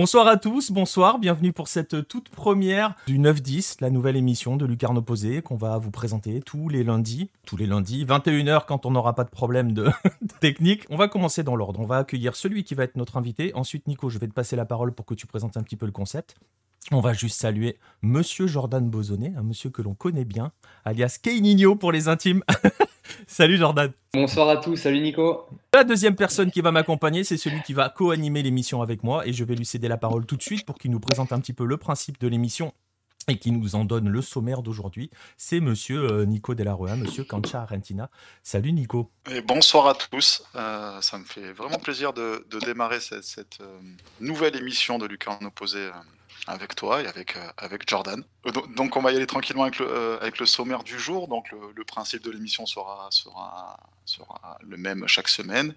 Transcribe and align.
Bonsoir 0.00 0.26
à 0.28 0.38
tous, 0.38 0.70
bonsoir, 0.70 1.18
bienvenue 1.18 1.52
pour 1.52 1.68
cette 1.68 2.08
toute 2.08 2.30
première 2.30 2.94
du 3.06 3.18
9-10, 3.18 3.82
la 3.82 3.90
nouvelle 3.90 4.16
émission 4.16 4.56
de 4.56 4.64
Lucarne 4.64 4.96
Opposé 4.96 5.42
qu'on 5.42 5.56
va 5.58 5.76
vous 5.76 5.90
présenter 5.90 6.40
tous 6.40 6.70
les 6.70 6.84
lundis, 6.84 7.30
tous 7.44 7.58
les 7.58 7.66
lundis, 7.66 8.06
21h 8.06 8.64
quand 8.64 8.86
on 8.86 8.92
n'aura 8.92 9.14
pas 9.14 9.24
de 9.24 9.28
problème 9.28 9.74
de 9.74 9.90
technique. 10.40 10.86
On 10.88 10.96
va 10.96 11.08
commencer 11.08 11.42
dans 11.42 11.54
l'ordre, 11.54 11.80
on 11.80 11.84
va 11.84 11.98
accueillir 11.98 12.34
celui 12.34 12.64
qui 12.64 12.74
va 12.74 12.84
être 12.84 12.96
notre 12.96 13.18
invité. 13.18 13.54
Ensuite, 13.54 13.86
Nico, 13.88 14.08
je 14.08 14.18
vais 14.18 14.26
te 14.26 14.32
passer 14.32 14.56
la 14.56 14.64
parole 14.64 14.92
pour 14.92 15.04
que 15.04 15.12
tu 15.12 15.26
présentes 15.26 15.58
un 15.58 15.62
petit 15.62 15.76
peu 15.76 15.84
le 15.84 15.92
concept. 15.92 16.34
On 16.92 17.00
va 17.00 17.12
juste 17.12 17.40
saluer 17.40 17.78
Monsieur 18.02 18.46
Jordan 18.46 18.88
Bozonnet, 18.88 19.32
un 19.36 19.42
monsieur 19.42 19.70
que 19.70 19.82
l'on 19.82 19.94
connaît 19.94 20.24
bien, 20.24 20.50
alias 20.84 21.18
Kei 21.22 21.40
pour 21.78 21.92
les 21.92 22.08
intimes. 22.08 22.42
salut 23.28 23.58
Jordan. 23.58 23.92
Bonsoir 24.12 24.48
à 24.48 24.56
tous, 24.56 24.76
salut 24.76 25.00
Nico. 25.00 25.46
La 25.72 25.84
deuxième 25.84 26.16
personne 26.16 26.50
qui 26.50 26.62
va 26.62 26.72
m'accompagner, 26.72 27.22
c'est 27.22 27.36
celui 27.36 27.62
qui 27.62 27.74
va 27.74 27.90
co-animer 27.90 28.42
l'émission 28.42 28.82
avec 28.82 29.04
moi 29.04 29.26
et 29.26 29.32
je 29.32 29.44
vais 29.44 29.54
lui 29.54 29.66
céder 29.66 29.88
la 29.88 29.98
parole 29.98 30.26
tout 30.26 30.36
de 30.36 30.42
suite 30.42 30.66
pour 30.66 30.78
qu'il 30.78 30.90
nous 30.90 31.00
présente 31.00 31.32
un 31.32 31.38
petit 31.38 31.52
peu 31.52 31.64
le 31.64 31.76
principe 31.76 32.18
de 32.18 32.26
l'émission 32.26 32.72
et 33.28 33.38
qui 33.38 33.52
nous 33.52 33.76
en 33.76 33.84
donne 33.84 34.08
le 34.08 34.22
sommaire 34.22 34.62
d'aujourd'hui. 34.62 35.10
C'est 35.36 35.60
monsieur 35.60 36.10
euh, 36.10 36.24
Nico 36.24 36.54
Delaroa, 36.54 36.96
monsieur 36.96 37.22
Cancha 37.22 37.62
Argentina. 37.62 38.10
Salut 38.42 38.72
Nico. 38.72 39.10
Et 39.30 39.42
bonsoir 39.42 39.86
à 39.86 39.94
tous. 39.94 40.42
Euh, 40.56 41.00
ça 41.02 41.18
me 41.18 41.24
fait 41.24 41.52
vraiment 41.52 41.78
plaisir 41.78 42.12
de, 42.12 42.44
démarrer 42.64 42.98
cette, 43.00 43.60
euh, 43.60 43.78
nouvelle 44.18 44.56
émission 44.56 44.98
de 44.98 45.06
Lucarne 45.06 45.44
Opposé 45.46 45.90
avec 46.46 46.74
toi 46.74 47.02
et 47.02 47.06
avec, 47.06 47.36
euh, 47.36 47.78
Jordan. 47.86 48.22
Euh, 48.46 48.50
donc 48.76 48.96
on 48.96 49.02
va 49.02 49.12
y 49.12 49.16
aller 49.16 49.26
tranquillement 49.26 49.64
avec 49.64 49.78
le, 49.78 49.86
euh, 49.86 50.46
sommaire 50.46 50.82
du 50.82 50.98
jour. 50.98 51.28
Donc 51.28 51.50
le, 51.50 51.84
principe 51.84 52.22
de 52.22 52.30
l'émission 52.30 52.66
sera, 52.66 53.08
sera, 53.10 53.76
sera 54.04 54.58
le 54.62 54.76
même 54.76 55.06
chaque 55.06 55.28
semaine. 55.28 55.74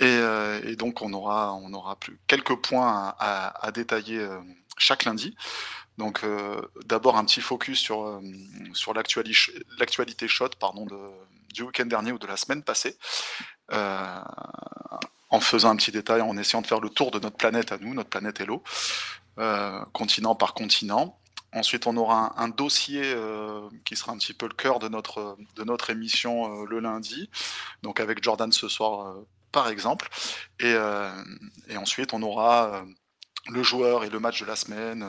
Et, 0.00 0.76
donc 0.76 1.02
on 1.02 1.12
aura, 1.12 1.54
on 1.54 1.72
aura 1.72 1.96
plus 1.96 2.18
quelques 2.26 2.54
points 2.56 3.14
à, 3.18 3.70
détailler 3.72 4.26
chaque 4.76 5.04
lundi. 5.04 5.36
Donc 5.96 6.24
d'abord 6.86 7.16
un 7.16 7.24
petit 7.24 7.40
focus 7.40 7.80
sur, 7.80 8.20
sur 8.74 8.94
l'actualité 8.94 10.28
shot 10.28 10.50
pardon, 10.60 10.86
de, 10.86 10.98
du 11.52 11.62
week-end 11.62 11.86
dernier 11.86 12.12
ou 12.12 12.18
de 12.18 12.26
la 12.26 12.36
semaine 12.36 12.62
passée. 12.62 12.96
en 13.70 15.40
faisant 15.40 15.70
un 15.70 15.76
petit 15.76 15.92
détail, 15.92 16.20
en 16.20 16.36
essayant 16.36 16.62
de 16.62 16.66
faire 16.66 16.80
le 16.80 16.90
tour 16.90 17.10
de 17.10 17.18
notre 17.18 17.36
planète 17.36 17.72
à 17.72 17.78
nous, 17.78 17.92
notre 17.94 18.10
planète 18.10 18.40
Hello. 18.40 18.62
Euh, 19.38 19.84
continent 19.92 20.34
par 20.34 20.52
continent. 20.52 21.16
Ensuite, 21.52 21.86
on 21.86 21.96
aura 21.96 22.34
un, 22.42 22.48
dossier 22.48 23.02
euh, 23.04 23.68
qui 23.84 23.94
sera 23.94 24.10
un 24.10 24.18
petit 24.18 24.34
peu 24.34 24.48
le 24.48 24.54
cœur 24.54 24.80
de 24.80 24.88
notre, 24.88 25.36
de 25.54 25.62
notre 25.62 25.90
émission 25.90 26.62
euh, 26.62 26.66
le 26.66 26.80
lundi, 26.80 27.30
donc 27.82 28.00
avec 28.00 28.22
Jordan 28.22 28.50
ce 28.50 28.68
soir 28.68 29.14
par 29.52 29.68
exemple. 29.68 30.08
Et, 30.58 30.74
ensuite, 31.76 32.12
on 32.12 32.22
aura 32.22 32.84
le 33.48 33.62
joueur 33.62 34.04
et 34.04 34.10
le 34.10 34.18
match 34.18 34.40
de 34.40 34.46
la 34.46 34.56
semaine, 34.56 35.06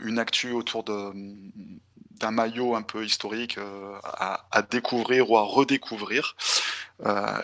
une 0.00 0.18
actu 0.18 0.52
autour 0.52 0.82
d'un 0.82 2.30
maillot 2.30 2.74
un 2.74 2.82
peu 2.82 3.04
historique 3.04 3.58
à, 4.02 4.62
découvrir 4.70 5.30
ou 5.30 5.36
à 5.36 5.42
redécouvrir. 5.42 6.36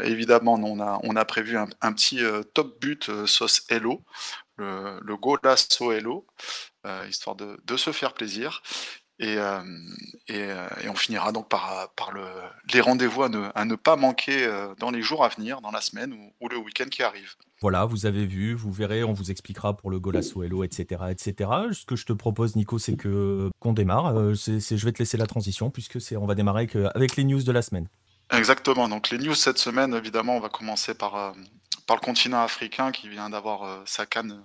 évidemment, 0.01 0.55
on 0.55 0.81
a, 0.81 1.01
on 1.03 1.17
a 1.17 1.25
prévu 1.27 1.59
un 1.59 1.93
petit 1.93 2.21
top 2.55 2.81
but 2.81 3.27
sauce 3.27 3.67
Hello 3.69 4.03
le, 4.57 5.01
le 5.03 5.17
Golasso 5.17 5.93
Hello, 5.93 6.27
euh, 6.87 7.07
histoire 7.09 7.37
de, 7.37 7.77
se 7.77 7.93
faire 7.93 8.13
plaisir. 8.13 8.63
Euh, 9.23 9.63
euh, 10.31 10.69
et, 10.83 10.89
on 10.89 10.95
finira 10.95 11.31
donc 11.31 11.49
par, 11.49 11.93
par 11.95 12.13
le, 12.13 12.25
les 12.73 12.81
rendez-vous 12.81 13.23
à 13.23 13.29
ne, 13.29 13.75
pas 13.77 13.97
manquer 13.97 14.47
dans 14.79 14.91
les 14.91 15.03
jours 15.03 15.25
à 15.25 15.29
venir, 15.29 15.61
dans 15.61 15.71
la 15.71 15.81
semaine 15.81 16.13
ou, 16.41 16.49
le 16.49 16.59
week-end 16.59 16.87
qui 16.91 17.03
arrive. 17.03 17.35
Voilà, 17.61 17.85
vous 17.85 18.07
avez 18.07 18.27
vu, 18.27 18.55
vous 18.55 18.73
verrez, 18.73 19.05
on 19.05 19.13
vous 19.13 19.31
expliquera 19.31 19.77
pour 19.77 19.91
le 19.91 19.99
Golasso 19.99 20.43
Hello, 20.43 20.65
etc., 20.65 21.05
etc. 21.11 21.51
Ce 21.73 21.87
que 21.87 21.97
je 21.97 22.05
te 22.05 22.13
propose, 22.13 22.57
Nico, 22.57 22.79
c'est 22.79 22.97
que 22.97 23.51
qu'on 23.61 23.73
démarre. 23.73 24.35
je 24.35 24.85
vais 24.85 24.93
te 24.93 24.99
laisser 24.99 25.17
la 25.17 25.27
transition 25.27 25.71
puisque 25.71 26.01
c'est, 26.01 26.17
on 26.17 26.27
va 26.27 26.35
démarrer 26.35 26.69
avec, 26.95 27.17
les 27.17 27.25
news 27.25 27.43
de 27.43 27.53
la 27.53 27.63
semaine. 27.63 27.89
Exactement. 28.31 28.89
Donc 28.89 29.11
les 29.11 29.19
news 29.19 29.35
cette 29.35 29.59
semaine, 29.59 29.95
évidemment, 29.95 30.37
on 30.37 30.41
va 30.41 30.49
commencer 30.49 30.95
par, 30.95 31.35
par 31.87 31.97
le 31.97 32.01
continent 32.01 32.43
africain 32.43 32.93
qui 32.93 33.09
vient 33.09 33.31
d'avoir 33.31 33.65
euh, 33.65 33.83
sa 33.87 34.07
canne 34.07 34.43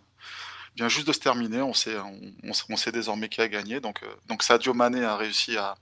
vient 0.75 0.89
juste 0.89 1.07
de 1.07 1.13
se 1.13 1.19
terminer. 1.19 1.61
On 1.61 1.73
sait, 1.73 1.95
on, 2.43 2.75
sait 2.75 2.91
désormais 2.91 3.29
qui 3.29 3.41
a 3.41 3.47
gagné. 3.47 3.79
Donc, 3.79 4.03
euh, 4.03 4.07
donc 4.27 4.43
Sadio 4.43 4.73
Mané 4.73 5.03
a 5.03 5.15
réussi 5.15 5.57
à, 5.57 5.75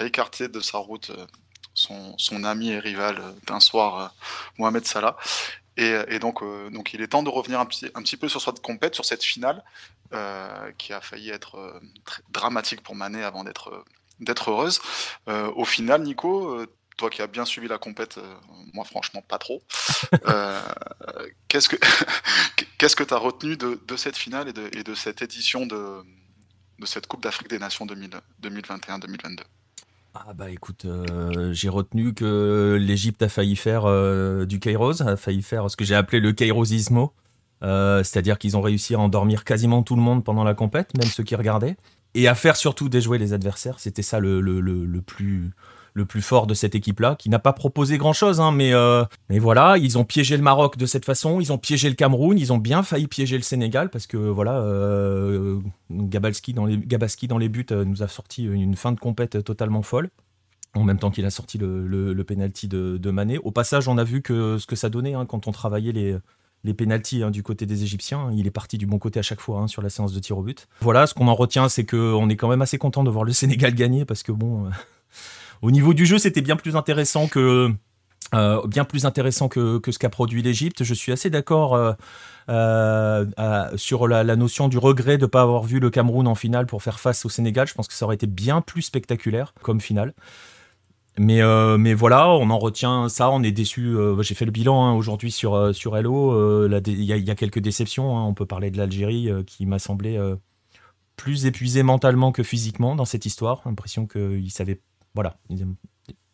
écarter 0.00 0.48
de 0.48 0.60
sa 0.60 0.78
route 0.78 1.10
euh, 1.10 1.26
son, 1.74 2.16
son 2.18 2.44
ami 2.44 2.70
et 2.70 2.78
rival 2.78 3.22
d'un 3.46 3.60
soir, 3.60 4.14
Mohamed 4.58 4.84
Salah. 4.84 5.16
Et, 5.76 6.18
donc, 6.18 6.42
donc, 6.72 6.92
il 6.92 7.00
est 7.02 7.06
temps 7.06 7.22
de 7.22 7.28
revenir 7.28 7.60
un 7.60 7.64
petit, 7.64 7.86
un 7.94 8.02
petit 8.02 8.16
peu 8.16 8.28
sur 8.28 8.40
cette 8.40 8.60
compète, 8.60 8.96
sur 8.96 9.04
cette 9.04 9.22
finale, 9.22 9.62
qui 10.76 10.92
a 10.92 11.00
failli 11.00 11.30
être 11.30 11.80
dramatique 12.30 12.82
pour 12.82 12.96
Mané 12.96 13.22
avant 13.22 13.44
d'être 13.44 13.84
d'être 14.18 14.50
heureuse. 14.50 14.80
au 15.28 15.64
final, 15.64 16.02
Nico, 16.02 16.66
toi 16.98 17.08
qui 17.08 17.22
as 17.22 17.26
bien 17.26 17.46
suivi 17.46 17.68
la 17.68 17.78
compète, 17.78 18.18
euh, 18.18 18.34
moi 18.74 18.84
franchement 18.84 19.22
pas 19.26 19.38
trop. 19.38 19.62
Euh, 20.26 20.60
qu'est-ce 21.48 21.70
que 21.70 21.76
qu'est-ce 22.78 22.96
que 22.96 23.04
tu 23.04 23.14
as 23.14 23.18
retenu 23.18 23.56
de, 23.56 23.78
cette 23.96 24.16
finale 24.16 24.52
et 24.72 24.82
de, 24.82 24.94
cette 24.94 25.22
édition 25.22 25.64
de, 25.64 26.02
de 26.78 26.86
cette 26.86 27.06
Coupe 27.06 27.22
d'Afrique 27.22 27.48
des 27.48 27.58
Nations 27.58 27.86
2021-2022 27.86 29.38
ah 30.14 30.32
bah 30.34 30.50
écoute, 30.50 30.84
euh, 30.84 31.52
j'ai 31.52 31.68
retenu 31.68 32.12
que 32.12 32.76
l'Égypte 32.80 33.22
a 33.22 33.28
failli 33.28 33.54
faire 33.54 33.84
du 34.46 34.58
Kairos, 34.58 35.00
a 35.02 35.16
failli 35.16 35.42
faire 35.42 35.70
ce 35.70 35.76
que 35.76 35.84
j'ai 35.84 35.94
appelé 35.94 36.18
le 36.18 36.32
Kairosismo, 36.32 37.14
c'est-à-dire 37.60 38.38
qu'ils 38.38 38.56
ont 38.56 38.62
réussi 38.62 38.96
à 38.96 38.98
endormir 38.98 39.44
quasiment 39.44 39.84
tout 39.84 39.94
le 39.94 40.02
monde 40.02 40.24
pendant 40.24 40.42
la 40.42 40.54
compète, 40.54 40.96
même 40.96 41.06
ceux 41.06 41.22
qui 41.22 41.36
regardaient, 41.36 41.76
et 42.14 42.26
à 42.26 42.34
faire 42.34 42.56
surtout 42.56 42.88
déjouer 42.88 43.18
les 43.18 43.32
adversaires. 43.32 43.78
C'était 43.78 44.02
ça 44.02 44.18
le, 44.18 44.40
le, 44.40 44.60
le, 44.60 45.02
plus 45.02 45.52
le 45.94 46.04
plus 46.04 46.22
fort 46.22 46.46
de 46.46 46.54
cette 46.54 46.74
équipe-là, 46.74 47.16
qui 47.16 47.28
n'a 47.30 47.38
pas 47.38 47.52
proposé 47.52 47.98
grand-chose, 47.98 48.40
hein, 48.40 48.52
mais, 48.52 48.72
euh, 48.74 49.04
mais 49.28 49.38
voilà, 49.38 49.76
ils 49.78 49.98
ont 49.98 50.04
piégé 50.04 50.36
le 50.36 50.42
Maroc 50.42 50.76
de 50.76 50.86
cette 50.86 51.04
façon, 51.04 51.40
ils 51.40 51.52
ont 51.52 51.58
piégé 51.58 51.88
le 51.88 51.94
Cameroun, 51.94 52.38
ils 52.38 52.52
ont 52.52 52.58
bien 52.58 52.82
failli 52.82 53.06
piéger 53.06 53.36
le 53.36 53.42
Sénégal, 53.42 53.90
parce 53.90 54.06
que 54.06 54.16
voilà, 54.16 54.60
euh, 54.60 55.58
Gabalski 55.90 56.54
dans 56.54 56.66
les, 56.66 56.78
Gabaski 56.78 57.28
dans 57.28 57.38
les 57.38 57.48
buts 57.48 57.66
euh, 57.70 57.84
nous 57.84 58.02
a 58.02 58.08
sorti 58.08 58.44
une 58.44 58.76
fin 58.76 58.92
de 58.92 59.00
compète 59.00 59.42
totalement 59.44 59.82
folle. 59.82 60.10
En 60.74 60.84
même 60.84 60.98
temps 60.98 61.10
qu'il 61.10 61.24
a 61.24 61.30
sorti 61.30 61.56
le, 61.56 61.86
le, 61.86 62.24
penalty 62.24 62.68
de, 62.68 62.98
de, 62.98 63.10
Mané. 63.10 63.38
Au 63.38 63.50
passage, 63.50 63.88
on 63.88 63.96
a 63.96 64.04
vu 64.04 64.20
que 64.20 64.58
ce 64.58 64.66
que 64.66 64.76
ça 64.76 64.90
donnait 64.90 65.14
hein, 65.14 65.24
quand 65.24 65.48
on 65.48 65.50
travaillait 65.50 65.92
les, 65.92 66.16
les 66.64 66.74
pénalties 66.74 67.22
hein, 67.22 67.30
du 67.30 67.42
côté 67.42 67.66
des 67.66 67.82
Égyptiens. 67.82 68.30
Il 68.34 68.46
est 68.46 68.52
parti 68.52 68.78
du 68.78 68.86
bon 68.86 68.98
côté 68.98 69.18
à 69.18 69.22
chaque 69.22 69.40
fois 69.40 69.66
sur 69.66 69.82
la 69.82 69.90
séance 69.90 70.12
de 70.12 70.20
tir 70.20 70.36
au 70.38 70.42
but. 70.42 70.68
Voilà, 70.80 71.06
ce 71.06 71.14
qu'on 71.14 71.28
en 71.28 71.34
retient, 71.34 71.68
c'est 71.68 71.86
qu'on 71.86 72.28
est 72.28 72.36
quand 72.36 72.48
même 72.48 72.62
assez 72.62 72.78
content 72.78 73.02
de 73.02 73.10
voir 73.10 73.24
le 73.24 73.32
Sénégal 73.32 73.74
gagner 73.74 74.04
parce 74.04 74.22
que 74.22 74.30
bon, 74.30 74.70
au 75.62 75.70
niveau 75.70 75.94
du 75.94 76.06
jeu, 76.06 76.18
c'était 76.18 76.42
bien 76.42 76.56
plus 76.56 76.76
intéressant 76.76 77.28
que 77.28 77.72
euh, 78.34 78.66
bien 78.66 78.84
plus 78.84 79.06
intéressant 79.06 79.48
que, 79.48 79.80
ce 79.88 79.98
qu'a 79.98 80.10
produit 80.10 80.42
l'Égypte. 80.42 80.84
Je 80.84 80.94
suis 80.94 81.12
assez 81.12 81.30
d'accord 81.30 81.74
euh, 81.74 81.94
euh, 82.50 83.24
sur 83.76 84.06
la, 84.06 84.36
notion 84.36 84.68
du 84.68 84.76
regret 84.76 85.16
de 85.16 85.22
ne 85.22 85.26
pas 85.26 85.40
avoir 85.40 85.62
vu 85.62 85.80
le 85.80 85.88
Cameroun 85.88 86.26
en 86.26 86.34
finale 86.34 86.66
pour 86.66 86.82
faire 86.82 87.00
face 87.00 87.24
au 87.24 87.30
Sénégal. 87.30 87.66
Je 87.66 87.74
pense 87.74 87.88
que 87.88 87.94
ça 87.94 88.04
aurait 88.04 88.16
été 88.16 88.26
bien 88.26 88.60
plus 88.60 88.82
spectaculaire 88.82 89.54
comme 89.62 89.80
finale. 89.80 90.12
Mais, 91.18 91.40
mais 91.78 91.94
voilà, 91.94 92.28
on 92.28 92.50
en 92.50 92.58
retient 92.58 93.08
ça, 93.08 93.28
on 93.30 93.42
est 93.42 93.50
déçu. 93.50 93.96
J'ai 94.20 94.34
fait 94.36 94.44
le 94.44 94.52
bilan 94.52 94.84
hein, 94.84 94.92
aujourd'hui 94.92 95.32
sur, 95.32 95.74
sur 95.74 95.96
Hello. 95.96 96.68
Il 96.86 97.02
y, 97.02 97.30
a 97.30 97.34
quelques 97.34 97.58
déceptions. 97.58 98.16
Hein. 98.16 98.24
On 98.24 98.34
peut 98.34 98.46
parler 98.46 98.70
de 98.70 98.76
l'Algérie 98.76 99.28
qui 99.44 99.66
m'a 99.66 99.80
semblé 99.80 100.16
plus 101.16 101.46
épuisé 101.46 101.82
mentalement 101.82 102.30
que 102.30 102.44
physiquement 102.44 102.94
dans 102.94 103.04
cette 103.04 103.26
histoire. 103.26 103.62
L'impression 103.64 104.06
qu'ils 104.06 104.52
savaient 104.52 104.80
voilà. 105.14 105.36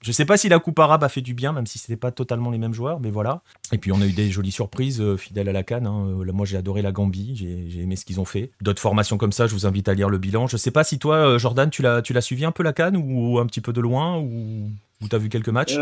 Je 0.04 0.12
sais 0.12 0.26
pas 0.26 0.36
si 0.36 0.50
la 0.50 0.58
Coupe 0.58 0.78
arabe 0.80 1.02
a 1.02 1.08
fait 1.08 1.22
du 1.22 1.32
bien, 1.32 1.54
même 1.54 1.64
si 1.64 1.78
c'était 1.78 1.96
pas 1.96 2.10
totalement 2.10 2.50
les 2.50 2.58
mêmes 2.58 2.74
joueurs, 2.74 3.00
mais 3.00 3.08
voilà. 3.08 3.40
Et 3.72 3.78
puis 3.78 3.90
on 3.90 4.02
a 4.02 4.06
eu 4.06 4.12
des 4.12 4.30
jolies 4.30 4.52
surprises 4.52 5.00
euh, 5.00 5.16
fidèles 5.16 5.48
à 5.48 5.52
la 5.52 5.62
Cannes. 5.62 5.86
Hein. 5.86 6.08
Euh, 6.20 6.30
moi 6.30 6.44
j'ai 6.44 6.58
adoré 6.58 6.82
la 6.82 6.92
Gambie, 6.92 7.32
j'ai 7.34 7.80
aimé 7.80 7.96
ce 7.96 8.04
qu'ils 8.04 8.20
ont 8.20 8.26
fait. 8.26 8.50
D'autres 8.60 8.82
formations 8.82 9.16
comme 9.16 9.32
ça, 9.32 9.46
je 9.46 9.54
vous 9.54 9.64
invite 9.64 9.88
à 9.88 9.94
lire 9.94 10.10
le 10.10 10.18
bilan. 10.18 10.46
Je 10.46 10.58
sais 10.58 10.70
pas 10.70 10.84
si 10.84 10.98
toi, 10.98 11.16
euh, 11.16 11.38
Jordan, 11.38 11.70
tu 11.70 11.80
l'as, 11.80 12.20
suivi 12.20 12.44
un 12.44 12.50
peu 12.52 12.62
la 12.62 12.74
Cannes 12.74 12.98
ou 12.98 13.38
un 13.38 13.46
petit 13.46 13.62
peu 13.62 13.72
de 13.72 13.80
loin 13.80 14.18
ou, 14.18 14.68
tu 15.08 15.16
as 15.16 15.18
vu 15.18 15.30
quelques 15.30 15.48
matchs? 15.48 15.78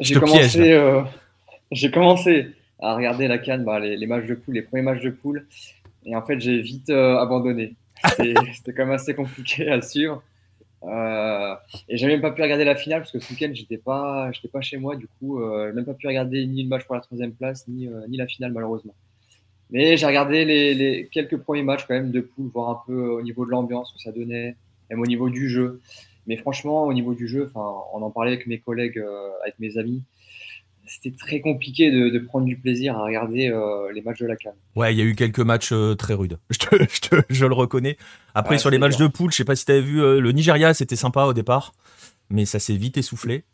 J'ai 0.00 0.14
commencé, 0.16 1.90
commencé 1.94 2.50
à 2.78 2.94
regarder 2.94 3.26
la 3.26 3.38
Cannes, 3.38 3.64
bah, 3.64 3.80
les, 3.80 4.06
matchs 4.06 4.26
de 4.26 4.34
poule, 4.34 4.54
les 4.54 4.62
premiers 4.62 4.82
matchs 4.82 5.02
de 5.02 5.10
poule, 5.10 5.46
et 6.04 6.14
en 6.14 6.20
fait 6.20 6.38
j'ai 6.40 6.60
vite 6.60 6.90
abandonné. 6.90 7.72
C'était 8.04 8.74
quand 8.74 8.84
même 8.84 8.96
assez 8.96 9.14
compliqué 9.14 9.70
à 9.70 9.80
suivre. 9.80 10.22
Euh, 10.86 11.54
et 11.88 11.96
j'ai 11.96 12.06
même 12.06 12.20
pas 12.20 12.30
pu 12.30 12.42
regarder 12.42 12.64
la 12.64 12.74
finale 12.74 13.00
parce 13.00 13.12
que 13.12 13.18
ce 13.18 13.32
week-end 13.32 13.50
j'étais 13.54 13.78
pas, 13.78 14.30
j'étais 14.32 14.48
pas 14.48 14.60
chez 14.60 14.76
moi, 14.76 14.96
du 14.96 15.06
coup, 15.06 15.40
euh, 15.40 15.68
j'ai 15.68 15.72
même 15.74 15.84
pas 15.84 15.94
pu 15.94 16.06
regarder 16.06 16.46
ni 16.46 16.62
le 16.62 16.68
match 16.68 16.84
pour 16.84 16.94
la 16.94 17.00
troisième 17.00 17.32
place 17.32 17.66
ni, 17.68 17.88
euh, 17.88 18.06
ni 18.08 18.16
la 18.16 18.26
finale 18.26 18.52
malheureusement. 18.52 18.94
Mais 19.70 19.96
j'ai 19.96 20.06
regardé 20.06 20.44
les, 20.44 20.74
les, 20.74 21.08
quelques 21.10 21.38
premiers 21.38 21.62
matchs 21.62 21.86
quand 21.86 21.94
même 21.94 22.10
de 22.10 22.20
poule, 22.20 22.50
voir 22.52 22.70
un 22.70 22.82
peu 22.86 23.08
au 23.08 23.22
niveau 23.22 23.46
de 23.46 23.50
l'ambiance 23.50 23.92
que 23.92 23.98
ça 23.98 24.12
donnait, 24.12 24.56
même 24.90 25.00
au 25.00 25.06
niveau 25.06 25.30
du 25.30 25.48
jeu. 25.48 25.80
Mais 26.26 26.36
franchement, 26.36 26.84
au 26.84 26.92
niveau 26.92 27.14
du 27.14 27.28
jeu, 27.28 27.50
enfin, 27.50 27.74
on 27.92 28.02
en 28.02 28.10
parlait 28.10 28.32
avec 28.32 28.46
mes 28.46 28.58
collègues, 28.58 29.02
avec 29.42 29.58
mes 29.58 29.76
amis. 29.78 30.02
C'était 30.86 31.16
très 31.16 31.40
compliqué 31.40 31.90
de, 31.90 32.18
prendre 32.18 32.46
du 32.46 32.56
plaisir 32.56 32.96
à 32.96 33.04
regarder 33.04 33.52
les 33.92 34.02
matchs 34.02 34.20
de 34.20 34.26
la 34.26 34.36
CAN. 34.36 34.54
Ouais, 34.76 34.94
il 34.94 34.98
y 34.98 35.02
a 35.02 35.04
eu 35.04 35.14
quelques 35.14 35.40
matchs 35.40 35.72
très 35.98 36.14
rudes, 36.14 36.38
je, 36.50 37.20
je, 37.28 37.46
le 37.46 37.54
reconnais. 37.54 37.96
Après, 38.34 38.58
sur 38.58 38.70
les 38.70 38.78
matchs 38.78 38.96
de 38.96 39.06
poule, 39.06 39.30
je 39.30 39.36
sais 39.36 39.44
pas 39.44 39.56
si 39.56 39.64
tu 39.64 39.72
avais 39.72 39.80
vu, 39.80 40.00
le 40.00 40.32
Nigeria, 40.32 40.74
c'était 40.74 40.96
sympa 40.96 41.24
au 41.24 41.32
départ, 41.32 41.72
mais 42.30 42.44
ça 42.44 42.58
s'est 42.58 42.76
vite 42.76 42.96
essoufflé. 42.96 43.44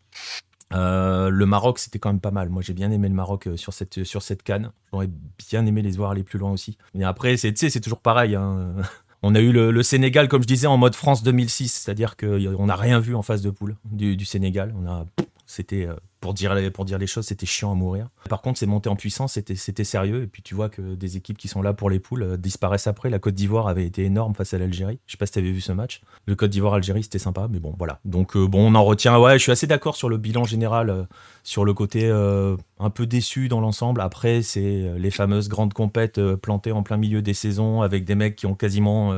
le 0.73 1.45
Maroc, 1.45 1.79
c'était 1.79 1.99
quand 1.99 2.11
même 2.11 2.21
pas 2.21 2.31
mal. 2.31 2.49
Moi, 2.49 2.63
j'ai 2.63 2.75
bien 2.75 2.91
aimé 2.91 3.09
le 3.09 3.15
Maroc 3.15 3.49
sur 3.57 3.73
cette, 3.73 4.05
sur 4.05 4.23
cette 4.23 4.43
canne. 4.43 4.73
J'aurais 4.93 5.09
bien 5.51 5.67
aimé 5.67 5.83
les 5.83 5.93
voir 5.93 6.11
aller 6.11 6.25
plus 6.25 6.39
loin 6.39 6.51
aussi. 6.51 6.79
Mais 6.95 7.05
après, 7.05 7.37
c'est 7.37 7.81
toujours 7.81 8.01
pareil. 8.01 8.35
Hein. 8.35 8.75
On 9.23 9.35
a 9.35 9.41
eu 9.41 9.53
le, 9.53 9.83
Sénégal, 9.83 10.29
comme 10.29 10.43
je 10.43 10.47
disais, 10.47 10.67
en 10.67 10.79
mode 10.79 10.95
France 10.95 11.23
2006, 11.23 11.73
c'est-à-dire 11.73 12.17
qu'on 12.17 12.67
n'a 12.67 12.77
rien 12.77 13.01
vu 13.01 13.15
en 13.15 13.23
face 13.23 13.43
de 13.43 13.51
poule 13.51 13.77
du, 13.85 14.25
Sénégal. 14.25 14.75
On 14.81 14.87
a, 14.87 15.05
c'était 15.51 15.85
euh, 15.85 15.95
pour 16.21 16.33
dire, 16.33 16.55
pour 16.73 16.85
dire 16.85 16.99
les 16.99 17.07
choses, 17.07 17.27
c'était 17.27 17.47
chiant 17.47 17.73
à 17.73 17.75
mourir. 17.75 18.07
Par 18.29 18.41
contre, 18.41 18.59
c'est 18.59 18.67
monté 18.67 18.89
en 18.89 18.95
puissance, 18.95 19.33
c'était 19.33 19.85
sérieux. 19.85 20.23
Et 20.23 20.27
puis 20.27 20.43
tu 20.43 20.55
vois 20.55 20.69
que 20.69 20.95
des 20.95 21.17
équipes 21.17 21.37
qui 21.37 21.49
sont 21.49 21.61
là 21.61 21.73
pour 21.73 21.91
les 21.91 21.99
poules 21.99 22.23
euh, 22.23 22.37
disparaissent 22.37 22.87
après. 22.87 23.11
La 23.11 23.19
Côte 23.19 23.35
d'Ivoire 23.35 23.67
avait 23.67 23.85
été 23.85 24.05
énorme 24.05 24.35
face 24.35 24.55
à 24.55 24.59
l'Algérie. 24.59 25.01
Je 25.07 25.13
sais 25.13 25.19
pas 25.19 25.27
si 25.27 25.33
tu 25.33 25.39
avais 25.41 25.51
vu 25.51 25.61
ce 25.61 25.73
match. 25.73 26.03
Le 26.27 26.37
Côte 26.37 26.51
d'Ivoire-Algérie, 26.51 27.03
c'était 27.03 27.19
sympa, 27.19 27.49
mais 27.51 27.59
bon, 27.59 27.75
voilà. 27.77 27.99
Donc 28.05 28.37
euh, 28.37 28.47
bon, 28.47 28.71
on 28.71 28.75
en 28.77 28.85
retient. 28.85 29.19
Ouais, 29.19 29.39
je 29.39 29.43
suis 29.43 29.53
assez 29.53 29.67
d'accord 29.67 29.97
sur 29.97 30.09
le 30.09 30.19
bilan 30.19 30.45
général, 30.45 31.09
sur 31.43 31.65
le 31.65 31.75
côté 31.75 32.09
un 32.11 32.91
peu 32.91 33.07
déçu 33.07 33.49
dans 33.49 33.61
l'ensemble. 33.61 34.01
Après, 34.01 34.43
c'est 34.43 34.93
les 34.97 35.11
fameuses 35.11 35.49
grandes 35.49 35.75
compètes 35.75 36.21
plantées 36.37 36.73
en 36.73 36.83
plein 36.83 36.97
milieu 36.97 37.23
des 37.23 37.35
saisons 37.35 37.83
avec 37.83 38.05
des 38.05 38.15
mecs 38.15 38.37
qui 38.37 38.47
ont 38.47 38.55
quasiment 38.55 39.13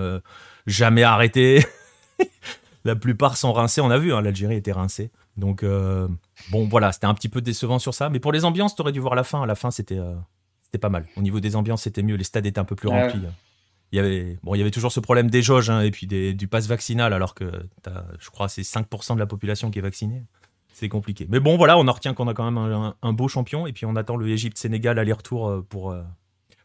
jamais 0.66 1.02
arrêté. 1.02 1.64
La 2.84 2.96
plupart 2.96 3.36
sont 3.36 3.52
rincés. 3.52 3.80
On 3.80 3.90
a 3.90 3.98
vu, 3.98 4.12
hein, 4.12 4.22
l'Algérie 4.22 4.56
était 4.56 4.72
rincée. 4.72 5.10
Donc, 5.36 5.64
bon, 6.50 6.66
voilà, 6.66 6.92
c'était 6.92 7.06
un 7.06 7.14
petit 7.14 7.28
peu 7.28 7.40
décevant 7.40 7.78
sur 7.78 7.94
ça. 7.94 8.08
Mais 8.08 8.20
pour 8.20 8.32
les 8.32 8.44
ambiances, 8.44 8.74
tu 8.74 8.82
aurais 8.82 8.92
dû 8.92 9.00
voir 9.00 9.14
la 9.14 9.24
fin. 9.24 9.42
À 9.42 9.46
la 9.46 9.54
fin, 9.54 9.70
c'était 9.70 9.98
euh, 9.98 10.14
c'était 10.62 10.78
pas 10.78 10.88
mal. 10.88 11.06
Au 11.16 11.22
niveau 11.22 11.40
des 11.40 11.56
ambiances, 11.56 11.82
c'était 11.82 12.02
mieux. 12.02 12.16
Les 12.16 12.24
stades 12.24 12.46
étaient 12.46 12.58
un 12.58 12.64
peu 12.64 12.76
plus 12.76 12.88
remplis. 12.88 13.20
Il 13.92 13.96
y 13.96 13.98
avait, 13.98 14.38
bon, 14.42 14.54
il 14.54 14.58
y 14.58 14.60
avait 14.62 14.70
toujours 14.70 14.90
ce 14.90 15.00
problème 15.00 15.28
des 15.28 15.42
jauges 15.42 15.68
hein, 15.68 15.82
et 15.82 15.90
puis 15.90 16.06
du 16.06 16.48
pass 16.48 16.66
vaccinal, 16.66 17.12
alors 17.12 17.34
que 17.34 17.44
je 18.18 18.30
crois 18.30 18.48
c'est 18.48 18.62
5% 18.62 19.14
de 19.14 19.18
la 19.18 19.26
population 19.26 19.70
qui 19.70 19.80
est 19.80 19.82
vaccinée. 19.82 20.24
C'est 20.72 20.88
compliqué. 20.88 21.26
Mais 21.28 21.40
bon, 21.40 21.58
voilà, 21.58 21.76
on 21.76 21.86
en 21.86 21.92
retient 21.92 22.14
qu'on 22.14 22.26
a 22.26 22.32
quand 22.32 22.50
même 22.50 22.94
un, 23.02 23.12
beau 23.12 23.28
champion. 23.28 23.66
Et 23.66 23.74
puis 23.74 23.84
on 23.84 23.94
attend 23.94 24.16
le 24.16 24.26
Égypte-Sénégal 24.28 24.98
aller-retour 24.98 25.46
euh, 25.46 25.66
pour, 25.68 25.94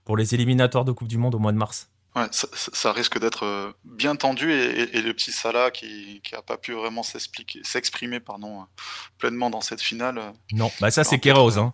pour 0.05 0.15
les 0.15 0.33
éliminatoires 0.33 0.85
de 0.85 0.93
Coupe 0.93 1.09
du 1.09 1.17
Monde 1.17 1.35
au 1.35 1.39
mois 1.39 1.51
de 1.51 1.57
mars 1.57 1.91
ça, 2.31 2.91
risque 2.91 3.19
d'être 3.19 3.45
euh, 3.45 3.71
bien 3.83 4.15
tendu 4.15 4.51
et, 4.51 5.01
le 5.01 5.13
petit 5.13 5.31
Salah 5.31 5.71
qui 5.71 6.21
n'a 6.31 6.41
pas 6.41 6.57
pu 6.57 6.73
vraiment 6.73 7.03
s'exprimer 7.03 8.19
pardon, 8.19 8.65
pleinement 9.17 9.49
dans 9.49 9.61
cette 9.61 9.81
finale. 9.81 10.17
Euh, 10.17 10.31
non, 10.51 10.71
bah 10.79 10.91
ça 10.91 11.03
c'est 11.03 11.19
Kéros. 11.19 11.57
Hein. 11.57 11.73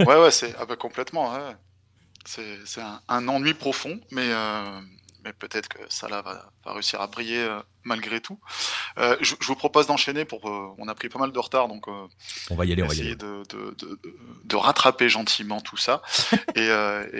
ouais, 0.00 0.20
ouais, 0.20 0.30
c'est 0.30 0.54
ah 0.58 0.66
bah, 0.66 0.76
complètement. 0.76 1.32
C'est 2.24 2.80
un, 3.08 3.28
ennui 3.28 3.54
profond, 3.54 3.98
mais, 4.10 4.28
euh, 4.28 4.80
mais 5.24 5.32
peut-être 5.32 5.68
que 5.68 5.78
Salah 5.88 6.22
va, 6.22 6.50
va, 6.64 6.72
réussir 6.72 7.00
à 7.00 7.06
briller 7.06 7.40
euh, 7.40 7.60
malgré 7.84 8.20
tout. 8.20 8.38
Euh, 8.98 9.16
je, 9.20 9.34
vous 9.40 9.54
propose 9.54 9.86
d'enchaîner 9.86 10.24
pour. 10.24 10.48
Euh, 10.48 10.74
on 10.78 10.88
a 10.88 10.94
pris 10.94 11.08
pas 11.08 11.18
mal 11.18 11.32
de 11.32 11.38
retard, 11.38 11.68
donc 11.68 11.86
on 11.88 12.54
va 12.54 12.64
y 12.64 12.72
aller. 12.72 12.82
On 12.82 12.86
va 12.86 12.94
essayer 12.94 13.16
De, 13.16 13.42
de, 13.48 13.74
de, 13.78 13.98
de, 14.44 14.56
rattraper 14.56 15.08
gentiment 15.08 15.60
tout 15.60 15.76
ça. 15.76 16.02
et 16.54 16.68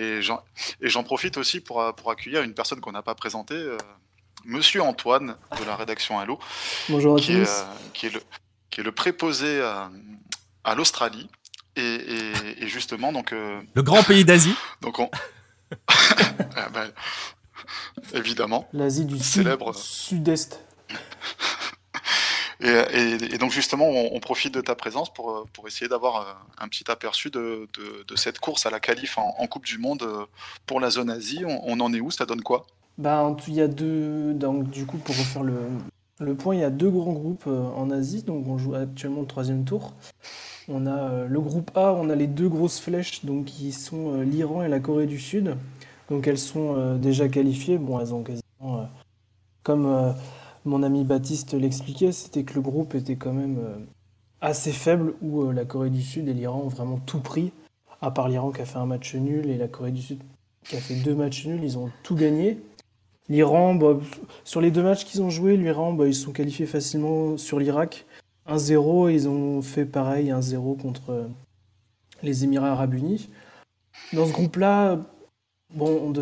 et 0.00 0.20
j'en 0.22 1.04
profite 1.04 1.36
aussi 1.36 1.60
pour, 1.60 1.94
pour 1.94 2.10
accueillir 2.10 2.42
une 2.42 2.54
personne 2.54 2.80
qu'on 2.80 2.92
n'a 2.92 3.02
pas 3.02 3.14
présentée. 3.14 3.76
Monsieur 4.44 4.82
Antoine 4.82 5.36
de 5.58 5.64
la 5.64 5.76
rédaction 5.76 6.18
Allo. 6.18 6.38
Bonjour 6.88 7.16
à 7.16 7.18
qui 7.18 7.34
tous. 7.34 7.48
Est, 7.48 7.92
qui, 7.92 8.06
est 8.06 8.14
le, 8.14 8.22
qui 8.70 8.80
est 8.80 8.84
le 8.84 8.92
préposé 8.92 9.60
à, 9.60 9.90
à 10.64 10.74
l'Australie. 10.74 11.28
Et, 11.76 12.32
et, 12.60 12.66
justement, 12.66 13.12
donc. 13.12 13.30
le 13.30 13.82
grand 13.82 14.02
pays 14.02 14.24
d'Asie. 14.24 14.54
donc 14.80 14.98
on. 14.98 15.10
Ah, 16.56 16.68
bah, 16.70 16.86
évidemment. 18.14 18.68
L'Asie 18.72 19.04
du 19.04 19.18
célèbre... 19.18 19.74
sud-est. 19.74 20.60
et, 22.60 23.38
donc 23.38 23.50
justement, 23.52 23.88
on, 23.88 24.18
profite 24.20 24.52
de 24.52 24.60
ta 24.60 24.74
présence 24.74 25.12
pour, 25.12 25.30
euh, 25.30 25.44
pour 25.52 25.68
essayer 25.68 25.88
d'avoir 25.88 26.16
euh, 26.16 26.24
un 26.58 26.68
petit 26.68 26.90
aperçu 26.90 27.30
de, 27.30 27.68
de, 28.06 28.16
cette 28.16 28.40
course 28.40 28.66
à 28.66 28.70
la 28.70 28.80
qualif 28.80 29.16
en, 29.16 29.46
Coupe 29.46 29.64
du 29.64 29.78
Monde 29.78 30.02
euh, 30.02 30.26
pour 30.66 30.80
la 30.80 30.90
zone 30.90 31.08
Asie. 31.08 31.44
On, 31.46 31.78
en 31.80 31.92
est 31.92 32.00
où? 32.00 32.10
Ça 32.10 32.26
donne 32.26 32.42
quoi? 32.42 32.66
Bah, 32.98 33.36
il 33.46 33.54
y 33.54 33.60
a 33.60 33.68
deux. 33.68 34.32
Donc, 34.34 34.70
du 34.70 34.86
coup, 34.86 34.98
pour 34.98 35.16
refaire 35.16 35.44
le, 35.44 35.54
le 36.18 36.34
point, 36.34 36.56
il 36.56 36.60
y 36.60 36.64
a 36.64 36.70
deux 36.70 36.90
grands 36.90 37.12
groupes 37.12 37.46
en 37.46 37.90
Asie. 37.90 38.24
Donc, 38.24 38.46
on 38.48 38.58
joue 38.58 38.74
actuellement 38.74 39.20
le 39.20 39.26
troisième 39.26 39.64
tour. 39.64 39.94
On 40.66 40.86
a 40.86 41.24
le 41.24 41.40
groupe 41.40 41.70
A, 41.76 41.92
on 41.92 42.10
a 42.10 42.14
les 42.14 42.26
deux 42.26 42.48
grosses 42.48 42.80
flèches, 42.80 43.24
donc 43.24 43.46
qui 43.46 43.72
sont 43.72 44.20
l'Iran 44.20 44.64
et 44.64 44.68
la 44.68 44.80
Corée 44.80 45.06
du 45.06 45.18
Sud. 45.20 45.56
Donc 46.10 46.26
elles 46.26 46.38
sont 46.38 46.74
euh, 46.76 46.96
déjà 46.96 47.28
qualifiées. 47.28 47.78
Bon, 47.78 48.00
elles 48.00 48.14
ont 48.14 48.22
quasiment. 48.22 48.42
Euh, 48.62 48.84
comme 49.62 49.86
euh, 49.86 50.12
mon 50.64 50.82
ami 50.82 51.04
Baptiste 51.04 51.52
l'expliquait, 51.54 52.12
c'était 52.12 52.44
que 52.44 52.54
le 52.54 52.60
groupe 52.60 52.94
était 52.94 53.16
quand 53.16 53.32
même 53.32 53.58
assez 54.40 54.72
faible 54.72 55.14
où 55.20 55.50
la 55.50 55.64
Corée 55.64 55.90
du 55.90 56.02
Sud 56.02 56.28
et 56.28 56.34
l'Iran 56.34 56.62
ont 56.64 56.68
vraiment 56.68 56.98
tout 56.98 57.20
pris. 57.20 57.52
À 58.00 58.10
part 58.10 58.28
l'Iran 58.28 58.50
qui 58.52 58.62
a 58.62 58.64
fait 58.64 58.78
un 58.78 58.86
match 58.86 59.14
nul 59.14 59.50
et 59.50 59.56
la 59.56 59.68
Corée 59.68 59.90
du 59.90 60.02
Sud 60.02 60.20
qui 60.64 60.76
a 60.76 60.80
fait 60.80 60.94
deux 60.96 61.14
matchs 61.14 61.46
nuls, 61.46 61.62
ils 61.62 61.78
ont 61.78 61.90
tout 62.02 62.14
gagné. 62.14 62.60
L'Iran, 63.28 63.74
bah, 63.74 63.98
sur 64.44 64.60
les 64.60 64.70
deux 64.70 64.82
matchs 64.82 65.04
qu'ils 65.04 65.22
ont 65.22 65.30
joués, 65.30 65.56
l'Iran, 65.56 65.92
bah, 65.92 66.06
ils 66.06 66.14
sont 66.14 66.32
qualifiés 66.32 66.66
facilement 66.66 67.36
sur 67.36 67.58
l'Irak. 67.58 68.06
1-0, 68.46 69.12
ils 69.12 69.28
ont 69.28 69.60
fait 69.60 69.84
pareil, 69.84 70.30
1-0 70.30 70.76
contre 70.80 71.28
les 72.22 72.44
Émirats 72.44 72.72
arabes 72.72 72.94
unis. 72.94 73.28
Dans 74.12 74.26
ce 74.26 74.32
groupe-là, 74.32 75.00
Bon 75.74 76.14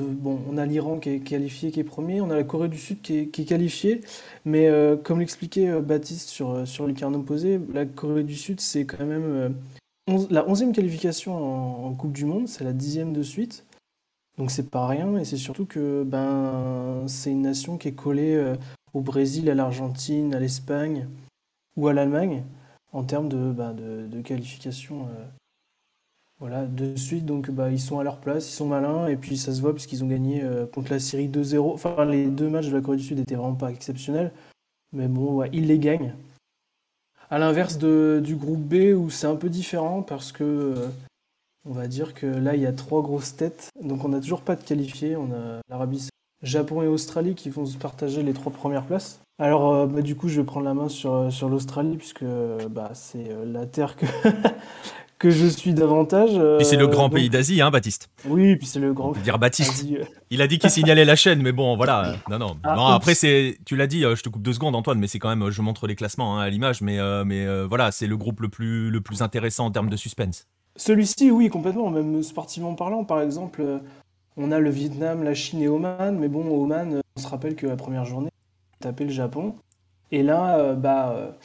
on, 0.50 0.58
a 0.58 0.66
l'Iran 0.66 0.98
qui 0.98 1.10
est 1.10 1.20
qualifié, 1.20 1.70
qui 1.70 1.78
est 1.78 1.84
premier, 1.84 2.20
on 2.20 2.30
a 2.30 2.34
la 2.34 2.42
Corée 2.42 2.68
du 2.68 2.78
Sud 2.78 3.00
qui 3.00 3.18
est, 3.18 3.44
qualifiée, 3.46 4.00
mais 4.44 4.66
euh, 4.66 4.96
comme 4.96 5.20
l'expliquait 5.20 5.68
euh, 5.68 5.80
Baptiste 5.80 6.28
sur, 6.28 6.50
euh, 6.50 6.64
sur 6.64 6.84
les 6.88 6.94
carnets 6.94 7.16
opposés, 7.16 7.60
la 7.72 7.86
Corée 7.86 8.24
du 8.24 8.34
Sud, 8.34 8.60
c'est 8.60 8.86
quand 8.86 9.06
même 9.06 9.54
la 10.30 10.48
onzième 10.48 10.72
qualification 10.72 11.86
en, 11.86 11.94
Coupe 11.94 12.12
du 12.12 12.24
Monde, 12.24 12.48
c'est 12.48 12.64
la 12.64 12.72
dixième 12.72 13.12
de 13.12 13.22
suite, 13.22 13.64
donc 14.36 14.50
c'est 14.50 14.68
pas 14.68 14.88
rien, 14.88 15.16
et 15.16 15.24
c'est 15.24 15.36
surtout 15.36 15.64
que 15.64 16.02
ben, 16.02 17.04
c'est 17.06 17.30
une 17.30 17.42
nation 17.42 17.78
qui 17.78 17.88
est 17.88 17.92
collée 17.92 18.54
au 18.94 19.00
Brésil, 19.00 19.48
à 19.48 19.54
l'Argentine, 19.54 20.34
à 20.34 20.40
l'Espagne 20.40 21.06
ou 21.76 21.86
à 21.86 21.92
l'Allemagne 21.92 22.42
en 22.92 23.04
termes 23.04 23.28
de, 23.28 23.52
ben, 23.52 23.74
de 23.74 24.20
qualification 24.22 25.06
voilà, 26.38 26.66
de 26.66 26.96
suite, 26.96 27.24
donc 27.24 27.50
bah, 27.50 27.70
ils 27.70 27.80
sont 27.80 27.98
à 27.98 28.04
leur 28.04 28.18
place, 28.18 28.50
ils 28.50 28.54
sont 28.54 28.66
malins, 28.66 29.06
et 29.06 29.16
puis 29.16 29.38
ça 29.38 29.54
se 29.54 29.60
voit 29.62 29.72
parce 29.72 29.86
qu'ils 29.86 30.04
ont 30.04 30.08
gagné 30.08 30.42
euh, 30.44 30.66
contre 30.66 30.92
la 30.92 30.98
Syrie 30.98 31.28
2-0. 31.28 31.72
Enfin, 31.72 32.04
les 32.04 32.26
deux 32.26 32.48
matchs 32.48 32.68
de 32.68 32.76
la 32.76 32.82
Corée 32.82 32.98
du 32.98 33.02
Sud 33.02 33.18
étaient 33.18 33.36
vraiment 33.36 33.54
pas 33.54 33.70
exceptionnels, 33.70 34.32
mais 34.92 35.08
bon, 35.08 35.42
ils 35.44 35.66
les 35.66 35.78
gagnent. 35.78 36.12
À 37.30 37.38
l'inverse 37.38 37.78
du 37.78 38.36
groupe 38.36 38.60
B, 38.60 38.94
où 38.94 39.08
c'est 39.08 39.26
un 39.26 39.34
peu 39.34 39.48
différent 39.48 40.02
parce 40.02 40.30
que 40.30 40.44
euh, 40.44 40.88
on 41.64 41.72
va 41.72 41.88
dire 41.88 42.12
que 42.12 42.26
là, 42.26 42.54
il 42.54 42.60
y 42.60 42.66
a 42.66 42.72
trois 42.72 43.02
grosses 43.02 43.34
têtes, 43.34 43.70
donc 43.82 44.04
on 44.04 44.10
n'a 44.10 44.20
toujours 44.20 44.42
pas 44.42 44.56
de 44.56 44.62
qualifiés. 44.62 45.16
On 45.16 45.32
a 45.32 45.60
l'Arabie 45.68 46.08
Japon 46.42 46.82
et 46.82 46.86
Australie 46.86 47.34
qui 47.34 47.48
vont 47.48 47.64
se 47.64 47.78
partager 47.78 48.22
les 48.22 48.34
trois 48.34 48.52
premières 48.52 48.84
places. 48.84 49.20
Alors, 49.38 49.72
euh, 49.72 49.86
bah, 49.86 50.02
du 50.02 50.14
coup, 50.14 50.28
je 50.28 50.40
vais 50.40 50.46
prendre 50.46 50.66
la 50.66 50.74
main 50.74 50.88
sur, 50.88 51.32
sur 51.32 51.48
l'Australie, 51.48 51.96
puisque 51.96 52.24
bah, 52.70 52.90
c'est 52.94 53.34
la 53.44 53.66
terre 53.66 53.96
que, 53.96 54.06
que 55.18 55.30
je 55.30 55.46
suis 55.46 55.72
davantage. 55.72 56.30
puis 56.56 56.66
c'est 56.66 56.76
le 56.76 56.84
euh, 56.84 56.88
grand 56.88 57.08
pays 57.08 57.30
d'Asie, 57.30 57.60
hein, 57.62 57.70
Baptiste. 57.70 58.10
Oui, 58.26 58.56
puis 58.56 58.66
c'est 58.66 58.78
le 58.78 58.92
grand. 58.92 59.10
On 59.16 59.20
dire 59.20 59.38
Baptiste. 59.38 59.86
Il 60.30 60.42
a 60.42 60.46
dit 60.46 60.58
qu'il 60.58 60.70
signalait 60.70 61.04
la 61.04 61.16
chaîne, 61.16 61.42
mais 61.42 61.52
bon, 61.52 61.76
voilà. 61.76 62.16
Non, 62.30 62.38
non. 62.38 62.56
Ah, 62.64 62.94
après, 62.94 63.14
c'est, 63.14 63.58
tu 63.64 63.76
l'as 63.76 63.86
dit. 63.86 64.04
Euh, 64.04 64.16
je 64.16 64.22
te 64.22 64.28
coupe 64.28 64.42
deux 64.42 64.52
secondes, 64.52 64.74
Antoine, 64.74 64.98
mais 64.98 65.06
c'est 65.06 65.18
quand 65.18 65.34
même. 65.34 65.50
Je 65.50 65.62
montre 65.62 65.86
les 65.86 65.94
classements 65.94 66.38
hein, 66.38 66.42
à 66.42 66.50
l'image, 66.50 66.82
mais 66.82 66.98
euh, 66.98 67.24
mais 67.24 67.46
voilà, 67.64 67.92
c'est 67.92 68.06
le 68.06 68.16
groupe 68.16 68.40
le 68.40 68.48
plus 68.48 68.90
le 68.90 69.00
plus 69.00 69.22
intéressant 69.22 69.66
en 69.66 69.70
termes 69.70 69.90
de 69.90 69.96
suspense. 69.96 70.46
Celui-ci, 70.76 71.30
oui, 71.30 71.48
complètement. 71.48 71.90
Même 71.90 72.22
sportivement 72.22 72.74
parlant, 72.74 73.04
par 73.04 73.22
exemple, 73.22 73.64
on 74.36 74.52
a 74.52 74.58
le 74.58 74.70
Vietnam, 74.70 75.22
la 75.22 75.34
Chine 75.34 75.62
et 75.62 75.68
Oman, 75.68 76.18
mais 76.18 76.28
bon, 76.28 76.46
Oman, 76.46 77.00
on 77.16 77.20
se 77.20 77.26
rappelle 77.26 77.54
que 77.54 77.66
la 77.66 77.76
première 77.76 78.04
journée, 78.04 78.30
tapé 78.80 79.04
le 79.04 79.10
Japon. 79.10 79.54
Et 80.12 80.22
là, 80.22 80.74
bah. 80.74 81.36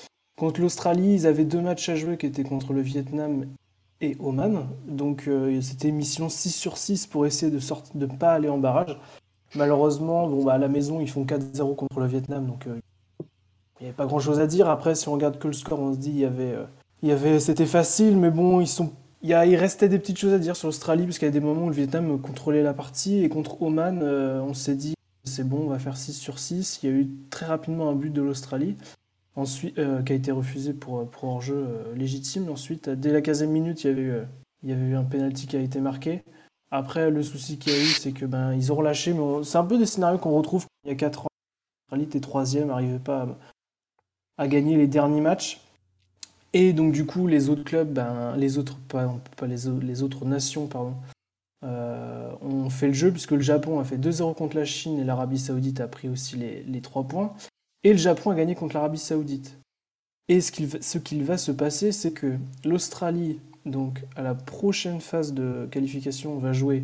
Contre 0.41 0.61
l'Australie, 0.61 1.13
ils 1.13 1.27
avaient 1.27 1.45
deux 1.45 1.61
matchs 1.61 1.89
à 1.89 1.95
jouer 1.95 2.17
qui 2.17 2.25
étaient 2.25 2.41
contre 2.41 2.73
le 2.73 2.81
Vietnam 2.81 3.45
et 4.01 4.17
Oman. 4.19 4.67
Donc 4.87 5.27
euh, 5.27 5.61
c'était 5.61 5.91
mission 5.91 6.29
6 6.29 6.51
sur 6.51 6.77
6 6.77 7.07
pour 7.07 7.25
essayer 7.25 7.51
de 7.51 7.59
ne 7.95 7.99
de 7.99 8.05
pas 8.05 8.33
aller 8.33 8.49
en 8.49 8.57
barrage. 8.57 8.99
Malheureusement, 9.55 10.27
bon, 10.27 10.43
bah, 10.43 10.53
à 10.53 10.57
la 10.57 10.67
maison, 10.67 10.99
ils 10.99 11.09
font 11.09 11.25
4-0 11.25 11.75
contre 11.75 11.99
le 11.99 12.07
Vietnam, 12.07 12.47
donc 12.47 12.67
euh, 12.67 12.79
il 13.79 13.83
n'y 13.83 13.87
avait 13.87 13.95
pas 13.95 14.05
grand-chose 14.05 14.39
à 14.39 14.47
dire. 14.47 14.69
Après, 14.69 14.95
si 14.95 15.07
on 15.09 15.13
regarde 15.13 15.39
que 15.39 15.47
le 15.47 15.53
score, 15.53 15.79
on 15.79 15.93
se 15.93 15.97
dit 15.97 16.09
il 16.09 16.19
y 16.19 16.25
avait, 16.25 16.53
euh, 16.53 16.65
y 17.03 17.11
avait, 17.11 17.39
c'était 17.39 17.65
facile, 17.65 18.15
mais 18.17 18.29
bon, 18.29 18.61
ils 18.61 18.67
sont, 18.67 18.93
y 19.23 19.33
a, 19.33 19.45
il 19.45 19.57
restait 19.57 19.89
des 19.89 19.99
petites 19.99 20.17
choses 20.17 20.33
à 20.33 20.39
dire 20.39 20.55
sur 20.55 20.67
l'Australie, 20.69 21.05
parce 21.05 21.19
qu'il 21.19 21.27
y 21.27 21.29
a 21.29 21.33
des 21.33 21.41
moments 21.41 21.65
où 21.65 21.69
le 21.69 21.75
Vietnam 21.75 22.19
contrôlait 22.21 22.63
la 22.63 22.73
partie, 22.73 23.23
et 23.23 23.29
contre 23.29 23.61
Oman, 23.61 24.01
on 24.01 24.53
s'est 24.53 24.75
dit 24.75 24.93
c'est 25.23 25.47
bon, 25.47 25.65
on 25.65 25.69
va 25.69 25.79
faire 25.79 25.97
6 25.97 26.13
sur 26.13 26.39
6. 26.39 26.79
Il 26.81 26.89
y 26.89 26.93
a 26.93 26.95
eu 26.95 27.09
très 27.29 27.45
rapidement 27.45 27.89
un 27.89 27.95
but 27.95 28.11
de 28.11 28.21
l'Australie. 28.21 28.75
Ensuite, 29.35 29.75
qui 29.75 30.13
a 30.13 30.15
été 30.15 30.31
refusé 30.31 30.73
pour, 30.73 31.07
pour 31.09 31.29
hors-jeu 31.29 31.65
légitime. 31.95 32.49
Ensuite, 32.49 32.89
dès 32.89 33.11
la 33.11 33.21
15e 33.21 33.47
minute, 33.47 33.83
il 33.83 33.87
y 33.87 33.89
avait 33.89 34.01
eu, 34.01 34.13
il 34.63 34.69
y 34.69 34.73
avait 34.73 34.85
eu 34.85 34.95
un 34.95 35.03
penalty 35.03 35.47
qui 35.47 35.57
a 35.57 35.61
été 35.61 35.79
marqué. 35.79 36.23
Après, 36.71 37.11
le 37.11 37.21
souci 37.21 37.57
qu'il 37.57 37.73
y 37.73 37.75
a 37.75 37.79
eu, 37.79 37.87
c'est 37.87 38.13
que 38.13 38.25
ben 38.25 38.53
ils 38.53 38.71
ont 38.71 38.75
relâché, 38.75 39.13
mais 39.13 39.43
c'est 39.43 39.57
un 39.57 39.65
peu 39.65 39.77
des 39.77 39.85
scénarios 39.85 40.17
qu'on 40.17 40.31
retrouve 40.31 40.65
il 40.85 40.89
y 40.89 40.93
a 40.93 40.95
4 40.95 41.25
ans. 41.25 41.27
L'Australie 41.91 42.05
était 42.05 42.21
troisième, 42.21 42.67
n'arrivait 42.69 42.97
pas 42.97 43.27
à, 44.37 44.47
gagner 44.47 44.77
les 44.77 44.87
derniers 44.87 45.19
matchs. 45.19 45.59
Et 46.53 46.71
donc 46.71 46.93
du 46.93 47.05
coup, 47.05 47.27
les 47.27 47.49
autres 47.49 47.65
clubs, 47.65 47.91
ben, 47.91 48.35
les 48.37 48.57
autres, 48.57 48.77
pas, 48.87 49.19
les, 49.45 50.03
autres 50.03 50.25
nations, 50.25 50.67
pardon, 50.67 50.95
euh, 51.65 52.31
ont 52.41 52.69
fait 52.69 52.87
le 52.87 52.93
jeu 52.93 53.11
puisque 53.11 53.31
le 53.31 53.41
Japon 53.41 53.79
a 53.79 53.83
fait 53.83 53.97
2-0 53.97 54.33
contre 54.35 54.55
la 54.55 54.65
Chine 54.65 54.97
et 54.99 55.03
l'Arabie 55.03 55.39
Saoudite 55.39 55.81
a 55.81 55.87
pris 55.87 56.07
aussi 56.07 56.37
les, 56.37 56.63
les 56.63 56.81
3 56.81 57.03
points. 57.03 57.33
Et 57.83 57.91
le 57.91 57.97
Japon 57.97 58.31
a 58.31 58.35
gagné 58.35 58.55
contre 58.55 58.75
l'Arabie 58.75 58.99
Saoudite. 58.99 59.57
Et 60.27 60.39
ce 60.39 60.51
qu'il 60.51 60.69
qu'il 61.03 61.23
va 61.23 61.37
se 61.37 61.51
passer, 61.51 61.91
c'est 61.91 62.11
que 62.11 62.37
l'Australie 62.63 63.39
donc 63.65 64.03
à 64.15 64.21
la 64.21 64.33
prochaine 64.33 65.01
phase 65.01 65.33
de 65.33 65.67
qualification, 65.71 66.33
on 66.33 66.39
va 66.39 66.53
jouer 66.53 66.83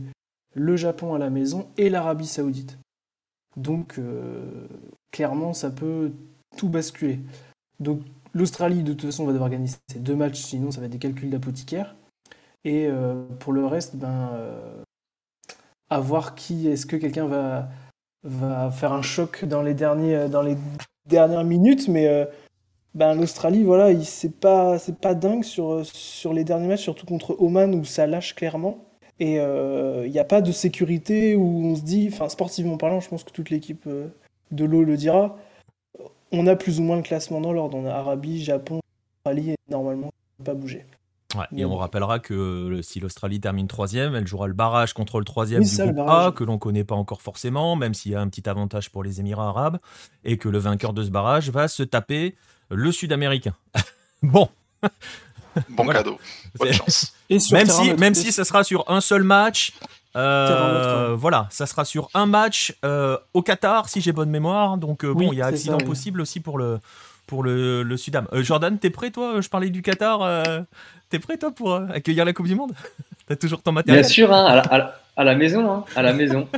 le 0.53 0.75
Japon 0.75 1.13
à 1.13 1.17
la 1.17 1.29
maison 1.29 1.67
et 1.77 1.89
l'Arabie 1.89 2.27
Saoudite. 2.27 2.77
Donc 3.55 3.97
euh, 3.97 4.67
clairement, 5.11 5.53
ça 5.53 5.71
peut 5.71 6.11
tout 6.55 6.69
basculer. 6.69 7.19
Donc 7.79 8.01
l'Australie, 8.33 8.83
de 8.83 8.93
toute 8.93 9.09
façon, 9.09 9.25
va 9.25 9.33
devoir 9.33 9.49
gagner 9.49 9.69
ces 9.89 9.99
deux 9.99 10.15
matchs, 10.15 10.41
sinon 10.41 10.71
ça 10.71 10.79
va 10.79 10.85
être 10.85 10.91
des 10.91 10.99
calculs 10.99 11.29
d'apothicaire. 11.29 11.95
Et 12.63 12.87
euh, 12.87 13.23
pour 13.39 13.53
le 13.53 13.65
reste, 13.65 13.95
ben, 13.95 14.29
euh, 14.33 14.83
à 15.89 15.99
voir 15.99 16.35
qui, 16.35 16.67
est-ce 16.67 16.85
que 16.85 16.97
quelqu'un 16.97 17.27
va, 17.27 17.69
va 18.27 18.71
faire 18.71 18.93
un 18.93 19.01
choc 19.01 19.45
dans 19.45 19.61
les, 19.61 19.73
derniers, 19.73 20.29
dans 20.29 20.41
les 20.41 20.57
dernières 21.07 21.43
minutes, 21.43 21.87
mais 21.87 22.27
ben, 22.93 23.13
l'Australie, 23.13 23.63
voilà, 23.63 23.93
c'est 24.03 24.39
pas, 24.39 24.77
pas 25.01 25.13
dingue 25.13 25.43
sur, 25.43 25.85
sur 25.85 26.33
les 26.33 26.43
derniers 26.43 26.67
matchs, 26.67 26.81
surtout 26.81 27.05
contre 27.05 27.35
Oman 27.39 27.75
où 27.75 27.85
ça 27.85 28.07
lâche 28.07 28.35
clairement. 28.35 28.87
Et 29.19 29.33
il 29.33 29.39
euh, 29.39 30.07
n'y 30.07 30.19
a 30.19 30.23
pas 30.23 30.41
de 30.41 30.51
sécurité 30.51 31.35
où 31.35 31.65
on 31.65 31.75
se 31.75 31.81
dit, 31.81 32.11
sportivement 32.29 32.77
parlant, 32.77 32.99
je 32.99 33.09
pense 33.09 33.23
que 33.23 33.31
toute 33.31 33.49
l'équipe 33.49 33.85
euh, 33.87 34.07
de 34.51 34.65
l'eau 34.65 34.83
le 34.83 34.95
dira, 34.95 35.37
on 36.31 36.45
a 36.45 36.55
plus 36.55 36.79
ou 36.79 36.83
moins 36.83 36.97
le 36.97 37.03
classement 37.03 37.41
dans 37.41 37.53
l'ordre. 37.53 37.77
On 37.77 37.85
a 37.85 37.91
Arabie, 37.91 38.43
Japon, 38.43 38.79
Australie, 39.19 39.51
et 39.51 39.55
normalement, 39.69 40.11
pas 40.43 40.53
bouger. 40.53 40.85
Et 41.55 41.65
on 41.65 41.75
rappellera 41.75 42.19
que 42.19 42.79
si 42.81 42.99
l'Australie 42.99 43.39
termine 43.39 43.67
troisième, 43.67 44.15
elle 44.15 44.27
jouera 44.27 44.47
le 44.47 44.53
barrage 44.53 44.93
contre 44.93 45.19
le 45.19 45.25
troisième 45.25 45.63
du 45.63 45.75
groupe 45.75 45.99
A, 46.07 46.31
que 46.33 46.43
l'on 46.43 46.57
connaît 46.57 46.85
pas 46.85 46.95
encore 46.95 47.21
forcément, 47.21 47.75
même 47.75 47.93
s'il 47.93 48.13
y 48.13 48.15
a 48.15 48.21
un 48.21 48.29
petit 48.29 48.47
avantage 48.47 48.89
pour 48.89 49.03
les 49.03 49.19
Émirats 49.19 49.49
arabes, 49.49 49.77
et 50.23 50.37
que 50.37 50.47
le 50.47 50.57
vainqueur 50.57 50.93
de 50.93 51.03
ce 51.03 51.09
barrage 51.09 51.49
va 51.49 51.67
se 51.67 51.83
taper 51.83 52.35
le 52.69 52.91
Sud-Américain. 52.91 53.53
bon. 54.23 54.49
Bon 55.69 55.87
cadeau. 55.87 56.17
Bonne 56.59 56.73
chance. 56.73 57.13
même 57.51 57.67
si, 57.67 57.93
même 57.93 58.13
si 58.13 58.31
ça 58.31 58.45
sera 58.45 58.63
sur 58.63 58.89
un 58.89 59.01
seul 59.01 59.23
match. 59.23 59.73
Euh, 60.15 61.15
voilà, 61.15 61.47
ça 61.51 61.67
sera 61.67 61.85
sur 61.85 62.09
un 62.15 62.25
match 62.25 62.75
euh, 62.83 63.17
au 63.35 63.43
Qatar, 63.43 63.87
si 63.87 64.01
j'ai 64.01 64.11
bonne 64.11 64.29
mémoire. 64.29 64.77
Donc 64.77 65.03
euh, 65.03 65.13
bon, 65.13 65.31
il 65.31 65.37
y 65.37 65.41
a 65.41 65.47
accident 65.47 65.77
possible 65.77 66.21
aussi 66.21 66.39
pour 66.39 66.57
le 66.57 66.79
pour 67.27 67.43
le, 67.43 67.83
le 67.83 67.97
Sudam. 67.97 68.27
Jordan, 68.33 68.79
t'es 68.79 68.89
prêt 68.89 69.11
toi? 69.11 69.39
Je 69.41 69.49
parlais 69.49 69.69
du 69.69 69.81
Qatar. 69.83 70.65
t'es 71.09 71.19
prêt 71.19 71.37
toi 71.37 71.51
pour 71.51 71.75
accueillir 71.75 72.25
la 72.25 72.33
Coupe 72.33 72.47
du 72.47 72.55
Monde? 72.55 72.73
T'as 73.27 73.35
toujours 73.35 73.61
ton 73.61 73.73
matériel? 73.73 74.03
Bien 74.03 74.09
sûr, 74.09 74.33
hein, 74.33 74.45
à, 74.45 74.55
la, 74.55 75.01
à, 75.17 75.23
la, 75.25 75.35
maison, 75.35 75.69
hein, 75.69 75.85
à 75.95 76.01
la 76.01 76.13
maison. 76.13 76.47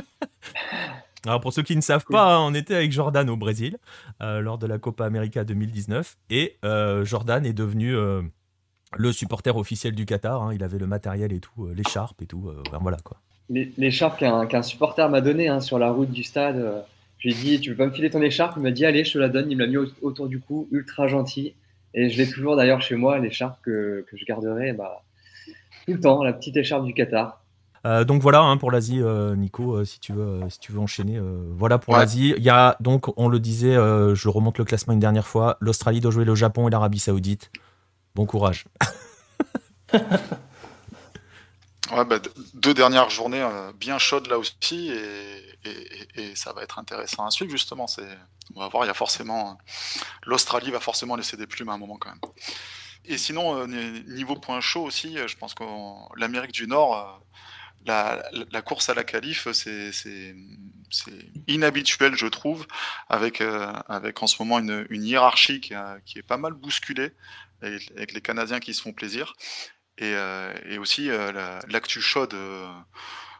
Alors 1.26 1.40
pour 1.40 1.52
ceux 1.52 1.62
qui 1.62 1.76
ne 1.76 1.80
savent 1.80 2.06
pas, 2.08 2.40
on 2.40 2.54
était 2.54 2.74
avec 2.74 2.92
Jordan 2.92 3.28
au 3.28 3.36
Brésil 3.36 3.76
euh, 4.22 4.40
lors 4.40 4.56
de 4.56 4.66
la 4.66 4.78
Copa 4.78 5.04
América 5.04 5.44
2019 5.44 6.16
et 6.30 6.56
euh, 6.64 7.04
Jordan 7.04 7.44
est 7.44 7.52
devenu 7.52 7.94
euh, 7.94 8.22
le 8.96 9.12
supporter 9.12 9.54
officiel 9.54 9.94
du 9.94 10.06
Qatar. 10.06 10.42
Hein. 10.42 10.54
il 10.54 10.62
avait 10.62 10.78
le 10.78 10.86
matériel 10.86 11.32
et 11.32 11.40
tout, 11.40 11.68
l'écharpe 11.74 12.22
et 12.22 12.26
tout. 12.26 12.50
voilà 12.80 12.96
quoi. 13.04 13.18
L'écharpe 13.50 14.18
qu'un 14.18 14.62
supporter 14.62 15.10
m'a 15.10 15.20
donné 15.20 15.48
hein, 15.48 15.60
sur 15.60 15.78
la 15.78 15.90
route 15.90 16.10
du 16.10 16.22
stade. 16.22 16.84
Je 17.20 17.28
lui 17.28 17.34
ai 17.34 17.38
dit, 17.38 17.60
tu 17.60 17.70
veux 17.70 17.76
pas 17.76 17.86
me 17.86 17.92
filer 17.92 18.10
ton 18.10 18.22
écharpe? 18.22 18.54
Il 18.56 18.62
m'a 18.62 18.70
dit, 18.70 18.84
allez, 18.84 19.04
je 19.04 19.12
te 19.12 19.18
la 19.18 19.28
donne. 19.28 19.50
Il 19.50 19.56
me 19.56 19.64
l'a 19.64 19.68
mis 19.68 19.76
autour 20.02 20.26
du 20.26 20.40
cou, 20.40 20.68
ultra 20.72 21.06
gentil. 21.06 21.54
Et 21.92 22.08
je 22.08 22.18
l'ai 22.18 22.28
toujours 22.28 22.56
d'ailleurs 22.56 22.80
chez 22.80 22.96
moi, 22.96 23.18
l'écharpe 23.18 23.58
que, 23.62 24.04
que, 24.08 24.16
je 24.16 24.24
garderai 24.24 24.72
bah, 24.72 25.02
tout 25.86 25.92
le 25.92 26.00
temps, 26.00 26.22
la 26.22 26.32
petite 26.32 26.56
écharpe 26.56 26.84
du 26.84 26.94
Qatar. 26.94 27.42
Euh, 27.86 28.04
donc 28.04 28.22
voilà 28.22 28.40
hein, 28.42 28.56
pour 28.56 28.70
l'Asie, 28.70 29.00
euh, 29.00 29.34
Nico, 29.34 29.74
euh, 29.74 29.84
si 29.84 30.00
tu 30.00 30.12
veux, 30.12 30.40
si 30.50 30.60
tu 30.60 30.72
veux 30.72 30.80
enchaîner. 30.80 31.20
voilà 31.56 31.78
pour 31.78 31.94
l'Asie. 31.96 32.34
Il 32.36 32.42
y 32.42 32.50
a 32.50 32.76
donc, 32.80 33.12
on 33.18 33.28
le 33.28 33.38
disait, 33.38 33.74
je 33.74 34.28
remonte 34.28 34.58
le 34.58 34.64
classement 34.64 34.94
une 34.94 35.00
dernière 35.00 35.26
fois. 35.26 35.56
L'Australie 35.60 36.00
doit 36.00 36.10
jouer 36.10 36.24
le 36.24 36.34
Japon 36.34 36.68
et 36.68 36.70
l'Arabie 36.70 37.00
Saoudite. 37.00 37.50
Bon 38.14 38.24
courage. 38.24 38.64
bah, 42.04 42.20
deux 42.54 42.74
dernières 42.74 43.10
journées 43.10 43.46
bien 43.74 43.98
chaudes 43.98 44.28
là 44.28 44.38
aussi 44.38 44.90
et, 44.90 46.34
ça 46.34 46.52
va 46.52 46.62
être 46.62 46.78
intéressant 46.78 47.26
à 47.26 47.30
suivre 47.30 47.50
justement. 47.50 47.86
On 48.54 48.60
va 48.60 48.68
voir, 48.68 48.84
il 48.84 48.88
y 48.88 48.90
a 48.90 48.94
forcément 48.94 49.58
l'Australie 50.24 50.70
va 50.70 50.80
forcément 50.80 51.16
laisser 51.16 51.36
des 51.36 51.46
plumes 51.46 51.68
à 51.68 51.72
un 51.72 51.78
moment 51.78 51.96
quand 51.96 52.10
même. 52.10 52.20
Et 53.04 53.18
sinon, 53.18 53.66
niveau 53.66 54.36
point 54.36 54.60
chaud 54.60 54.84
aussi, 54.84 55.16
je 55.26 55.36
pense 55.36 55.54
que 55.54 55.64
l'Amérique 56.16 56.52
du 56.52 56.66
Nord 56.66 57.20
la, 57.86 58.62
course 58.62 58.88
à 58.88 58.94
la 58.94 59.04
qualif, 59.04 59.48
c'est 59.52 60.34
inhabituel, 61.46 62.14
je 62.14 62.26
trouve, 62.26 62.66
euh, 63.10 63.72
avec 63.88 64.22
en 64.22 64.26
ce 64.26 64.42
moment 64.42 64.58
une, 64.58 65.04
hiérarchie 65.04 65.60
qui, 65.60 65.74
est 65.74 66.22
pas 66.22 66.36
mal 66.36 66.52
bousculée, 66.52 67.12
avec, 67.62 68.12
les 68.12 68.20
Canadiens 68.20 68.60
qui 68.60 68.74
se 68.74 68.82
font 68.82 68.92
plaisir, 68.92 69.34
et, 70.00 70.14
euh, 70.14 70.52
aussi 70.80 71.10
euh, 71.10 71.60
l'actu 71.68 72.00
chaude 72.00 72.34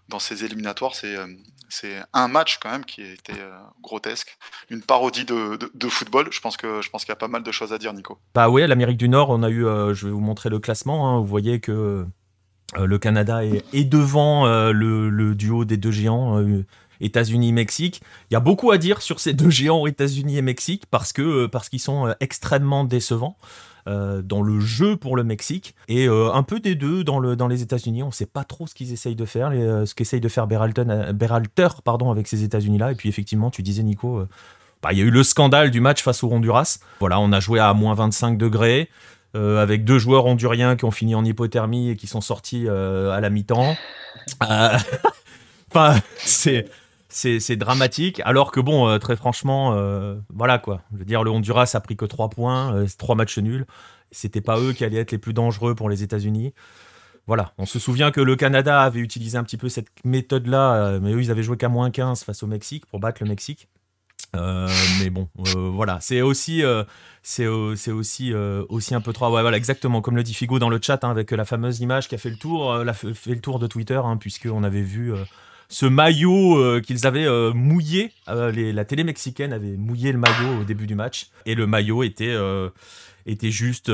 dans 0.09 0.19
ces 0.19 0.45
éliminatoires, 0.45 0.95
c'est 0.95 2.03
un 2.13 2.29
match 2.29 2.59
quand 2.61 2.71
même 2.71 2.85
qui 2.85 3.03
était 3.03 3.41
grotesque, 3.83 4.37
une 4.71 4.83
parodie 4.83 5.25
de, 5.25 5.89
football. 5.89 6.29
Je 6.33 6.41
pense 6.41 6.57
qu'il 6.57 6.69
y 6.69 7.13
a 7.13 7.17
pas 7.17 7.29
mal 7.29 7.43
de 7.43 7.53
choses 7.53 7.73
à 7.73 7.79
dire, 7.79 7.93
Nico. 7.93 8.19
Bah 8.35 8.49
oui, 8.49 8.67
l'Amérique 8.67 8.99
du 8.99 9.09
Nord, 9.09 9.31
on 9.31 9.43
a 9.43 9.51
eu, 9.51 9.63
je 9.63 10.07
vais 10.07 10.13
vous 10.13 10.21
montrer 10.21 10.51
le 10.51 10.59
classement. 10.59 11.09
Hein. 11.09 11.21
vous 11.21 11.27
voyez 11.27 11.61
que 11.61 12.07
euh, 12.79 12.87
le 12.87 12.99
Canada 12.99 13.45
est, 13.45 13.85
devant 13.85 14.47
euh, 14.47 14.73
le, 14.73 15.35
duo 15.35 15.65
des 15.65 15.77
deux 15.77 15.91
géants. 15.91 16.39
Euh, 16.39 16.65
États-Unis-Mexique. 17.03 18.03
Il 18.31 18.35
y 18.35 18.37
a 18.37 18.41
beaucoup 18.41 18.71
à 18.73 18.77
dire 18.77 19.01
sur 19.01 19.21
ces 19.21 19.33
deux 19.33 19.49
géants 19.49 19.87
États-Unis 19.87 20.37
et 20.37 20.43
Mexique 20.43 20.85
parce 20.91 21.15
que 21.15 21.47
parce 21.47 21.71
qu'ils 21.71 21.81
sont 21.81 22.15
extrêmement 22.21 22.85
décevants 22.85 23.39
dans 24.23 24.43
le 24.43 24.61
jeu 24.61 24.97
pour 24.97 25.17
le 25.17 25.25
Mexique 25.25 25.75
et 25.89 26.07
un 26.07 26.43
peu 26.43 26.61
des 26.61 26.75
deux 26.75 27.05
dans, 27.05 27.19
le, 27.19 27.37
dans 27.37 27.49
les 27.49 27.63
États-Unis. 27.63 28.03
On 28.03 28.09
ne 28.09 28.13
sait 28.13 28.27
pas 28.27 28.45
trop 28.45 28.67
ce 28.67 28.75
qu'ils 28.75 28.93
essayent 28.93 29.17
de 29.17 29.25
faire, 29.25 29.51
ce 29.51 29.95
qu'essaye 29.95 30.21
de 30.21 30.29
faire 30.29 30.47
Berhalter 30.47 31.69
pardon, 31.85 32.11
avec 32.11 32.29
ces 32.29 32.45
États-Unis-là. 32.45 32.93
Et 32.93 32.95
puis 32.95 33.09
effectivement, 33.09 33.51
tu 33.51 33.63
disais 33.63 33.83
Nico, 33.83 34.25
bah, 34.83 34.93
il 34.93 34.99
y 34.99 35.03
a 35.03 35.05
eu 35.05 35.11
le 35.11 35.23
scandale 35.23 35.71
du 35.71 35.81
match 35.81 36.03
face 36.03 36.23
au 36.23 36.31
Honduras. 36.31 36.79
Voilà, 37.01 37.21
on 37.21 37.33
a 37.33 37.41
joué 37.41 37.61
à 37.61 37.73
moins 37.75 37.95
25 37.95 38.39
degrés. 38.39 38.89
Euh, 39.37 39.63
avec 39.63 39.85
deux 39.85 40.01
joueurs 40.01 40.27
honduriens 40.27 40.75
qui 40.75 40.85
ont 40.85 40.91
fini 40.91 41.15
en 41.15 41.25
hypothermie 41.25 41.91
et 41.91 41.97
qui 41.97 42.09
sont 42.09 42.21
sortis 42.21 42.65
euh, 42.67 43.13
à 43.13 43.21
la 43.21 43.31
mi-temps. 43.31 43.77
Euh, 44.43 44.79
enfin, 45.71 46.01
c'est 46.19 46.67
c'est 47.11 47.57
dramatique. 47.57 48.21
Alors 48.25 48.53
que 48.53 48.61
bon, 48.61 48.99
très 48.99 49.17
franchement, 49.17 49.75
voilà 50.33 50.59
quoi. 50.59 50.83
Je 50.93 50.99
veux 50.99 51.05
dire, 51.05 51.23
le 51.25 51.31
Honduras 51.31 51.71
a 51.75 51.81
pris 51.81 51.97
que 51.97 52.05
3 52.05 52.31
points, 52.31 52.85
3 52.99 53.15
matchs 53.15 53.39
nuls. 53.39 53.67
C'était 54.13 54.41
pas 54.41 54.59
eux 54.59 54.73
qui 54.73 54.85
allaient 54.85 54.99
être 54.99 55.13
les 55.13 55.19
plus 55.19 55.33
dangereux 55.33 55.75
pour 55.75 55.89
les 55.89 56.03
États-Unis. 56.03 56.53
Voilà, 57.27 57.53
on 57.59 57.67
se 57.67 57.79
souvient 57.79 58.11
que 58.11 58.21
le 58.21 58.35
Canada 58.35 58.83
avait 58.83 59.01
utilisé 59.01 59.39
un 59.39 59.45
petit 59.45 59.57
peu 59.57 59.69
cette 59.69 59.89
méthode-là, 60.05 60.99
mais 61.01 61.13
eux, 61.13 61.21
ils 61.21 61.31
avaient 61.31 61.43
joué 61.43 61.57
qu'à 61.57 61.69
moins 61.69 61.91
15 61.91 62.25
face 62.25 62.43
au 62.43 62.47
Mexique 62.47 62.87
pour 62.87 62.99
battre 62.99 63.23
le 63.23 63.29
Mexique. 63.29 63.69
Euh, 64.37 64.69
mais 65.01 65.11
bon, 65.11 65.29
euh, 65.39 65.71
voilà, 65.71 65.99
c'est 66.01 66.23
aussi, 66.23 66.63
euh, 66.63 66.85
c'est 67.23 67.47
aussi, 67.47 68.33
aussi 68.69 68.95
un 68.95 69.01
peu 69.01 69.13
trop. 69.13 69.29
Voilà, 69.31 69.57
exactement, 69.57 70.01
comme 70.01 70.17
le 70.17 70.23
dit 70.23 70.35
Figo 70.35 70.59
dans 70.59 70.69
le 70.69 70.79
chat, 70.81 71.03
hein, 71.05 71.11
avec 71.11 71.31
la 71.31 71.45
fameuse 71.45 71.81
image 71.81 72.09
qui 72.09 72.15
a 72.15 72.19
fait 72.19 72.31
le 72.31 72.37
tour, 72.37 72.77
la, 72.85 72.93
fait 72.93 73.35
le 73.35 73.41
tour 73.41 73.59
de 73.59 73.67
Twitter, 73.67 74.01
hein, 74.03 74.17
puisqu'on 74.17 74.63
avait 74.63 74.83
vu 74.83 75.13
ce 75.71 75.87
maillot 75.87 76.81
qu'ils 76.83 77.07
avaient 77.07 77.27
mouillé. 77.55 78.13
la 78.27 78.85
télé 78.85 79.05
mexicaine 79.05 79.55
avait 79.55 79.77
mouillé 79.77 80.13
le 80.13 80.19
maillot 80.19 80.61
au 80.61 80.65
début 80.65 80.87
du 80.87 80.95
match, 80.95 81.29
et 81.47 81.55
le 81.55 81.67
maillot 81.67 82.03
était, 82.03 82.37
juste, 83.51 83.91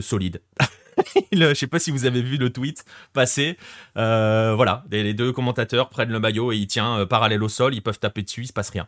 solide. 0.00 0.40
Je 1.32 1.54
sais 1.54 1.66
pas 1.66 1.78
si 1.78 1.90
vous 1.90 2.04
avez 2.06 2.22
vu 2.22 2.36
le 2.36 2.50
tweet 2.50 2.84
passer. 3.12 3.58
voilà, 3.94 4.84
les, 4.90 5.12
deux 5.12 5.32
commentateurs 5.32 5.90
prennent 5.90 6.12
le 6.12 6.20
maillot 6.20 6.52
et 6.52 6.56
il 6.56 6.66
tient 6.66 7.04
parallèle 7.04 7.42
au 7.42 7.48
sol, 7.48 7.74
ils 7.74 7.82
peuvent 7.82 7.98
taper 7.98 8.22
dessus, 8.22 8.42
il 8.42 8.46
se 8.46 8.52
passe 8.52 8.70
rien. 8.70 8.86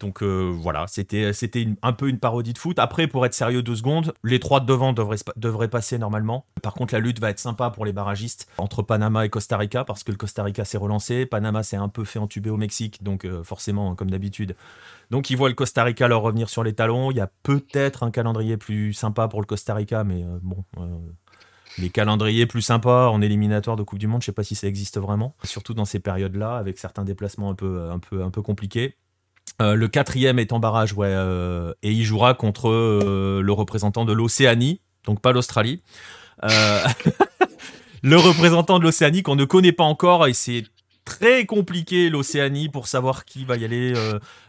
Donc 0.00 0.22
euh, 0.22 0.52
voilà, 0.52 0.86
c'était 0.86 1.32
un 1.82 1.92
peu 1.92 2.08
une 2.08 2.18
parodie 2.18 2.52
de 2.52 2.58
foot. 2.58 2.78
Après, 2.78 3.06
pour 3.06 3.24
être 3.26 3.34
sérieux 3.34 3.62
deux 3.62 3.76
secondes, 3.76 4.12
les 4.24 4.40
trois 4.40 4.60
de 4.60 4.66
devant 4.66 4.92
devraient, 4.92 5.68
passer 5.68 5.98
normalement. 5.98 6.46
Par 6.62 6.74
contre, 6.74 6.94
la 6.94 7.00
lutte 7.00 7.20
va 7.20 7.30
être 7.30 7.38
sympa 7.38 7.70
pour 7.70 7.84
les 7.84 7.92
barragistes 7.92 8.48
entre 8.58 8.82
Panama 8.82 9.24
et 9.24 9.30
Costa 9.30 9.56
Rica 9.56 9.84
parce 9.84 10.02
que 10.02 10.10
le 10.10 10.16
Costa 10.16 10.42
Rica 10.42 10.64
s'est 10.64 10.78
relancé. 10.78 11.26
Panama 11.26 11.62
s'est 11.62 11.76
un 11.76 11.88
peu 11.88 12.04
fait 12.04 12.18
entuber 12.18 12.50
au 12.50 12.56
Mexique, 12.56 13.02
donc 13.02 13.24
euh, 13.24 13.44
forcément, 13.44 13.94
comme 13.94 14.10
d'habitude. 14.10 14.56
Donc 15.10 15.30
ils 15.30 15.36
voient 15.36 15.48
le 15.48 15.54
Costa 15.54 15.84
Rica 15.84 16.08
leur 16.08 16.22
revenir 16.22 16.48
sur 16.48 16.64
les 16.64 16.74
talons. 16.74 17.10
Il 17.10 17.16
y 17.16 17.20
a 17.20 17.30
peut-être 17.42 18.02
un 18.02 18.10
calendrier 18.10 18.56
plus 18.56 18.92
sympa 18.94 19.28
pour 19.28 19.40
le 19.40 19.46
Costa 19.46 19.74
Rica, 19.74 20.02
mais 20.02 20.24
euh, 20.24 20.38
bon 20.42 20.64
les 21.76 21.90
calendriers 21.90 22.46
plus 22.46 22.62
sympas 22.62 23.08
en 23.08 23.20
éliminatoire 23.20 23.76
de 23.76 23.82
Coupe 23.82 23.98
du 23.98 24.06
Monde, 24.06 24.22
je 24.22 24.26
sais 24.26 24.32
pas 24.32 24.44
si 24.44 24.54
ça 24.54 24.68
existe 24.68 25.00
vraiment, 25.00 25.34
surtout 25.42 25.74
dans 25.74 25.84
ces 25.84 25.98
périodes-là, 25.98 26.56
avec 26.56 26.78
certains 26.78 27.02
déplacements 27.02 27.50
un 27.50 27.54
peu, 27.54 27.90
un 27.90 27.98
peu 27.98 28.42
compliqués. 28.42 28.96
Euh, 29.62 29.74
le 29.74 29.86
quatrième 29.88 30.38
est 30.38 30.52
en 30.52 30.58
barrage, 30.58 30.94
euh, 30.98 31.72
et 31.82 31.92
il 31.92 32.04
jouera 32.04 32.34
contre 32.34 32.68
euh, 32.70 33.40
le 33.40 33.52
représentant 33.52 34.04
de 34.04 34.12
l'Océanie, 34.12 34.80
donc 35.06 35.20
pas 35.20 35.32
l'Australie. 35.32 35.80
le 38.02 38.16
représentant 38.16 38.78
de 38.78 38.84
l'Océanie 38.84 39.22
qu'on 39.22 39.36
ne 39.36 39.44
connaît 39.44 39.72
pas 39.72 39.84
encore, 39.84 40.26
et 40.26 40.32
c'est 40.32 40.64
très 41.04 41.46
compliqué 41.46 42.10
l'Océanie 42.10 42.68
pour 42.68 42.88
savoir 42.88 43.24
qui 43.24 43.44
va 43.44 43.56
y 43.56 43.64
aller. 43.64 43.94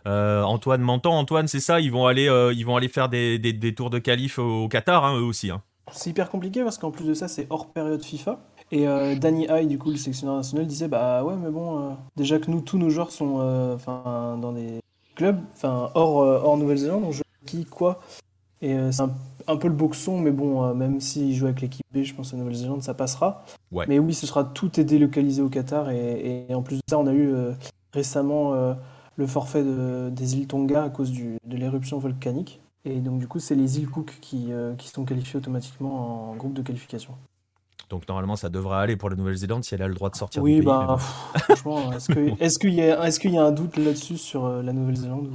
Antoine 0.06 0.82
Menton, 0.82 1.12
Antoine, 1.12 1.48
c'est 1.48 1.60
ça 1.60 1.80
Ils 1.80 1.92
vont 1.92 2.08
aller, 2.08 2.26
ils 2.56 2.66
vont 2.66 2.76
aller 2.76 2.88
faire 2.88 3.08
des, 3.08 3.74
tours 3.76 3.92
de 3.92 4.00
qualif 4.00 4.40
au 4.40 4.68
Qatar, 4.68 5.06
hein, 5.06 5.18
eux 5.20 5.24
aussi. 5.24 5.52
Hein. 5.52 5.62
C'est 5.92 6.10
hyper 6.10 6.30
compliqué 6.32 6.64
parce 6.64 6.80
qu'en 6.80 6.90
plus 6.90 7.06
de 7.06 7.14
ça, 7.14 7.28
c'est 7.28 7.46
hors 7.52 7.72
période 7.72 8.04
FIFA. 8.04 8.40
Et 8.72 8.88
euh, 8.88 9.16
Danny 9.16 9.46
High, 9.48 9.68
du 9.68 9.78
coup, 9.78 9.92
le 9.92 9.98
sélectionneur 9.98 10.38
national, 10.38 10.66
disait 10.66 10.88
Bah 10.88 11.24
ouais, 11.24 11.36
mais 11.36 11.52
bon, 11.52 11.96
déjà 12.16 12.40
que 12.40 12.50
nous, 12.50 12.62
tous 12.62 12.80
nos 12.80 12.90
joueurs 12.90 13.12
sont 13.12 13.38
euh, 13.40 13.78
dans 13.86 14.52
des 14.52 14.80
clubs, 15.16 15.40
enfin 15.54 15.92
hors, 15.96 16.18
hors 16.18 16.58
Nouvelle-Zélande, 16.58 17.04
on 17.06 17.12
joue 17.12 17.24
qui, 17.46 17.66
quoi. 17.66 18.02
Et 18.62 18.76
c'est 18.92 19.04
un, 19.48 19.58
peu 19.58 19.68
le 19.68 19.74
boxon, 19.74 20.20
mais 20.20 20.32
bon, 20.32 20.74
même 20.74 21.00
s'il 21.00 21.36
joue 21.36 21.46
avec 21.46 21.62
l'équipe 21.62 21.86
B, 21.94 22.04
je 22.04 22.16
pense 22.16 22.34
à 22.34 22.38
Nouvelle-Zélande, 22.38 22.82
ça 22.82 22.94
passera. 22.94 23.46
Mais 23.88 24.00
oui, 24.00 24.14
ce 24.14 24.26
sera 24.26 24.44
tout 24.44 24.80
est 24.80 24.84
délocalisé 24.84 25.42
au 25.42 25.50
Qatar. 25.50 25.92
Et, 25.92 26.48
en 26.52 26.64
plus 26.64 26.78
de 26.78 26.82
ça, 26.90 26.98
on 26.98 27.06
a 27.06 27.14
eu 27.14 27.32
récemment 27.94 28.76
le 29.18 29.28
forfait 29.28 29.64
des 29.64 30.36
îles 30.36 30.48
Tonga 30.48 30.84
à 30.84 30.90
cause 30.90 31.12
de 31.12 31.58
l'éruption 31.58 32.00
volcanique. 32.00 32.62
Et 32.86 33.00
donc, 33.00 33.20
du 33.20 33.28
coup, 33.28 33.40
c'est 33.40 33.56
les 33.56 33.80
îles 33.80 33.90
Cook 33.90 34.18
qui, 34.22 34.52
euh, 34.52 34.76
qui 34.76 34.90
sont 34.90 35.06
qualifiées 35.06 35.38
automatiquement 35.38 36.30
en 36.30 36.36
groupe 36.36 36.54
de 36.54 36.62
qualification. 36.62 37.14
Donc, 37.90 38.08
normalement, 38.08 38.36
ça 38.36 38.50
devrait 38.50 38.78
aller 38.78 38.96
pour 38.96 39.10
la 39.10 39.16
Nouvelle-Zélande 39.16 39.64
si 39.64 39.76
elle 39.76 39.82
a 39.82 39.88
le 39.88 39.94
droit 39.94 40.10
de 40.10 40.16
sortir 40.16 40.42
oui, 40.42 40.56
du 40.56 40.60
pays. 40.60 40.68
Bah, 40.68 40.98
franchement, 40.98 41.92
est-ce 41.94 42.08
qu'il 42.60 42.80
est 42.80 42.88
y, 42.88 42.90
est 42.90 43.26
y, 43.26 43.38
a 43.38 43.44
un 43.44 43.52
doute 43.52 43.78
là-dessus 43.78 44.18
sur 44.18 44.46
euh, 44.46 44.62
la 44.62 44.74
Nouvelle-Zélande 44.74 45.30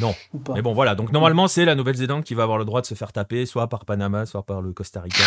Non. 0.00 0.14
Ou 0.34 0.38
pas? 0.38 0.54
Mais 0.54 0.62
bon, 0.62 0.72
voilà. 0.72 0.94
Donc, 0.94 1.12
normalement, 1.12 1.48
c'est 1.48 1.64
la 1.64 1.74
Nouvelle-Zélande 1.74 2.24
qui 2.24 2.34
va 2.34 2.44
avoir 2.44 2.58
le 2.58 2.64
droit 2.64 2.80
de 2.80 2.86
se 2.86 2.94
faire 2.94 3.12
taper, 3.12 3.46
soit 3.46 3.68
par 3.68 3.84
Panama, 3.84 4.26
soit 4.26 4.42
par 4.42 4.62
le 4.62 4.72
Costa 4.72 5.00
Rica. 5.00 5.24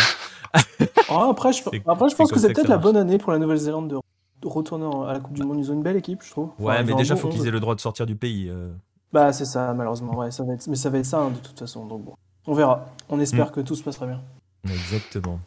Ah, 1.08 1.28
après, 1.30 1.52
je, 1.52 1.62
après, 1.86 2.08
je 2.08 2.16
pense 2.16 2.32
que 2.32 2.38
c'est 2.38 2.52
peut-être 2.52 2.68
la 2.68 2.78
bonne 2.78 2.96
année 2.96 3.18
pour 3.18 3.32
la 3.32 3.38
Nouvelle-Zélande 3.38 3.88
de 3.88 4.48
retourner 4.48 4.88
à 5.08 5.12
la 5.12 5.20
Coupe 5.20 5.34
du 5.34 5.42
Monde. 5.42 5.58
Ils 5.58 5.70
ont 5.70 5.74
une 5.74 5.82
belle 5.82 5.96
équipe, 5.96 6.22
je 6.22 6.30
trouve. 6.30 6.50
ouais, 6.58 6.82
mais 6.82 6.94
déjà, 6.94 7.14
il 7.14 7.20
faut 7.20 7.28
qu'ils 7.28 7.46
aient 7.46 7.52
le 7.52 7.60
droit 7.60 7.74
de 7.74 7.80
sortir 7.80 8.06
du 8.06 8.16
pays. 8.16 8.48
Euh. 8.48 8.72
Bah 9.12 9.32
c'est 9.32 9.44
ça, 9.44 9.74
malheureusement. 9.74 10.16
Ouais, 10.16 10.30
ça 10.30 10.44
va 10.44 10.54
être... 10.54 10.66
Mais 10.68 10.76
ça 10.76 10.88
va 10.88 10.98
être 10.98 11.06
ça 11.06 11.20
hein, 11.20 11.30
de 11.30 11.38
toute 11.38 11.58
façon. 11.58 11.84
Donc 11.86 12.04
bon, 12.04 12.14
on 12.46 12.54
verra. 12.54 12.86
On 13.08 13.18
espère 13.18 13.48
mm. 13.48 13.50
que 13.50 13.60
tout 13.60 13.74
se 13.74 13.82
passera 13.82 14.06
bien. 14.06 14.20
Exactement. 14.64 15.40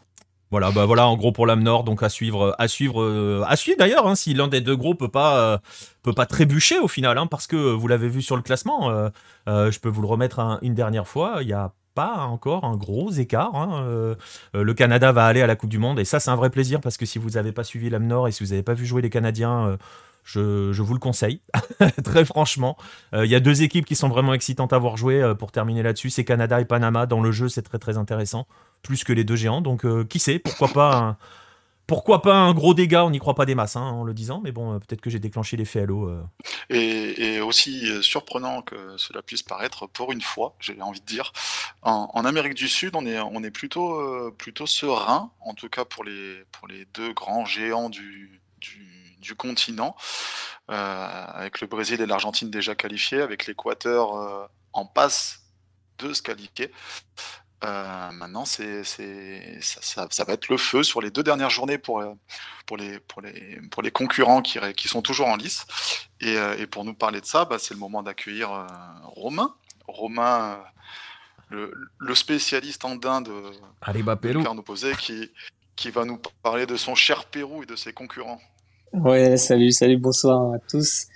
Voilà, 0.50 0.70
bah 0.70 0.84
voilà, 0.84 1.08
en 1.08 1.16
gros 1.16 1.32
pour 1.32 1.46
l'âme 1.46 1.62
nord, 1.62 1.84
donc 1.84 2.02
à 2.02 2.08
suivre, 2.08 2.54
à 2.58 2.68
suivre, 2.68 3.02
euh, 3.02 3.42
à 3.46 3.56
suivre 3.56 3.78
d'ailleurs, 3.78 4.06
hein, 4.06 4.14
si 4.14 4.34
l'un 4.34 4.46
des 4.46 4.60
deux 4.60 4.76
gros 4.76 4.94
peut 4.94 5.08
pas, 5.08 5.38
euh, 5.38 5.58
peut 6.02 6.12
pas 6.12 6.26
trébucher 6.26 6.78
au 6.78 6.86
final, 6.86 7.18
hein, 7.18 7.26
parce 7.26 7.46
que 7.46 7.56
vous 7.56 7.88
l'avez 7.88 8.08
vu 8.08 8.22
sur 8.22 8.36
le 8.36 8.42
classement, 8.42 8.90
euh, 8.90 9.70
je 9.70 9.80
peux 9.80 9.88
vous 9.88 10.02
le 10.02 10.06
remettre 10.06 10.58
une 10.62 10.74
dernière 10.74 11.08
fois, 11.08 11.38
il 11.40 11.46
n'y 11.46 11.52
a 11.52 11.72
pas 11.94 12.26
encore 12.26 12.64
un 12.64 12.76
gros 12.76 13.10
écart. 13.10 13.54
Hein, 13.54 14.16
le 14.52 14.74
Canada 14.74 15.12
va 15.12 15.26
aller 15.26 15.42
à 15.42 15.46
la 15.46 15.54
Coupe 15.54 15.70
du 15.70 15.78
Monde 15.78 16.00
et 16.00 16.04
ça 16.04 16.18
c'est 16.18 16.30
un 16.30 16.36
vrai 16.36 16.50
plaisir 16.50 16.80
parce 16.80 16.96
que 16.96 17.06
si 17.06 17.18
vous 17.18 17.30
n'avez 17.30 17.52
pas 17.52 17.62
suivi 17.62 17.88
l'âme 17.88 18.06
nord 18.06 18.26
et 18.26 18.32
si 18.32 18.42
vous 18.42 18.50
n'avez 18.50 18.64
pas 18.64 18.74
vu 18.74 18.84
jouer 18.84 19.00
les 19.00 19.10
Canadiens 19.10 19.78
je, 20.24 20.82
vous 20.82 20.94
le 20.94 21.00
conseille, 21.00 21.40
très 22.04 22.24
franchement. 22.24 22.76
Euh, 23.14 23.26
il 23.26 23.30
y 23.30 23.34
a 23.34 23.40
deux 23.40 23.62
équipes 23.62 23.84
qui 23.84 23.94
sont 23.94 24.08
vraiment 24.08 24.34
excitantes 24.34 24.72
à 24.72 24.78
voir 24.78 24.96
jouer 24.96 25.20
euh, 25.20 25.34
pour 25.34 25.52
terminer 25.52 25.82
là-dessus. 25.82 26.10
C'est 26.10 26.24
Canada 26.24 26.60
et 26.60 26.64
Panama. 26.64 27.06
Dans 27.06 27.20
le 27.20 27.30
jeu, 27.30 27.48
c'est 27.48 27.62
très 27.62 27.78
très 27.78 27.98
intéressant. 27.98 28.46
Plus 28.82 29.04
que 29.04 29.12
les 29.12 29.24
deux 29.24 29.36
géants. 29.36 29.60
Donc, 29.60 29.84
euh, 29.84 30.04
qui 30.04 30.18
sait, 30.18 30.38
pourquoi 30.38 30.68
pas 30.68 30.96
un, 30.96 31.16
pourquoi 31.86 32.22
pas 32.22 32.34
un 32.34 32.54
gros 32.54 32.72
dégât 32.72 33.04
On 33.04 33.10
n'y 33.10 33.18
croit 33.18 33.34
pas 33.34 33.44
des 33.44 33.54
masses 33.54 33.76
hein, 33.76 33.82
en 33.82 34.02
le 34.02 34.14
disant, 34.14 34.40
mais 34.42 34.50
bon, 34.50 34.78
peut-être 34.78 35.02
que 35.02 35.10
j'ai 35.10 35.18
déclenché 35.18 35.58
l'effet 35.58 35.80
Halo. 35.80 36.10
Et, 36.70 37.34
et, 37.34 37.40
aussi 37.42 37.86
surprenant 38.02 38.62
que 38.62 38.96
cela 38.96 39.20
puisse 39.20 39.42
paraître, 39.42 39.86
pour 39.86 40.10
une 40.10 40.22
fois, 40.22 40.54
j'ai 40.60 40.80
envie 40.80 41.00
de 41.00 41.06
dire, 41.06 41.34
en, 41.82 42.24
Amérique 42.24 42.54
du 42.54 42.68
Sud, 42.68 42.96
on 42.96 43.04
est, 43.04 43.50
plutôt, 43.50 44.66
serein, 44.66 45.30
en 45.42 45.52
tout 45.52 45.68
cas 45.68 45.84
pour 45.84 46.04
les, 46.04 46.44
pour 46.52 46.68
les 46.68 46.86
deux 46.94 47.12
grands 47.12 47.44
géants 47.44 47.90
du, 47.90 48.40
du 48.62 48.93
du 49.24 49.34
continent, 49.34 49.96
euh, 50.70 50.74
avec 50.74 51.60
le 51.60 51.66
Brésil 51.66 52.00
et 52.00 52.06
l'Argentine 52.06 52.50
déjà 52.50 52.74
qualifiés, 52.74 53.22
avec 53.22 53.46
l'Équateur 53.46 54.14
euh, 54.16 54.46
en 54.72 54.86
passe 54.86 55.40
de 55.98 56.12
se 56.12 56.22
qualifier. 56.22 56.70
Euh, 57.64 58.10
maintenant, 58.12 58.44
c'est, 58.44 58.84
ça, 58.84 60.06
ça, 60.10 60.24
va 60.24 60.32
être 60.34 60.48
le 60.48 60.58
feu 60.58 60.82
sur 60.82 61.00
les 61.00 61.10
deux 61.10 61.22
dernières 61.22 61.48
journées 61.48 61.78
pour, 61.78 62.04
pour, 62.66 62.76
les, 62.76 63.00
pour, 63.00 63.22
les, 63.22 63.58
pour 63.70 63.82
les 63.82 63.90
concurrents 63.90 64.42
qui, 64.42 64.58
qui 64.76 64.88
sont 64.88 65.00
toujours 65.00 65.28
en 65.28 65.36
lice. 65.36 65.64
Et, 66.20 66.34
et 66.58 66.66
pour 66.66 66.84
nous 66.84 66.92
parler 66.94 67.22
de 67.22 67.26
ça, 67.26 67.46
bah, 67.46 67.58
c'est 67.58 67.72
le 67.72 67.80
moment 67.80 68.02
d'accueillir 68.02 68.66
Romain. 69.04 69.54
Romain, 69.86 70.62
le, 71.48 71.72
le, 71.98 72.14
spécialiste 72.14 72.84
andin 72.84 73.22
de, 73.22 73.32
Arriba 73.80 74.16
Pérou. 74.16 74.42
de 74.42 74.96
qui, 74.96 75.30
qui 75.76 75.90
va 75.90 76.04
nous 76.04 76.20
parler 76.42 76.66
de 76.66 76.76
son 76.76 76.94
cher 76.94 77.24
Pérou 77.26 77.62
et 77.62 77.66
de 77.66 77.76
ses 77.76 77.92
concurrents. 77.92 78.40
Ouais, 79.02 79.36
salut, 79.36 79.72
salut, 79.72 79.96
bonsoir 79.96 80.52
à 80.52 80.58
tous. 80.60 81.08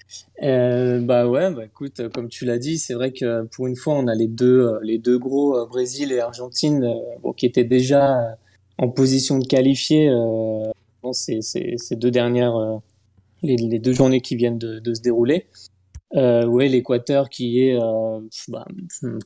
Euh, 0.42 1.00
bah 1.00 1.28
ouais, 1.28 1.52
bah 1.52 1.64
écoute, 1.64 2.08
comme 2.12 2.28
tu 2.28 2.44
l'as 2.44 2.58
dit, 2.58 2.76
c'est 2.76 2.94
vrai 2.94 3.12
que 3.12 3.44
pour 3.44 3.68
une 3.68 3.76
fois, 3.76 3.94
on 3.94 4.08
a 4.08 4.16
les 4.16 4.26
deux, 4.26 4.66
euh, 4.66 4.80
les 4.82 4.98
deux 4.98 5.16
gros, 5.16 5.56
euh, 5.56 5.64
Brésil 5.64 6.10
et 6.10 6.18
Argentine, 6.18 6.92
bon, 7.22 7.32
qui 7.32 7.46
étaient 7.46 7.62
déjà 7.62 8.36
en 8.78 8.88
position 8.88 9.38
de 9.38 9.46
qualifier. 9.46 10.10
bon, 11.02 11.12
ces, 11.12 11.40
ces, 11.40 11.76
deux 11.92 12.10
dernières, 12.10 12.80
les, 13.44 13.78
deux 13.78 13.92
journées 13.92 14.22
qui 14.22 14.34
viennent 14.34 14.58
de, 14.58 14.80
de 14.80 14.94
se 14.94 15.00
dérouler. 15.00 15.46
Euh, 16.16 16.46
ouais, 16.46 16.66
l'Équateur 16.66 17.28
qui 17.28 17.60
est 17.60 17.78
bah, 18.48 18.66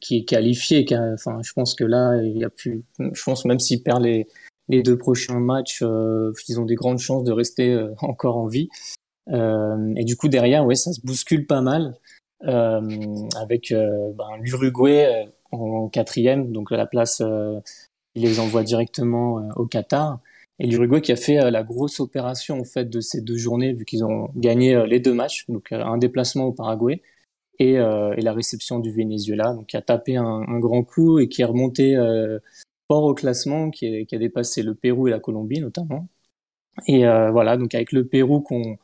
qui 0.02 0.18
est 0.18 0.24
qualifié. 0.24 0.84
Enfin, 1.14 1.40
je 1.42 1.52
pense 1.54 1.74
que 1.74 1.84
là, 1.84 2.20
il 2.22 2.36
y 2.36 2.44
a 2.44 2.50
plus. 2.50 2.84
Je 2.98 3.22
pense 3.22 3.46
même 3.46 3.60
s'il 3.60 3.82
perd 3.82 4.02
les 4.02 4.26
les 4.72 4.82
deux 4.82 4.96
prochains 4.96 5.38
matchs, 5.38 5.82
euh, 5.82 6.32
ils 6.48 6.58
ont 6.58 6.64
des 6.64 6.74
grandes 6.74 6.98
chances 6.98 7.24
de 7.24 7.32
rester 7.32 7.70
euh, 7.70 7.94
encore 8.00 8.38
en 8.38 8.46
vie. 8.46 8.68
Euh, 9.28 9.94
et 9.96 10.04
du 10.04 10.16
coup 10.16 10.28
derrière, 10.28 10.64
ouais, 10.64 10.74
ça 10.74 10.92
se 10.92 11.00
bouscule 11.02 11.46
pas 11.46 11.60
mal 11.60 11.94
avec 12.44 13.72
ben, 13.72 14.26
l'Uruguay 14.40 15.28
en 15.52 15.88
quatrième, 15.88 16.50
donc 16.50 16.72
à 16.72 16.76
la 16.76 16.86
place, 16.86 17.22
il 18.16 18.22
les 18.22 18.40
envoie 18.40 18.64
directement 18.64 19.48
au 19.54 19.64
Qatar. 19.66 20.18
Et 20.58 20.66
l'Uruguay 20.66 21.00
qui 21.00 21.12
a 21.12 21.16
fait 21.16 21.52
la 21.52 21.62
grosse 21.62 22.00
opération 22.00 22.58
en 22.58 22.64
fait 22.64 22.90
de 22.90 22.98
ces 22.98 23.20
deux 23.20 23.36
journées, 23.36 23.72
vu 23.72 23.84
qu'ils 23.84 24.04
ont 24.04 24.28
gagné 24.34 24.84
les 24.88 24.98
deux 24.98 25.14
matchs, 25.14 25.44
donc 25.48 25.70
un 25.70 25.98
déplacement 25.98 26.46
au 26.46 26.52
Paraguay 26.52 27.00
et, 27.60 27.74
la 27.76 28.32
réception 28.32 28.80
du 28.80 28.90
Venezuela, 28.90 29.52
donc 29.52 29.66
qui 29.68 29.76
a 29.76 29.82
tapé 29.82 30.16
un 30.16 30.58
grand 30.58 30.82
coup 30.82 31.20
et 31.20 31.28
qui 31.28 31.42
est 31.42 31.44
remonté 31.44 31.96
au 32.90 33.14
classement 33.14 33.70
qui, 33.70 34.06
a 34.12 34.18
dépassé 34.18 34.62
le 34.62 34.74
Pérou 34.74 35.08
et 35.08 35.10
la 35.10 35.20
Colombie 35.20 35.60
notamment. 35.60 36.08
Et 36.86 37.06
euh, 37.06 37.30
voilà, 37.30 37.56
donc 37.56 37.74
avec 37.74 37.92
le 37.92 38.06
Pérou 38.06 38.40
qu'on 38.40 38.78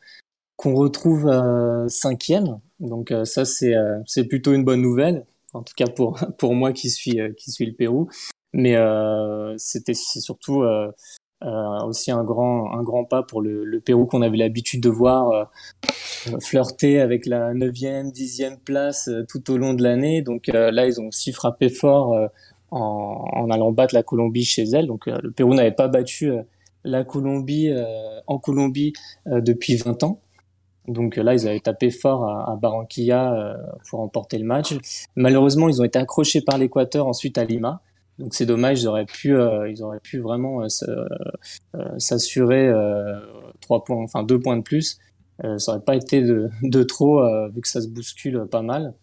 qu'on 0.57 0.75
retrouve 0.75 1.27
euh, 1.27 1.87
cinquième, 1.87 2.59
donc 2.79 3.11
euh, 3.11 3.25
ça 3.25 3.45
c'est 3.45 3.73
c'est 4.05 4.25
plutôt 4.25 4.53
une 4.53 4.63
bonne 4.63 4.81
nouvelle, 4.81 5.25
en 5.53 5.63
tout 5.63 5.73
cas 5.75 5.87
pour 5.87 6.19
pour 6.37 6.53
moi 6.53 6.73
qui 6.73 6.89
suis 6.89 7.19
qui 7.37 7.51
suis 7.51 7.65
le 7.65 7.73
Pérou. 7.73 8.09
Mais 8.53 8.75
c'était 9.57 9.93
c'est 9.93 10.21
surtout 10.21 10.63
aussi 11.41 12.11
un 12.11 12.23
grand 12.23 12.73
un 12.73 12.83
grand 12.83 13.05
pas 13.05 13.23
pour 13.23 13.41
le, 13.41 13.63
le 13.63 13.79
Pérou 13.79 14.05
qu'on 14.05 14.21
avait 14.23 14.37
l'habitude 14.37 14.81
de 14.81 14.89
voir 14.89 15.51
flirter 16.41 16.99
avec 16.99 17.25
la 17.27 17.53
9e, 17.53 18.11
10e 18.11 18.57
place 18.59 19.09
tout 19.29 19.51
au 19.51 19.57
long 19.57 19.73
de 19.73 19.83
l'année. 19.83 20.21
Donc 20.23 20.47
là, 20.47 20.87
ils 20.87 20.99
ont 20.99 21.07
aussi 21.07 21.31
frappé 21.31 21.69
fort 21.69 22.29
en, 22.71 23.49
allant 23.49 23.71
battre 23.71 23.95
la 23.95 24.03
Colombie 24.03 24.45
chez 24.45 24.63
elle. 24.63 24.87
Donc 24.87 25.07
euh, 25.07 25.17
le 25.21 25.31
Pérou 25.31 25.53
n'avait 25.53 25.71
pas 25.71 25.87
battu 25.87 26.31
euh, 26.31 26.41
la 26.83 27.03
Colombie 27.03 27.69
euh, 27.69 27.85
en 28.27 28.37
Colombie 28.37 28.93
depuis 29.25 29.75
20 29.75 30.03
ans. 30.03 30.21
Donc 30.87 31.17
là, 31.17 31.35
ils 31.35 31.47
avaient 31.47 31.59
tapé 31.59 31.91
fort 31.91 32.25
à, 32.25 32.55
Barranquilla 32.59 33.55
pour 33.87 33.99
remporter 33.99 34.39
le 34.39 34.45
match. 34.45 34.73
Malheureusement, 35.15 35.69
ils 35.69 35.81
ont 35.81 35.83
été 35.83 35.99
accrochés 35.99 36.41
par 36.41 36.57
l'Équateur 36.57 37.05
ensuite 37.05 37.37
à 37.37 37.43
Lima. 37.43 37.81
Donc 38.17 38.33
c'est 38.33 38.47
dommage, 38.47 38.81
ils 38.81 38.87
auraient 38.87 39.05
pu, 39.05 39.35
ils 39.69 39.83
auraient 39.83 39.99
pu 39.99 40.17
vraiment 40.17 40.65
s'assurer 41.97 42.71
trois 43.61 43.83
points, 43.83 44.01
enfin 44.01 44.23
deux 44.23 44.39
points 44.39 44.57
de 44.57 44.63
plus. 44.63 44.97
ça 45.57 45.73
aurait 45.73 45.83
pas 45.83 45.95
été 45.95 46.23
de, 46.23 46.49
de 46.63 46.81
trop 46.81 47.21
vu 47.49 47.61
que 47.61 47.67
ça 47.67 47.81
se 47.81 47.87
bouscule 47.87 48.47
pas 48.49 48.63
mal. 48.63 48.95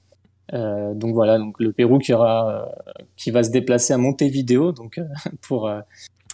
Donc 0.53 1.15
voilà, 1.15 1.39
donc 1.39 1.59
le 1.59 1.73
Pérou 1.73 1.99
qui 1.99 2.13
aura, 2.13 2.69
qui 3.17 3.31
va 3.31 3.43
se 3.43 3.51
déplacer 3.51 3.93
à 3.93 3.99
Montevideo, 3.99 4.73
donc 4.73 5.01
pour 5.43 5.71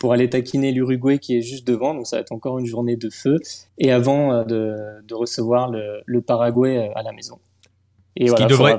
pour 0.01 0.13
aller 0.13 0.29
taquiner 0.29 0.73
l'Uruguay 0.73 1.19
qui 1.19 1.37
est 1.37 1.43
juste 1.43 1.67
devant, 1.67 1.95
donc 1.95 2.07
ça 2.07 2.17
va 2.17 2.21
être 2.21 2.33
encore 2.33 2.59
une 2.59 2.67
journée 2.67 2.97
de 2.97 3.09
feu, 3.09 3.39
et 3.79 3.93
avant 3.93 4.45
de, 4.45 4.77
de 5.07 5.15
recevoir 5.15 5.71
le, 5.71 6.03
le, 6.07 6.21
Paraguay 6.23 6.91
à 6.95 7.03
la 7.03 7.13
maison. 7.13 7.39
Et 8.17 8.27
ce, 8.27 8.35
qui 8.35 8.47
devrait, 8.47 8.79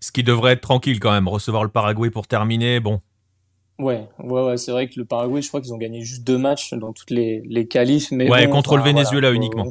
ce, 0.00 0.12
qui, 0.12 0.22
devrait 0.22 0.52
être 0.52 0.62
tranquille 0.62 0.98
quand 0.98 1.12
même, 1.12 1.28
recevoir 1.28 1.62
le 1.62 1.68
Paraguay 1.68 2.10
pour 2.10 2.26
terminer, 2.26 2.80
bon, 2.80 3.00
Ouais, 3.80 4.06
ouais, 4.18 4.42
ouais 4.42 4.56
c'est 4.58 4.72
vrai 4.72 4.88
que 4.88 4.98
le 4.98 5.06
Paraguay, 5.06 5.40
je 5.40 5.48
crois 5.48 5.60
qu'ils 5.60 5.72
ont 5.72 5.78
gagné 5.78 6.02
juste 6.02 6.22
deux 6.24 6.36
matchs 6.36 6.74
dans 6.74 6.92
toutes 6.92 7.10
les, 7.10 7.42
les 7.46 7.66
qualifs. 7.66 8.10
Mais 8.12 8.30
ouais, 8.30 8.48
contre 8.48 8.76
le 8.76 8.82
Venezuela 8.82 9.32
uniquement. 9.32 9.66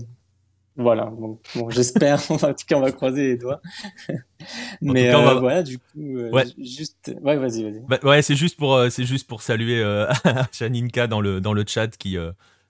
Voilà, 0.79 1.05
bon, 1.05 1.39
j'espère, 1.69 2.19
en 2.31 2.37
tout 2.37 2.65
cas, 2.65 2.77
on 2.77 2.81
va 2.81 2.91
croiser 2.93 3.27
les 3.27 3.37
doigts. 3.37 3.61
mais 4.81 5.13
euh, 5.13 5.39
voilà, 5.39 5.61
du 5.61 5.77
coup, 5.77 6.17
euh, 6.17 6.31
ouais. 6.31 6.45
juste, 6.57 7.13
ouais, 7.21 7.35
vas-y, 7.35 7.63
vas-y. 7.63 7.81
Bah, 7.87 7.99
ouais, 8.03 8.21
c'est 8.21 8.37
juste 8.37 8.57
pour, 8.57 8.75
euh, 8.75 8.89
c'est 8.89 9.03
juste 9.03 9.27
pour 9.27 9.41
saluer 9.41 9.83
Janinka 10.57 11.07
dans 11.07 11.19
le 11.19 11.41
dans 11.41 11.51
le 11.51 11.65
chat 11.67 11.89
qui, 11.97 12.17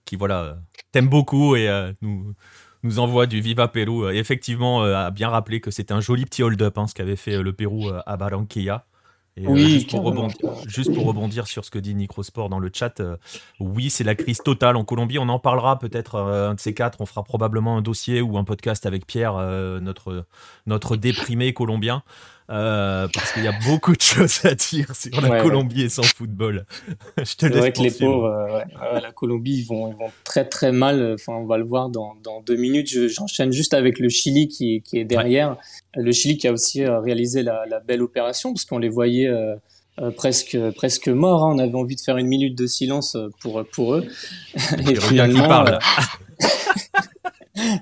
qui 0.05 0.15
voilà, 0.15 0.57
t'aime 0.91 1.07
beaucoup 1.07 1.55
et 1.55 1.69
nous 2.01 2.33
nous 2.81 2.99
envoie 2.99 3.27
du 3.27 3.41
Viva 3.41 3.67
Pérou. 3.67 4.09
Et 4.09 4.17
effectivement, 4.17 4.83
a 4.83 5.11
bien 5.11 5.29
rappelé 5.29 5.61
que 5.61 5.69
c'était 5.69 5.93
un 5.93 6.01
joli 6.01 6.25
petit 6.25 6.41
hold-up, 6.41 6.77
hein, 6.77 6.87
ce 6.87 6.95
qu'avait 6.95 7.17
fait 7.17 7.43
le 7.43 7.53
Pérou 7.53 7.89
à 8.05 8.17
Barranquilla. 8.17 8.85
Euh, 9.39 9.45
oui, 9.47 9.69
juste, 9.69 9.91
pour 9.91 10.03
rebondir, 10.03 10.37
juste, 10.67 10.93
pour 10.93 11.05
rebondir, 11.05 11.47
sur 11.47 11.63
ce 11.63 11.71
que 11.71 11.79
dit 11.79 11.95
Nicrosport 11.95 12.49
dans 12.49 12.59
le 12.59 12.69
chat, 12.73 12.99
euh, 12.99 13.15
oui, 13.59 13.89
c'est 13.89 14.03
la 14.03 14.15
crise 14.15 14.39
totale 14.39 14.75
en 14.75 14.83
Colombie. 14.83 15.19
On 15.19 15.29
en 15.29 15.39
parlera 15.39 15.79
peut-être 15.79 16.15
euh, 16.15 16.49
un 16.49 16.55
de 16.55 16.59
ces 16.59 16.73
quatre. 16.73 16.99
On 17.01 17.05
fera 17.05 17.23
probablement 17.23 17.77
un 17.77 17.81
dossier 17.81 18.21
ou 18.21 18.37
un 18.37 18.43
podcast 18.43 18.85
avec 18.85 19.05
Pierre, 19.05 19.35
notre, 19.81 20.25
notre 20.65 20.95
déprimé 20.95 21.53
colombien. 21.53 22.03
Euh, 22.49 23.07
parce 23.13 23.31
qu'il 23.33 23.43
y 23.43 23.47
a 23.47 23.53
beaucoup 23.63 23.95
de 23.95 24.01
choses 24.01 24.43
à 24.43 24.55
dire 24.55 24.95
sur 24.95 25.21
la 25.21 25.41
Colombie 25.41 25.83
et 25.83 25.89
son 25.89 26.01
football. 26.01 26.65
Je 27.17 27.35
te 27.35 27.45
laisse 27.45 27.57
vrai 27.57 27.71
que 27.71 27.81
les 27.81 27.91
pauvres, 27.91 28.25
euh, 28.25 28.99
la 28.99 29.11
Colombie, 29.11 29.59
ils 29.59 29.65
vont, 29.65 29.91
ils 29.91 29.95
vont 29.95 30.11
très 30.23 30.45
très 30.45 30.71
mal. 30.71 31.13
Enfin, 31.13 31.33
on 31.33 31.45
va 31.45 31.59
le 31.59 31.63
voir 31.63 31.89
dans, 31.89 32.15
dans 32.23 32.41
deux 32.41 32.55
minutes. 32.55 32.87
J'enchaîne 32.87 33.51
juste 33.51 33.75
avec 33.75 33.99
le 33.99 34.09
Chili 34.09 34.47
qui, 34.47 34.81
qui 34.81 34.97
est 34.97 35.05
derrière. 35.05 35.57
Le 35.95 36.11
Chili 36.11 36.37
qui 36.37 36.47
a 36.47 36.51
aussi 36.51 36.83
euh, 36.83 36.99
réalisé 36.99 37.43
la, 37.43 37.65
la 37.67 37.79
belle 37.79 38.01
opération 38.01 38.51
parce 38.51 38.65
qu'on 38.65 38.79
les 38.79 38.89
voyait. 38.89 39.29
presque 40.15 40.57
presque 40.75 41.07
morts. 41.07 41.43
Hein. 41.43 41.53
On 41.55 41.59
avait 41.59 41.75
envie 41.75 41.97
de 41.97 42.01
faire 42.01 42.17
une 42.17 42.27
minute 42.27 42.57
de 42.57 42.65
silence 42.65 43.15
pour 43.41 43.63
pour 43.71 43.93
eux. 43.93 44.07
Et, 44.89 44.95
finalement, 44.95 45.65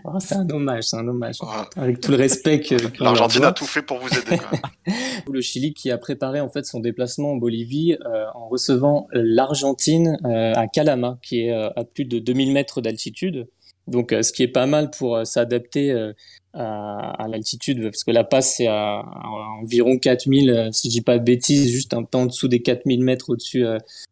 Oh, 0.03 0.19
c'est 0.19 0.35
un 0.35 0.49
hommage, 0.49 0.85
c'est 0.85 0.97
un 0.97 1.07
hommage. 1.07 1.37
Avec 1.75 2.01
tout 2.01 2.11
le 2.11 2.17
respect 2.17 2.61
que. 2.61 2.75
L'Argentine 3.03 3.43
a 3.43 3.51
tout 3.51 3.65
fait 3.65 3.81
pour 3.81 3.99
vous 3.99 4.09
aider. 4.09 4.41
le 5.31 5.41
Chili 5.41 5.73
qui 5.73 5.91
a 5.91 5.97
préparé 5.97 6.39
en 6.39 6.49
fait 6.49 6.65
son 6.65 6.79
déplacement 6.79 7.31
en 7.31 7.35
Bolivie 7.35 7.97
euh, 8.05 8.25
en 8.33 8.47
recevant 8.47 9.07
l'Argentine 9.11 10.17
euh, 10.25 10.53
à 10.55 10.67
Calama, 10.67 11.19
qui 11.21 11.41
est 11.41 11.53
euh, 11.53 11.69
à 11.75 11.83
plus 11.83 12.05
de 12.05 12.19
2000 12.19 12.53
mètres 12.53 12.81
d'altitude. 12.81 13.47
Donc, 13.87 14.13
ce 14.21 14.31
qui 14.31 14.43
est 14.43 14.47
pas 14.47 14.65
mal 14.65 14.89
pour 14.91 15.25
s'adapter 15.25 15.91
à, 16.53 17.23
à 17.23 17.27
l'altitude, 17.27 17.83
parce 17.83 18.03
que 18.03 18.11
la 18.11 18.23
passe 18.23 18.55
c'est 18.57 18.67
à, 18.67 19.03
environ 19.61 19.97
4000, 19.97 20.69
si 20.71 20.89
je 20.89 20.93
dis 20.93 21.01
pas 21.01 21.17
de 21.17 21.23
bêtises, 21.23 21.71
juste 21.71 21.93
un 21.93 22.03
peu 22.03 22.17
en 22.17 22.25
dessous 22.25 22.47
des 22.47 22.61
4000 22.61 23.03
mètres 23.03 23.29
au-dessus 23.29 23.65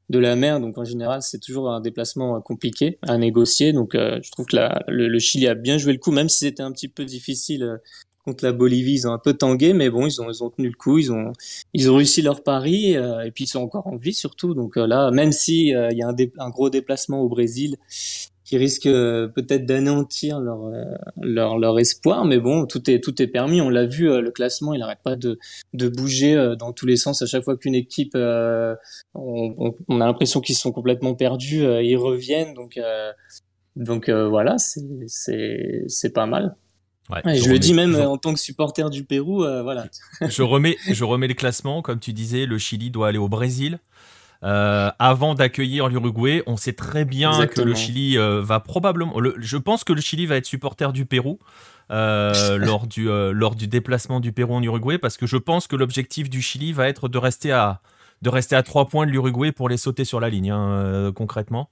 de 0.10 0.20
la 0.20 0.36
mer. 0.36 0.60
Donc 0.60 0.78
en 0.78 0.86
général, 0.86 1.22
c'est 1.22 1.40
toujours 1.40 1.70
un 1.70 1.82
déplacement 1.82 2.40
compliqué 2.42 2.98
à 3.02 3.18
négocier. 3.18 3.74
Donc 3.74 3.96
euh, 3.96 4.20
je 4.22 4.32
trouve 4.32 4.46
que 4.46 4.56
la, 4.56 4.84
le, 4.88 5.20
Chili 5.20 5.48
a 5.48 5.56
bien 5.56 5.78
joué 5.78 5.94
le 5.94 6.00
coup, 6.00 6.12
même 6.12 6.30
si 6.30 6.40
c'était 6.40 6.64
un 6.64 6.72
petit 6.72 6.88
peu 6.88 7.06
difficile 7.06 7.64
euh, 7.64 7.78
contre 8.24 8.44
la 8.44 8.52
Bolivie. 8.52 8.94
Ils 8.94 9.08
ont 9.08 9.14
un 9.14 9.20
peu 9.20 9.34
tangué, 9.34 9.74
mais 9.74 9.90
bon, 9.90 10.08
ils 10.08 10.22
ont, 10.22 10.30
ils 10.30 10.44
ont 10.44 10.50
tenu 10.50 10.68
le 10.68 10.76
coup. 10.76 10.98
Ils 10.98 11.12
ont, 11.12 11.32
ils 11.74 11.90
ont 11.90 11.96
réussi 11.96 12.22
leur 12.22 12.44
pari 12.44 12.96
euh, 12.96 13.26
et 13.26 13.32
puis 13.32 13.46
ils 13.46 13.48
sont 13.48 13.62
encore 13.62 13.88
en 13.88 13.96
vie 13.96 14.14
surtout. 14.14 14.54
Donc 14.54 14.76
là, 14.76 15.12
même 15.12 15.32
si 15.32 15.68
il 15.68 15.98
y 15.98 16.04
a 16.04 16.08
un, 16.08 16.16
un, 16.38 16.50
gros 16.50 16.70
déplacement 16.70 17.22
au 17.22 17.30
Brésil, 17.30 17.78
qui 18.46 18.58
risquent 18.58 18.86
euh, 18.86 19.28
peut-être 19.28 19.66
d'anéantir 19.66 20.40
leur, 20.40 20.66
euh, 20.66 20.84
leur, 21.20 21.58
leur 21.58 21.80
espoir. 21.80 22.26
Mais 22.26 22.38
bon, 22.38 22.68
tout 22.68 22.90
est, 22.90 23.04
tout 23.04 23.20
est 23.22 23.28
permis. 23.28 23.60
On 23.60 23.70
l'a 23.70 23.86
vu, 23.86 24.10
euh, 24.10 24.22
le 24.22 24.32
classement, 24.32 24.74
il 24.74 24.80
n'arrête 24.80 25.02
pas 25.04 25.16
de, 25.16 25.40
de 25.74 25.90
bouger 25.90 26.54
dans 26.58 26.72
tous 26.72 26.86
les 26.86 26.96
sens. 26.96 27.24
À 27.24 27.26
chaque 27.26 27.44
fois 27.44 27.58
qu'une 27.58 27.76
équipe, 27.76 28.16
on, 28.16 29.74
on, 29.88 30.02
a 30.02 30.06
l'impression 30.06 30.42
qu'ils 30.42 30.56
sont 30.56 30.72
complètement 30.72 31.16
perdus, 31.16 31.64
ils 31.64 31.98
reviennent. 31.98 32.54
Donc, 32.54 32.80
donc 33.76 34.10
voilà, 34.10 34.58
c'est 34.60 36.14
pas 36.14 36.28
mal. 36.28 36.56
Ouais, 37.10 37.38
je, 37.38 37.50
le 37.50 37.60
dis 37.60 37.76
même 37.76 37.96
en 37.96 38.18
tant 38.18 38.34
que 38.34 38.40
supporter 38.40 38.90
du 38.90 39.04
Pérou, 39.04 39.40
voilà. 39.40 39.88
je 40.28 40.44
remets, 40.44 40.78
je 40.88 41.04
remets 41.04 41.28
le 41.28 41.34
classement, 41.34 41.82
comme 41.82 42.00
tu 42.00 42.14
disais, 42.14 42.46
le 42.46 42.58
Chili 42.58 42.92
doit 42.92 43.08
aller 43.08 43.18
au 43.18 43.30
Brésil. 43.30 43.80
Euh, 44.44 44.92
avant 45.00 45.34
d'accueillir 45.34 45.88
l'Uruguay, 45.88 46.44
on 46.46 46.58
sait 46.58 46.74
très 46.74 47.06
bien 47.06 47.48
que 47.48 47.62
le 47.62 47.74
Chili 47.74 48.18
euh, 48.18 48.42
va 48.42 48.60
probablement. 48.60 49.16
je 49.38 49.58
pense 49.58 49.84
que 49.84 49.94
le 49.94 50.02
Chili 50.02 50.26
va 50.26 50.36
être 50.36 50.46
supporter 50.46 50.94
du 50.94 51.06
Pérou 51.06 51.40
euh, 51.92 52.58
lors, 52.58 52.88
du, 52.88 53.08
lors 53.08 53.56
du 53.56 53.68
déplacement 53.68 54.20
du 54.20 54.32
Pérou 54.32 54.56
en 54.56 54.64
Uruguay, 54.64 54.98
parce 54.98 55.18
que 55.18 55.26
je 55.26 55.38
pense 55.38 55.68
que 55.68 55.76
l'objectif 55.76 56.30
du 56.30 56.42
Chili 56.42 56.74
va 56.74 56.88
être 56.88 57.08
de 57.08 57.18
rester 57.18 57.52
à 57.52 57.82
de 58.22 58.30
rester 58.30 58.56
à 58.56 58.64
3 58.64 58.88
points 58.88 59.06
de 59.06 59.12
l'Uruguay 59.12 59.52
pour 59.52 59.68
les 59.68 59.76
sauter 59.76 60.06
sur 60.06 60.22
la 60.22 60.30
ligne, 60.30 60.50
hein, 60.50 61.12
concrètement, 61.14 61.70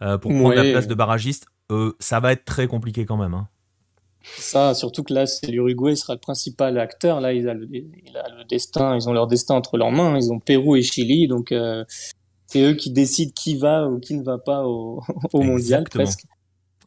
pour 0.00 0.32
prendre 0.32 0.52
la 0.52 0.64
place 0.64 0.88
de 0.88 0.94
barragiste. 0.94 1.46
ça 2.00 2.20
va 2.20 2.32
être 2.32 2.44
très 2.44 2.66
compliqué 2.66 3.06
quand 3.06 3.16
même. 3.16 3.32
Hein. 3.32 3.48
Ça, 4.38 4.74
surtout 4.74 5.02
que 5.02 5.12
là, 5.12 5.26
c'est 5.26 5.48
l'Uruguay 5.48 5.96
sera 5.96 6.14
le 6.14 6.20
principal 6.20 6.78
acteur. 6.78 7.20
Là, 7.20 7.32
il 7.32 7.48
a, 7.48 7.54
le, 7.54 7.66
le, 7.66 8.44
destin, 8.48 8.96
ils 8.96 9.08
ont 9.08 9.12
leur 9.12 9.26
destin 9.26 9.54
entre 9.54 9.76
leurs 9.76 9.92
mains. 9.92 10.16
Ils 10.16 10.32
ont 10.32 10.38
Pérou 10.38 10.76
et 10.76 10.82
Chili, 10.82 11.28
donc 11.28 11.54
c'est 12.46 12.62
eux 12.62 12.74
qui 12.74 12.90
décident 12.90 13.32
qui 13.34 13.56
va 13.56 13.88
ou 13.88 13.98
qui 13.98 14.14
ne 14.14 14.22
va 14.22 14.38
pas 14.38 14.64
au, 14.66 15.02
au 15.32 15.42
mondial 15.42 15.84
presque. 15.84 16.24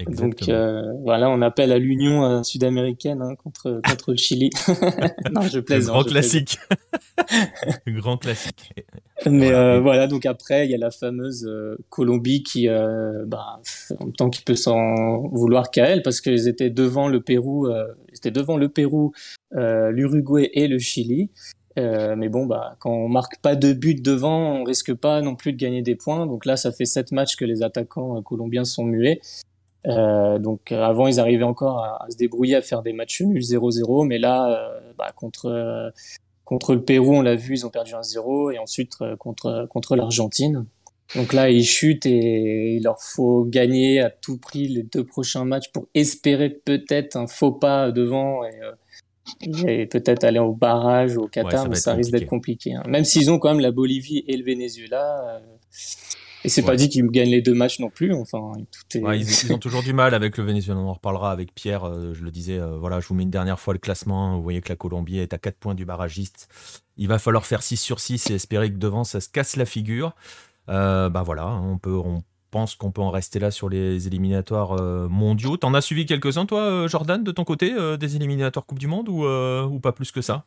Donc 0.05 0.47
euh, 0.47 0.93
voilà, 1.01 1.29
on 1.29 1.41
appelle 1.41 1.71
à 1.71 1.79
l'union 1.79 2.23
euh, 2.23 2.43
sud-américaine 2.43 3.21
hein, 3.21 3.35
contre 3.35 3.81
contre 3.89 4.11
le 4.11 4.17
Chili. 4.17 4.49
non, 5.31 5.41
je 5.41 5.59
plaisante. 5.59 5.95
Grand 5.95 6.03
classique. 6.03 6.59
Grand 7.87 8.17
classique. 8.17 8.73
Mais 9.25 9.51
euh, 9.51 9.79
voilà, 9.79 10.07
donc 10.07 10.25
après 10.27 10.65
il 10.65 10.71
y 10.71 10.75
a 10.75 10.77
la 10.77 10.91
fameuse 10.91 11.49
Colombie 11.89 12.43
qui, 12.43 12.67
bah, 12.67 13.59
en 13.99 14.05
même 14.05 14.13
temps, 14.13 14.29
qui 14.29 14.43
peut 14.43 14.55
s'en 14.55 15.27
vouloir 15.29 15.71
qu'à 15.71 15.85
elle 15.85 16.03
parce 16.03 16.21
qu'ils 16.21 16.47
étaient 16.47 16.69
devant 16.69 17.07
le 17.07 17.21
Pérou, 17.21 17.67
ils 17.67 18.17
étaient 18.17 18.31
devant 18.31 18.57
le 18.57 18.69
Pérou, 18.69 19.13
l'Uruguay 19.51 20.51
et 20.53 20.67
le 20.67 20.77
Chili. 20.77 21.31
Euh, 21.77 22.15
mais 22.15 22.29
bon, 22.29 22.45
bah, 22.45 22.75
quand 22.79 22.91
on 22.91 23.07
marque 23.07 23.39
pas 23.41 23.55
de 23.55 23.71
but 23.73 24.01
devant, 24.01 24.53
on 24.53 24.63
risque 24.63 24.93
pas 24.93 25.21
non 25.21 25.35
plus 25.35 25.53
de 25.53 25.57
gagner 25.57 25.81
des 25.81 25.95
points. 25.95 26.25
Donc 26.25 26.45
là, 26.45 26.57
ça 26.57 26.71
fait 26.71 26.85
sept 26.85 27.11
matchs 27.11 27.35
que 27.35 27.45
les 27.45 27.61
attaquants 27.61 28.17
euh, 28.17 28.21
colombiens 28.21 28.65
sont 28.65 28.83
muets. 28.83 29.21
Euh, 29.87 30.37
donc 30.39 30.71
avant, 30.71 31.07
ils 31.07 31.19
arrivaient 31.19 31.43
encore 31.43 31.83
à, 31.83 32.05
se 32.09 32.17
débrouiller, 32.17 32.55
à 32.55 32.61
faire 32.61 32.81
des 32.81 32.93
matchs 32.93 33.21
nuls 33.21 33.41
0-0. 33.41 34.05
Mais 34.05 34.19
là, 34.19 34.71
bah, 34.97 35.11
contre, 35.15 35.91
contre 36.45 36.75
le 36.75 36.83
Pérou, 36.83 37.15
on 37.15 37.21
l'a 37.21 37.35
vu, 37.35 37.55
ils 37.55 37.65
ont 37.65 37.69
perdu 37.69 37.93
1-0. 37.93 38.53
Et 38.53 38.59
ensuite, 38.59 38.97
contre, 39.17 39.67
contre 39.69 39.95
l'Argentine. 39.95 40.65
Donc 41.15 41.31
là, 41.31 41.49
ils 41.49 41.63
chutent 41.63 42.05
et 42.05 42.75
il 42.75 42.83
leur 42.83 43.01
faut 43.01 43.45
gagner 43.45 44.01
à 44.01 44.09
tout 44.09 44.37
prix 44.37 44.67
les 44.67 44.83
deux 44.83 45.05
prochains 45.05 45.45
matchs 45.45 45.71
pour 45.71 45.87
espérer 45.93 46.49
peut-être 46.49 47.15
un 47.15 47.27
faux 47.27 47.53
pas 47.53 47.91
devant. 47.91 48.43
Et, 48.43 48.59
et 49.67 49.85
peut-être 49.85 50.23
aller 50.23 50.39
au 50.39 50.53
barrage 50.53 51.17
au 51.17 51.27
Qatar, 51.27 51.67
mais 51.69 51.75
ça 51.75 51.93
risque 51.93 52.11
d'être 52.11 52.27
compliqué. 52.27 52.73
Hein. 52.73 52.83
Même 52.87 53.03
s'ils 53.03 53.29
ont 53.29 53.39
quand 53.39 53.49
même 53.49 53.59
la 53.59 53.71
Bolivie 53.71 54.23
et 54.27 54.37
le 54.37 54.43
Venezuela. 54.43 55.35
Euh, 55.35 55.39
et 56.43 56.49
c'est 56.49 56.63
pas 56.63 56.75
dit 56.75 56.89
qu'ils 56.89 57.05
gagnent 57.07 57.31
les 57.31 57.41
deux 57.41 57.53
matchs 57.53 57.79
non 57.79 57.89
plus. 57.89 58.13
Enfin, 58.13 58.53
tout 58.71 58.97
est... 58.97 59.19
ils, 59.19 59.53
ont 59.53 59.57
toujours 59.57 59.83
du 59.83 59.93
mal 59.93 60.13
avec 60.13 60.37
le 60.37 60.43
Venezuela. 60.43 60.79
On 60.79 60.87
en 60.87 60.93
reparlera 60.93 61.31
avec 61.31 61.53
Pierre. 61.53 61.85
Euh, 61.85 62.13
je 62.13 62.23
le 62.23 62.31
disais, 62.31 62.57
euh, 62.57 62.77
voilà, 62.77 62.99
je 62.99 63.07
vous 63.07 63.15
mets 63.15 63.23
une 63.23 63.29
dernière 63.29 63.59
fois 63.59 63.73
le 63.73 63.79
classement. 63.79 64.35
Vous 64.37 64.43
voyez 64.43 64.61
que 64.61 64.69
la 64.69 64.75
Colombie 64.75 65.19
est 65.19 65.33
à 65.33 65.37
4 65.37 65.55
points 65.57 65.75
du 65.75 65.85
barragiste. 65.85 66.47
Il 66.97 67.07
va 67.07 67.19
falloir 67.19 67.45
faire 67.45 67.63
6 67.63 67.77
sur 67.77 67.99
6 67.99 68.29
et 68.29 68.35
espérer 68.35 68.71
que 68.71 68.77
devant 68.77 69.03
ça 69.03 69.19
se 69.19 69.29
casse 69.29 69.55
la 69.55 69.65
figure. 69.65 70.15
bah 70.67 71.23
voilà, 71.25 71.47
on 71.47 71.77
peut, 71.77 71.95
on 71.95 72.23
pense 72.51 72.75
qu'on 72.75 72.91
peut 72.91 73.01
en 73.01 73.09
rester 73.09 73.39
là 73.39 73.51
sur 73.51 73.69
les 73.69 74.07
éliminatoires 74.07 74.73
euh, 74.79 75.07
mondiaux. 75.09 75.57
T'en 75.57 75.73
as 75.73 75.81
suivi 75.81 76.05
quelques-uns, 76.05 76.45
toi, 76.45 76.61
euh, 76.61 76.87
Jordan, 76.87 77.23
de 77.23 77.31
ton 77.31 77.43
côté, 77.43 77.73
euh, 77.73 77.97
des 77.97 78.15
éliminatoires 78.15 78.65
Coupe 78.65 78.79
du 78.79 78.87
Monde 78.87 79.09
ou, 79.09 79.25
ou 79.25 79.79
pas 79.79 79.91
plus 79.91 80.11
que 80.11 80.21
ça? 80.21 80.45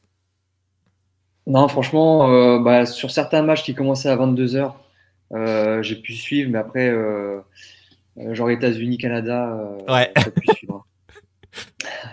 Non, 1.47 1.69
franchement, 1.69 2.61
bah, 2.61 2.87
sur 2.87 3.11
certains 3.11 3.43
matchs 3.43 3.65
qui 3.65 3.75
commençaient 3.75 4.09
à 4.09 4.17
22h, 4.17 4.73
j'ai 5.33 5.97
pu 5.97 6.15
suivre, 6.15 6.51
mais 6.51 6.59
après, 6.59 6.93
genre 8.33 8.51
États-Unis, 8.51 8.99
Canada, 8.99 9.59
ouais. 9.89 10.13
pu 10.15 10.47
suivre. 10.55 10.87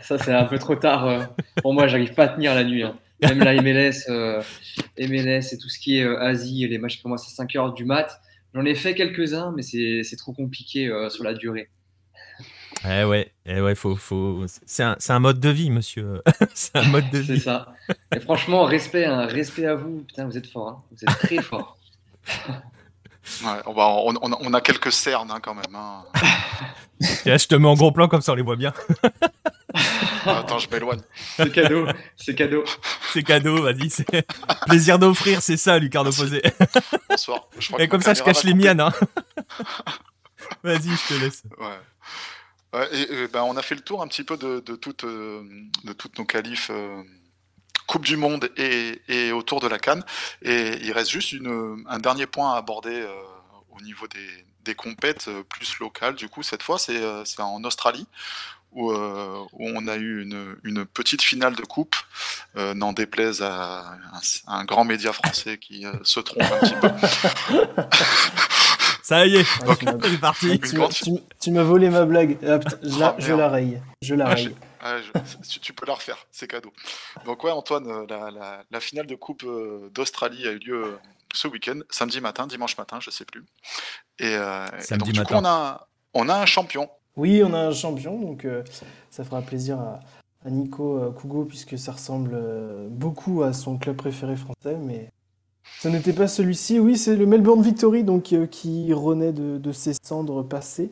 Ça, 0.01 0.17
c'est 0.17 0.33
un 0.33 0.45
peu 0.45 0.57
trop 0.57 0.75
tard. 0.75 1.29
pour 1.61 1.73
moi, 1.73 1.87
j'arrive 1.87 2.13
pas 2.13 2.23
à 2.23 2.27
tenir 2.29 2.55
la 2.55 2.63
nuit. 2.63 2.83
Hein. 2.83 2.97
Même 3.21 3.39
la 3.39 3.53
MLS, 3.61 4.07
MLS 4.99 5.53
et 5.53 5.57
tout 5.57 5.69
ce 5.69 5.79
qui 5.79 5.97
est 5.97 6.05
Asie, 6.05 6.67
les 6.67 6.77
matchs 6.77 6.97
qui 6.97 7.03
commencent 7.03 7.39
à 7.39 7.43
5h 7.43 7.73
du 7.73 7.85
mat', 7.85 8.21
J'en 8.57 8.65
ai 8.65 8.73
fait 8.73 8.95
quelques-uns, 8.95 9.53
mais 9.55 9.61
c'est 9.61 10.15
trop 10.17 10.33
compliqué 10.33 10.87
euh, 10.87 11.09
sur 11.09 11.23
la 11.23 11.35
durée. 11.35 11.69
Eh 12.85 13.03
ouais, 13.03 13.31
eh 13.45 13.61
ouais, 13.61 13.75
faut, 13.75 13.95
faut... 13.95 14.45
c'est 14.47 14.83
un, 14.83 14.97
un, 15.09 15.19
mode 15.19 15.39
de 15.39 15.49
vie, 15.49 15.69
monsieur. 15.69 16.21
c'est 16.55 16.75
un 16.75 16.87
mode 16.87 17.09
de 17.11 17.19
vie. 17.19 17.37
C'est 17.39 17.45
ça. 17.45 17.73
Et 18.15 18.19
franchement, 18.19 18.63
respect, 18.63 19.05
hein, 19.05 19.27
respect 19.27 19.65
à 19.65 19.75
vous. 19.75 20.03
Putain, 20.07 20.25
vous 20.25 20.37
êtes 20.37 20.47
fort. 20.47 20.69
Hein. 20.69 20.83
Vous 20.91 21.03
êtes 21.03 21.19
très 21.19 21.41
fort. 21.41 21.77
Ouais, 23.43 23.61
on, 23.65 24.15
on, 24.21 24.37
on, 24.39 24.53
a 24.53 24.61
quelques 24.61 24.91
cernes 24.91 25.31
hein, 25.31 25.39
quand 25.41 25.53
même. 25.53 25.75
Hein. 25.75 26.03
je 27.25 27.47
te 27.47 27.55
mets 27.55 27.67
en 27.67 27.75
gros 27.75 27.91
plan 27.91 28.07
comme 28.07 28.21
ça 28.21 28.31
on 28.31 28.35
les 28.35 28.41
voit 28.41 28.55
bien. 28.55 28.73
Attends, 30.25 30.59
je 30.59 30.69
m'éloigne. 30.69 31.01
C'est 31.35 31.51
cadeau, 31.51 31.87
c'est 32.15 32.35
cadeau. 32.35 32.63
C'est 33.13 33.23
cadeau, 33.23 33.61
vas-y. 33.61 33.89
Plaisir 34.67 34.99
d'offrir, 34.99 35.41
c'est 35.41 35.57
ça, 35.57 35.77
Lucarno 35.79 36.11
Posé. 36.11 36.41
Bonsoir. 37.09 37.47
et 37.79 37.87
comme 37.87 38.01
ça, 38.01 38.13
je 38.13 38.23
cache 38.23 38.43
les 38.43 38.53
miennes. 38.53 38.81
Hein. 38.81 38.93
vas-y, 40.63 40.89
je 40.89 41.07
te 41.07 41.13
laisse. 41.13 41.43
Ouais. 41.59 42.87
et, 42.93 43.27
ben, 43.27 43.43
on 43.43 43.55
a 43.57 43.61
fait 43.61 43.75
le 43.75 43.81
tour 43.81 44.01
un 44.01 44.07
petit 44.07 44.23
peu 44.23 44.37
de, 44.37 44.59
de, 44.59 44.75
toutes, 44.75 45.03
euh, 45.03 45.43
de 45.83 45.93
toutes 45.93 46.17
nos 46.17 46.25
qualifs. 46.25 46.69
Euh, 46.71 47.03
Coupe 47.87 48.05
du 48.05 48.17
Monde 48.17 48.49
et, 48.57 49.31
autour 49.31 49.61
de 49.61 49.67
la 49.67 49.79
Cannes. 49.79 50.03
Et 50.41 50.77
il 50.83 50.91
reste 50.91 51.09
juste 51.09 51.31
une, 51.31 51.83
un 51.87 51.99
dernier 51.99 52.27
point 52.27 52.53
à 52.53 52.57
aborder 52.57 53.01
euh, 53.01 53.13
au 53.71 53.81
niveau 53.81 54.07
des, 54.07 54.45
des 54.65 54.75
compètes 54.75 55.29
euh, 55.29 55.43
plus 55.43 55.79
locales. 55.79 56.15
Du 56.15 56.27
coup, 56.27 56.43
cette 56.43 56.63
fois, 56.63 56.77
c'est 56.77 57.01
euh, 57.01 57.23
en 57.39 57.63
Australie. 57.63 58.05
Où, 58.73 58.91
où, 58.91 59.47
on 59.59 59.87
a 59.87 59.95
eu 59.95 60.21
une, 60.21 60.57
une, 60.63 60.85
petite 60.85 61.23
finale 61.23 61.55
de 61.55 61.63
coupe, 61.63 61.95
n'en 62.53 62.91
déplaise 62.91 63.41
à 63.41 63.97
un, 64.45 64.65
grand 64.65 64.83
média 64.83 65.13
français 65.13 65.57
qui 65.57 65.85
se 66.03 66.19
trompe 66.19 66.43
un 66.43 66.59
petit 66.59 66.75
peu. 66.75 66.89
Ça 69.01 69.25
y 69.25 69.37
est, 69.37 69.45
c'est 70.03 70.19
parti. 70.19 70.59
Tu, 71.39 71.51
m'as 71.51 71.63
volé 71.63 71.89
ma 71.89 72.03
blague. 72.03 72.37
Ah, 72.45 72.59
je, 72.83 72.99
la, 72.99 73.15
oh, 73.17 73.21
je 73.21 73.33
la 73.33 73.47
raye. 73.47 73.81
Je 74.01 74.15
la 74.15 74.25
raye. 74.25 74.53
tu 75.61 75.73
peux 75.73 75.85
la 75.85 75.93
refaire, 75.93 76.27
c'est 76.31 76.47
cadeau. 76.47 76.71
Donc 77.25 77.43
ouais, 77.43 77.51
Antoine, 77.51 77.87
euh, 77.87 78.63
la, 78.69 78.79
finale 78.79 79.07
de 79.07 79.15
Coupe 79.15 79.43
euh, 79.43 79.89
d'Australie 79.93 80.47
a 80.47 80.51
eu 80.51 80.59
lieu 80.59 80.83
euh, 80.85 80.97
ce 81.33 81.47
week-end, 81.47 81.79
samedi 81.89 82.21
matin, 82.21 82.47
dimanche 82.47 82.77
matin, 82.77 82.99
je 82.99 83.09
sais 83.09 83.25
plus. 83.25 83.45
Et, 84.19 84.35
donc, 84.91 85.11
du 85.11 85.23
coup, 85.23 85.33
on 85.33 85.45
a, 85.45 85.87
on 86.13 86.29
a 86.29 86.35
un 86.35 86.45
champion. 86.45 86.89
Oui, 87.15 87.41
on 87.43 87.53
a 87.53 87.59
un 87.59 87.71
champion, 87.71 88.19
donc 88.19 88.47
ça 89.09 89.23
fera 89.23 89.41
plaisir 89.41 89.79
à, 89.79 89.99
Nico 90.45 91.11
Kugo, 91.19 91.43
puisque 91.45 91.77
ça 91.77 91.91
ressemble 91.91 92.39
beaucoup 92.89 93.43
à 93.43 93.51
son 93.53 93.77
club 93.77 93.97
préféré 93.97 94.37
français, 94.37 94.77
mais 94.79 95.11
ce 95.79 95.89
n'était 95.89 96.13
pas 96.13 96.27
celui-ci. 96.27 96.79
Oui, 96.79 96.97
c'est 96.97 97.15
le 97.15 97.25
Melbourne 97.25 97.61
Victory, 97.61 98.03
donc 98.03 98.33
qui 98.49 98.93
renaît 98.93 99.33
de, 99.33 99.57
de 99.57 99.71
ses 99.71 99.93
cendres 100.01 100.43
passées 100.43 100.91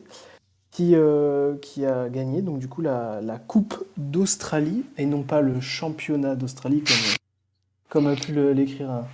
qui, 0.76 0.94
euh, 0.94 1.56
qui 1.62 1.86
a 1.86 2.10
gagné 2.10 2.42
donc 2.42 2.58
du 2.58 2.68
coup 2.68 2.82
la, 2.82 3.22
la 3.22 3.38
Coupe 3.38 3.82
d'Australie 3.96 4.84
et 4.98 5.06
non 5.06 5.22
pas 5.22 5.40
le 5.40 5.58
championnat 5.58 6.34
d'Australie 6.36 6.84
comme, 6.84 7.16
comme 7.88 8.06
a 8.06 8.14
pu 8.14 8.32
l'écrire 8.52 8.90
un, 8.90 9.06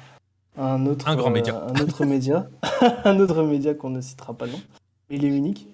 un, 0.56 0.86
autre 0.86 1.08
un 1.08 1.14
grand 1.14 1.30
média, 1.30 1.54
euh, 1.54 1.68
un 1.72 1.80
autre 1.80 2.04
média, 2.04 2.48
un 3.04 3.20
autre 3.20 3.44
média 3.44 3.74
qu'on 3.74 3.90
ne 3.90 4.00
citera 4.00 4.34
pas 4.34 4.48
non, 4.48 4.60
mais 5.08 5.18
il 5.18 5.24
est 5.24 5.28
unique. 5.28 5.68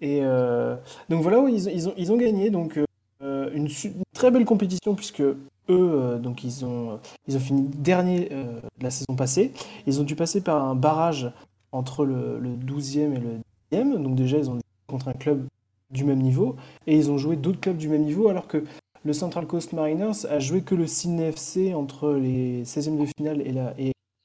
Et 0.00 0.20
euh, 0.22 0.76
donc 1.10 1.22
voilà, 1.22 1.46
ils, 1.50 1.66
ils, 1.68 1.86
ont, 1.86 1.92
ils 1.98 2.10
ont 2.10 2.16
gagné 2.16 2.48
donc 2.48 2.80
une, 3.20 3.68
très 4.14 4.30
belle 4.30 4.46
compétition 4.46 4.94
puisque 4.94 5.22
eux 5.68 6.18
donc 6.22 6.44
ils 6.44 6.64
ont 6.64 6.98
ils 7.28 7.36
ont 7.36 7.40
fini 7.40 7.68
dernier 7.68 8.30
la 8.80 8.90
saison 8.90 9.14
passée. 9.14 9.52
Ils 9.86 10.00
ont 10.00 10.04
dû 10.04 10.16
passer 10.16 10.40
par 10.40 10.64
un 10.64 10.74
barrage 10.74 11.30
entre 11.72 12.06
le, 12.06 12.38
le 12.38 12.52
12e 12.52 13.12
et 13.12 13.18
le 13.18 13.40
10e. 13.70 14.02
Donc 14.02 14.14
déjà 14.14 14.38
ils 14.38 14.48
ont 14.48 14.58
contre 14.90 15.08
un 15.08 15.12
club 15.12 15.46
du 15.90 16.04
même 16.04 16.20
niveau, 16.20 16.56
et 16.86 16.96
ils 16.96 17.10
ont 17.10 17.18
joué 17.18 17.36
d'autres 17.36 17.60
clubs 17.60 17.76
du 17.76 17.88
même 17.88 18.04
niveau, 18.04 18.28
alors 18.28 18.46
que 18.46 18.64
le 19.04 19.12
Central 19.12 19.46
Coast 19.46 19.72
Mariners 19.72 20.26
a 20.28 20.38
joué 20.38 20.62
que 20.62 20.74
le 20.74 20.86
Sydney 20.86 21.28
FC 21.28 21.74
entre 21.74 22.12
les 22.12 22.64
16e 22.64 22.98
de 22.98 23.06
finale 23.16 23.40
et 23.40 23.52
la, 23.52 23.74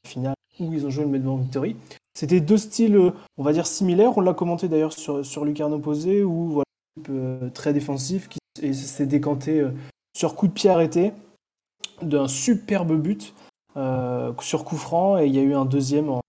finale, 0.06 0.36
où 0.60 0.74
ils 0.74 0.86
ont 0.86 0.90
joué 0.90 1.06
le 1.06 1.10
Melbourne 1.10 1.42
Victory. 1.42 1.76
C'était 2.14 2.40
deux 2.40 2.58
styles, 2.58 3.12
on 3.38 3.44
va 3.44 3.54
dire, 3.54 3.66
similaires. 3.66 4.18
On 4.18 4.22
l'a 4.22 4.34
commenté 4.34 4.68
d'ailleurs 4.68 4.94
sur, 4.94 5.26
sur 5.26 5.44
Lucarno 5.44 5.80
Posé, 5.80 6.24
où 6.24 6.50
voilà, 6.50 6.66
euh, 7.10 7.50
très 7.50 7.74
défensif, 7.74 8.30
qui 8.30 8.74
s'est 8.74 9.06
décanté 9.06 9.60
euh, 9.60 9.72
sur 10.16 10.36
coup 10.36 10.48
de 10.48 10.54
pied 10.54 10.70
arrêté 10.70 11.12
d'un 12.02 12.28
superbe 12.28 12.96
but 12.96 13.34
euh, 13.78 14.32
sur 14.42 14.64
coup 14.64 14.78
franc, 14.78 15.18
et 15.18 15.26
il 15.26 15.36
y 15.36 15.40
a 15.40 15.42
eu 15.42 15.54
un 15.54 15.66
deuxième 15.66 16.10
en, 16.10 16.22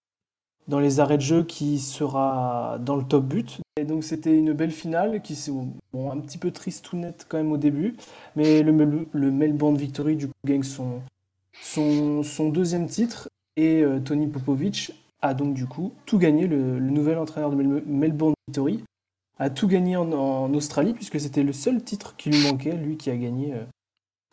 dans 0.68 0.80
les 0.80 1.00
arrêts 1.00 1.16
de 1.16 1.22
jeu 1.22 1.44
qui 1.44 1.78
sera 1.78 2.78
dans 2.80 2.96
le 2.96 3.04
top 3.04 3.24
but. 3.24 3.60
Et 3.78 3.84
donc 3.84 4.04
c'était 4.04 4.36
une 4.36 4.52
belle 4.52 4.70
finale 4.70 5.22
qui 5.22 5.38
bon, 5.92 6.10
un 6.10 6.18
petit 6.18 6.38
peu 6.38 6.50
triste 6.50 6.84
tout 6.84 6.96
net 6.96 7.26
quand 7.28 7.36
même 7.36 7.52
au 7.52 7.58
début, 7.58 7.96
mais 8.34 8.62
le, 8.62 8.72
Melbourne 9.30 9.76
Victory 9.76 10.16
du 10.16 10.28
coup 10.28 10.34
gagne 10.44 10.62
son, 10.62 11.02
deuxième 12.50 12.86
titre 12.88 13.28
et 13.56 13.82
euh, 13.82 14.00
Tony 14.00 14.26
Popovic 14.26 14.92
a 15.22 15.34
donc 15.34 15.54
du 15.54 15.66
coup 15.66 15.92
tout 16.06 16.18
gagné, 16.18 16.46
le, 16.46 16.80
nouvel 16.80 17.18
entraîneur 17.18 17.50
de 17.50 17.56
Melbourne 17.56 18.34
Victory 18.48 18.82
a 19.38 19.50
tout 19.50 19.68
gagné 19.68 19.96
en, 19.96 20.52
Australie 20.54 20.94
puisque 20.94 21.20
c'était 21.20 21.42
le 21.42 21.52
seul 21.52 21.82
titre 21.82 22.14
qui 22.16 22.30
lui 22.30 22.42
manquait, 22.42 22.72
lui 22.72 22.96
qui 22.96 23.10
a 23.10 23.16
gagné 23.16 23.52
euh, 23.52 23.64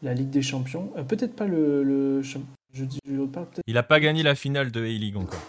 la 0.02 0.14
Ligue 0.14 0.30
des 0.30 0.42
Champions. 0.42 0.92
Euh, 0.98 1.04
peut-être 1.04 1.36
pas 1.36 1.48
le... 1.48 1.84
le 1.84 2.22
je, 2.22 2.38
je, 2.74 2.86
Il 3.68 3.74
n'a 3.74 3.84
pas 3.84 4.00
gagné 4.00 4.24
la 4.24 4.36
finale 4.36 4.72
de 4.72 4.82
A-League 4.82 5.18
encore. 5.18 5.42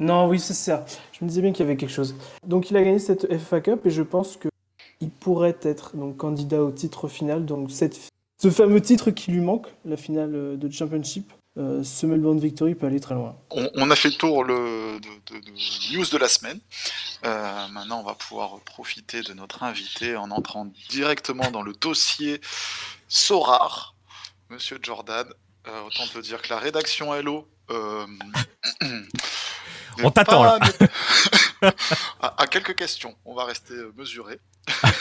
Non, 0.00 0.26
oui, 0.28 0.40
c'est 0.40 0.54
ça. 0.54 0.84
Je 1.12 1.24
me 1.24 1.28
disais 1.28 1.42
bien 1.42 1.52
qu'il 1.52 1.64
y 1.64 1.68
avait 1.68 1.76
quelque 1.76 1.92
chose. 1.92 2.16
Donc 2.44 2.70
il 2.70 2.76
a 2.76 2.82
gagné 2.82 2.98
cette 2.98 3.32
FA 3.38 3.60
Cup 3.60 3.86
et 3.86 3.90
je 3.90 4.02
pense 4.02 4.36
qu'il 4.36 5.10
pourrait 5.10 5.58
être 5.62 5.96
donc 5.96 6.16
candidat 6.16 6.62
au 6.62 6.72
titre 6.72 7.06
final. 7.06 7.44
Donc 7.44 7.70
ce 7.70 8.50
fameux 8.50 8.80
titre 8.80 9.10
qui 9.10 9.30
lui 9.30 9.40
manque, 9.40 9.68
la 9.84 9.96
finale 9.96 10.58
de 10.58 10.70
Championship, 10.70 11.30
euh, 11.58 11.82
ce 11.82 12.06
Melbourne 12.06 12.38
Victory 12.38 12.76
peut 12.76 12.86
aller 12.86 13.00
très 13.00 13.14
loin. 13.14 13.36
On, 13.50 13.90
a 13.90 13.96
fait 13.96 14.10
le 14.10 14.14
tour 14.14 14.44
le, 14.44 15.00
de, 15.00 15.92
news 15.92 16.06
de 16.06 16.16
la 16.16 16.28
semaine. 16.28 16.60
Euh, 17.24 17.68
maintenant, 17.68 18.00
on 18.00 18.04
va 18.04 18.14
pouvoir 18.14 18.60
profiter 18.60 19.22
de 19.22 19.32
notre 19.34 19.64
invité 19.64 20.16
en 20.16 20.30
entrant 20.30 20.66
directement 20.88 21.50
dans 21.50 21.62
le 21.62 21.72
dossier 21.72 22.40
Sorar, 23.08 23.96
Monsieur 24.48 24.78
Jordan. 24.80 25.26
Euh, 25.66 25.82
autant 25.82 26.06
te 26.06 26.18
dire 26.20 26.40
que 26.40 26.50
la 26.50 26.58
rédaction 26.58 27.12
Hello 27.12 27.46
On 30.02 30.10
t'attend 30.10 30.44
là. 30.44 30.58
à, 32.20 32.46
quelques 32.46 32.74
questions, 32.74 33.14
on 33.24 33.34
va 33.34 33.44
rester 33.44 33.74
mesuré. 33.96 34.40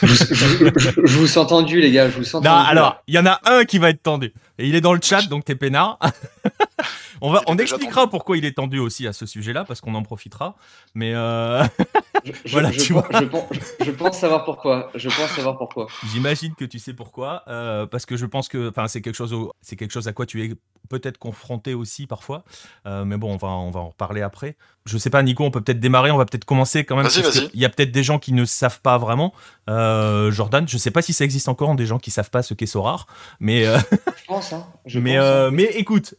Je, 0.04 1.18
vous 1.18 1.28
sens 1.28 1.48
tendu, 1.48 1.82
les 1.82 1.92
gars. 1.92 2.10
Je 2.10 2.18
vous 2.18 2.24
sens 2.24 2.44
non, 2.44 2.52
alors, 2.52 3.02
il 3.08 3.16
y 3.16 3.20
en 3.20 3.26
a 3.26 3.40
un 3.46 3.66
qui 3.66 3.78
va 3.80 3.90
être 3.90 4.04
tendu. 4.04 4.34
Et 4.58 4.68
il 4.68 4.76
est 4.76 4.82
dans 4.82 4.94
le 4.94 5.00
chat, 5.02 5.22
donc 5.24 5.46
t'es 5.46 5.56
peinard. 5.56 6.00
on 7.22 7.32
va, 7.32 7.42
on 7.48 7.58
expliquera 7.58 8.10
pourquoi 8.10 8.38
il 8.38 8.46
est 8.46 8.58
tendu 8.58 8.80
aussi 8.80 9.08
à 9.08 9.14
ce 9.14 9.26
sujet-là, 9.26 9.64
parce 9.64 9.82
qu'on 9.82 9.96
en 9.96 10.04
profitera. 10.04 10.56
Mais 10.94 11.14
euh... 11.16 11.64
voilà, 12.48 12.72
tu 12.72 12.94
vois. 12.94 13.08
Je, 13.12 13.92
pense 13.92 14.18
savoir 14.18 14.44
pourquoi. 14.44 14.92
Je 14.96 15.08
pense 15.08 15.32
savoir 15.32 15.58
pourquoi. 15.58 15.88
J'imagine 16.12 16.56
que 16.56 16.66
tu 16.66 16.80
sais 16.80 16.94
pourquoi, 16.94 17.44
euh, 17.48 17.86
parce 17.86 18.06
que 18.06 18.18
je 18.18 18.26
pense 18.26 18.48
que, 18.48 18.70
enfin, 18.70 18.88
c'est 18.88 19.02
quelque 19.02 19.16
chose, 19.16 19.36
c'est 19.62 19.76
quelque 19.76 19.92
chose 19.92 20.08
à 20.08 20.14
quoi 20.14 20.26
tu 20.26 20.44
es 20.44 20.54
peut-être 20.90 21.18
confronté 21.18 21.74
aussi 21.74 22.08
parfois. 22.08 22.44
Euh, 22.86 23.06
mais 23.06 23.18
bon, 23.18 23.34
on 23.34 23.38
va, 23.38 23.48
on 23.48 23.72
va 23.72 23.80
en 23.80 23.90
reparler 23.90 24.22
après. 24.22 24.58
Je 24.86 24.98
sais 24.98 25.10
pas, 25.10 25.22
Nico, 25.24 25.44
on 25.44 25.52
peut 25.52 25.62
peut-être 25.62 25.80
démarrer. 25.80 26.12
On 26.12 26.18
va 26.18 26.26
peut-être 26.26 26.46
commencer 26.46 26.84
quand 26.84 26.96
même. 26.96 27.08
Il 27.54 27.60
y 27.60 27.66
a 27.66 27.70
peut-être 27.70 27.92
des 27.92 28.04
gens 28.04 28.20
qui 28.20 28.34
ne 28.34 28.44
savent 28.44 28.82
pas 28.82 28.98
vraiment. 28.98 29.34
Euh, 29.68 30.32
Jordan, 30.32 30.68
je 30.68 30.78
sais 30.78 30.92
pas 30.92 31.02
si 31.02 31.14
ça 31.14 31.26
existe 31.26 31.50
encore 31.50 31.74
des 31.76 31.86
gens 31.86 32.00
qui 32.00 32.12
savent 32.12 32.30
pas 32.30 32.44
ce 32.44 32.54
qu'est 32.54 32.66
Sorar, 32.66 33.08
mais. 33.40 33.66
je 33.66 34.26
pense. 34.28 34.54
Hein. 34.54 34.66
mais, 34.96 35.18
hein. 35.18 35.52
mais 35.52 35.66
écoute, 35.76 36.16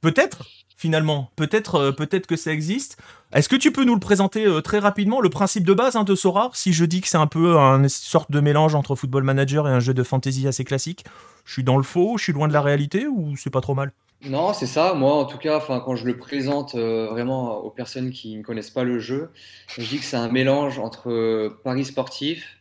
peut-être 0.00 0.44
finalement. 0.76 1.30
Peut-être 1.36 1.76
euh, 1.76 1.92
peut-être 1.92 2.26
que 2.26 2.36
ça 2.36 2.52
existe. 2.52 2.98
Est-ce 3.32 3.48
que 3.48 3.56
tu 3.56 3.72
peux 3.72 3.84
nous 3.84 3.94
le 3.94 4.00
présenter 4.00 4.44
euh, 4.44 4.60
très 4.60 4.78
rapidement, 4.78 5.20
le 5.20 5.30
principe 5.30 5.64
de 5.64 5.72
base 5.72 5.96
hein, 5.96 6.04
de 6.04 6.14
Sora 6.14 6.50
Si 6.52 6.74
je 6.74 6.84
dis 6.84 7.00
que 7.00 7.08
c'est 7.08 7.16
un 7.16 7.26
peu 7.26 7.56
une 7.56 7.88
sorte 7.88 8.30
de 8.30 8.40
mélange 8.40 8.74
entre 8.74 8.94
Football 8.94 9.24
Manager 9.24 9.66
et 9.68 9.70
un 9.70 9.80
jeu 9.80 9.94
de 9.94 10.02
fantasy 10.02 10.46
assez 10.46 10.64
classique, 10.64 11.04
je 11.44 11.54
suis 11.54 11.64
dans 11.64 11.76
le 11.78 11.82
faux, 11.82 12.18
je 12.18 12.24
suis 12.24 12.32
loin 12.32 12.48
de 12.48 12.52
la 12.52 12.60
réalité 12.60 13.06
ou 13.06 13.34
c'est 13.36 13.50
pas 13.50 13.62
trop 13.62 13.74
mal? 13.74 13.92
Non, 14.26 14.52
c'est 14.52 14.66
ça. 14.66 14.94
Moi, 14.94 15.14
en 15.14 15.24
tout 15.24 15.38
cas, 15.38 15.60
quand 15.60 15.96
je 15.96 16.06
le 16.06 16.16
présente 16.16 16.74
euh, 16.74 17.08
vraiment 17.10 17.58
aux 17.58 17.70
personnes 17.70 18.10
qui 18.10 18.36
ne 18.36 18.42
connaissent 18.42 18.70
pas 18.70 18.84
le 18.84 18.98
jeu, 18.98 19.30
je 19.68 19.82
dis 19.82 19.98
que 19.98 20.04
c'est 20.04 20.16
un 20.16 20.28
mélange 20.28 20.78
entre 20.78 21.56
Paris 21.62 21.84
sportif, 21.84 22.58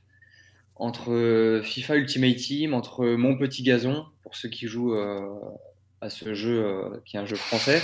entre 0.76 1.62
FIFA 1.64 1.98
Ultimate 1.98 2.36
Team, 2.36 2.74
entre 2.74 3.06
Mon 3.06 3.38
Petit 3.38 3.64
Gazon, 3.64 4.06
pour 4.24 4.36
ceux 4.36 4.50
qui 4.50 4.68
jouent 4.68 4.96
à 6.04 6.10
ce 6.10 6.34
jeu 6.34 6.64
euh, 6.66 7.02
qui 7.06 7.18
est 7.18 7.20
un 7.20 7.26
jeu 7.26 7.36
français. 7.36 7.82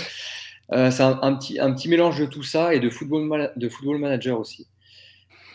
Euh, 0.72 0.90
c'est 0.90 1.02
un, 1.02 1.36
petit, 1.36 1.88
mélange 1.88 2.20
de 2.20 2.26
tout 2.26 2.44
ça 2.44 2.74
et 2.74 2.80
de 2.80 2.90
football, 2.90 3.52
de 3.56 3.68
football 3.68 3.98
manager 3.98 4.38
aussi. 4.38 4.68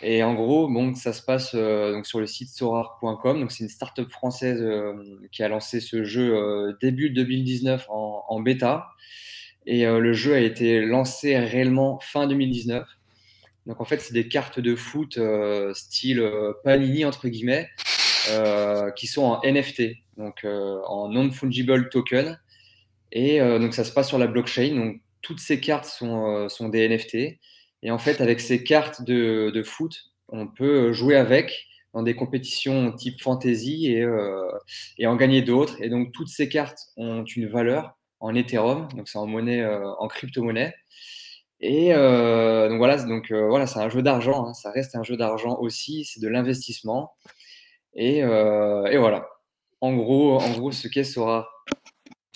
Et 0.02 0.24
en 0.24 0.34
gros, 0.34 0.68
bon, 0.68 0.94
ça 0.94 1.14
se 1.14 1.22
passe 1.22 1.52
euh, 1.56 1.94
donc 1.94 2.06
sur 2.06 2.20
le 2.20 2.28
site 2.28 2.50
sorar.com. 2.50 3.50
C'est 3.50 3.64
une 3.64 3.70
startup 3.70 4.10
française 4.10 4.64
qui 5.32 5.42
a 5.42 5.48
lancé 5.48 5.80
ce 5.80 6.04
jeu 6.04 6.76
début 6.82 7.12
2019 7.12 7.86
en, 7.90 8.24
en 8.28 8.40
bêta. 8.42 8.88
Et 9.68 9.86
le 9.86 10.14
jeu 10.14 10.36
a 10.36 10.40
été 10.40 10.82
lancé 10.82 11.38
réellement 11.40 12.00
fin 12.00 12.28
2019. 12.28 12.86
Donc 13.66 13.82
en 13.82 13.86
fait, 13.86 14.00
c'est 14.00 14.14
des 14.14 14.28
cartes 14.28 14.60
de 14.60 14.76
foot 14.76 15.20
style 15.74 16.32
Panini 16.64 17.04
entre 17.04 17.28
guillemets, 17.28 17.70
qui 18.96 19.08
sont 19.08 19.24
en 19.24 19.42
NFT, 19.44 19.98
donc 20.18 20.46
en 20.46 21.10
non-fungible 21.10 21.90
token. 21.90 22.40
Et 23.12 23.40
donc 23.40 23.74
ça 23.74 23.84
se 23.84 23.92
passe 23.92 24.08
sur 24.08 24.20
la 24.20 24.28
blockchain. 24.28 24.76
Donc 24.76 25.02
toutes 25.24 25.40
ces 25.40 25.60
cartes 25.60 25.86
sont, 25.86 26.48
sont 26.48 26.70
des 26.70 26.88
NFT. 26.88 27.40
Et 27.82 27.92
en 27.92 27.98
fait, 27.98 28.22
avec 28.22 28.40
ces 28.40 28.64
cartes 28.64 29.02
de, 29.04 29.52
de 29.54 29.64
foot, 29.64 30.12
on 30.30 30.48
peut 30.48 30.94
jouer 30.94 31.16
avec 31.16 31.68
dans 31.96 32.04
des 32.04 32.14
compétitions 32.14 32.92
type 32.92 33.22
fantasy 33.22 33.88
et, 33.88 34.02
euh, 34.02 34.52
et 34.98 35.08
en 35.08 35.16
gagner 35.16 35.42
d'autres. 35.42 35.82
Et 35.82 35.90
donc, 35.90 36.12
toutes 36.12 36.28
ces 36.28 36.50
cartes 36.50 36.90
ont 36.98 37.24
une 37.24 37.48
valeur 37.48 37.98
en 38.20 38.36
Ethereum, 38.36 38.90
donc 38.96 39.08
c'est 39.08 39.18
en 39.18 39.26
monnaie, 39.26 39.62
euh, 39.62 39.90
en 40.00 40.08
crypto-monnaie. 40.10 40.74
Et 41.68 41.94
euh, 41.94 42.70
donc 42.70 42.78
voilà, 42.78 42.98
donc 43.04 43.32
voilà, 43.32 43.66
c'est 43.66 43.80
un 43.80 43.90
jeu 43.90 44.02
d'argent. 44.02 44.48
Hein. 44.48 44.54
ça 44.54 44.72
reste 44.72 44.96
un 44.96 45.04
jeu 45.04 45.18
d'argent 45.18 45.58
aussi. 45.60 46.06
C'est 46.06 46.20
de 46.20 46.28
l'investissement. 46.28 47.14
Et, 47.96 48.20
et, 48.20 48.98
voilà. 48.98 49.28
En 49.82 49.94
gros, 49.96 50.40
en 50.40 50.52
gros, 50.52 50.72
ce 50.72 50.88
qu'est 50.88 51.04
Sora. 51.04 51.48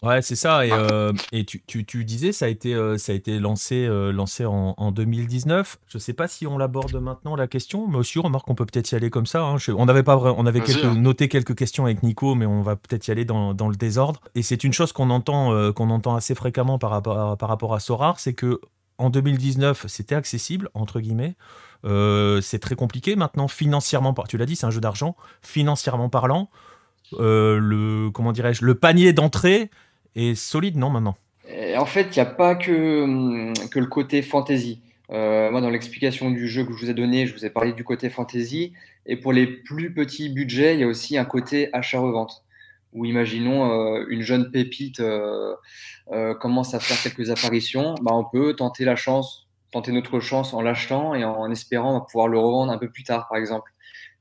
Ouais, 0.02 0.22
c'est 0.22 0.36
ça. 0.36 0.66
Et, 0.66 0.72
euh, 0.72 1.12
et 1.34 1.44
tu, 1.44 1.62
tu, 1.66 1.86
tu, 1.86 2.06
disais, 2.06 2.32
ça 2.32 2.46
a 2.46 2.48
été, 2.48 2.74
euh, 2.74 2.98
ça 2.98 3.12
a 3.12 3.16
été 3.16 3.38
lancé, 3.38 3.86
euh, 3.86 4.14
lancé 4.14 4.46
en, 4.46 4.74
en, 4.78 4.92
2019. 4.92 5.78
Je 5.88 5.98
ne 5.98 6.00
sais 6.00 6.14
pas 6.14 6.30
si 6.30 6.48
on 6.48 6.58
l'aborde 6.58 6.96
maintenant 6.96 7.36
la 7.36 7.48
question, 7.48 7.88
mais 7.88 7.98
aussi 7.98 8.18
remarque 8.20 8.48
qu'on 8.48 8.56
peut 8.56 8.66
peut-être 8.66 8.92
y 8.92 8.96
aller 8.96 9.10
comme 9.10 9.26
ça. 9.26 9.44
Hein. 9.44 9.58
on 9.76 9.88
avait 9.90 10.04
pas 10.04 10.18
on 10.18 10.46
avait 10.46 10.62
quelques, 10.62 10.86
hein. 10.86 10.96
noté 10.96 11.28
quelques 11.28 11.56
questions 11.56 11.86
avec 11.86 12.02
Nico, 12.02 12.36
mais 12.36 12.46
on 12.46 12.62
va 12.62 12.78
peut-être 12.78 13.08
y 13.10 13.12
aller 13.12 13.26
dans, 13.26 13.54
dans, 13.54 13.68
le 13.68 13.76
désordre. 13.76 14.22
Et 14.36 14.42
c'est 14.42 14.64
une 14.64 14.74
chose 14.74 14.94
qu'on 14.94 15.10
entend, 15.10 15.74
qu'on 15.74 15.90
entend 15.90 16.16
assez 16.16 16.34
fréquemment 16.34 16.80
par 16.80 16.92
rapport 16.92 17.20
à, 17.20 17.36
par 17.36 17.50
rapport 17.50 17.74
à 17.74 17.82
Sorar, 17.82 18.20
c'est 18.22 18.34
que 18.34 18.62
en 19.00 19.10
2019, 19.10 19.86
c'était 19.88 20.16
accessible 20.16 20.70
entre 20.76 21.00
guillemets. 21.00 21.36
c'est 21.84 22.60
très 22.60 22.76
compliqué 22.76 23.16
maintenant 23.16 23.48
financièrement. 23.48 24.14
Tu 24.28 24.38
l'as 24.38 24.46
dit, 24.46 24.56
c'est 24.56 24.68
un 24.68 24.72
jeu 24.72 24.82
d'argent. 24.82 25.16
Financièrement 25.42 26.10
parlant, 26.10 26.50
le 27.18 28.10
comment 28.12 28.32
dirais-je, 28.32 28.64
le 28.64 28.76
panier 28.76 29.14
d'entrée 29.14 29.72
est 30.16 30.36
solide, 30.36 30.78
non, 30.78 30.90
maintenant? 30.90 31.18
En 31.78 31.86
fait, 31.86 32.16
il 32.16 32.20
n'y 32.20 32.20
a 32.20 32.26
pas 32.26 32.56
que, 32.56 33.04
hum, 33.04 33.54
que 33.72 33.80
le 33.80 33.88
côté 33.88 34.22
fantasy. 34.22 34.82
Euh, 35.12 35.50
moi, 35.50 35.62
dans 35.62 35.70
l'explication 35.70 36.30
du 36.30 36.48
jeu 36.48 36.64
que 36.64 36.74
je 36.74 36.86
vous 36.86 36.90
ai 36.90 36.94
donné, 36.94 37.26
je 37.26 37.34
vous 37.34 37.46
ai 37.46 37.50
parlé 37.50 37.74
du 37.74 37.84
côté 37.84 38.10
fantasy. 38.10 38.74
Et 39.06 39.16
pour 39.16 39.34
les 39.34 39.48
plus 39.48 39.94
petits 39.94 40.30
budgets, 40.30 40.76
il 40.76 40.82
y 40.82 40.84
a 40.84 40.88
aussi 40.88 41.18
un 41.18 41.26
côté 41.26 41.70
achat-revente. 41.74 42.44
Où 42.94 43.06
imaginons 43.06 43.72
euh, 43.72 44.06
une 44.10 44.22
jeune 44.22 44.52
pépite 44.52 45.00
euh, 45.00 45.56
commence 46.40 46.74
à 46.74 46.80
faire 46.80 47.02
quelques 47.02 47.30
apparitions, 47.30 47.96
bah, 48.02 48.12
on 48.14 48.26
peut 48.26 48.56
tenter 48.56 48.84
la 48.86 48.96
chance, 48.96 49.48
tenter 49.72 49.92
notre 49.92 50.20
chance 50.20 50.54
en 50.54 50.62
l'achetant 50.62 51.14
et 51.14 51.24
en, 51.24 51.52
espérant 51.52 52.02
pouvoir 52.02 52.28
le 52.28 52.40
revendre 52.40 52.72
un 52.72 52.78
peu 52.78 52.90
plus 52.90 53.04
tard, 53.04 53.28
par 53.28 53.38
exemple. 53.38 53.72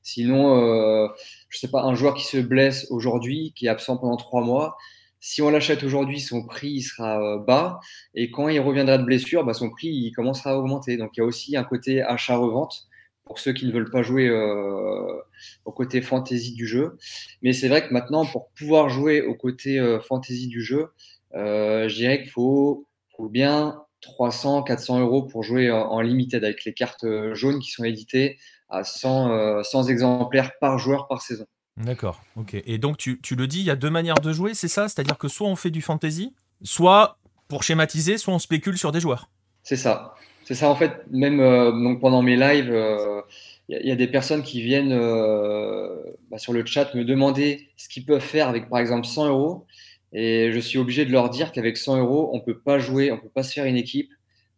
Sinon, 0.02 1.08
je 1.48 1.58
sais 1.58 1.70
pas, 1.70 1.82
un 1.82 1.94
joueur 1.94 2.14
qui 2.14 2.24
se 2.24 2.38
blesse 2.38 2.86
aujourd'hui, 2.90 3.52
qui 3.54 3.66
est 3.66 3.68
absent 3.68 3.96
pendant 3.98 4.16
trois 4.16 4.42
mois, 4.42 4.76
si 5.20 5.42
on 5.42 5.50
l'achète 5.50 5.82
aujourd'hui, 5.82 6.20
son 6.20 6.44
prix 6.44 6.82
sera 6.82 7.20
euh, 7.20 7.38
bas. 7.38 7.80
Et 8.14 8.30
quand 8.30 8.48
il 8.48 8.60
reviendra 8.60 8.98
de 8.98 9.04
blessure, 9.04 9.44
bah, 9.44 9.54
son 9.54 9.70
prix 9.70 9.88
il 9.88 10.12
commencera 10.12 10.50
à 10.50 10.56
augmenter. 10.56 10.96
Donc 10.96 11.10
il 11.16 11.20
y 11.20 11.22
a 11.22 11.26
aussi 11.26 11.56
un 11.56 11.64
côté 11.64 12.02
achat-revente 12.02 12.87
pour 13.28 13.38
ceux 13.38 13.52
qui 13.52 13.66
ne 13.66 13.72
veulent 13.72 13.90
pas 13.90 14.02
jouer 14.02 14.28
euh, 14.28 15.22
au 15.64 15.72
côté 15.72 16.02
fantasy 16.02 16.54
du 16.54 16.66
jeu. 16.66 16.98
Mais 17.42 17.52
c'est 17.52 17.68
vrai 17.68 17.86
que 17.86 17.92
maintenant, 17.92 18.26
pour 18.26 18.50
pouvoir 18.50 18.88
jouer 18.88 19.22
au 19.22 19.34
côté 19.34 19.78
euh, 19.78 20.00
fantasy 20.00 20.48
du 20.48 20.62
jeu, 20.62 20.88
je 21.32 21.94
dirais 21.94 22.20
qu'il 22.20 22.30
faut, 22.30 22.86
bien 23.30 23.80
300, 24.00 24.62
400 24.62 25.00
euros 25.00 25.22
pour 25.22 25.42
jouer 25.42 25.70
en, 25.70 26.00
limited 26.00 26.42
avec 26.42 26.64
les 26.64 26.72
cartes 26.72 27.06
jaunes 27.34 27.60
qui 27.60 27.70
sont 27.70 27.84
éditées 27.84 28.38
à 28.68 28.82
100, 28.82 29.62
100 29.62 29.88
exemplaires 29.88 30.52
par 30.60 30.78
joueur 30.78 31.06
par 31.06 31.22
saison. 31.22 31.46
D'accord, 31.78 32.20
ok. 32.36 32.54
Et 32.66 32.78
donc 32.78 32.96
tu, 32.96 33.18
le 33.36 33.46
dis, 33.46 33.60
il 33.60 33.64
y 33.64 33.70
a 33.70 33.76
deux 33.76 33.90
manières 33.90 34.20
de 34.20 34.32
jouer, 34.32 34.54
c'est 34.54 34.68
ça? 34.68 34.88
C'est-à-dire 34.88 35.16
que 35.16 35.28
soit 35.28 35.48
on 35.48 35.56
fait 35.56 35.70
du 35.70 35.80
fantasy, 35.80 36.34
soit, 36.62 37.18
pour 37.46 37.62
schématiser, 37.62 38.18
soit 38.18 38.34
on 38.34 38.38
spécule 38.38 38.76
sur 38.76 38.90
des 38.90 39.00
joueurs. 39.00 39.30
C'est 39.62 39.76
ça. 39.76 40.14
C'est 40.48 40.54
ça, 40.54 40.70
en 40.70 40.74
fait, 40.74 41.02
même 41.10 41.40
euh, 41.40 41.94
pendant 41.96 42.22
mes 42.22 42.34
lives, 42.34 42.68
il 42.68 42.72
euh, 42.72 43.20
y, 43.68 43.90
a 43.90 43.96
des 43.96 44.06
personnes 44.06 44.42
qui 44.42 44.62
viennent 44.62 44.94
euh, 44.94 45.94
bah, 46.30 46.38
sur 46.38 46.54
le 46.54 46.64
chat 46.64 46.94
me 46.94 47.04
demander 47.04 47.68
ce 47.76 47.86
qu'ils 47.86 48.06
peuvent 48.06 48.22
faire 48.22 48.48
avec, 48.48 48.70
par 48.70 48.78
exemple, 48.78 49.06
100 49.06 49.28
euros. 49.28 49.66
Et 50.14 50.50
je 50.50 50.58
suis 50.58 50.78
obligé 50.78 51.04
de 51.04 51.12
leur 51.12 51.28
dire 51.28 51.52
qu'avec 51.52 51.76
100 51.76 51.98
euros, 51.98 52.30
on 52.32 52.38
ne 52.38 52.42
peut 52.42 52.58
pas 52.58 52.78
jouer, 52.78 53.12
on 53.12 53.16
ne 53.16 53.20
peut 53.20 53.28
pas 53.28 53.42
se 53.42 53.52
faire 53.52 53.66
une 53.66 53.76
équipe, 53.76 54.08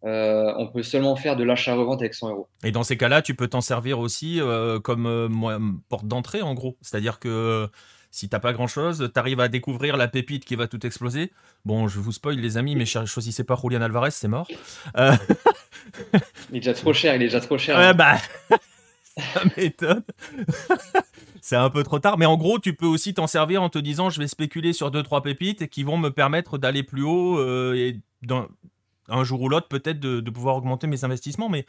on 0.04 0.70
peut 0.72 0.84
seulement 0.84 1.16
faire 1.16 1.34
de 1.34 1.42
l'achat-revente 1.42 2.02
avec 2.02 2.14
100 2.14 2.30
euros. 2.30 2.46
Et 2.62 2.70
dans 2.70 2.84
ces 2.84 2.96
cas-là, 2.96 3.20
tu 3.20 3.34
peux 3.34 3.48
t'en 3.48 3.60
servir 3.60 3.98
aussi 3.98 4.38
comme 4.84 5.80
porte 5.88 6.06
d'entrée, 6.06 6.40
en 6.40 6.54
gros. 6.54 6.76
C'est-à-dire 6.82 7.18
que 7.18 7.68
si 8.10 8.28
t'as 8.28 8.40
pas 8.40 8.52
grand-chose, 8.52 9.10
tu 9.12 9.18
arrives 9.18 9.40
à 9.40 9.48
découvrir 9.48 9.96
la 9.96 10.08
pépite 10.08 10.44
qui 10.44 10.56
va 10.56 10.66
tout 10.66 10.84
exploser. 10.86 11.32
Bon, 11.64 11.88
je 11.88 12.00
vous 12.00 12.12
spoil, 12.12 12.36
les 12.36 12.56
amis, 12.56 12.76
mais 12.76 12.86
choisissez 12.86 13.44
pas 13.44 13.58
Julian 13.60 13.82
Alvarez, 13.82 14.10
c'est 14.10 14.28
mort. 14.28 14.48
il 14.96 15.04
est 16.52 16.60
déjà 16.60 16.74
trop 16.74 16.92
cher, 16.92 17.14
il 17.14 17.22
est 17.22 17.26
déjà 17.26 17.40
trop 17.40 17.58
cher. 17.58 17.78
Ouais, 17.78 17.94
bah, 17.94 18.18
ça 19.16 19.42
m'étonne. 19.56 20.02
c'est 21.40 21.56
un 21.56 21.70
peu 21.70 21.82
trop 21.82 21.98
tard, 21.98 22.18
mais 22.18 22.26
en 22.26 22.36
gros, 22.36 22.58
tu 22.58 22.74
peux 22.74 22.86
aussi 22.86 23.14
t'en 23.14 23.26
servir 23.26 23.62
en 23.62 23.68
te 23.68 23.78
disant 23.78 24.10
je 24.10 24.20
vais 24.20 24.28
spéculer 24.28 24.72
sur 24.72 24.90
2-3 24.90 25.22
pépites 25.22 25.68
qui 25.68 25.84
vont 25.84 25.96
me 25.96 26.10
permettre 26.10 26.58
d'aller 26.58 26.82
plus 26.82 27.02
haut 27.02 27.74
et 27.74 28.00
dans, 28.22 28.48
un 29.10 29.24
jour 29.24 29.42
ou 29.42 29.48
l'autre 29.48 29.68
peut-être 29.68 30.00
de, 30.00 30.30
pouvoir 30.30 30.56
augmenter 30.56 30.86
mes 30.86 31.04
investissements, 31.04 31.48
mais 31.48 31.66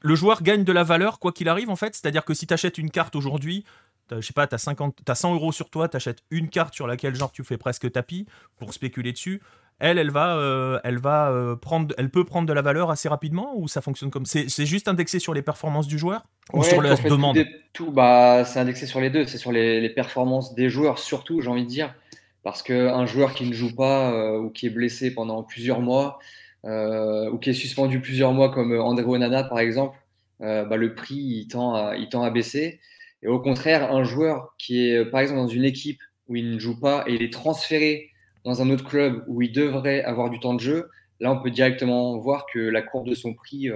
le 0.00 0.14
joueur 0.14 0.42
gagne 0.42 0.64
de 0.64 0.72
la 0.72 0.82
valeur 0.82 1.18
quoi 1.18 1.32
qu'il 1.32 1.48
arrive 1.48 1.70
en 1.70 1.76
fait. 1.76 1.94
C'est-à-dire 1.94 2.24
que 2.24 2.34
si 2.34 2.46
tu 2.46 2.54
achètes 2.54 2.78
une 2.78 2.90
carte 2.90 3.16
aujourd'hui, 3.16 3.64
je 4.10 4.20
sais 4.20 4.32
pas, 4.32 4.46
tu 4.46 4.54
as, 4.54 5.14
100 5.14 5.34
euros 5.34 5.52
sur 5.52 5.70
toi, 5.70 5.88
tu 5.88 5.96
achètes 5.96 6.22
une 6.30 6.48
carte 6.48 6.74
sur 6.74 6.86
laquelle 6.86 7.14
genre 7.14 7.32
tu 7.32 7.44
fais 7.44 7.56
presque 7.56 7.90
tapis 7.90 8.26
pour 8.56 8.72
spéculer 8.72 9.12
dessus. 9.12 9.40
Elle, 9.78 9.98
elle 9.98 10.10
va, 10.10 10.36
euh, 10.36 10.80
elle 10.84 10.98
va 10.98 11.30
euh, 11.30 11.54
prendre, 11.54 11.94
elle 11.98 12.08
peut 12.08 12.24
prendre 12.24 12.48
de 12.48 12.52
la 12.54 12.62
valeur 12.62 12.90
assez 12.90 13.10
rapidement 13.10 13.52
ou 13.56 13.68
ça 13.68 13.82
fonctionne 13.82 14.10
comme 14.10 14.24
c'est, 14.24 14.48
juste 14.64 14.88
indexé 14.88 15.18
sur 15.18 15.34
les 15.34 15.42
performances 15.42 15.86
du 15.86 15.98
joueur 15.98 16.24
ou 16.54 16.62
sur 16.62 16.80
la 16.80 16.94
demande? 16.94 17.38
Tout, 17.74 17.90
bah, 17.90 18.44
c'est 18.46 18.58
indexé 18.58 18.86
sur 18.86 19.00
les 19.00 19.10
deux, 19.10 19.26
c'est 19.26 19.36
sur 19.36 19.52
les, 19.52 19.90
performances 19.90 20.54
des 20.54 20.70
joueurs 20.70 20.98
surtout, 20.98 21.42
j'ai 21.42 21.50
envie 21.50 21.64
de 21.64 21.68
dire, 21.68 21.94
parce 22.42 22.62
qu'un 22.62 23.04
joueur 23.04 23.34
qui 23.34 23.46
ne 23.46 23.52
joue 23.52 23.74
pas 23.74 24.12
euh, 24.12 24.38
ou 24.38 24.50
qui 24.50 24.66
est 24.66 24.70
blessé 24.70 25.12
pendant 25.12 25.42
plusieurs 25.42 25.80
mois, 25.80 26.18
ou 26.64 27.38
qui 27.38 27.50
est 27.50 27.54
suspendu 27.54 28.00
plusieurs 28.00 28.32
mois 28.32 28.50
comme 28.50 28.72
André 28.80 29.04
Onana 29.04 29.44
par 29.44 29.58
exemple, 29.58 29.98
bah, 30.40 30.76
le 30.76 30.94
prix 30.94 31.16
il 31.16 31.48
tend, 31.48 31.74
à, 31.74 31.96
il 31.96 32.08
tend 32.08 32.22
à 32.22 32.30
baisser. 32.30 32.80
Et 33.26 33.28
au 33.28 33.40
contraire, 33.40 33.92
un 33.92 34.04
joueur 34.04 34.54
qui 34.56 34.88
est 34.88 35.04
par 35.04 35.20
exemple 35.20 35.40
dans 35.40 35.48
une 35.48 35.64
équipe 35.64 36.00
où 36.28 36.36
il 36.36 36.54
ne 36.54 36.58
joue 36.58 36.80
pas 36.80 37.04
et 37.06 37.14
il 37.14 37.22
est 37.22 37.32
transféré 37.32 38.10
dans 38.44 38.62
un 38.62 38.70
autre 38.70 38.84
club 38.84 39.24
où 39.26 39.42
il 39.42 39.52
devrait 39.52 40.02
avoir 40.04 40.30
du 40.30 40.40
temps 40.40 40.54
de 40.54 40.60
jeu, 40.60 40.88
là 41.20 41.32
on 41.32 41.42
peut 41.42 41.50
directement 41.50 42.16
voir 42.18 42.46
que 42.46 42.58
la 42.58 42.82
courbe 42.82 43.08
de 43.08 43.14
son 43.14 43.34
prix, 43.34 43.68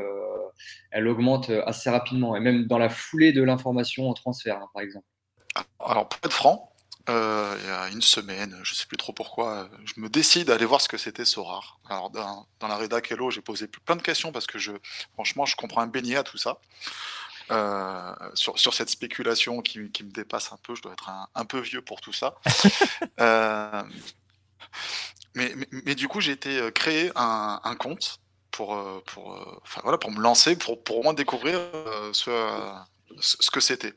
elle 0.93 1.09
augmente 1.09 1.51
assez 1.67 1.91
rapidement, 1.91 2.37
et 2.37 2.41
même 2.41 2.67
dans 2.67 2.79
la 2.79 2.89
foulée 2.89 3.33
de 3.33 3.43
l'information 3.43 4.09
en 4.09 4.15
transfert, 4.15 4.57
hein, 4.57 4.69
par 4.73 4.83
exemple. 4.83 5.07
Alors, 5.81 6.09
pour 6.09 6.21
être 6.25 6.33
franc, 6.33 6.71
euh, 7.09 7.57
il 7.59 7.67
y 7.67 7.71
a 7.71 7.89
une 7.89 8.03
semaine, 8.03 8.57
je 8.63 8.75
sais 8.75 8.87
plus 8.87 8.97
trop 8.97 9.13
pourquoi, 9.13 9.69
je 9.85 10.01
me 10.01 10.09
décide 10.09 10.51
à 10.51 10.55
aller 10.55 10.67
voir 10.67 10.81
ce 10.81 10.89
que 10.89 10.99
c'était 10.99 11.25
Sorar. 11.25 11.81
Alors 11.89 12.11
dans, 12.11 12.47
la 12.61 12.77
rédac 12.77 13.13
j'ai 13.31 13.41
posé 13.41 13.67
plein 13.67 13.97
de 13.97 14.03
questions 14.03 14.33
parce 14.33 14.47
que 14.47 14.59
je, 14.59 14.73
franchement, 15.15 15.47
je 15.47 15.57
comprends 15.57 15.81
un 15.81 15.87
beignet 15.87 16.17
à 16.17 16.23
tout 16.23 16.39
ça. 16.39 16.59
Euh, 17.51 18.13
sur, 18.35 18.59
sur, 18.59 18.75
cette 18.75 18.91
spéculation 18.91 19.61
qui, 19.61 19.91
qui, 19.91 20.05
me 20.05 20.11
dépasse 20.11 20.53
un 20.53 20.59
peu, 20.63 20.75
je 20.75 20.83
dois 20.83 20.93
être 20.93 21.11
un, 21.35 21.45
peu 21.45 21.59
vieux 21.59 21.83
pour 21.83 22.01
tout 22.01 22.13
ça. 22.13 22.37
euh, 23.21 23.83
mais, 25.35 25.53
mais, 25.57 25.67
mais, 25.85 25.95
du 25.95 26.09
coup, 26.09 26.21
j'ai 26.21 26.33
été 26.33 26.71
créer 26.73 27.11
un, 27.17 27.61
un 27.65 27.75
compte 27.77 28.21
pour, 28.51 28.77
pour, 29.07 29.61
enfin, 29.63 29.81
voilà, 29.83 29.99
pour 29.99 30.11
me 30.11 30.21
lancer, 30.21 30.57
pour, 30.57 30.83
pour 30.83 30.99
au 30.99 31.03
moins 31.03 31.15
découvrir 31.15 31.61
ce, 32.13 32.31
ce 33.21 33.51
que 33.51 33.61
c'était. 33.61 33.95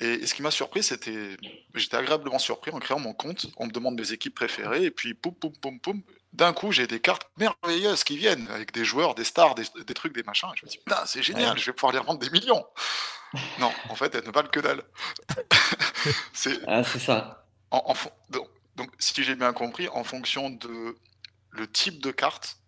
Et, 0.00 0.26
ce 0.26 0.34
qui 0.34 0.42
m'a 0.42 0.50
surpris, 0.50 0.82
c'était. 0.82 1.36
J'étais 1.74 1.96
agréablement 1.96 2.38
surpris 2.38 2.70
en 2.72 2.78
créant 2.78 2.98
mon 2.98 3.14
compte. 3.14 3.46
On 3.56 3.66
me 3.66 3.72
demande 3.72 3.98
mes 3.98 4.12
équipes 4.12 4.34
préférées, 4.34 4.84
et 4.84 4.90
puis 4.90 5.14
poum, 5.14 5.34
poum, 5.34 5.52
poum, 5.52 5.80
poum. 5.80 6.02
D'un 6.34 6.52
coup, 6.52 6.72
j'ai 6.72 6.88
des 6.88 6.98
cartes 6.98 7.30
merveilleuses 7.36 8.02
qui 8.02 8.16
viennent, 8.16 8.48
avec 8.50 8.72
des 8.72 8.84
joueurs, 8.84 9.14
des 9.14 9.22
stars, 9.22 9.54
des, 9.54 9.94
trucs, 9.94 10.12
des 10.12 10.24
machins. 10.24 10.48
Et 10.52 10.56
je 10.58 10.66
me 10.66 10.70
dis, 10.70 10.78
putain, 10.78 11.06
c'est 11.06 11.22
génial, 11.22 11.56
je 11.56 11.66
vais 11.66 11.72
pouvoir 11.72 11.92
les 11.92 12.00
revendre 12.00 12.18
des 12.18 12.30
millions. 12.30 12.66
non, 13.60 13.72
en 13.88 13.94
fait, 13.94 14.12
elles 14.16 14.26
ne 14.26 14.32
valent 14.32 14.48
que 14.48 14.58
dalle. 14.58 14.82
c'est 16.32 16.58
ah, 16.66 16.82
ça. 16.82 17.46
En, 17.70 17.94
donc, 18.30 18.48
donc, 18.74 18.90
si 18.98 19.22
j'ai 19.22 19.36
bien 19.36 19.52
compris, 19.52 19.88
en 19.88 20.02
fonction 20.02 20.50
de 20.50 20.98
le 21.50 21.70
type 21.70 22.02
de 22.02 22.10
carte, 22.10 22.58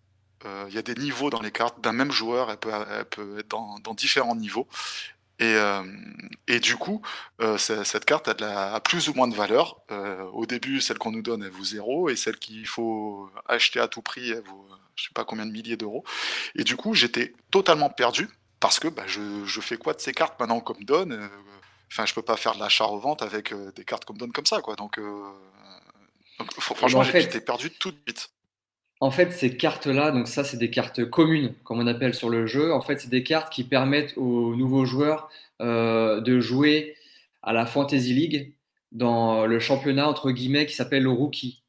euh, 0.45 0.65
il 0.69 0.75
y 0.75 0.77
a 0.77 0.81
des 0.81 0.95
niveaux 0.95 1.29
dans 1.29 1.41
les 1.41 1.51
cartes 1.51 1.81
d'un 1.81 1.91
même 1.91 2.11
joueur, 2.11 2.49
elle 2.49 2.57
peut, 2.57 2.71
elle 2.71 3.05
peut 3.05 3.39
être 3.39 3.49
dans, 3.49 3.79
dans, 3.79 3.93
différents 3.93 4.35
niveaux. 4.35 4.67
Et, 5.39 5.53
euh, 5.55 5.83
et 6.47 6.59
du 6.59 6.75
coup, 6.75 7.01
euh, 7.41 7.57
cette 7.57 8.05
carte 8.05 8.27
a, 8.27 8.33
de 8.33 8.41
la, 8.41 8.79
plus 8.79 9.09
ou 9.09 9.13
moins 9.13 9.27
de 9.27 9.35
valeur. 9.35 9.79
Euh, 9.91 10.23
au 10.33 10.45
début, 10.45 10.81
celle 10.81 10.97
qu'on 10.97 11.11
nous 11.11 11.21
donne, 11.21 11.43
elle 11.43 11.51
vaut 11.51 11.63
zéro, 11.63 12.09
et 12.09 12.15
celle 12.15 12.37
qu'il 12.37 12.65
faut 12.67 13.29
acheter 13.47 13.79
à 13.79 13.87
tout 13.87 14.01
prix, 14.01 14.31
elle 14.31 14.43
vaut 14.43 14.65
je 14.95 15.03
sais 15.03 15.13
pas 15.13 15.25
combien 15.25 15.45
de 15.45 15.51
milliers 15.51 15.77
d'euros. 15.77 16.03
Et 16.55 16.63
du 16.63 16.75
coup, 16.75 16.95
j'étais 16.95 17.35
totalement 17.51 17.91
perdu 17.91 18.27
parce 18.59 18.79
que 18.79 18.87
bah, 18.87 19.03
je, 19.05 19.45
je, 19.45 19.61
fais 19.61 19.77
quoi 19.77 19.93
de 19.93 19.99
ces 19.99 20.11
cartes 20.11 20.39
maintenant 20.39 20.59
qu'on 20.59 20.73
me 20.73 20.83
donne 20.83 21.29
Enfin, 21.91 22.07
je 22.07 22.15
peux 22.15 22.23
pas 22.23 22.35
faire 22.35 22.55
de 22.55 22.59
l'achat-revente 22.59 23.21
avec 23.21 23.53
des 23.75 23.85
cartes 23.85 24.05
qu'on 24.05 24.13
me 24.13 24.17
donne 24.17 24.31
comme 24.31 24.47
ça, 24.47 24.59
quoi. 24.59 24.75
Donc, 24.75 24.99
franchement, 26.59 27.03
j'étais 27.03 27.39
perdu 27.39 27.69
tout 27.69 27.91
de 27.91 27.97
suite. 28.07 28.31
En 28.99 29.11
fait, 29.11 29.31
ces 29.31 29.55
cartes-là, 29.55 30.11
donc 30.11 30.27
ça, 30.27 30.43
c'est 30.43 30.57
des 30.57 30.71
cartes 30.71 31.05
communes, 31.05 31.53
comme 31.63 31.79
on 31.79 31.87
appelle 31.87 32.15
sur 32.15 32.29
le 32.29 32.47
jeu. 32.47 32.73
En 32.73 32.81
fait, 32.81 32.99
c'est 32.99 33.09
des 33.09 33.23
cartes 33.23 33.51
qui 33.53 33.63
permettent 33.63 34.17
aux 34.17 34.55
nouveaux 34.55 34.85
joueurs 34.85 35.29
de 35.59 36.39
jouer 36.39 36.95
à 37.43 37.53
la 37.53 37.65
Fantasy 37.65 38.13
League 38.13 38.53
dans 38.91 39.45
le 39.45 39.59
championnat 39.59 40.07
entre 40.07 40.31
guillemets 40.31 40.65
qui 40.65 40.75
s'appelle 40.75 41.03
le 41.03 41.09
Rookie. 41.09 41.63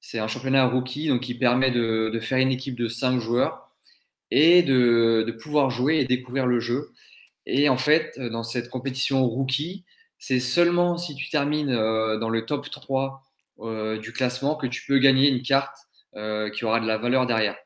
C'est 0.00 0.18
un 0.20 0.28
championnat 0.28 0.66
rookie 0.66 1.08
donc 1.08 1.22
qui 1.22 1.34
permet 1.34 1.72
de, 1.72 2.16
faire 2.20 2.38
une 2.38 2.52
équipe 2.52 2.76
de 2.76 2.86
5 2.86 3.18
joueurs 3.18 3.72
et 4.30 4.62
de, 4.62 5.36
pouvoir 5.42 5.70
jouer 5.70 5.98
et 5.98 6.04
découvrir 6.04 6.46
le 6.46 6.60
jeu. 6.60 6.92
Et 7.44 7.68
en 7.68 7.76
fait, 7.76 8.18
dans 8.18 8.44
cette 8.44 8.68
compétition 8.70 9.26
rookie, 9.26 9.84
c'est 10.18 10.38
seulement 10.38 10.96
si 10.96 11.16
tu 11.16 11.28
termines 11.28 11.70
euh, 11.70 12.18
dans 12.18 12.30
le 12.30 12.46
top 12.46 12.70
3 12.70 13.22
euh, 13.60 13.98
du 13.98 14.12
classement 14.12 14.54
que 14.54 14.68
tu 14.68 14.84
peux 14.86 14.98
gagner 14.98 15.28
une 15.28 15.42
carte 15.42 15.85
euh, 16.16 16.50
qui 16.50 16.64
aura 16.64 16.80
de 16.80 16.86
la 16.86 16.98
valeur 16.98 17.26
derrière. 17.26 17.56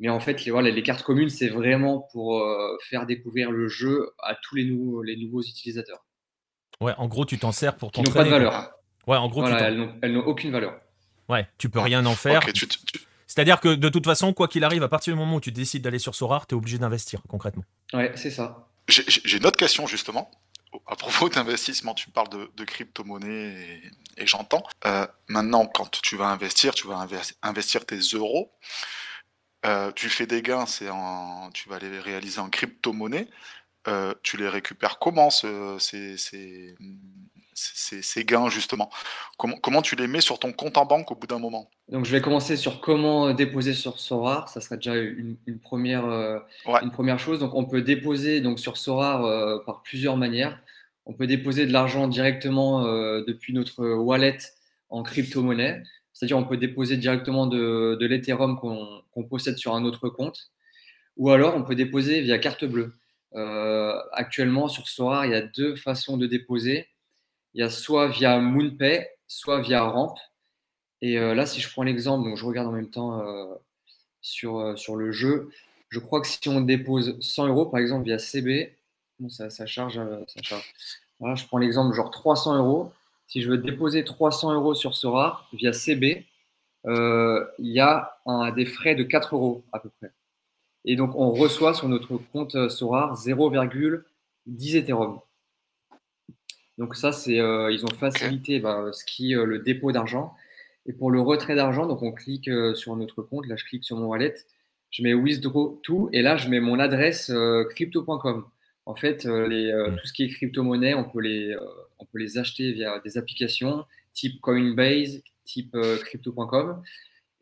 Mais 0.00 0.08
en 0.08 0.20
fait, 0.20 0.44
les, 0.44 0.50
voilà, 0.50 0.70
les 0.70 0.82
cartes 0.82 1.02
communes, 1.02 1.28
c'est 1.28 1.48
vraiment 1.48 2.08
pour 2.12 2.44
faire 2.88 3.06
découvrir 3.06 3.52
le 3.52 3.68
jeu 3.68 4.10
à 4.18 4.34
tous 4.34 4.56
les 4.56 4.64
nouveaux, 4.64 5.02
les 5.02 5.16
nouveaux 5.16 5.42
utilisateurs. 5.42 6.04
Ouais, 6.80 6.92
en 6.98 7.06
gros, 7.06 7.24
tu 7.24 7.38
t'en 7.38 7.52
sers 7.52 7.76
pour 7.76 7.92
ton 7.92 8.02
Qui 8.02 8.10
n'ont 8.10 8.14
pas 8.14 8.24
de 8.24 8.30
valeur. 8.30 8.72
Ouais, 9.06 9.16
en 9.16 9.28
gros, 9.28 9.46
elles 9.46 10.12
n'ont 10.12 10.26
aucune 10.26 10.50
valeur. 10.50 10.80
Ouais, 11.28 11.46
tu 11.58 11.68
peux 11.68 11.78
rien 11.78 12.04
en 12.06 12.14
faire. 12.14 12.42
C'est-à-dire 13.26 13.60
que 13.60 13.74
de 13.74 13.88
toute 13.88 14.04
façon, 14.04 14.32
quoi 14.32 14.48
qu'il 14.48 14.64
arrive, 14.64 14.82
à 14.82 14.88
partir 14.88 15.14
du 15.14 15.18
moment 15.18 15.36
où 15.36 15.40
tu 15.40 15.52
décides 15.52 15.82
d'aller 15.82 15.98
sur 15.98 16.14
Sorar, 16.14 16.46
tu 16.46 16.54
es 16.54 16.58
obligé 16.58 16.78
d'investir 16.78 17.22
concrètement. 17.28 17.64
Ouais, 17.94 18.12
c'est 18.14 18.30
ça. 18.30 18.68
J'ai 18.88 19.38
une 19.38 19.46
autre 19.46 19.56
question 19.56 19.86
justement. 19.86 20.30
À 20.86 20.96
propos 20.96 21.28
d'investissement, 21.28 21.94
tu 21.94 22.10
parles 22.10 22.28
de, 22.28 22.64
crypto-monnaie 22.64 23.82
et, 24.16 24.26
j'entends. 24.26 24.64
Euh, 24.86 25.06
maintenant, 25.28 25.66
quand 25.66 26.00
tu 26.02 26.16
vas 26.16 26.26
investir, 26.26 26.74
tu 26.74 26.86
vas 26.86 27.06
investir 27.42 27.86
tes 27.86 27.98
euros. 28.14 28.52
Euh, 29.64 29.92
tu 29.92 30.08
fais 30.08 30.26
des 30.26 30.42
gains, 30.42 30.64
tu 30.64 31.68
vas 31.68 31.78
les 31.78 32.00
réaliser 32.00 32.40
en 32.40 32.50
crypto-monnaie. 32.50 33.28
Euh, 33.88 34.14
tu 34.22 34.36
les 34.36 34.48
récupères 34.48 34.98
comment 34.98 35.30
gains 38.24 38.48
justement 38.48 38.90
comment, 39.36 39.56
comment 39.56 39.82
tu 39.82 39.96
les 39.96 40.06
mets 40.06 40.20
sur 40.20 40.38
ton 40.38 40.52
compte 40.52 40.76
en 40.76 40.86
banque 40.86 41.10
au 41.10 41.14
bout 41.14 41.26
d'un 41.26 41.38
moment? 41.38 41.70
Donc 41.88 42.04
je 42.04 42.12
vais 42.12 42.20
commencer 42.20 42.56
sur 42.56 42.80
comment 42.80 43.32
déposer 43.32 43.74
sur 43.74 43.98
Sorar, 43.98 44.48
ça 44.48 44.60
serait 44.60 44.76
déjà 44.76 44.96
une, 44.96 45.36
première, 45.62 46.06
euh, 46.06 46.38
une 46.82 46.90
première 46.90 47.18
chose. 47.18 47.38
Donc 47.40 47.54
on 47.54 47.64
peut 47.64 47.82
déposer 47.82 48.40
donc, 48.40 48.58
sur 48.58 48.76
Sorar 48.76 49.24
euh, 49.24 49.58
par 49.64 49.82
plusieurs 49.82 50.16
manières. 50.16 50.60
On 51.04 51.12
peut 51.14 51.26
déposer 51.26 51.66
de 51.66 51.72
l'argent 51.72 52.06
directement 52.06 52.84
depuis 53.22 53.52
notre 53.52 53.84
wallet 53.94 54.38
en 54.88 55.02
crypto-monnaie, 55.02 55.82
c'est-à-dire 56.12 56.38
on 56.38 56.44
peut 56.44 56.56
déposer 56.56 56.96
directement 56.96 57.48
de, 57.48 57.96
de 58.00 58.06
l'Ethereum 58.06 58.56
qu'on 58.60 59.24
possède 59.24 59.58
sur 59.58 59.74
un 59.74 59.84
autre 59.84 60.08
compte, 60.08 60.52
ou 61.16 61.30
alors 61.30 61.56
on 61.56 61.64
peut 61.64 61.74
déposer 61.74 62.20
via 62.20 62.38
carte 62.38 62.64
bleue. 62.64 62.94
Euh, 63.34 63.98
actuellement, 64.12 64.68
sur 64.68 64.88
Sora, 64.88 65.26
il 65.26 65.32
y 65.32 65.34
a 65.34 65.42
deux 65.42 65.74
façons 65.76 66.16
de 66.16 66.26
déposer. 66.26 66.88
Il 67.54 67.60
y 67.60 67.64
a 67.64 67.70
soit 67.70 68.08
via 68.08 68.38
MoonPay, 68.38 69.08
soit 69.28 69.60
via 69.60 69.82
Ramp. 69.82 70.14
Et 71.00 71.18
euh, 71.18 71.34
là, 71.34 71.46
si 71.46 71.60
je 71.60 71.70
prends 71.70 71.82
l'exemple, 71.82 72.28
donc 72.28 72.36
je 72.36 72.44
regarde 72.44 72.68
en 72.68 72.72
même 72.72 72.90
temps 72.90 73.20
euh, 73.20 73.54
sur, 74.20 74.78
sur 74.78 74.96
le 74.96 75.12
jeu, 75.12 75.50
je 75.88 75.98
crois 75.98 76.20
que 76.20 76.28
si 76.28 76.48
on 76.48 76.60
dépose 76.60 77.18
100 77.20 77.48
euros, 77.48 77.66
par 77.66 77.80
exemple, 77.80 78.04
via 78.04 78.18
CB, 78.18 78.76
ça, 79.28 79.66
charge. 79.66 80.00
Voilà, 81.20 81.34
je 81.34 81.46
prends 81.46 81.58
l'exemple, 81.58 81.94
genre 81.94 82.10
300 82.10 82.58
euros. 82.58 82.92
Si 83.28 83.42
je 83.42 83.48
veux 83.48 83.58
déposer 83.58 84.04
300 84.04 84.54
euros 84.54 84.74
sur 84.74 84.94
Sora 84.94 85.46
via 85.52 85.72
CB, 85.72 86.26
il 86.86 87.46
y 87.58 87.80
a 87.80 88.18
des 88.56 88.66
frais 88.66 88.94
de 88.94 89.02
4 89.02 89.34
euros 89.34 89.64
à 89.72 89.80
peu 89.80 89.90
près. 90.00 90.12
Et 90.84 90.96
donc, 90.96 91.14
on 91.14 91.30
reçoit 91.30 91.74
sur 91.74 91.88
notre 91.88 92.16
compte 92.32 92.54
euh, 92.56 92.68
Sorar 92.68 93.14
0,10 93.14 94.76
Ethereum. 94.76 95.20
Donc 96.82 96.96
ça, 96.96 97.12
c'est 97.12 97.38
euh, 97.38 97.70
ils 97.70 97.84
ont 97.84 97.94
facilité 97.98 98.58
bah, 98.58 98.90
ce 98.92 99.04
qui 99.04 99.36
euh, 99.36 99.44
le 99.44 99.60
dépôt 99.60 99.92
d'argent. 99.92 100.34
Et 100.86 100.92
pour 100.92 101.12
le 101.12 101.20
retrait 101.20 101.54
d'argent, 101.54 101.86
donc 101.86 102.02
on 102.02 102.10
clique 102.10 102.50
sur 102.74 102.96
notre 102.96 103.22
compte. 103.22 103.46
Là, 103.46 103.54
je 103.54 103.64
clique 103.64 103.84
sur 103.84 103.96
mon 103.96 104.06
wallet. 104.06 104.34
Je 104.90 105.04
mets 105.04 105.14
withdraw 105.14 105.80
tout 105.84 106.10
et 106.12 106.22
là, 106.22 106.36
je 106.36 106.48
mets 106.48 106.58
mon 106.58 106.80
adresse 106.80 107.32
crypto.com. 107.70 108.44
En 108.84 108.94
fait, 108.96 109.24
les, 109.24 109.72
mmh. 109.72 109.96
tout 109.96 110.06
ce 110.08 110.12
qui 110.12 110.24
est 110.24 110.28
crypto-monnaie, 110.28 110.94
on, 110.94 111.04
peut 111.04 111.20
les, 111.20 111.56
on 112.00 112.04
peut 112.04 112.18
les 112.18 112.36
acheter 112.36 112.72
via 112.72 112.98
des 112.98 113.16
applications 113.16 113.84
type 114.12 114.40
Coinbase, 114.40 115.22
type 115.44 115.76
crypto.com. 116.00 116.82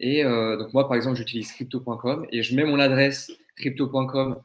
Et 0.00 0.22
euh, 0.22 0.58
donc 0.58 0.74
moi, 0.74 0.86
par 0.86 0.96
exemple, 0.96 1.16
j'utilise 1.16 1.50
crypto.com 1.52 2.26
et 2.30 2.42
je 2.42 2.54
mets 2.54 2.64
mon 2.64 2.78
adresse 2.78 3.32
crypto.com. 3.56 4.36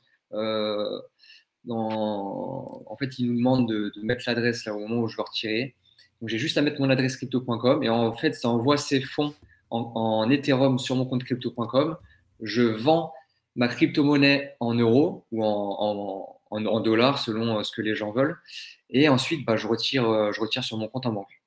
Euh, 1.66 1.74
dans... 1.74 2.84
En 2.88 2.96
fait, 2.98 3.20
il 3.20 3.28
nous 3.28 3.38
demande 3.38 3.68
de, 3.68 3.92
mettre 4.02 4.24
l'adresse 4.28 4.66
là 4.66 4.74
au 4.74 4.80
moment 4.80 5.02
où 5.02 5.08
je 5.08 5.18
veux 5.18 5.24
retirer. 5.24 5.76
Donc 6.22 6.30
j'ai 6.30 6.38
juste 6.38 6.58
à 6.58 6.62
mettre 6.62 6.80
mon 6.80 6.90
adresse 6.90 7.18
crypto.com 7.18 7.84
et 7.84 7.90
en 7.90 8.14
fait, 8.14 8.34
ça 8.34 8.50
envoie 8.50 8.78
ces 8.78 9.02
fonds 9.02 9.34
en, 9.70 10.30
Ethereum 10.30 10.80
sur 10.80 10.96
mon 10.96 11.06
compte 11.06 11.24
crypto.com. 11.24 11.98
Je 12.42 12.62
vends 12.64 13.14
ma 13.56 13.68
crypto-monnaie 13.68 14.56
en 14.60 14.74
euros 14.74 15.26
ou 15.32 15.44
en, 15.44 16.40
en, 16.50 16.80
dollars 16.80 17.20
selon 17.20 17.60
euh, 17.60 17.64
ce 17.64 17.72
que 17.72 17.82
les 17.82 17.96
gens 17.96 18.12
veulent. 18.12 18.38
Et 18.90 19.10
ensuite, 19.10 19.46
bah, 19.46 19.58
je, 19.58 19.68
retire, 19.68 20.32
je 20.32 20.40
retire 20.40 20.64
sur 20.64 20.78
mon 20.78 20.88
compte 20.88 21.06
en 21.06 21.14
banque. 21.14 21.42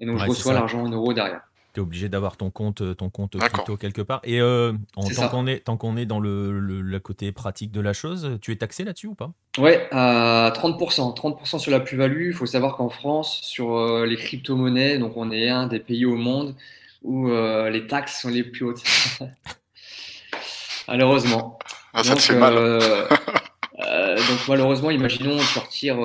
Et 0.00 0.06
donc, 0.06 0.18
je 0.18 0.26
reçois 0.26 0.52
l'argent 0.52 0.82
en 0.82 0.88
euros 0.88 1.12
derrière 1.12 1.42
obligé 1.76 2.08
d'avoir 2.08 2.36
ton 2.36 2.50
compte, 2.50 2.80
euh, 2.80 2.94
ton 2.94 3.10
compte 3.10 3.36
crypto 3.38 3.76
quelque 3.76 4.02
part. 4.02 4.20
Et 4.24 4.40
euh, 4.40 4.72
tant 4.94 5.28
qu'on 5.28 5.46
est, 5.46 5.60
tant 5.60 5.76
qu'on 5.76 5.96
est 5.96 6.06
dans 6.06 6.20
le, 6.20 6.98
côté 6.98 7.32
pratique 7.32 7.70
de 7.70 7.80
la 7.80 7.92
chose, 7.92 8.38
tu 8.42 8.52
es 8.52 8.56
taxé 8.56 8.84
là-dessus 8.84 9.08
ou 9.08 9.14
pas? 9.14 9.30
Ouais, 9.58 9.88
à 9.92 10.52
30%. 10.54 11.14
30% 11.16 11.58
sur 11.58 11.70
la 11.70 11.80
plus-value. 11.80 12.28
Il 12.28 12.34
faut 12.34 12.46
savoir 12.46 12.76
qu'en 12.76 12.88
France, 12.88 13.40
sur 13.42 13.76
euh, 13.76 14.06
les 14.06 14.16
crypto-monnaies, 14.16 14.98
donc 14.98 15.16
on 15.16 15.30
est 15.30 15.48
un 15.48 15.66
des 15.66 15.80
pays 15.80 16.06
au 16.06 16.16
monde 16.16 16.54
où 17.02 17.28
les 17.28 17.86
taxes 17.86 18.22
sont 18.22 18.28
les 18.28 18.42
plus 18.42 18.64
hautes. 18.64 18.82
Malheureusement. 20.88 21.58
Ah, 21.92 22.02
ça 22.02 22.10
donc, 22.10 22.20
fait 22.20 22.36
mal. 22.36 22.54
donc 23.78 24.48
malheureusement, 24.48 24.90
imaginons 24.90 25.38
tu 25.38 25.58
retires, 25.60 25.96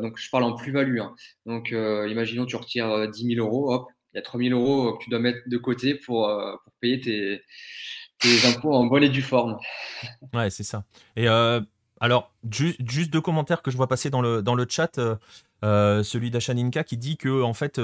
donc 0.00 0.16
je 0.16 0.30
parle 0.30 0.44
en 0.44 0.54
plus-value, 0.54 1.00
hein. 1.00 1.14
donc 1.44 1.70
imaginons 1.70 2.46
tu 2.46 2.56
retires 2.56 3.08
10 3.10 3.34
000 3.34 3.46
euros, 3.46 3.74
hop, 3.74 3.88
il 4.12 4.16
y 4.16 4.18
a 4.18 4.22
3000 4.22 4.52
euros 4.52 4.94
que 4.94 5.04
tu 5.04 5.10
dois 5.10 5.18
mettre 5.18 5.40
de 5.46 5.56
côté 5.58 5.94
pour, 5.94 6.28
euh, 6.28 6.52
pour 6.64 6.72
payer 6.80 7.00
tes, 7.00 7.42
tes, 8.18 8.46
impôts 8.46 8.74
en 8.74 8.86
bonne 8.86 9.02
et 9.02 9.08
due 9.08 9.22
forme. 9.22 9.58
Ouais, 10.32 10.50
c'est 10.50 10.64
ça. 10.64 10.84
Et 11.16 11.28
euh, 11.28 11.60
alors, 12.00 12.32
juste 12.50 13.10
deux 13.10 13.20
commentaires 13.20 13.62
que 13.62 13.70
je 13.70 13.76
vois 13.76 13.88
passer 13.88 14.10
dans 14.10 14.22
le, 14.22 14.42
dans 14.42 14.54
le 14.54 14.66
chat. 14.68 14.98
Euh, 15.64 16.02
celui 16.02 16.30
d'Achaninka 16.30 16.84
qui 16.84 16.96
dit 16.96 17.16
que, 17.16 17.42
en 17.42 17.52
fait, 17.52 17.78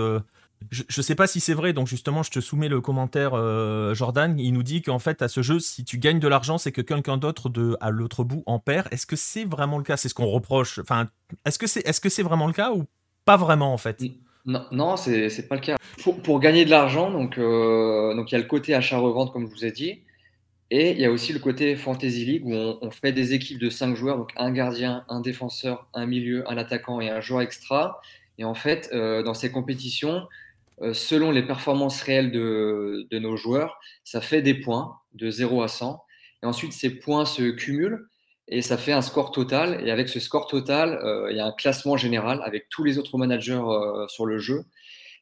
je 0.70 0.82
ne 0.96 1.02
sais 1.02 1.14
pas 1.14 1.26
si 1.26 1.40
c'est 1.40 1.52
vrai, 1.52 1.72
donc 1.72 1.88
justement, 1.88 2.22
je 2.22 2.30
te 2.30 2.40
soumets 2.40 2.68
le 2.68 2.80
commentaire, 2.80 3.32
Jordan. 3.94 4.38
Il 4.38 4.52
nous 4.52 4.62
dit 4.62 4.82
qu'en 4.82 4.98
fait, 5.00 5.20
à 5.20 5.28
ce 5.28 5.42
jeu, 5.42 5.58
si 5.58 5.84
tu 5.84 5.98
gagnes 5.98 6.20
de 6.20 6.28
l'argent, 6.28 6.58
c'est 6.58 6.72
que 6.72 6.80
quelqu'un 6.80 7.16
d'autre 7.18 7.50
à 7.80 7.90
l'autre 7.90 8.24
bout 8.24 8.42
en 8.46 8.58
perd. 8.58 8.88
Est-ce 8.92 9.06
que 9.06 9.16
c'est 9.16 9.44
vraiment 9.44 9.78
le 9.78 9.84
cas? 9.84 9.96
C'est 9.96 10.08
ce 10.08 10.14
qu'on 10.14 10.26
reproche. 10.26 10.78
Enfin, 10.78 11.08
est-ce 11.44 11.58
que 11.58 11.66
c'est 11.66 11.86
est 11.86 12.04
-ce 12.04 12.08
c'est 12.08 12.22
vraiment 12.22 12.46
le 12.46 12.52
cas 12.52 12.72
ou 12.72 12.84
pas 13.24 13.36
vraiment, 13.36 13.72
en 13.72 13.78
fait? 13.78 14.00
Non, 14.46 14.64
non 14.72 14.96
c'est 14.96 15.28
n'est 15.28 15.48
pas 15.48 15.54
le 15.54 15.60
cas. 15.60 15.76
Pour, 16.22 16.40
gagner 16.40 16.64
de 16.64 16.70
l'argent, 16.70 17.10
donc 17.10 17.38
euh, 17.38 18.14
donc 18.14 18.30
il 18.30 18.34
y 18.34 18.36
a 18.36 18.40
le 18.40 18.46
côté 18.46 18.74
achat-revente, 18.74 19.32
comme 19.32 19.46
je 19.46 19.54
vous 19.54 19.64
ai 19.64 19.72
dit, 19.72 20.02
et 20.70 20.90
il 20.92 20.98
y 20.98 21.04
a 21.04 21.10
aussi 21.10 21.32
le 21.32 21.38
côté 21.38 21.76
Fantasy 21.76 22.24
League 22.24 22.46
où 22.46 22.52
on, 22.52 22.90
fait 22.90 23.12
des 23.12 23.32
équipes 23.32 23.58
de 23.58 23.70
5 23.70 23.94
joueurs, 23.94 24.18
donc 24.18 24.32
un 24.36 24.50
gardien, 24.50 25.04
un 25.08 25.20
défenseur, 25.20 25.88
un 25.94 26.06
milieu, 26.06 26.50
un 26.50 26.56
attaquant 26.56 27.00
et 27.00 27.10
un 27.10 27.20
joueur 27.20 27.42
extra. 27.42 28.00
Et 28.38 28.44
en 28.44 28.54
fait, 28.54 28.90
euh, 28.92 29.22
dans 29.22 29.34
ces 29.34 29.52
compétitions, 29.52 30.26
euh, 30.82 30.92
selon 30.92 31.30
les 31.30 31.42
performances 31.42 32.02
réelles 32.02 32.32
de, 32.32 33.06
de, 33.10 33.18
nos 33.18 33.36
joueurs, 33.36 33.78
ça 34.02 34.20
fait 34.20 34.42
des 34.42 34.54
points 34.54 34.96
de 35.14 35.30
0 35.30 35.62
à 35.62 35.68
100. 35.68 36.02
Et 36.42 36.46
ensuite, 36.46 36.72
ces 36.72 36.90
points 36.90 37.24
se 37.24 37.50
cumulent 37.50 38.08
et 38.48 38.62
ça 38.62 38.76
fait 38.76 38.92
un 38.92 39.02
score 39.02 39.30
total. 39.30 39.86
Et 39.86 39.90
avec 39.90 40.08
ce 40.08 40.20
score 40.20 40.46
total, 40.46 41.00
euh, 41.02 41.30
il 41.30 41.36
y 41.36 41.40
a 41.40 41.46
un 41.46 41.52
classement 41.52 41.96
général 41.96 42.42
avec 42.44 42.68
tous 42.68 42.84
les 42.84 42.98
autres 42.98 43.16
managers 43.16 43.62
euh, 43.64 44.06
sur 44.08 44.26
le 44.26 44.38
jeu. 44.38 44.64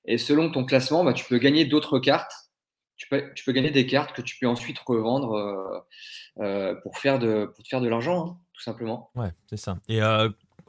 Et 0.04 0.18
selon 0.18 0.50
ton 0.50 0.64
classement, 0.64 1.04
bah, 1.04 1.12
tu 1.12 1.24
peux 1.24 1.38
gagner 1.38 1.64
d'autres 1.64 1.98
cartes. 1.98 2.32
Tu 2.96 3.08
peux, 3.08 3.32
tu 3.34 3.44
peux, 3.44 3.52
gagner 3.52 3.70
des 3.70 3.86
cartes 3.86 4.12
que 4.12 4.22
tu 4.22 4.36
peux 4.38 4.46
ensuite 4.46 4.78
revendre 4.80 5.84
euh, 6.38 6.74
pour, 6.82 6.98
faire 6.98 7.18
de, 7.18 7.46
pour 7.46 7.64
te 7.64 7.68
faire 7.68 7.80
de 7.80 7.88
l'argent, 7.88 8.26
hein, 8.26 8.36
tout 8.52 8.62
simplement. 8.62 9.10
Ouais, 9.14 9.32
c'est 9.48 9.56
ça. 9.56 9.78
Et 9.88 10.00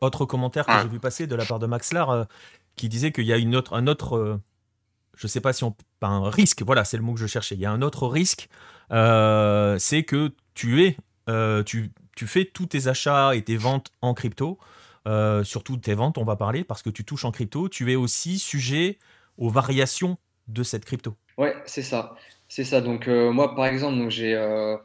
autre 0.01 0.26
commentaire 0.26 0.66
que 0.66 0.74
j'ai 0.82 0.88
vu 0.88 0.99
passer 0.99 1.28
de 1.28 1.36
la 1.36 1.45
part 1.45 1.60
de 1.60 1.68
Maxlar 1.68 2.28
qui 2.76 2.89
disait 2.89 3.12
qu'il 3.12 3.26
y 3.26 3.34
a 3.34 3.38
une 3.38 3.56
autre, 3.56 3.76
un 3.76 3.86
autre 3.88 4.39
je 5.16 5.28
sais 5.28 5.41
pas 5.41 5.54
si 5.54 5.64
on 5.64 5.76
pas 5.99 6.08
un 6.08 6.28
risque 6.32 6.64
voilà 6.64 6.84
c'est 6.84 6.97
le 6.97 7.04
mot 7.04 7.14
que 7.14 7.20
je 7.20 7.28
cherchais 7.28 7.54
il 7.54 7.62
y 7.62 7.68
a 7.68 7.72
un 7.72 7.84
autre 7.84 8.08
risque 8.08 8.49
c'est 8.89 10.04
que 10.04 10.32
tu 10.56 10.84
es 10.84 10.97
tu 11.66 11.91
tu 12.16 12.28
fais 12.28 12.45
tous 12.45 12.68
tes 12.68 12.88
achats 12.88 13.36
et 13.36 13.41
tes 13.43 13.57
ventes 13.57 13.91
en 14.01 14.14
crypto, 14.14 14.59
euh, 15.07 15.43
surtout 15.43 15.78
tes 15.78 15.93
ventes, 15.93 16.18
on 16.18 16.24
va 16.24 16.36
parler, 16.36 16.64
parce 16.64 16.82
que 16.82 16.89
tu 16.89 17.03
touches 17.03 17.26
en 17.26 17.32
crypto, 17.32 17.70
tu 17.70 17.91
es 17.91 17.95
aussi 17.95 18.39
sujet 18.39 18.97
aux 19.38 19.49
variations 19.49 20.18
de 20.47 20.64
cette 20.64 20.86
crypto. 20.86 21.16
Ouais, 21.38 21.55
c'est 21.66 21.82
ça. 21.82 22.16
C'est 22.47 22.64
ça. 22.64 22.82
Donc, 22.82 23.07
euh, 23.07 23.32
moi, 23.32 23.55
par 23.55 23.66
exemple, 23.66 23.97
euh, 23.97 24.78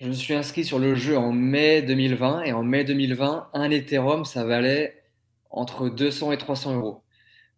je 0.00 0.06
me 0.08 0.12
suis 0.12 0.34
inscrit 0.34 0.64
sur 0.64 0.78
le 0.78 0.94
jeu 0.94 1.16
en 1.16 1.32
mai 1.32 1.82
2020. 1.82 2.42
Et 2.44 2.52
en 2.52 2.62
mai 2.62 2.84
2020, 2.84 3.50
un 3.52 3.70
Ethereum, 3.70 4.24
ça 4.24 4.44
valait 4.44 5.02
entre 5.50 5.88
200 5.88 6.32
et 6.32 6.38
300 6.38 6.76
euros. 6.76 7.02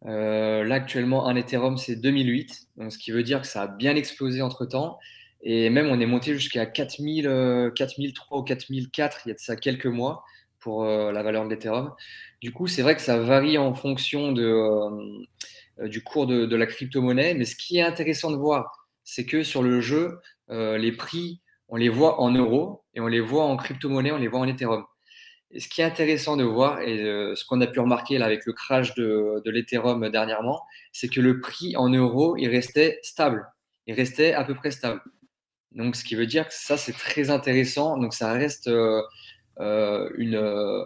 là, 0.04 0.74
actuellement, 0.74 1.26
un 1.28 1.36
Ethereum, 1.36 1.76
c'est 1.78 1.96
2008. 1.96 2.68
Donc, 2.76 2.92
ce 2.92 2.98
qui 2.98 3.12
veut 3.12 3.22
dire 3.22 3.42
que 3.42 3.46
ça 3.46 3.62
a 3.62 3.66
bien 3.68 3.94
explosé 3.94 4.42
entre 4.42 4.66
temps. 4.66 4.98
Et 5.42 5.70
même, 5.70 5.86
on 5.86 6.00
est 6.00 6.06
monté 6.06 6.34
jusqu'à 6.34 6.66
4000, 6.66 7.72
4003 7.74 8.38
ou 8.38 8.42
4004 8.42 9.22
il 9.24 9.28
y 9.28 9.32
a 9.32 9.34
de 9.34 9.38
ça 9.38 9.56
quelques 9.56 9.86
mois 9.86 10.24
pour 10.60 10.84
euh, 10.84 11.10
la 11.10 11.22
valeur 11.22 11.44
de 11.44 11.50
l'Ethereum. 11.50 11.92
Du 12.40 12.52
coup, 12.52 12.66
c'est 12.66 12.82
vrai 12.82 12.94
que 12.94 13.02
ça 13.02 13.18
varie 13.18 13.58
en 13.58 13.74
fonction 13.74 14.32
de, 14.32 14.42
euh, 14.42 15.88
du 15.88 16.02
cours 16.02 16.26
de, 16.26 16.56
la 16.56 16.66
crypto-monnaie. 16.66 17.34
Mais 17.34 17.44
ce 17.44 17.56
qui 17.56 17.78
est 17.78 17.82
intéressant 17.82 18.30
de 18.30 18.36
voir, 18.36 18.86
c'est 19.02 19.26
que 19.26 19.42
sur 19.42 19.62
le 19.62 19.80
jeu, 19.80 20.20
euh, 20.50 20.78
les 20.78 20.92
prix, 20.92 21.40
on 21.68 21.76
les 21.76 21.88
voit 21.88 22.20
en 22.20 22.30
euros 22.30 22.84
et 22.94 23.00
on 23.00 23.06
les 23.06 23.20
voit 23.20 23.44
en 23.44 23.56
crypto-monnaie, 23.56 24.12
on 24.12 24.18
les 24.18 24.28
voit 24.28 24.40
en 24.40 24.46
Ethereum. 24.46 24.84
Et 25.52 25.58
ce 25.58 25.68
qui 25.68 25.80
est 25.80 25.84
intéressant 25.84 26.36
de 26.36 26.44
voir, 26.44 26.80
et 26.80 26.98
ce 27.34 27.44
qu'on 27.44 27.60
a 27.60 27.66
pu 27.66 27.80
remarquer 27.80 28.18
là 28.18 28.26
avec 28.26 28.46
le 28.46 28.52
crash 28.52 28.94
de, 28.94 29.42
de 29.44 29.50
l'Ethereum 29.50 30.08
dernièrement, 30.08 30.62
c'est 30.92 31.08
que 31.08 31.20
le 31.20 31.40
prix 31.40 31.76
en 31.76 31.88
euros, 31.88 32.36
il 32.36 32.48
restait 32.48 33.00
stable. 33.02 33.44
Il 33.88 33.94
restait 33.94 34.32
à 34.32 34.44
peu 34.44 34.54
près 34.54 34.70
stable. 34.70 35.00
Donc, 35.72 35.96
ce 35.96 36.04
qui 36.04 36.14
veut 36.14 36.26
dire 36.26 36.46
que 36.46 36.54
ça, 36.54 36.76
c'est 36.76 36.92
très 36.92 37.30
intéressant. 37.30 37.96
Donc, 37.96 38.14
ça 38.14 38.32
reste 38.32 38.68
euh, 39.60 40.08
une, 40.16 40.36
euh, 40.36 40.84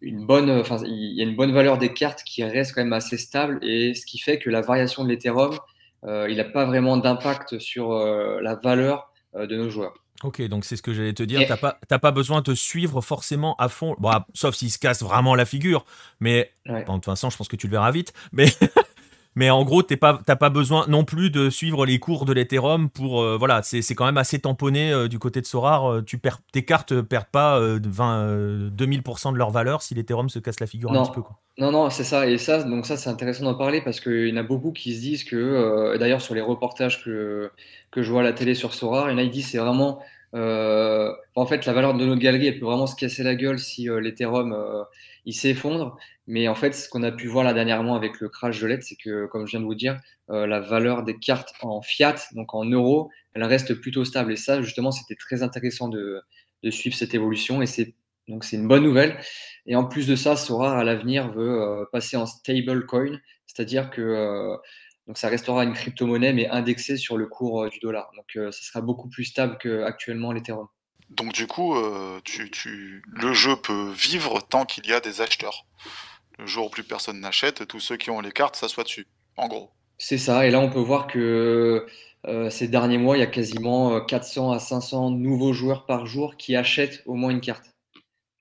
une 0.00 0.26
bonne, 0.26 0.50
enfin, 0.50 0.78
il 0.84 1.14
y 1.16 1.20
a 1.20 1.24
une 1.24 1.36
bonne 1.36 1.52
valeur 1.52 1.78
des 1.78 1.92
cartes 1.92 2.22
qui 2.24 2.42
reste 2.42 2.74
quand 2.74 2.82
même 2.82 2.92
assez 2.92 3.16
stable 3.18 3.58
et 3.62 3.94
ce 3.94 4.04
qui 4.04 4.18
fait 4.18 4.38
que 4.38 4.50
la 4.50 4.60
variation 4.60 5.04
de 5.04 5.08
l'Ethereum, 5.08 5.56
euh, 6.04 6.26
il 6.28 6.36
n'a 6.38 6.44
pas 6.44 6.64
vraiment 6.64 6.96
d'impact 6.96 7.58
sur 7.58 7.94
la 7.94 8.54
valeur 8.56 9.12
de 9.34 9.56
nos 9.56 9.70
joueurs. 9.70 9.94
Ok, 10.22 10.40
donc 10.48 10.64
c'est 10.64 10.76
ce 10.76 10.82
que 10.82 10.94
j'allais 10.94 11.12
te 11.12 11.22
dire. 11.22 11.40
Tu 11.40 11.48
n'as 11.48 11.56
pas, 11.56 11.98
pas 11.98 12.10
besoin 12.10 12.38
de 12.38 12.44
te 12.44 12.54
suivre 12.54 13.00
forcément 13.00 13.54
à 13.56 13.68
fond. 13.68 13.94
Bon, 13.98 14.10
sauf 14.34 14.54
s'il 14.54 14.70
se 14.70 14.78
casse 14.78 15.02
vraiment 15.02 15.34
la 15.34 15.44
figure. 15.44 15.84
Mais 16.20 16.52
de 16.66 16.82
toute 16.84 17.04
façon, 17.04 17.30
je 17.30 17.36
pense 17.36 17.48
que 17.48 17.56
tu 17.56 17.66
le 17.66 17.72
verras 17.72 17.90
vite. 17.90 18.12
Mais 18.32 18.46
mais 19.36 19.50
en 19.50 19.64
gros, 19.64 19.82
tu 19.82 19.98
pas, 19.98 20.14
pas 20.14 20.48
besoin 20.48 20.86
non 20.88 21.04
plus 21.04 21.28
de 21.28 21.50
suivre 21.50 21.84
les 21.84 21.98
cours 21.98 22.24
de 22.24 22.32
l'Ethereum 22.32 22.88
pour. 22.88 23.20
Euh, 23.20 23.36
voilà, 23.36 23.60
c'est 23.62 23.94
quand 23.94 24.06
même 24.06 24.16
assez 24.16 24.38
tamponné 24.38 24.90
euh, 24.90 25.08
du 25.08 25.18
côté 25.18 25.42
de 25.42 25.46
Sorar. 25.46 25.92
Euh, 25.92 26.02
tu 26.02 26.16
perds, 26.16 26.38
tes 26.52 26.64
cartes 26.64 26.92
ne 26.92 27.02
perdent 27.02 27.26
pas 27.30 27.60
20, 27.60 28.70
2000% 28.70 29.34
de 29.34 29.36
leur 29.36 29.50
valeur 29.50 29.82
si 29.82 29.94
l'Ethereum 29.94 30.30
se 30.30 30.38
casse 30.38 30.58
la 30.58 30.66
figure 30.66 30.90
un 30.90 31.02
petit 31.02 31.12
peu. 31.12 31.20
Quoi. 31.20 31.36
Non, 31.58 31.70
non, 31.70 31.90
c'est 31.90 32.02
ça. 32.02 32.26
Et 32.26 32.38
ça, 32.38 32.62
donc 32.62 32.86
ça, 32.86 32.96
c'est 32.96 33.10
intéressant 33.10 33.44
d'en 33.44 33.54
parler 33.54 33.82
parce 33.82 34.00
qu'il 34.00 34.28
y 34.28 34.32
en 34.32 34.38
a 34.38 34.42
beaucoup 34.42 34.72
qui 34.72 34.94
se 34.94 35.00
disent 35.00 35.24
que, 35.24 35.98
d'ailleurs, 35.98 36.22
sur 36.22 36.34
les 36.34 36.40
reportages 36.40 37.04
que, 37.04 37.50
que 37.90 38.02
je 38.02 38.10
vois 38.10 38.22
à 38.22 38.24
la 38.24 38.32
télé 38.32 38.54
sur 38.54 38.72
Sorar, 38.72 39.10
il 39.10 39.12
y 39.12 39.14
en 39.14 39.18
a 39.18 39.24
qui 39.24 39.30
disent 39.30 39.50
c'est 39.50 39.58
vraiment. 39.58 40.00
en 40.32 41.46
fait, 41.46 41.66
la 41.66 41.74
valeur 41.74 41.92
de 41.92 42.06
notre 42.06 42.22
galerie, 42.22 42.46
elle 42.46 42.58
peut 42.58 42.64
vraiment 42.64 42.86
se 42.86 42.96
casser 42.96 43.22
la 43.22 43.34
gueule 43.34 43.58
si 43.58 43.88
l'Ethereum 44.00 44.56
il 45.26 45.34
s'effondre. 45.34 45.96
Mais 46.26 46.48
en 46.48 46.54
fait, 46.54 46.72
ce 46.72 46.88
qu'on 46.88 47.02
a 47.02 47.12
pu 47.12 47.26
voir 47.28 47.44
là 47.44 47.52
dernièrement 47.52 47.94
avec 47.94 48.20
le 48.20 48.28
crash 48.28 48.60
de 48.60 48.66
l'aide, 48.66 48.82
c'est 48.82 48.96
que, 48.96 49.26
comme 49.26 49.46
je 49.46 49.52
viens 49.52 49.60
de 49.60 49.66
vous 49.66 49.74
dire, 49.74 50.00
euh, 50.30 50.46
la 50.46 50.60
valeur 50.60 51.02
des 51.04 51.18
cartes 51.18 51.52
en 51.62 51.82
fiat, 51.82 52.16
donc 52.32 52.54
en 52.54 52.64
euros, 52.64 53.10
elle 53.34 53.44
reste 53.44 53.74
plutôt 53.74 54.04
stable. 54.04 54.32
Et 54.32 54.36
ça, 54.36 54.62
justement, 54.62 54.90
c'était 54.92 55.16
très 55.16 55.42
intéressant 55.42 55.88
de, 55.88 56.22
suivre 56.70 56.96
cette 56.96 57.14
évolution. 57.14 57.62
Et 57.62 57.66
c'est 57.66 57.94
donc 58.28 58.50
une 58.52 58.66
bonne 58.66 58.82
nouvelle. 58.82 59.18
Et 59.66 59.76
en 59.76 59.84
plus 59.84 60.06
de 60.08 60.16
ça, 60.16 60.36
Sora 60.36 60.78
à 60.78 60.84
l'avenir 60.84 61.30
veut 61.30 61.62
euh, 61.62 61.84
passer 61.92 62.16
en 62.16 62.26
stable 62.26 62.86
coin, 62.86 63.18
c'est-à-dire 63.46 63.90
que 63.90 64.02
euh, 64.02 64.56
donc 65.06 65.18
ça 65.18 65.28
restera 65.28 65.62
une 65.62 65.72
crypto-monnaie 65.72 66.32
mais 66.32 66.48
indexée 66.48 66.96
sur 66.96 67.16
le 67.16 67.26
cours 67.28 67.68
du 67.70 67.78
dollar. 67.78 68.10
Donc 68.16 68.52
ça 68.52 68.62
sera 68.62 68.80
beaucoup 68.80 69.08
plus 69.08 69.24
stable 69.24 69.56
qu'actuellement 69.60 70.32
l'Ethereum. 70.32 70.66
Donc 71.10 71.32
du 71.32 71.46
coup, 71.46 71.76
tu, 72.24 73.02
le 73.06 73.32
jeu 73.32 73.56
peut 73.56 73.90
vivre 73.90 74.40
tant 74.40 74.64
qu'il 74.64 74.86
y 74.86 74.92
a 74.92 75.00
des 75.00 75.20
acheteurs. 75.20 75.66
Le 76.38 76.46
jour 76.46 76.66
où 76.66 76.70
plus 76.70 76.84
personne 76.84 77.20
n'achète, 77.20 77.66
tous 77.66 77.80
ceux 77.80 77.96
qui 77.96 78.10
ont 78.10 78.20
les 78.20 78.32
cartes 78.32 78.56
s'assoient 78.56 78.84
dessus, 78.84 79.06
en 79.36 79.48
gros. 79.48 79.70
C'est 79.98 80.18
ça, 80.18 80.46
et 80.46 80.50
là 80.50 80.60
on 80.60 80.68
peut 80.68 80.80
voir 80.80 81.06
que 81.06 81.86
euh, 82.28 82.50
ces 82.50 82.68
derniers 82.68 82.98
mois, 82.98 83.16
il 83.16 83.20
y 83.20 83.22
a 83.22 83.28
quasiment 83.28 84.00
400 84.00 84.50
euh, 84.50 84.56
à 84.56 84.58
500 84.58 85.10
nouveaux 85.12 85.52
joueurs 85.52 85.86
par 85.86 86.06
jour 86.06 86.36
qui 86.36 86.56
achètent 86.56 87.02
au 87.06 87.14
moins 87.14 87.30
une 87.30 87.40
carte. 87.40 87.72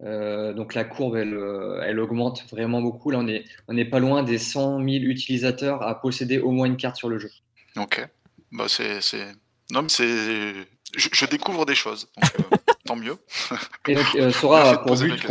Euh, 0.03 0.53
donc 0.53 0.73
la 0.73 0.83
courbe, 0.83 1.15
elle, 1.15 1.99
augmente 1.99 2.45
vraiment 2.49 2.81
beaucoup. 2.81 3.11
Là, 3.11 3.19
on 3.19 3.23
n'est 3.23 3.45
on 3.67 3.77
est 3.77 3.85
pas 3.85 3.99
loin 3.99 4.23
des 4.23 4.39
100 4.39 4.79
000 4.79 4.89
utilisateurs 5.03 5.83
à 5.83 6.01
posséder 6.01 6.39
au 6.39 6.51
moins 6.51 6.65
une 6.65 6.77
carte 6.77 6.95
sur 6.95 7.09
le 7.09 7.19
jeu. 7.19 7.29
Ok. 7.77 8.05
Bah, 8.51 8.65
c'est, 8.67 8.99
Non, 9.71 9.83
mais 9.83 9.89
c'est... 9.89 10.53
Je, 10.95 11.25
découvre 11.25 11.65
des 11.65 11.75
choses, 11.75 12.07
donc 12.17 12.61
tant 12.85 12.95
mieux. 12.95 13.17
Et 13.87 13.95
donc, 13.95 14.33
Sora 14.33 14.77
pour 14.85 14.95
but 14.97 15.25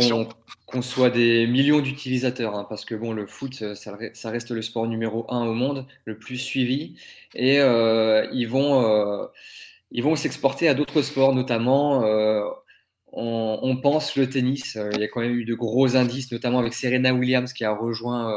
qu'on 0.65 0.81
soit 0.81 1.09
des 1.09 1.47
millions 1.47 1.79
d'utilisateurs, 1.79 2.55
hein, 2.55 2.65
parce 2.67 2.85
que 2.85 2.95
bon, 2.95 3.13
le 3.13 3.27
foot, 3.27 3.61
euh, 3.61 3.75
ça, 3.75 4.29
reste 4.29 4.51
le 4.51 4.61
sport 4.61 4.87
numéro 4.87 5.25
un 5.29 5.45
au 5.45 5.53
monde, 5.53 5.85
le 6.05 6.17
plus 6.17 6.37
suivi, 6.37 6.95
et 7.33 7.59
euh, 7.59 8.27
ils 8.33 8.47
vont, 8.47 8.83
euh, 8.83 9.27
ils 9.91 10.03
vont 10.03 10.15
s'exporter 10.15 10.67
à 10.67 10.73
d'autres 10.73 11.01
sports, 11.01 11.33
notamment, 11.33 12.03
on, 13.17 13.77
pense 13.77 14.15
le 14.17 14.29
tennis. 14.29 14.77
il 14.93 14.99
y 14.99 15.03
a 15.03 15.07
quand 15.07 15.21
même 15.21 15.35
eu 15.35 15.45
de 15.45 15.53
gros 15.53 15.95
indices, 15.95 16.31
notamment 16.31 16.59
avec 16.59 16.73
Serena 16.73 17.13
Williams 17.13 17.53
qui 17.53 17.63
a 17.63 17.71
rejoint 17.71 18.29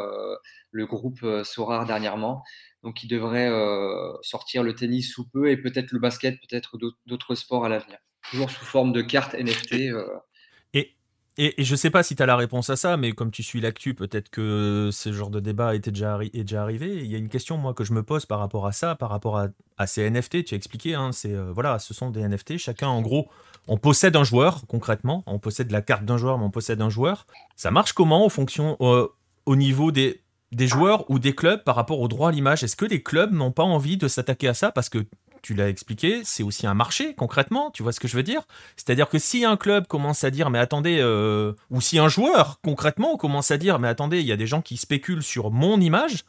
le 0.70 0.86
groupe 0.86 1.24
Sorar 1.44 1.86
dernièrement. 1.86 2.44
Donc, 2.82 3.02
il 3.02 3.08
devrait 3.08 3.50
sortir 4.22 4.62
le 4.62 4.74
tennis 4.74 5.12
sous 5.12 5.28
peu 5.28 5.50
et 5.50 5.56
peut-être 5.56 5.92
le 5.92 5.98
basket, 5.98 6.38
peut-être 6.40 6.78
d'autres 7.06 7.34
sports 7.34 7.64
à 7.64 7.68
l'avenir. 7.68 7.98
Toujours 8.30 8.50
sous 8.50 8.64
forme 8.64 8.92
de 8.92 9.02
cartes 9.02 9.34
NFT. 9.34 9.92
Et, 11.40 11.54
je 11.56 11.70
ne 11.70 11.76
sais 11.76 11.90
pas 11.90 12.02
si 12.02 12.16
tu 12.16 12.22
as 12.22 12.26
la 12.26 12.36
réponse 12.36 12.68
à 12.68 12.74
ça, 12.74 12.96
mais 12.96 13.12
comme 13.12 13.30
tu 13.30 13.44
suis 13.44 13.60
l'actu, 13.60 13.94
peut-être 13.94 14.28
que 14.28 14.90
ce 14.92 15.12
genre 15.12 15.30
de 15.30 15.38
débat 15.38 15.76
était 15.76 15.92
déjà, 15.92 16.18
est 16.20 16.42
déjà 16.42 16.62
arrivé. 16.62 16.96
Il 16.96 17.06
y 17.06 17.14
a 17.14 17.18
une 17.18 17.28
question, 17.28 17.56
moi, 17.56 17.74
que 17.74 17.84
je 17.84 17.92
me 17.92 18.02
pose 18.02 18.26
par 18.26 18.40
rapport 18.40 18.66
à 18.66 18.72
ça, 18.72 18.96
par 18.96 19.08
rapport 19.08 19.38
à, 19.76 19.86
ces 19.86 20.10
NFT. 20.10 20.44
Tu 20.44 20.54
as 20.54 20.56
expliqué, 20.56 20.94
hein, 20.96 21.12
c'est, 21.12 21.32
euh, 21.32 21.52
voilà, 21.52 21.78
ce 21.78 21.94
sont 21.94 22.10
des 22.10 22.22
NFT. 22.22 22.58
Chacun, 22.58 22.88
en 22.88 23.02
gros, 23.02 23.28
on 23.68 23.76
possède 23.76 24.16
un 24.16 24.24
joueur, 24.24 24.66
concrètement. 24.66 25.22
On 25.26 25.38
possède 25.38 25.70
la 25.70 25.80
carte 25.80 26.04
d'un 26.04 26.18
joueur, 26.18 26.38
mais 26.38 26.44
on 26.44 26.50
possède 26.50 26.80
un 26.80 26.90
joueur. 26.90 27.24
Ça 27.54 27.70
marche 27.70 27.92
comment 27.92 28.24
en 28.24 28.28
fonction, 28.30 28.76
euh, 28.80 29.06
au 29.46 29.54
niveau 29.54 29.92
des, 29.92 30.20
des 30.52 30.66
joueurs 30.66 31.10
ou 31.10 31.18
des 31.18 31.34
clubs 31.34 31.62
par 31.62 31.74
rapport 31.76 32.00
au 32.00 32.08
droit 32.08 32.30
à 32.30 32.32
l'image. 32.32 32.64
Est-ce 32.64 32.76
que 32.76 32.84
les 32.84 33.02
clubs 33.02 33.32
n'ont 33.32 33.52
pas 33.52 33.64
envie 33.64 33.96
de 33.96 34.08
s'attaquer 34.08 34.48
à 34.48 34.54
ça? 34.54 34.72
Parce 34.72 34.88
que 34.88 35.04
tu 35.42 35.54
l'as 35.54 35.68
expliqué, 35.68 36.22
c'est 36.24 36.42
aussi 36.42 36.66
un 36.66 36.74
marché 36.74 37.14
concrètement, 37.14 37.70
tu 37.70 37.82
vois 37.82 37.92
ce 37.92 38.00
que 38.00 38.08
je 38.08 38.16
veux 38.16 38.22
dire? 38.22 38.42
C'est-à-dire 38.76 39.08
que 39.08 39.18
si 39.18 39.44
un 39.44 39.56
club 39.56 39.86
commence 39.86 40.24
à 40.24 40.30
dire 40.30 40.50
mais 40.50 40.58
attendez, 40.58 40.98
euh, 41.00 41.52
ou 41.70 41.80
si 41.80 41.98
un 41.98 42.08
joueur 42.08 42.60
concrètement 42.62 43.16
commence 43.16 43.50
à 43.50 43.58
dire 43.58 43.78
mais 43.78 43.88
attendez, 43.88 44.20
il 44.20 44.26
y 44.26 44.32
a 44.32 44.36
des 44.36 44.46
gens 44.46 44.62
qui 44.62 44.76
spéculent 44.76 45.22
sur 45.22 45.50
mon 45.50 45.80
image, 45.80 46.24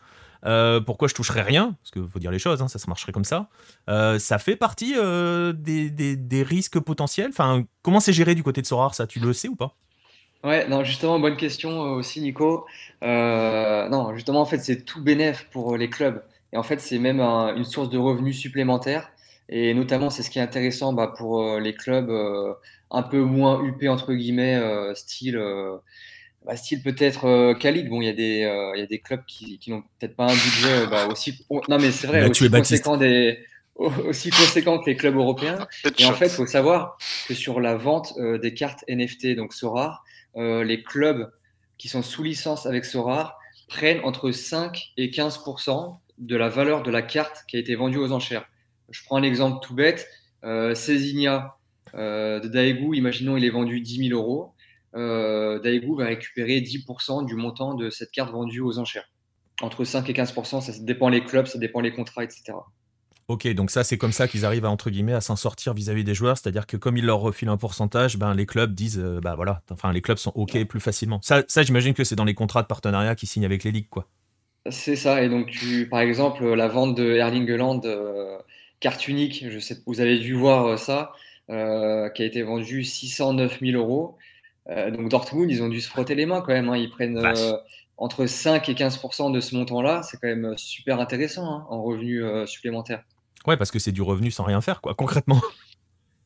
euh, 0.46 0.80
pourquoi 0.80 1.08
je 1.08 1.16
toucherais 1.16 1.42
rien? 1.42 1.76
Parce 1.82 1.92
qu'il 1.92 2.08
faut 2.08 2.20
dire 2.20 2.32
les 2.32 2.40
choses, 2.40 2.62
hein, 2.62 2.68
ça 2.68 2.80
se 2.80 2.88
marcherait 2.88 3.12
comme 3.12 3.26
ça. 3.26 3.50
Euh, 3.90 4.20
ça 4.20 4.38
fait 4.38 4.56
partie 4.56 4.94
des, 4.94 5.90
des, 5.90 6.44
risques 6.44 6.80
potentiels? 6.80 7.30
Enfin, 7.30 7.64
comment 7.82 8.00
c'est 8.00 8.14
géré 8.14 8.36
du 8.36 8.44
côté 8.44 8.62
de 8.62 8.68
Sorar, 8.68 8.96
ça? 8.96 9.08
Tu 9.08 9.20
le 9.20 9.34
sais 9.34 9.48
ou 9.48 9.56
pas? 9.56 9.76
Ouais, 10.44 10.68
non, 10.68 10.84
justement, 10.84 11.20
bonne 11.20 11.38
question 11.38 11.82
aussi, 11.94 12.22
Nico. 12.22 12.66
non, 13.02 14.14
justement, 14.14 14.42
en 14.42 14.46
fait, 14.46 14.60
c'est 14.60 14.84
tout 14.86 15.02
bénéf 15.04 15.48
pour 15.52 15.78
les 15.78 15.90
clubs. 15.90 16.24
Et 16.54 16.58
en 16.58 16.64
fait, 16.64 16.80
c'est 16.80 17.00
même 17.00 17.20
une 17.20 17.66
source 17.66 17.90
de 17.90 17.98
revenus 17.98 18.38
supplémentaires. 18.38 19.12
Et 19.50 19.74
notamment, 19.74 20.10
c'est 20.10 20.22
ce 20.24 20.30
qui 20.30 20.40
est 20.40 20.44
intéressant 20.44 20.94
bah, 20.94 21.14
pour 21.18 21.42
euh, 21.42 21.60
les 21.60 21.74
clubs 21.74 22.10
euh, 22.10 22.54
un 22.92 23.02
peu 23.02 23.20
moins 23.20 23.64
huppés, 23.64 23.90
entre 23.90 24.14
guillemets, 24.14 24.56
euh, 24.56 24.94
style, 24.94 25.40
bah, 26.46 26.56
style 26.56 26.84
peut-être 26.84 27.54
Khalid. 27.60 27.90
Bon, 27.90 28.02
il 28.02 28.06
y, 28.06 28.10
a 28.10 28.14
des, 28.14 28.72
il 28.76 28.80
y 28.80 28.84
a 28.84 28.88
des 28.88 29.00
clubs 29.00 29.26
qui, 29.28 29.58
qui 29.58 29.72
n'ont 29.72 29.84
peut-être 30.00 30.16
pas 30.16 30.26
un 30.26 30.34
budget 30.34 30.88
bah, 30.90 31.08
aussi. 31.08 31.46
Non, 31.68 31.80
mais 31.80 31.92
c'est 31.92 32.08
vrai, 32.08 32.30
aussi 32.30 32.50
conséquent, 32.50 32.98
des, 32.98 33.40
aussi 33.76 34.30
conséquent 34.30 34.80
que 34.80 34.90
les 34.90 34.96
clubs 34.96 35.16
européens. 35.16 35.68
Et 35.98 36.06
en 36.06 36.14
fait, 36.14 36.28
il 36.28 36.32
faut 36.32 36.48
savoir 36.48 36.98
que 37.28 37.34
sur 37.34 37.60
la 37.60 37.76
vente 37.76 38.14
des 38.20 38.54
cartes 38.54 38.84
NFT, 38.88 39.36
donc 39.36 39.54
Sorar, 40.36 40.64
les 40.64 40.84
clubs 40.84 41.32
qui 41.78 41.88
sont 41.88 42.02
sous 42.02 42.24
licence 42.24 42.66
avec 42.66 42.86
Sorar 42.86 43.40
prennent 43.68 44.02
entre 44.04 44.32
5 44.32 44.92
et 44.98 45.10
15% 45.10 45.98
de 46.18 46.36
la 46.36 46.50
valeur 46.50 46.84
de 46.84 46.92
la 46.92 47.02
carte 47.02 47.46
qui 47.48 47.56
a 47.56 47.60
été 47.60 47.76
vendue 47.76 47.98
aux 47.98 48.12
enchères. 48.12 48.46
Je 48.90 49.04
prends 49.06 49.18
un 49.18 49.24
exemple 49.24 49.66
tout 49.66 49.74
bête. 49.74 50.08
Euh, 50.44 50.74
euh 51.96 52.40
de 52.40 52.48
Daegu, 52.48 52.96
imaginons 52.96 53.38
il 53.38 53.46
est 53.46 53.50
vendu 53.50 53.82
10 53.82 54.10
000 54.10 54.20
euros. 54.20 54.54
Euh, 54.96 55.60
Daegu 55.60 55.96
va 55.96 56.06
récupérer 56.06 56.60
10% 56.62 57.26
du 57.26 57.36
montant 57.36 57.74
de 57.74 57.90
cette 57.90 58.12
carte 58.12 58.32
vendue 58.32 58.62
aux 58.62 58.80
enchères. 58.80 59.10
Entre 59.62 59.84
5 59.84 60.10
et 60.10 60.14
15%, 60.14 60.62
ça 60.62 60.72
dépend 60.80 61.10
les 61.10 61.24
clubs, 61.24 61.46
ça 61.46 61.60
dépend 61.60 61.82
les 61.82 61.92
contrats, 61.92 62.24
etc. 62.24 62.54
Ok, 63.30 63.48
donc 63.54 63.70
ça, 63.70 63.84
c'est 63.84 63.98
comme 63.98 64.12
ça 64.12 64.28
qu'ils 64.28 64.44
arrivent 64.44 64.66
à, 64.66 64.70
entre 64.70 64.90
guillemets, 64.90 65.14
à 65.14 65.22
s'en 65.22 65.36
sortir 65.36 65.74
vis-à-vis 65.74 66.04
des 66.04 66.14
joueurs. 66.14 66.38
C'est-à-dire 66.38 66.68
que 66.68 66.78
comme 66.78 66.98
ils 66.98 67.06
leur 67.06 67.20
refilent 67.20 67.50
un 67.50 67.58
pourcentage, 67.58 68.18
ben, 68.18 68.34
les 68.34 68.46
clubs 68.46 68.74
disent, 68.74 69.00
euh, 69.00 69.22
bah 69.22 69.36
voilà, 69.36 69.62
enfin, 69.72 69.94
les 69.94 70.02
clubs 70.02 70.18
sont 70.18 70.32
ok 70.36 70.64
plus 70.66 70.80
facilement. 70.80 71.20
Ça, 71.24 71.44
ça 71.48 71.64
j'imagine 71.64 71.94
que 71.94 72.04
c'est 72.04 72.16
dans 72.16 72.26
les 72.26 72.34
contrats 72.34 72.62
de 72.64 72.68
partenariat 72.68 73.16
qu'ils 73.16 73.30
signent 73.30 73.46
avec 73.46 73.64
les 73.64 73.72
ligues, 73.72 73.90
quoi. 73.90 74.08
C'est 74.70 74.96
ça. 74.96 75.24
Et 75.24 75.30
donc, 75.30 75.48
tu, 75.48 75.88
par 75.88 76.02
exemple, 76.02 76.44
la 76.54 76.68
vente 76.68 76.96
de 76.96 77.14
Erling 77.14 77.50
Haaland, 77.50 77.82
carte 78.80 79.08
unique, 79.08 79.46
je 79.50 79.60
sais, 79.60 79.78
vous 79.86 80.02
avez 80.02 80.20
dû 80.20 80.34
voir 80.34 80.78
ça, 80.78 81.14
qui 81.48 81.54
a 81.54 82.26
été 82.26 82.42
vendu 82.44 82.84
609 82.84 83.60
000 83.62 83.78
euros. 83.82 84.18
donc, 84.68 85.08
Dortmund, 85.10 85.50
ils 85.50 85.64
ont 85.64 85.70
dû 85.70 85.82
se 85.82 85.88
frotter 85.90 86.16
les 86.16 86.26
mains 86.26 86.42
quand 86.42 86.54
même. 86.54 86.70
Hein. 86.70 86.78
Ils 86.78 86.90
prennent 86.90 87.24
entre 88.00 88.26
5 88.26 88.70
et 88.70 88.74
15% 88.74 89.32
de 89.32 89.40
ce 89.40 89.56
montant-là, 89.56 90.02
c'est 90.04 90.18
quand 90.18 90.28
même 90.28 90.46
euh, 90.46 90.58
super 90.58 91.00
intéressant 91.00 91.46
hein, 91.46 91.66
en 91.70 91.84
revenus 91.84 92.24
euh, 92.24 92.46
supplémentaires. 92.46 93.04
Ouais, 93.48 93.58
parce 93.58 93.72
que 93.72 93.80
c'est 93.80 93.92
du 93.92 94.02
revenu 94.02 94.32
sans 94.32 94.44
rien 94.44 94.62
faire, 94.62 94.82
quoi, 94.82 94.94
concrètement. 94.94 95.42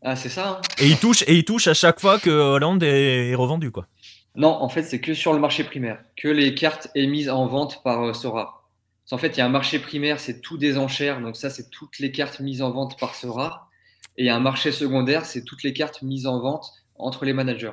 Ah, 0.05 0.18
c'est 0.18 0.28
ça. 0.28 0.59
Hein. 0.59 0.61
Et 0.80 0.88
il 0.88 0.97
touche 0.97 1.24
et 1.28 1.34
il 1.34 1.45
touche 1.45 1.68
à 1.68 1.74
chaque 1.74 2.01
fois 2.01 2.20
que 2.20 2.30
Hollande 2.30 2.84
est, 2.84 3.34
revendu, 3.36 3.72
quoi. 3.72 3.88
Non, 4.36 4.49
en 4.49 4.68
fait, 4.68 4.84
c'est 4.84 4.99
que 4.99 5.14
sur 5.14 5.32
le 5.32 5.39
marché 5.39 5.64
primaire, 5.64 6.03
que 6.18 6.28
les 6.28 6.53
cartes 6.55 6.89
émises 6.93 7.30
en 7.30 7.47
vente 7.47 7.82
par 7.84 8.03
euh, 8.03 8.14
Sora. 8.14 8.68
En 9.11 9.18
fait, 9.18 9.30
il 9.30 9.38
y 9.38 9.41
a 9.41 9.45
un 9.45 9.49
marché 9.49 9.80
primaire, 9.80 10.20
c'est 10.20 10.41
tout 10.41 10.57
des 10.57 10.78
enchères, 10.78 11.22
donc 11.22 11.38
ça, 11.38 11.49
c'est 11.49 11.70
toutes 11.70 11.99
les 11.99 12.11
cartes 12.11 12.41
mises 12.41 12.61
en 12.61 12.72
vente 12.72 12.99
par 12.99 13.16
Sora. 13.16 13.70
Et 14.18 14.24
il 14.24 14.26
y 14.26 14.30
a 14.30 14.36
un 14.36 14.41
marché 14.41 14.74
secondaire, 14.74 15.26
c'est 15.26 15.45
toutes 15.45 15.64
les 15.64 15.72
cartes 15.72 16.01
mises 16.01 16.28
en 16.28 16.41
vente 16.41 16.70
entre 16.95 17.24
les 17.24 17.32
managers. 17.32 17.72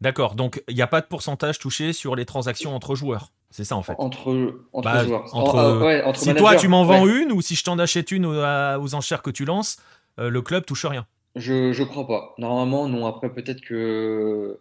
D'accord, 0.00 0.34
donc 0.34 0.62
il 0.68 0.76
n'y 0.76 0.82
a 0.82 0.86
pas 0.86 1.00
de 1.00 1.06
pourcentage 1.06 1.58
touché 1.58 1.92
sur 1.92 2.16
les 2.16 2.24
transactions 2.24 2.74
entre 2.74 2.94
joueurs. 2.94 3.32
C'est 3.50 3.64
ça 3.64 3.76
en 3.76 3.82
fait. 3.82 3.94
Entre, 3.98 4.60
entre 4.72 4.84
bah, 4.84 5.04
joueurs. 5.04 5.34
Entre, 5.34 6.18
si 6.18 6.34
toi 6.34 6.56
tu 6.56 6.68
m'en 6.68 6.84
vends 6.84 7.06
une 7.06 7.32
ou 7.32 7.40
si 7.40 7.54
je 7.54 7.64
t'en 7.64 7.78
achète 7.78 8.10
une 8.10 8.26
aux, 8.26 8.94
enchères 8.94 9.22
que 9.22 9.30
tu 9.30 9.44
lances, 9.44 9.78
euh, 10.18 10.28
le 10.28 10.42
club 10.42 10.64
touche 10.64 10.84
rien. 10.84 11.06
Je, 11.36 11.72
je 11.72 11.82
crois 11.82 12.06
pas. 12.06 12.34
Normalement, 12.38 12.88
non. 12.88 13.06
Après, 13.06 13.30
peut-être 13.30 13.60
que, 13.60 14.58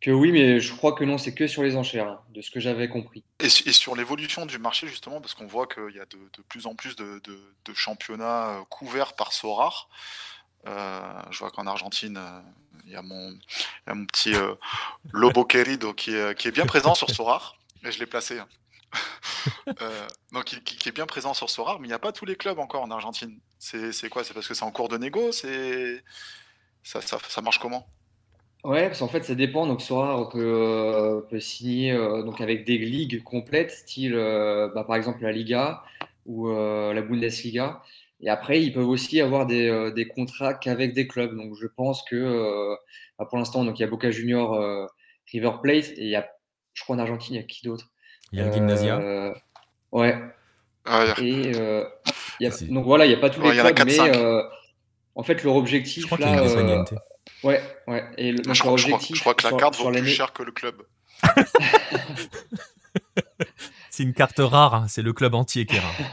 que 0.00 0.10
oui, 0.10 0.30
mais 0.30 0.60
je 0.60 0.72
crois 0.72 0.92
que 0.92 1.04
non, 1.04 1.18
c'est 1.18 1.34
que 1.34 1.48
sur 1.48 1.64
les 1.64 1.76
enchères, 1.76 2.08
hein, 2.08 2.20
de 2.32 2.40
ce 2.42 2.50
que 2.50 2.60
j'avais 2.60 2.88
compris. 2.88 3.24
Et, 3.40 3.48
sur 3.48 3.96
l'évolution 3.96 4.46
du 4.46 4.58
marché, 4.58 4.86
justement, 4.86 5.20
parce 5.20 5.34
qu'on 5.34 5.48
voit 5.48 5.66
qu'il 5.66 5.96
y 5.96 6.00
a 6.00 6.04
de, 6.04 6.42
plus 6.48 6.66
en 6.66 6.76
plus 6.76 6.94
de, 6.94 7.20
de 7.24 7.74
championnats 7.74 8.50
euh, 8.50 8.60
couverts 8.70 9.14
par 9.14 9.32
Sorar. 9.32 9.88
Euh, 10.66 11.00
je 11.30 11.38
vois 11.38 11.50
qu'en 11.50 11.66
Argentine, 11.66 12.16
euh, 12.16 12.40
il 12.86 12.92
y, 12.92 12.96
a 12.96 13.02
mon, 13.02 13.36
mon 13.86 14.06
petit 14.06 14.34
euh, 14.34 14.54
Lobo 15.12 15.44
Querido 15.44 15.92
qui 15.92 16.14
est, 16.14 16.36
qui 16.38 16.48
est 16.48 16.52
bien 16.52 16.66
présent 16.66 16.94
sur 16.94 17.10
Sorar. 17.10 17.56
Et 17.86 17.92
je 17.92 17.98
l'ai 17.98 18.06
placé. 18.06 18.38
Hein. 18.38 18.48
donc, 20.32 20.44
qui, 20.44 20.88
est 20.88 20.92
bien 20.92 21.06
présent 21.06 21.34
sur 21.34 21.50
Sorar, 21.50 21.78
mais 21.80 21.86
il 21.86 21.90
n'y 21.90 21.94
a 21.94 21.98
pas 21.98 22.12
tous 22.12 22.24
les 22.24 22.36
clubs 22.36 22.58
encore 22.58 22.82
en 22.82 22.90
Argentine. 22.90 23.38
C'est 23.58 24.08
quoi? 24.08 24.24
C'est 24.24 24.34
parce 24.34 24.48
que 24.48 24.54
c'est 24.54 24.64
en 24.64 24.70
cours 24.70 24.88
de 24.88 24.98
négo? 24.98 25.32
C'est 25.32 26.02
ça, 26.82 27.00
ça, 27.00 27.18
ça, 27.28 27.40
marche 27.40 27.58
comment? 27.58 27.86
Ouais, 28.64 28.86
parce 28.86 28.98
qu'en 28.98 29.08
fait, 29.08 29.24
ça 29.24 29.34
dépend. 29.34 29.66
Donc, 29.66 29.80
Sorar 29.80 30.28
peut, 30.28 31.24
peut 31.30 31.40
signer 31.40 31.94
donc 32.24 32.40
avec 32.40 32.64
des 32.64 32.78
ligues 32.78 33.22
complètes, 33.22 33.70
style 33.70 34.14
bah, 34.14 34.84
par 34.84 34.96
exemple 34.96 35.22
la 35.22 35.32
Liga 35.32 35.82
ou 36.26 36.48
la 36.48 37.02
Bundesliga. 37.02 37.82
Et 38.20 38.28
après, 38.30 38.62
ils 38.62 38.72
peuvent 38.72 38.88
aussi 38.88 39.20
avoir 39.20 39.46
des, 39.46 39.68
euh, 39.68 39.90
des 39.90 40.08
contrats 40.08 40.54
qu'avec 40.54 40.94
des 40.94 41.06
clubs. 41.06 41.36
Donc, 41.36 41.54
je 41.60 41.66
pense 41.66 42.02
que 42.02 42.16
euh, 42.16 42.74
bah, 43.18 43.26
pour 43.26 43.38
l'instant, 43.38 43.64
donc 43.64 43.78
il 43.78 43.82
y 43.82 43.84
a 43.84 43.88
Boca 43.88 44.10
Junior, 44.10 44.54
euh, 44.54 44.86
River 45.30 45.52
Plate, 45.62 45.90
et 45.96 46.04
il 46.04 46.10
y 46.10 46.16
a, 46.16 46.28
je 46.76 46.82
crois 46.82 46.94
en 46.94 46.98
Argentine, 47.00 47.34
il 47.34 47.38
y 47.38 47.40
a 47.40 47.46
qui 47.46 47.66
d'autre 47.66 47.86
Il 48.32 48.38
y 48.38 48.42
a 48.42 48.46
le 48.46 48.52
Gymnasia. 48.52 49.34
Ouais. 49.90 50.16
Ah, 50.84 51.04
et 51.20 51.52
y 52.40 52.46
a, 52.46 52.50
donc 52.68 52.84
voilà, 52.84 53.06
il 53.06 53.08
n'y 53.08 53.14
a 53.14 53.18
pas 53.18 53.30
tous 53.30 53.42
les 53.42 53.50
clubs, 53.50 53.82
mais 53.84 53.98
en 55.16 55.22
fait, 55.22 55.42
leur 55.42 55.56
objectif 55.56 56.02
je 56.02 56.06
crois 56.06 56.18
là. 56.18 56.36
Y 56.36 56.72
a 56.72 56.84
ouais, 57.42 57.60
ouais. 57.88 58.04
Et 58.18 58.32
le, 58.32 58.42
je, 58.52 58.60
crois, 58.60 58.72
objectif, 58.72 59.16
je, 59.16 59.20
crois, 59.20 59.34
que 59.34 59.44
la 59.44 59.52
carte 59.52 59.76
vaut 59.76 59.90
plus 59.90 60.06
cher 60.06 60.32
que 60.32 60.42
le 60.42 60.52
club. 60.52 60.82
c'est 63.90 64.02
une 64.02 64.12
carte 64.12 64.38
rare, 64.38 64.74
hein. 64.74 64.86
c'est 64.88 65.02
le 65.02 65.14
club 65.14 65.34
entier 65.34 65.66
qui 65.66 65.76
est 65.76 65.80
rare. 65.80 65.94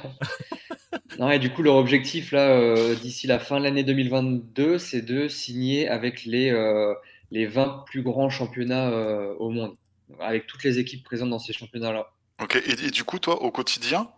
Non, 1.19 1.29
et 1.29 1.37
du 1.37 1.51
coup, 1.51 1.61
leur 1.61 1.75
objectif, 1.75 2.31
là, 2.31 2.49
euh, 2.49 2.95
d'ici 2.95 3.27
la 3.27 3.37
fin 3.37 3.59
de 3.59 3.63
l'année 3.63 3.83
2022, 3.83 4.79
c'est 4.79 5.01
de 5.01 5.27
signer 5.27 5.87
avec 5.87 6.25
les, 6.25 6.49
euh, 6.49 6.93
les 7.29 7.45
20 7.45 7.83
plus 7.85 8.01
grands 8.01 8.29
championnats 8.29 8.89
euh, 8.89 9.33
au 9.37 9.49
monde, 9.49 9.73
avec 10.19 10.47
toutes 10.47 10.63
les 10.63 10.79
équipes 10.79 11.03
présentes 11.03 11.29
dans 11.29 11.39
ces 11.39 11.53
championnats-là. 11.53 12.11
Ok, 12.41 12.55
et, 12.55 12.91
du 12.91 13.03
coup, 13.03 13.19
toi, 13.19 13.41
au 13.41 13.51
quotidien, 13.51 14.09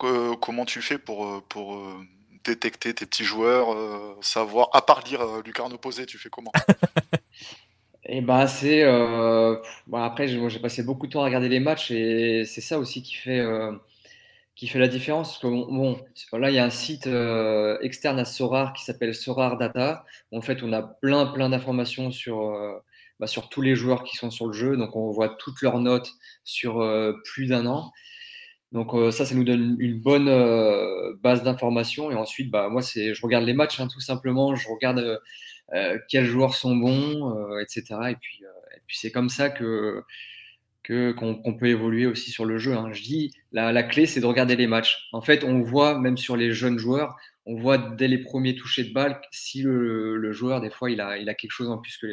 comment 0.41 0.65
tu 0.65 0.81
fais 0.81 0.97
pour, 0.97 1.43
pour 1.47 1.81
détecter 2.43 2.93
tes 2.93 3.05
petits 3.05 3.25
joueurs, 3.25 3.67
savoir, 4.21 4.69
à 4.73 4.81
part 4.81 5.01
lire 5.01 5.21
Lucarne 5.45 5.73
opposé, 5.73 6.05
tu 6.05 6.17
fais 6.17 6.29
comment? 6.29 6.51
Et 8.05 8.17
eh 8.17 8.21
bah, 8.21 8.47
c'est. 8.47 8.85
Bon, 9.85 9.97
après, 10.01 10.27
j'ai 10.27 10.59
passé 10.59 10.83
beaucoup 10.83 11.07
de 11.07 11.11
temps 11.11 11.21
à 11.21 11.25
regarder 11.25 11.49
les 11.49 11.59
matchs 11.59 11.91
et 11.91 12.45
c'est 12.45 12.61
ça 12.61 12.79
aussi 12.79 13.03
qui 13.03 13.15
fait 13.15 13.43
qui 14.55 14.67
fait 14.67 14.79
la 14.79 14.87
différence. 14.87 15.41
bon, 15.43 15.99
là, 16.33 16.49
il 16.49 16.55
y 16.55 16.59
a 16.59 16.65
un 16.65 16.69
site 16.69 17.07
euh, 17.07 17.77
externe 17.81 18.17
à 18.19 18.25
Sorar 18.25 18.73
qui 18.73 18.83
s'appelle 18.83 19.13
Sorar 19.13 19.57
Data. 19.57 20.05
En 20.31 20.41
fait, 20.41 20.63
on 20.63 20.71
a 20.71 20.81
plein, 20.81 21.25
plein 21.27 21.49
d'informations 21.49 22.11
sur, 22.11 22.41
euh, 22.41 22.79
bah, 23.19 23.27
sur 23.27 23.49
tous 23.49 23.61
les 23.61 23.75
joueurs 23.75 24.03
qui 24.03 24.15
sont 24.17 24.31
sur 24.31 24.47
le 24.47 24.53
jeu. 24.53 24.77
Donc, 24.77 24.95
on 24.95 25.11
voit 25.11 25.29
toutes 25.29 25.61
leurs 25.61 25.79
notes 25.79 26.11
sur 26.43 26.81
euh, 26.81 27.13
plus 27.25 27.47
d'un 27.47 27.65
an. 27.65 27.91
Donc, 28.71 28.91
ça, 29.13 29.25
ça 29.25 29.35
nous 29.35 29.45
donne 29.45 29.77
une 29.79 30.01
bonne 30.01 30.25
base 31.21 31.43
d'informations. 31.43 32.11
Et 32.11 32.15
ensuite, 32.15 32.51
bah, 32.51 32.67
moi, 32.69 32.81
c'est, 32.81 33.13
je 33.13 33.21
regarde 33.21 33.45
les 33.45 33.53
matchs, 33.53 33.79
hein, 33.79 33.87
tout 33.87 34.01
simplement. 34.01 34.55
Je 34.55 34.67
regarde 34.67 35.21
quels 36.09 36.25
joueurs 36.25 36.55
sont 36.55 36.75
bons, 36.75 37.57
etc. 37.61 37.85
Et 38.09 38.15
puis, 38.15 38.43
c'est 38.89 39.11
comme 39.11 39.29
ça 39.29 39.49
que 39.49 40.03
qu'on 40.87 41.57
peut 41.57 41.67
évoluer 41.67 42.05
aussi 42.05 42.31
sur 42.31 42.45
le 42.45 42.57
jeu. 42.57 42.73
Hein. 42.73 42.91
Je 42.93 43.01
dis, 43.01 43.31
la, 43.51 43.83
clé, 43.83 44.05
c'est 44.05 44.19
de 44.19 44.25
regarder 44.25 44.55
les 44.55 44.67
matchs. 44.67 45.07
En 45.11 45.21
fait, 45.21 45.43
on 45.43 45.61
voit, 45.61 45.99
même 45.99 46.17
sur 46.17 46.37
les 46.37 46.51
jeunes 46.51 46.77
joueurs, 46.77 47.15
on 47.45 47.55
voit 47.55 47.77
dès 47.77 48.07
les 48.07 48.19
premiers 48.19 48.55
touchés 48.55 48.83
de 48.83 48.93
balle 48.93 49.19
si 49.31 49.61
le, 49.61 50.31
joueur, 50.31 50.61
des 50.61 50.69
fois, 50.69 50.91
il 50.91 51.01
a, 51.01 51.17
il 51.17 51.29
a 51.29 51.33
quelque 51.33 51.51
chose 51.51 51.69
en 51.69 51.77
plus 51.77 51.97
que, 51.97 52.07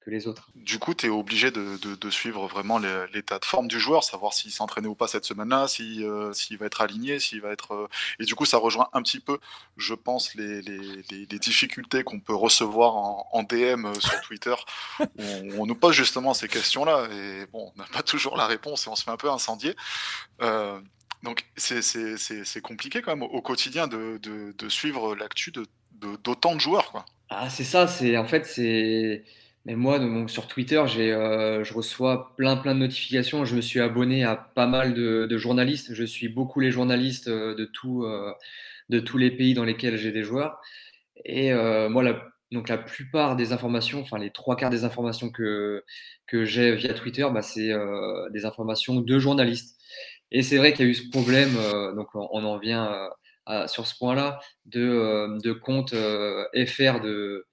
que 0.00 0.10
les 0.10 0.26
autres. 0.26 0.48
Du 0.54 0.78
coup, 0.78 0.94
tu 0.94 1.06
es 1.06 1.08
obligé 1.08 1.50
de, 1.50 1.76
de, 1.76 2.10
suivre 2.10 2.46
vraiment 2.46 2.78
l'état 2.78 3.38
de 3.38 3.44
forme 3.44 3.68
du 3.68 3.78
joueur, 3.78 4.02
savoir 4.02 4.32
s'il 4.32 4.50
s'entraînait 4.50 4.88
ou 4.88 4.94
pas 4.94 5.08
cette 5.08 5.24
semaine-là, 5.24 5.66
euh, 5.80 6.32
s'il 6.32 6.58
va 6.58 6.66
être 6.66 6.80
aligné, 6.80 7.20
s'il 7.20 7.40
va 7.40 7.50
être. 7.50 7.74
Euh, 7.74 7.88
et 8.18 8.24
du 8.24 8.34
coup, 8.34 8.46
ça 8.46 8.56
rejoint 8.56 8.88
un 8.92 9.02
petit 9.02 9.20
peu, 9.20 9.38
je 9.76 9.94
pense, 9.94 10.34
les, 10.34 10.62
les, 10.62 11.02
les, 11.10 11.38
difficultés 11.38 12.02
qu'on 12.02 12.20
peut 12.20 12.34
recevoir 12.34 12.96
en, 12.96 13.28
en, 13.32 13.42
DM 13.42 13.86
euh, 13.86 13.94
sur 14.00 14.20
Twitter, 14.22 14.54
où 15.00 15.52
on, 15.58 15.66
nous 15.66 15.74
pose 15.74 15.94
justement 15.94 16.34
ces 16.34 16.48
questions-là, 16.48 17.08
et 17.12 17.46
bon, 17.52 17.70
on 17.74 17.78
n'a 17.78 17.88
pas 17.88 18.02
toujours 18.02 18.36
la 18.36 18.46
réponse 18.46 18.86
et 18.86 18.90
on 18.90 18.96
se 18.96 19.04
fait 19.04 19.10
un 19.10 19.16
peu 19.16 19.30
incendier. 19.30 19.74
donc, 21.22 21.44
c'est 21.56 22.60
compliqué 22.62 23.02
quand 23.02 23.14
même 23.14 23.22
au, 23.22 23.42
quotidien 23.42 23.86
de, 23.86 24.18
de 24.18 24.68
suivre 24.68 25.14
l'actu 25.14 25.52
d'autant 25.92 26.50
de, 26.52 26.56
de 26.56 26.60
joueurs, 26.60 26.90
quoi. 26.90 27.04
Ah, 27.30 27.48
c'est 27.48 27.64
ça, 27.64 27.86
c'est 27.86 28.16
en 28.16 28.26
fait, 28.26 28.44
c'est 28.44 29.24
mais 29.66 29.76
moi, 29.76 29.98
donc, 29.98 30.30
sur 30.30 30.46
Twitter, 30.46 30.82
j'ai, 30.86 31.12
euh, 31.12 31.64
je 31.64 31.74
reçois 31.74 32.34
plein, 32.36 32.56
plein 32.56 32.74
de 32.74 32.80
notifications. 32.80 33.44
Je 33.44 33.54
me 33.54 33.60
suis 33.60 33.80
abonné 33.80 34.24
à 34.24 34.36
pas 34.36 34.66
mal 34.66 34.94
de, 34.94 35.36
journalistes. 35.36 35.94
Je 35.94 36.04
suis 36.04 36.28
beaucoup 36.28 36.60
les 36.60 36.70
journalistes 36.70 37.28
euh, 37.28 37.54
de, 37.54 37.66
tout, 37.66 38.04
euh, 38.04 38.32
de 38.88 39.00
tous 39.00 39.18
les 39.18 39.30
pays 39.30 39.52
dans 39.52 39.64
lesquels 39.64 39.98
j'ai 39.98 40.12
des 40.12 40.22
joueurs. 40.22 40.60
Et 41.26 41.52
moi, 41.52 42.02
la, 42.02 42.22
donc 42.50 42.68
la 42.70 42.78
plupart 42.78 43.36
des 43.36 43.52
informations, 43.52 44.00
enfin 44.00 44.18
les 44.18 44.30
trois 44.30 44.56
quarts 44.56 44.70
des 44.70 44.84
informations 44.84 45.30
que, 45.30 45.84
que 46.26 46.46
j'ai 46.46 46.74
via 46.74 46.94
Twitter, 46.94 47.26
bah, 47.32 47.42
c'est 47.42 47.70
des 48.32 48.46
informations 48.46 49.00
de 49.00 49.18
journalistes. 49.18 49.76
Et 50.30 50.42
c'est 50.42 50.56
vrai 50.56 50.72
qu'il 50.72 50.86
y 50.86 50.88
a 50.88 50.90
eu 50.90 50.94
ce 50.94 51.10
problème, 51.10 51.50
donc 51.94 52.08
on, 52.14 52.42
en 52.44 52.58
vient 52.58 52.90
sur 53.66 53.86
ce 53.86 53.94
point-là, 53.98 54.40
de, 54.64 55.38
de 55.42 55.52
comptes 55.52 55.94
FR 55.94 57.00
de 57.00 57.46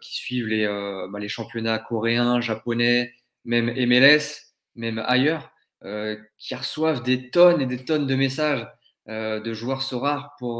qui 0.00 0.16
suivent 0.16 0.48
les, 0.48 0.66
euh, 0.66 1.06
bah, 1.10 1.18
les, 1.18 1.28
championnats 1.28 1.78
coréens, 1.78 2.40
japonais, 2.40 3.12
même 3.44 3.66
MLS, 3.66 4.54
même 4.74 4.98
ailleurs, 5.06 5.52
euh, 5.84 6.16
qui 6.38 6.54
reçoivent 6.54 7.02
des 7.02 7.30
tonnes 7.30 7.60
et 7.62 7.66
des 7.66 7.84
tonnes 7.84 8.06
de 8.06 8.14
messages 8.14 8.66
de 9.08 9.54
joueurs 9.54 9.82
so 9.82 9.98
rares 9.98 10.36
pour, 10.38 10.58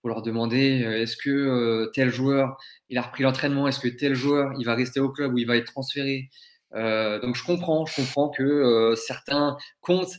pour 0.00 0.08
leur 0.08 0.22
demander 0.22 0.80
est-ce 1.00 1.16
que 1.16 1.90
tel 1.92 2.08
joueur 2.08 2.56
il 2.88 2.98
a 2.98 3.02
repris 3.02 3.24
l'entraînement, 3.24 3.66
est-ce 3.66 3.80
que 3.80 3.88
tel 3.88 4.14
joueur 4.14 4.52
il 4.60 4.64
va 4.64 4.76
rester 4.76 5.00
au 5.00 5.08
club 5.08 5.34
ou 5.34 5.38
il 5.38 5.46
va 5.46 5.56
être 5.56 5.66
transféré? 5.66 6.30
donc 6.72 7.34
je 7.34 7.42
comprends, 7.42 7.84
je 7.84 7.96
comprends 7.96 8.28
que 8.28 8.94
certains 8.96 9.56
comptes 9.80 10.12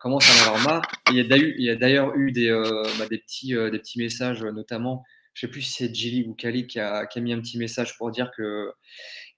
commencent 0.00 0.28
à 0.28 0.50
en 0.50 0.54
avoir 0.54 0.64
marre. 0.64 0.92
il 1.10 1.16
y 1.16 1.70
a 1.70 1.76
d'ailleurs 1.76 2.16
eu 2.16 2.32
des, 2.32 2.50
bah, 2.98 3.06
des, 3.08 3.18
petits, 3.18 3.54
des 3.54 3.78
petits 3.78 4.00
messages, 4.00 4.42
notamment 4.42 5.04
je 5.34 5.46
ne 5.46 5.48
sais 5.48 5.52
plus 5.52 5.62
si 5.62 5.72
c'est 5.72 5.94
Gilly 5.94 6.26
ou 6.28 6.34
Kali 6.34 6.66
qui 6.66 6.78
a, 6.78 7.06
mis 7.16 7.32
un 7.32 7.40
petit 7.40 7.58
message 7.58 7.96
pour 7.96 8.10
dire 8.10 8.30
que 8.36 8.72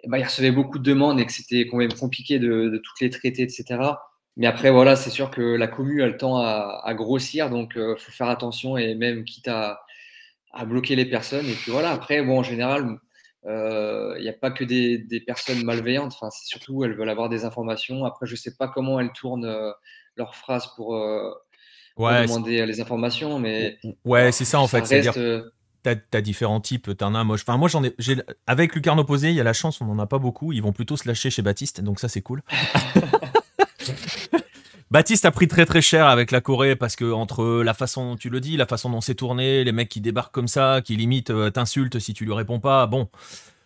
eh 0.03 0.09
ben, 0.09 0.19
il 0.19 0.25
recevait 0.25 0.51
beaucoup 0.51 0.79
de 0.79 0.83
demandes 0.83 1.21
et 1.21 1.27
que 1.27 1.33
c'était 1.33 1.67
quand 1.67 1.77
même 1.77 1.93
compliqué 1.93 2.39
de, 2.39 2.81
toutes 2.85 3.01
les 3.01 3.11
traiter, 3.11 3.43
etc. 3.43 3.79
Mais 4.37 4.47
après, 4.47 4.71
voilà, 4.71 4.97
c'est 4.97 5.11
sûr 5.11 5.31
que 5.31 5.41
la 5.41 5.69
commu 5.69 6.03
a 6.03 6.07
le 6.07 6.17
temps 6.17 6.39
à, 6.39 6.95
grossir, 6.95 7.49
donc 7.49 7.73
il 7.77 7.83
euh, 7.83 7.97
faut 7.97 8.11
faire 8.11 8.29
attention 8.29 8.77
et 8.77 8.95
même 8.97 9.25
quitte 9.25 9.47
à, 9.47 9.83
à 10.53 10.65
bloquer 10.65 10.97
les 10.97 11.05
personnes. 11.05 11.47
Et 11.47 11.55
puis 11.55 11.71
voilà, 11.71 11.91
après, 11.91 12.23
bon, 12.23 12.41
en 12.41 12.43
général, 12.43 12.99
il 13.47 14.23
n'y 14.23 14.29
a 14.29 14.33
pas 14.33 14.51
que 14.51 14.65
des, 14.65 14.99
des 14.99 15.21
personnes 15.21 15.63
malveillantes. 15.63 16.13
Enfin, 16.15 16.31
c'est 16.31 16.47
surtout, 16.47 16.83
elles 16.83 16.95
veulent 16.95 17.11
avoir 17.11 17.29
des 17.29 17.45
informations. 17.45 18.05
Après, 18.05 18.27
je 18.27 18.33
ne 18.33 18.39
sais 18.39 18.57
pas 18.57 18.67
comment 18.67 18.99
elles 18.99 19.13
tournent 19.13 19.73
leurs 20.17 20.35
phrases 20.35 20.67
pour, 20.75 20.95
demander 21.97 22.67
les 22.67 22.81
informations, 22.81 23.39
mais 23.39 23.79
ouais, 24.05 24.33
c'est 24.33 24.45
ça 24.45 24.59
en 24.59 24.67
fait. 24.67 24.85
cest 24.85 25.17
T'as 25.85 25.95
as 26.15 26.21
différents 26.23 26.61
types, 26.61 26.97
t'en 26.97 27.15
as, 27.15 27.25
moi, 27.25 27.37
enfin, 27.37 27.59
moi 27.59 27.69
j'en 27.69 27.85
ai, 27.85 27.95
avec 28.47 28.75
Lucarne 28.75 29.05
Posé, 29.05 29.29
il 29.29 29.35
y 29.35 29.41
a 29.41 29.45
la 29.45 29.53
chance, 29.53 29.83
on 29.83 29.85
n'en 29.85 29.99
a 29.99 30.07
pas 30.07 30.19
beaucoup, 30.19 30.51
ils 30.51 30.63
vont 30.63 30.73
plutôt 30.73 30.97
se 30.97 31.07
lâcher 31.07 31.29
chez 31.29 31.43
Baptiste, 31.43 31.83
donc 31.83 32.01
ça 32.01 32.09
c'est 32.09 32.23
cool. 32.23 32.43
Baptiste 34.91 35.27
a 35.27 35.31
pris 35.31 35.47
très 35.47 35.67
très 35.67 35.83
cher 35.83 36.07
avec 36.07 36.31
la 36.31 36.41
Corée 36.41 36.75
parce 36.75 36.97
que 36.97 37.13
entre 37.13 37.63
la 37.63 37.75
façon 37.75 38.11
dont 38.11 38.17
tu 38.17 38.31
le 38.31 38.41
dis, 38.41 38.57
la 38.57 38.65
façon 38.65 38.89
dont 38.89 39.03
c'est 39.03 39.15
tourné, 39.15 39.63
les 39.63 39.73
mecs 39.73 39.91
qui 39.91 40.01
débarquent 40.01 40.33
comme 40.33 40.49
ça, 40.49 40.81
qui 40.83 40.97
limite 40.97 41.29
euh, 41.29 41.51
t'insultent 41.51 41.99
si 41.99 42.15
tu 42.15 42.25
lui 42.25 42.33
réponds 42.33 42.61
pas, 42.61 42.87
bon, 42.87 43.11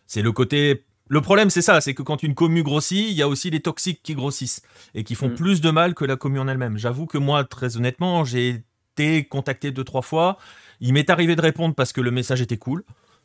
c'est 0.08 0.22
le 0.22 0.32
côté 0.32 0.84
le 1.08 1.22
problème, 1.22 1.48
c'est 1.48 1.62
ça, 1.62 1.80
c'est 1.80 1.94
que 1.94 2.02
quand 2.02 2.22
une 2.22 2.34
commu 2.34 2.62
grossit, 2.62 3.10
il 3.10 3.14
y 3.14 3.22
a 3.22 3.28
aussi 3.28 3.48
les 3.48 3.60
toxiques 3.60 4.02
qui 4.02 4.14
grossissent 4.14 4.62
et 4.94 5.04
qui 5.04 5.14
font 5.14 5.28
mm. 5.28 5.34
plus 5.34 5.60
de 5.60 5.70
mal 5.70 5.94
que 5.94 6.04
la 6.04 6.16
commu 6.16 6.38
en 6.38 6.48
elle-même. 6.48 6.76
J'avoue 6.76 7.06
que 7.06 7.16
moi, 7.16 7.44
très 7.44 7.78
honnêtement, 7.78 8.24
j'ai 8.24 8.62
été 8.92 9.24
contacté 9.24 9.70
deux, 9.70 9.84
trois 9.84 10.02
fois. 10.02 10.36
Il 10.80 10.92
m'est 10.92 11.10
arrivé 11.10 11.36
de 11.36 11.42
répondre 11.42 11.74
parce 11.74 11.92
que 11.92 12.00
le 12.00 12.10
message 12.10 12.40
était 12.40 12.56
cool. 12.56 12.84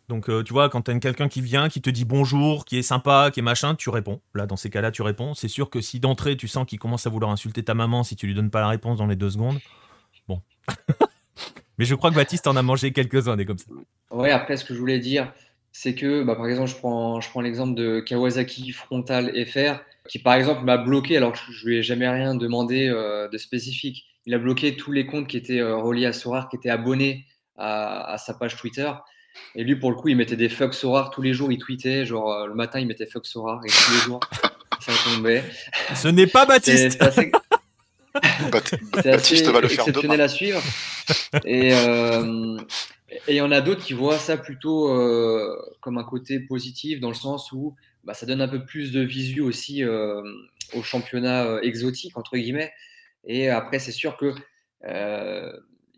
Donc, 0.09 0.29
euh, 0.29 0.43
tu 0.43 0.51
vois, 0.51 0.69
quand 0.69 0.81
t'as 0.81 0.97
quelqu'un 0.99 1.29
qui 1.29 1.41
vient, 1.41 1.69
qui 1.69 1.81
te 1.81 1.89
dit 1.89 2.03
bonjour, 2.03 2.65
qui 2.65 2.77
est 2.77 2.81
sympa, 2.81 3.31
qui 3.31 3.39
est 3.39 3.43
machin, 3.43 3.75
tu 3.75 3.89
réponds. 3.89 4.19
Là, 4.33 4.45
dans 4.45 4.57
ces 4.57 4.69
cas-là, 4.69 4.91
tu 4.91 5.01
réponds. 5.01 5.33
C'est 5.33 5.47
sûr 5.47 5.69
que 5.69 5.79
si 5.79 5.99
d'entrée, 5.99 6.35
tu 6.35 6.47
sens 6.47 6.65
qu'il 6.65 6.79
commence 6.79 7.07
à 7.07 7.09
vouloir 7.09 7.31
insulter 7.31 7.63
ta 7.63 7.73
maman 7.73 8.03
si 8.03 8.15
tu 8.15 8.27
lui 8.27 8.33
donnes 8.33 8.49
pas 8.49 8.59
la 8.59 8.67
réponse 8.67 8.97
dans 8.97 9.07
les 9.07 9.15
deux 9.15 9.29
secondes, 9.29 9.59
bon. 10.27 10.41
Mais 11.77 11.85
je 11.85 11.95
crois 11.95 12.11
que 12.11 12.15
Baptiste 12.15 12.45
en 12.47 12.55
a 12.55 12.61
mangé 12.61 12.91
quelques-uns 12.91 13.35
des 13.35 13.45
comme 13.45 13.57
ça. 13.57 13.65
Ouais, 14.11 14.31
après, 14.31 14.57
ce 14.57 14.65
que 14.65 14.73
je 14.73 14.79
voulais 14.79 14.99
dire, 14.99 15.31
c'est 15.71 15.95
que, 15.95 16.23
bah, 16.23 16.35
par 16.35 16.47
exemple, 16.47 16.69
je 16.69 16.75
prends, 16.75 17.41
l'exemple 17.41 17.73
de 17.73 17.99
Kawasaki 17.99 18.71
Frontal 18.71 19.33
FR, 19.47 19.79
qui 20.07 20.19
par 20.19 20.35
exemple 20.35 20.63
m'a 20.63 20.77
bloqué 20.77 21.17
alors 21.17 21.31
que 21.31 21.39
je 21.49 21.65
lui 21.65 21.77
ai 21.77 21.81
jamais 21.81 22.07
rien 22.07 22.35
demandé 22.35 22.89
euh, 22.89 23.27
de 23.29 23.37
spécifique. 23.37 24.05
Il 24.25 24.33
a 24.33 24.37
bloqué 24.37 24.75
tous 24.75 24.91
les 24.91 25.05
comptes 25.05 25.27
qui 25.27 25.37
étaient 25.37 25.59
euh, 25.59 25.77
reliés 25.77 26.05
à 26.05 26.13
Sorar, 26.13 26.49
qui 26.49 26.57
étaient 26.57 26.69
abonnés 26.69 27.25
à, 27.57 28.17
sa 28.17 28.33
page 28.33 28.55
Twitter. 28.55 28.91
Et 29.55 29.63
lui, 29.63 29.75
pour 29.75 29.89
le 29.89 29.95
coup, 29.95 30.09
il 30.09 30.17
mettait 30.17 30.35
des 30.35 30.49
fuck 30.49 30.73
Sorar 30.73 31.09
tous 31.09 31.21
les 31.21 31.33
jours. 31.33 31.51
Il 31.51 31.57
tweetait, 31.57 32.05
genre 32.05 32.31
euh, 32.31 32.47
le 32.47 32.53
matin, 32.53 32.79
il 32.79 32.87
mettait 32.87 33.07
fuck 33.07 33.25
Sorar 33.25 33.61
et 33.65 33.69
tous 33.69 33.91
les 33.91 33.99
jours, 33.99 34.19
ça 34.79 34.91
tombait. 35.05 35.43
Ce 35.95 36.07
n'est 36.07 36.27
pas 36.27 36.45
Baptiste. 36.45 36.91
C'est 36.91 37.01
assez, 37.01 37.31
Baptiste 39.03 39.47
va 39.47 39.61
le 39.61 39.67
faire 39.67 39.79
exceptionnel 39.87 40.21
à 40.21 40.27
suivre. 40.27 40.61
Et, 41.45 41.73
et 43.27 43.33
il 43.33 43.35
y 43.35 43.41
en 43.41 43.51
a 43.51 43.61
d'autres 43.61 43.83
qui 43.83 43.93
voient 43.93 44.17
ça 44.17 44.37
plutôt 44.37 44.89
euh, 44.89 45.55
comme 45.81 45.97
un 45.97 46.03
côté 46.03 46.39
positif, 46.39 46.99
dans 46.99 47.09
le 47.09 47.15
sens 47.15 47.51
où 47.51 47.75
bah, 48.03 48.13
ça 48.13 48.25
donne 48.25 48.41
un 48.41 48.47
peu 48.47 48.65
plus 48.65 48.91
de 48.91 49.01
visu 49.01 49.41
aussi 49.41 49.83
euh, 49.83 50.21
au 50.73 50.83
championnat 50.83 51.45
euh, 51.45 51.61
exotique, 51.61 52.17
entre 52.17 52.37
guillemets. 52.37 52.73
Et 53.25 53.49
après, 53.49 53.79
c'est 53.79 53.91
sûr 53.91 54.17
que 54.17 54.33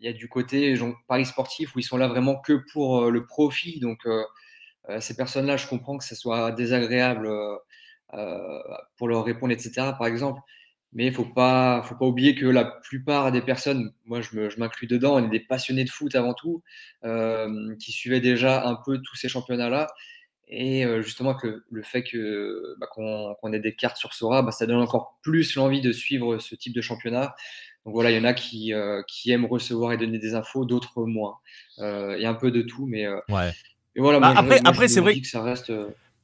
y 0.04 0.08
a 0.08 0.12
du 0.12 0.28
côté 0.28 0.74
paris 1.08 1.26
sportif 1.26 1.74
où 1.74 1.78
ils 1.78 1.84
sont 1.84 1.96
là 1.96 2.08
vraiment 2.08 2.36
que 2.40 2.64
pour 2.72 3.10
le 3.10 3.26
profit. 3.26 3.80
Donc, 3.80 4.06
ces 5.00 5.16
personnes-là, 5.16 5.56
je 5.56 5.66
comprends 5.66 5.98
que 5.98 6.04
ce 6.04 6.14
soit 6.14 6.52
désagréable 6.52 7.28
pour 8.96 9.08
leur 9.08 9.24
répondre, 9.24 9.52
etc. 9.52 9.92
Par 9.98 10.06
exemple, 10.06 10.40
mais 10.92 11.06
il 11.06 11.12
faut 11.12 11.26
pas, 11.26 11.82
faut 11.82 11.94
pas 11.94 12.06
oublier 12.06 12.34
que 12.34 12.46
la 12.46 12.64
plupart 12.64 13.30
des 13.30 13.42
personnes, 13.42 13.92
moi 14.06 14.22
je 14.22 14.58
m'inclus 14.58 14.86
dedans, 14.86 15.16
on 15.16 15.26
est 15.26 15.28
des 15.28 15.40
passionnés 15.40 15.84
de 15.84 15.90
foot 15.90 16.14
avant 16.14 16.32
tout, 16.32 16.62
euh, 17.04 17.76
qui 17.76 17.92
suivaient 17.92 18.20
déjà 18.20 18.66
un 18.66 18.76
peu 18.76 18.98
tous 19.02 19.14
ces 19.16 19.28
championnats-là. 19.28 19.88
Et 20.48 20.86
euh, 20.86 21.02
justement, 21.02 21.34
que 21.34 21.64
le 21.70 21.82
fait 21.82 22.04
bah, 22.78 22.86
qu'on 22.90 23.52
ait 23.52 23.60
des 23.60 23.74
cartes 23.74 23.98
sur 23.98 24.14
Sora, 24.14 24.42
bah, 24.42 24.52
ça 24.52 24.66
donne 24.66 24.80
encore 24.80 25.18
plus 25.22 25.56
l'envie 25.56 25.82
de 25.82 25.92
suivre 25.92 26.38
ce 26.38 26.54
type 26.54 26.74
de 26.74 26.80
championnat. 26.80 27.34
Donc 27.86 27.94
voilà, 27.94 28.10
il 28.10 28.16
y 28.16 28.20
en 28.20 28.24
a 28.24 28.34
qui, 28.34 28.74
euh, 28.74 29.00
qui 29.08 29.30
aiment 29.30 29.46
recevoir 29.46 29.92
et 29.92 29.96
donner 29.96 30.18
des 30.18 30.34
infos, 30.34 30.66
d'autres 30.66 31.04
moins. 31.04 31.36
Il 31.78 32.18
y 32.20 32.26
a 32.26 32.30
un 32.30 32.34
peu 32.34 32.50
de 32.50 32.60
tout, 32.60 32.86
mais 32.86 33.06
ouais. 33.28 33.52
Et 33.94 34.00
voilà, 34.00 34.20
bah, 34.20 34.34
après, 34.36 34.60
après 34.64 34.88
c'est 34.88 35.00
vrai 35.00 35.18
que 35.18 35.26
ça 35.26 35.42
reste, 35.42 35.72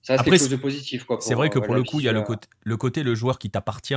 ça 0.03 0.13
reste 0.13 0.25
quelque 0.25 0.39
chose 0.39 0.51
de 0.51 0.57
positif. 0.57 1.07
C'est 1.21 1.35
vrai 1.35 1.49
que 1.49 1.59
pour 1.59 1.75
le 1.75 1.83
coup, 1.83 2.01
il 2.01 2.05
y 2.05 2.09
a 2.09 2.13
le 2.13 2.23
côté, 2.23 2.49
le 2.63 2.77
côté 2.77 3.03
le 3.03 3.15
joueur 3.15 3.39
qui 3.39 3.49
t'appartient 3.49 3.97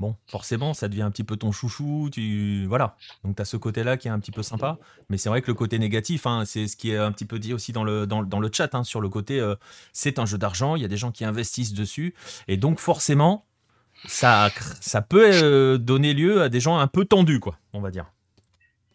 bon, 0.00 0.16
forcément, 0.26 0.74
ça 0.74 0.88
devient 0.88 1.02
un 1.02 1.10
petit 1.10 1.22
peu 1.22 1.36
ton 1.36 1.52
chouchou. 1.52 2.08
Tu... 2.10 2.66
Voilà. 2.66 2.96
Donc, 3.22 3.36
tu 3.36 3.42
as 3.42 3.44
ce 3.44 3.56
côté-là 3.56 3.96
qui 3.96 4.08
est 4.08 4.10
un 4.10 4.18
petit 4.18 4.32
peu 4.32 4.42
sympa. 4.42 4.78
Mais 5.10 5.18
c'est 5.18 5.28
vrai 5.28 5.42
que 5.42 5.46
le 5.46 5.54
côté 5.54 5.78
négatif, 5.78 6.26
hein, 6.26 6.44
c'est 6.46 6.66
ce 6.66 6.76
qui 6.76 6.90
est 6.90 6.96
un 6.96 7.12
petit 7.12 7.26
peu 7.26 7.38
dit 7.38 7.54
aussi 7.54 7.72
dans 7.72 7.84
le, 7.84 8.06
dans, 8.06 8.24
dans 8.24 8.40
le 8.40 8.50
chat, 8.52 8.74
hein, 8.74 8.82
sur 8.82 9.00
le 9.00 9.08
côté 9.08 9.38
euh, 9.38 9.54
c'est 9.92 10.18
un 10.18 10.26
jeu 10.26 10.38
d'argent, 10.38 10.74
il 10.74 10.82
y 10.82 10.84
a 10.84 10.88
des 10.88 10.96
gens 10.96 11.12
qui 11.12 11.24
investissent 11.24 11.74
dessus. 11.74 12.14
Et 12.48 12.56
donc, 12.56 12.80
forcément, 12.80 13.46
ça, 14.06 14.50
ça 14.80 15.02
peut 15.02 15.30
euh, 15.32 15.78
donner 15.78 16.14
lieu 16.14 16.42
à 16.42 16.48
des 16.48 16.60
gens 16.60 16.78
un 16.78 16.86
peu 16.86 17.04
tendus, 17.04 17.40
quoi, 17.40 17.58
on 17.72 17.80
va 17.80 17.90
dire. 17.90 18.12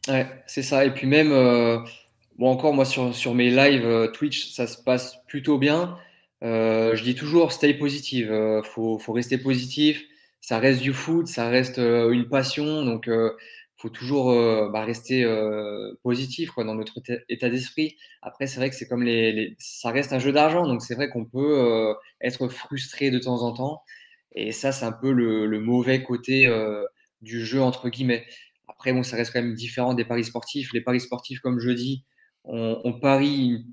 Ouais, 0.07 0.27
c'est 0.47 0.63
ça. 0.63 0.85
Et 0.85 0.93
puis, 0.93 1.07
même, 1.07 1.31
euh, 1.31 1.79
bon, 2.37 2.49
encore, 2.49 2.73
moi, 2.73 2.85
sur, 2.85 3.15
sur 3.15 3.33
mes 3.33 3.49
lives 3.49 4.11
Twitch, 4.13 4.51
ça 4.51 4.67
se 4.67 4.77
passe 4.77 5.17
plutôt 5.27 5.57
bien. 5.57 5.97
je 6.41 7.01
dis 7.03 7.15
toujours 7.15 7.51
stay 7.51 7.73
positive. 7.73 8.61
faut, 8.63 8.99
faut 8.99 9.13
rester 9.13 9.37
positif 9.37 10.05
ça 10.45 10.59
reste 10.59 10.81
du 10.81 10.93
foot, 10.93 11.25
ça 11.25 11.49
reste 11.49 11.79
euh, 11.79 12.11
une 12.11 12.29
passion, 12.29 12.85
donc 12.85 13.07
euh, 13.07 13.31
faut 13.77 13.89
toujours 13.89 14.29
euh, 14.29 14.69
bah, 14.71 14.85
rester 14.85 15.25
positif 16.03 16.51
quoi, 16.51 16.63
dans 16.63 16.75
notre 16.75 16.99
état 17.29 17.49
d'esprit. 17.49 17.97
Après, 18.21 18.45
c'est 18.45 18.57
vrai 18.57 18.69
que 18.69 18.75
c'est 18.75 18.87
comme 18.87 19.01
les, 19.01 19.55
ça 19.57 19.89
reste 19.89 20.13
un 20.13 20.19
jeu 20.19 20.31
d'argent, 20.31 20.67
donc 20.67 20.83
c'est 20.83 20.93
vrai 20.93 21.09
qu'on 21.09 21.25
peut 21.25 21.95
être 22.21 22.47
frustré 22.47 23.09
de 23.09 23.17
temps 23.17 23.41
en 23.41 23.53
temps, 23.53 23.81
et 24.35 24.51
ça, 24.51 24.71
c'est 24.71 24.85
un 24.85 24.91
peu 24.91 25.11
le, 25.11 25.59
mauvais 25.59 26.03
côté 26.03 26.47
du 27.21 27.45
jeu 27.45 27.61
entre 27.61 27.89
guillemets. 27.89 28.25
Après, 28.67 28.93
bon, 28.93 29.03
ça 29.03 29.15
reste 29.15 29.33
quand 29.33 29.41
même 29.41 29.55
différent 29.55 29.93
des 29.93 30.05
paris 30.05 30.25
sportifs. 30.25 30.73
Les 30.73 30.81
paris 30.81 31.01
sportifs, 31.01 31.39
comme 31.39 31.59
je 31.59 31.71
dis, 31.71 32.03
on, 32.43 32.79
on 32.83 32.99
parie 32.99 33.65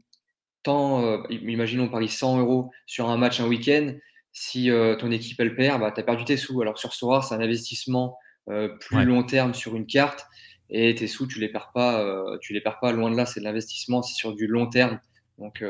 tant, 0.63 1.25
imaginons 1.29 1.85
on 1.85 1.89
parie 1.89 2.09
100 2.09 2.39
euros 2.39 2.71
sur 2.87 3.11
un 3.11 3.17
match 3.17 3.41
un 3.41 3.49
week-end 3.49 3.95
si 4.33 4.71
euh, 4.71 4.97
ton 4.97 5.11
équipe 5.11 5.39
elle 5.41 5.55
perd, 5.55 5.81
bah, 5.81 5.93
tu 5.93 6.01
as 6.01 6.03
perdu 6.03 6.25
tes 6.25 6.37
sous. 6.37 6.61
Alors 6.61 6.79
sur 6.79 6.95
Sora, 6.95 7.23
c'est 7.23 7.35
un 7.35 7.41
investissement 7.41 8.19
euh, 8.49 8.69
plus 8.81 9.05
long 9.05 9.23
terme 9.23 9.55
sur 9.55 9.77
une 9.77 9.87
carte 9.87 10.27
et 10.71 10.95
tes 10.95 11.07
sous, 11.07 11.27
tu 11.27 11.39
les 11.39 11.49
perds 11.49 11.71
pas, 11.73 12.01
euh, 12.01 12.39
tu 12.41 12.55
les 12.55 12.61
perds 12.61 12.81
pas 12.81 12.93
loin 12.93 13.11
de 13.11 13.17
là. 13.17 13.27
C'est 13.27 13.41
de 13.41 13.45
l'investissement, 13.45 14.03
c'est 14.03 14.15
sur 14.15 14.35
du 14.35 14.47
long 14.47 14.67
terme. 14.69 14.99
Donc 15.39 15.65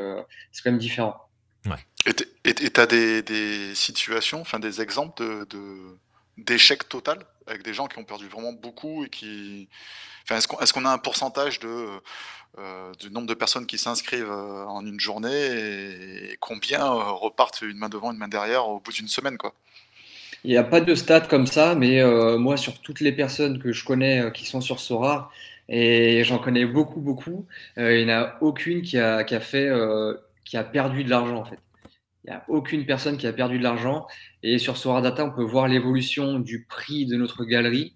c'est 0.51 0.61
quand 0.63 0.71
même 0.71 0.79
différent. 0.79 1.15
Et 2.45 2.53
tu 2.53 2.79
as 2.79 2.85
des, 2.87 3.75
situations, 3.75 4.41
enfin 4.41 4.59
des 4.59 4.81
exemples 4.81 5.23
de, 5.23 5.97
d'échec 6.37 6.87
total 6.89 7.19
avec 7.47 7.63
des 7.63 7.73
gens 7.73 7.87
qui 7.87 7.97
ont 7.99 8.03
perdu 8.03 8.27
vraiment 8.27 8.53
beaucoup 8.53 9.05
et 9.05 9.09
qui. 9.09 9.67
Enfin, 10.23 10.37
est-ce 10.37 10.73
qu'on 10.73 10.85
a 10.85 10.91
un 10.91 10.97
pourcentage 10.97 11.59
de 11.59 11.87
euh, 12.59 12.91
du 12.99 13.09
nombre 13.09 13.25
de 13.25 13.33
personnes 13.33 13.65
qui 13.65 13.79
s'inscrivent 13.79 14.29
euh, 14.29 14.65
en 14.65 14.85
une 14.85 14.99
journée 14.99 15.31
et, 15.31 16.37
combien 16.39 16.85
euh, 16.85 17.11
repartent 17.11 17.63
une 17.63 17.77
main 17.77 17.89
devant, 17.89 18.11
une 18.11 18.19
main 18.19 18.27
derrière 18.27 18.67
au 18.67 18.79
bout 18.79 18.91
d'une 18.91 19.07
semaine. 19.07 19.39
Quoi? 19.39 19.55
Il 20.43 20.51
n'y 20.51 20.57
a 20.57 20.63
pas 20.63 20.79
de 20.79 20.93
stats 20.93 21.21
comme 21.21 21.47
ça, 21.47 21.73
mais 21.73 22.03
moi, 22.37 22.57
sur 22.57 22.79
toutes 22.79 22.99
les 22.99 23.13
personnes 23.13 23.59
que 23.59 23.71
je 23.71 23.85
connais 23.85 24.29
qui 24.33 24.45
sont 24.45 24.59
sur 24.61 24.81
Sora, 24.81 25.31
et 25.69 26.23
j'en 26.25 26.37
connais 26.37 26.65
beaucoup, 26.65 26.99
beaucoup, 26.99 27.45
il 27.77 28.05
n'y 28.05 28.11
en 28.11 28.21
a 28.21 28.37
aucune 28.41 28.81
qui 28.81 28.99
a, 28.99 29.23
qui 29.23 29.35
a 29.35 29.39
fait, 29.39 29.71
qui 30.43 30.57
a 30.57 30.65
perdu 30.65 31.05
de 31.05 31.09
l'argent 31.09 31.37
en 31.37 31.45
fait. 31.45 31.59
Il 32.23 32.29
n'y 32.29 32.35
a 32.35 32.43
aucune 32.47 32.85
personne 32.85 33.17
qui 33.17 33.27
a 33.27 33.33
perdu 33.33 33.57
de 33.57 33.63
l'argent. 33.63 34.07
Et 34.43 34.57
sur 34.57 34.77
Sora 34.77 35.01
Data, 35.01 35.25
on 35.25 35.31
peut 35.31 35.43
voir 35.43 35.67
l'évolution 35.67 36.39
du 36.39 36.65
prix 36.65 37.05
de 37.05 37.15
notre 37.17 37.43
galerie 37.43 37.95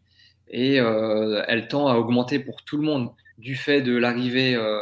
et 0.50 0.76
elle 0.76 1.68
tend 1.68 1.88
à 1.88 1.96
augmenter 1.96 2.40
pour 2.40 2.64
tout 2.64 2.78
le 2.78 2.84
monde 2.84 3.12
du 3.38 3.56
fait 3.56 3.82
de 3.82 3.96
l'arrivée 3.96 4.56
euh, 4.56 4.80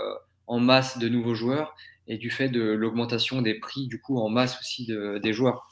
en 0.47 0.59
masse 0.59 0.97
de 0.97 1.09
nouveaux 1.09 1.35
joueurs 1.35 1.75
et 2.07 2.17
du 2.17 2.29
fait 2.29 2.49
de 2.49 2.61
l'augmentation 2.61 3.41
des 3.41 3.55
prix 3.55 3.87
du 3.87 3.99
coup 3.99 4.19
en 4.19 4.29
masse 4.29 4.59
aussi 4.59 4.87
des 4.87 5.33
joueurs. 5.33 5.69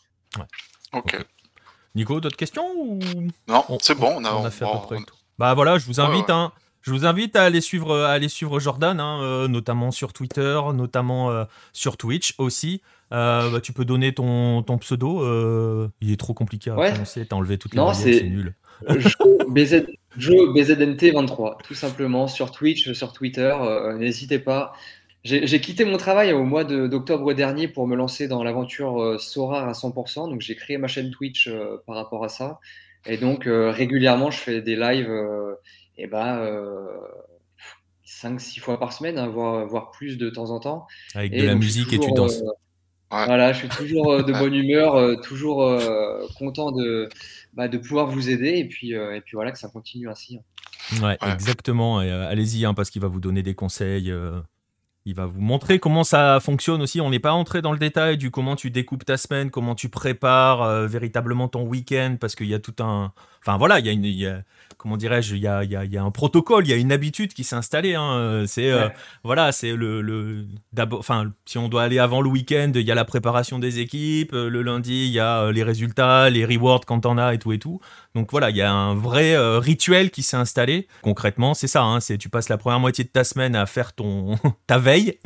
Ok. 0.94 1.18
Nico, 1.96 2.20
d'autres 2.20 2.38
questions 2.38 2.68
ou... 2.76 3.00
Non, 3.48 3.66
c'est 3.82 3.96
bon, 3.96 4.16
on 4.18 4.26
a, 4.26 4.50
fait 4.50 4.66
à 4.66 4.72
peu 4.72 4.96
près 4.96 4.98
tout. 4.98 5.16
Bah 5.38 5.54
voilà, 5.54 5.78
je 5.78 5.86
vous 5.86 6.00
invite, 6.00 6.30
Hein, 6.30 6.52
je 6.84 6.92
vous 6.92 7.06
invite 7.06 7.36
à 7.36 7.44
aller 7.44 7.62
suivre, 7.62 7.98
à 7.98 8.12
aller 8.12 8.30
suivre 8.30 8.60
Jordan, 8.60 9.00
hein, 9.00 9.20
euh, 9.24 9.48
notamment 9.48 9.90
sur 9.90 10.14
Twitter, 10.14 10.60
notamment 10.74 11.32
euh, 11.32 11.46
sur 11.74 11.98
Twitch 11.98 12.36
aussi. 12.38 12.82
bah, 13.10 13.60
tu 13.62 13.74
peux 13.74 13.86
donner 13.86 14.14
ton, 14.14 14.62
ton 14.62 14.78
pseudo. 14.78 15.24
il 16.02 16.12
est 16.12 16.20
trop 16.20 16.34
compliqué 16.34 16.70
à 16.70 16.76
prononcer. 16.76 17.26
T'as 17.26 17.36
enlevé 17.36 17.58
toutes 17.58 17.74
les 17.74 17.82
c'est 17.94 18.24
nul. 18.24 18.54
BZ, 19.48 19.86
Joe 20.18 20.50
BZNT23, 20.56 21.62
tout 21.64 21.74
simplement, 21.74 22.28
sur 22.28 22.52
Twitch, 22.52 22.92
sur 22.94 23.14
Twitter. 23.14 23.56
Euh, 23.60 23.98
n'hésitez 23.98 24.40
pas. 24.40 24.74
J'ai 25.24 25.62
quitté 25.62 25.86
mon 25.86 25.96
travail 25.96 26.34
au 26.34 26.44
mois 26.44 26.66
d'octobre 26.66 27.34
dernier 27.34 27.70
pour 27.70 27.88
me 27.88 27.96
lancer 27.96 28.28
dans 28.28 28.44
l'aventure 28.44 29.02
euh, 29.02 29.18
Sora 29.18 29.70
à 29.70 29.72
100%. 29.72 30.30
Donc, 30.30 30.42
j'ai 30.42 30.56
créé 30.56 30.78
ma 30.78 30.88
chaîne 30.88 31.12
Twitch 31.12 31.48
euh, 31.48 31.82
par 31.88 31.96
rapport 31.96 32.26
à 32.26 32.30
ça. 32.30 32.60
Et 33.06 33.18
donc, 33.18 33.44
régulièrement, 33.48 34.32
je 34.32 34.38
fais 34.38 34.62
des 34.62 34.78
lives 34.78 35.12
et 35.98 36.08
bah, 36.08 36.42
5-6 38.06 38.60
fois 38.60 38.80
par 38.80 38.94
semaine, 38.94 39.18
hein, 39.18 39.28
voire, 39.28 39.92
plus 39.92 40.18
de 40.18 40.30
temps 40.30 40.52
en 40.52 40.60
temps. 40.60 40.88
Avec 41.16 41.32
de 41.32 41.44
la 41.44 41.56
musique 41.56 41.94
et 41.94 42.00
tu 42.00 42.12
danses. 42.12 42.42
Voilà, 43.10 43.54
je 43.54 43.60
suis 43.60 43.70
toujours 43.70 44.24
de 44.24 44.34
bonne 44.40 44.56
humeur, 44.56 45.22
toujours 45.22 45.80
content 46.38 46.72
de, 46.72 47.10
bah, 47.54 47.68
de 47.68 47.78
pouvoir 47.78 48.08
vous 48.08 48.30
aider 48.30 48.58
et 48.58 48.68
puis, 48.68 48.94
et 48.94 49.22
puis 49.22 49.36
voilà, 49.36 49.52
que 49.52 49.60
ça 49.60 49.70
continue 49.70 50.10
ainsi. 50.10 50.38
Hein. 50.38 51.04
Ouais, 51.04 51.18
exactement. 51.32 52.00
allez-y, 52.00 52.66
hein, 52.66 52.74
parce 52.74 52.90
qu'il 52.90 53.02
va 53.02 53.08
vous 53.08 53.20
donner 53.20 53.44
des 53.44 53.56
conseils. 53.56 54.14
Il 55.06 55.16
va 55.16 55.26
vous 55.26 55.42
montrer 55.42 55.80
comment 55.80 56.06
ça 56.06 56.40
fonctionne 56.40 56.82
aussi. 56.82 57.02
On 57.02 57.10
n'est 57.10 57.20
pas 57.20 57.34
entré 57.34 57.62
dans 57.62 57.74
le 57.74 57.78
détail 57.78 58.18
du 58.18 58.32
comment 58.32 58.56
tu 58.56 58.72
découpes 58.72 59.06
ta 59.06 59.18
semaine, 59.18 59.52
comment 59.52 59.76
tu 59.76 59.90
prépares 59.90 60.88
véritablement 60.88 61.48
ton 61.50 61.64
week-end, 61.64 62.16
parce 62.20 62.36
qu'il 62.36 62.48
y 62.48 62.54
a 62.54 62.60
tout 62.60 62.82
un. 62.82 63.14
Enfin 63.46 63.58
voilà, 63.58 63.80
il 63.80 63.86
y 63.86 63.90
a 63.90 63.92
une, 63.92 64.44
comment 64.84 64.98
dirais-je, 64.98 65.36
il 65.36 65.42
y 65.42 65.48
a, 65.48 65.64
y 65.64 65.98
a, 65.98 66.04
un 66.04 66.12
protocole, 66.12 66.68
il 66.68 66.70
y 66.70 66.74
a 66.74 66.76
une 66.76 66.92
habitude 66.92 67.34
qui 67.34 67.46
s'est 67.46 67.56
installée. 67.56 67.96
Hein. 67.96 68.44
C'est 68.48 68.70
euh, 68.70 68.90
voilà, 69.24 69.54
c'est 69.54 69.74
le, 69.74 70.02
le 70.02 70.46
d'abord, 70.74 71.00
enfin, 71.00 71.32
si 71.46 71.58
on 71.58 71.70
doit 71.70 71.84
aller 71.84 72.00
avant 72.00 72.20
le 72.20 72.30
week-end, 72.30 72.72
il 72.76 72.82
y 72.82 72.92
a 72.92 72.96
la 72.96 73.06
préparation 73.06 73.60
des 73.60 73.80
équipes. 73.80 74.34
Euh, 74.34 74.50
le 74.50 74.62
lundi, 74.62 75.06
il 75.06 75.12
y 75.12 75.20
a 75.20 75.44
euh, 75.44 75.52
les 75.54 75.64
résultats, 75.64 76.30
les 76.30 76.44
rewards 76.46 76.82
quand 76.86 77.06
on 77.06 77.18
a 77.18 77.34
et 77.34 77.40
tout 77.40 77.54
et 77.54 77.60
tout. 77.60 77.80
Donc 78.14 78.30
voilà, 78.32 78.50
il 78.50 78.58
y 78.58 78.62
a 78.62 78.72
un 78.72 78.94
vrai 78.94 79.38
rituel 79.58 80.12
qui 80.12 80.22
s'est 80.22 80.38
installé. 80.38 80.88
Concrètement, 81.02 81.54
c'est 81.54 81.68
ça. 81.68 81.84
Hein, 81.84 82.02
c'est 82.02 82.18
tu 82.18 82.28
passes 82.28 82.50
la 82.50 82.58
première 82.58 82.82
moitié 82.82 83.06
de 83.06 83.10
ta 83.10 83.24
semaine 83.24 83.56
à 83.56 83.66
faire 83.66 83.94
ton 83.94 84.38
ta 84.68 84.78
veille. 84.78 85.18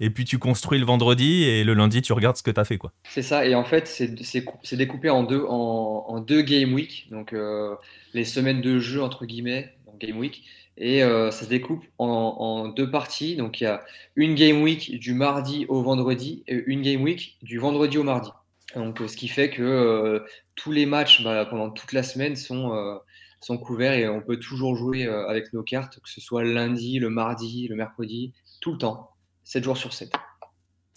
Et 0.00 0.10
puis 0.10 0.24
tu 0.24 0.38
construis 0.38 0.78
le 0.78 0.84
vendredi 0.84 1.44
et 1.44 1.64
le 1.64 1.74
lundi 1.74 2.02
tu 2.02 2.12
regardes 2.12 2.36
ce 2.36 2.42
que 2.42 2.50
tu 2.50 2.60
as 2.60 2.64
fait 2.64 2.78
quoi. 2.78 2.92
C'est 3.08 3.22
ça 3.22 3.46
et 3.46 3.54
en 3.54 3.64
fait 3.64 3.86
c'est 3.86 4.76
découpé 4.76 5.10
en 5.10 5.22
deux 5.22 5.44
en, 5.48 6.20
deux 6.20 6.42
game 6.42 6.72
week 6.74 7.08
donc 7.10 7.32
euh, 7.32 7.74
les 8.14 8.24
semaines 8.24 8.60
de 8.60 8.78
jeu 8.78 9.02
entre 9.02 9.26
guillemets 9.26 9.74
game 9.98 10.18
week 10.18 10.44
et 10.76 11.02
euh, 11.02 11.30
ça 11.30 11.44
se 11.44 11.50
découpe 11.50 11.84
en, 11.98 12.68
deux 12.68 12.90
parties 12.90 13.36
donc 13.36 13.60
il 13.60 13.64
y 13.64 13.66
a 13.66 13.82
une 14.16 14.34
game 14.34 14.62
week 14.62 14.98
du 14.98 15.14
mardi 15.14 15.66
au 15.68 15.82
vendredi 15.82 16.44
et 16.46 16.62
une 16.66 16.82
game 16.82 17.02
week 17.02 17.36
du 17.42 17.58
vendredi 17.58 17.98
au 17.98 18.04
mardi. 18.04 18.30
Donc 18.74 18.98
ce 19.06 19.16
qui 19.16 19.28
fait 19.28 19.48
que 19.48 19.62
euh, 19.62 20.20
tous 20.54 20.72
les 20.72 20.84
matchs 20.84 21.24
bah, 21.24 21.46
pendant 21.46 21.70
toute 21.70 21.92
la 21.92 22.02
semaine 22.02 22.36
sont 22.36 23.00
sont 23.40 23.56
couverts 23.56 23.92
et 23.92 24.08
on 24.08 24.20
peut 24.20 24.36
toujours 24.36 24.74
jouer 24.76 25.06
avec 25.06 25.52
nos 25.52 25.62
cartes, 25.62 26.00
que 26.00 26.08
ce 26.08 26.20
soit 26.20 26.42
lundi, 26.42 26.98
le 26.98 27.08
mardi, 27.08 27.68
le 27.68 27.76
mercredi, 27.76 28.32
tout 28.60 28.72
le 28.72 28.78
temps. 28.78 29.10
7 29.48 29.64
jours 29.64 29.78
sur 29.78 29.94
7. 29.94 30.12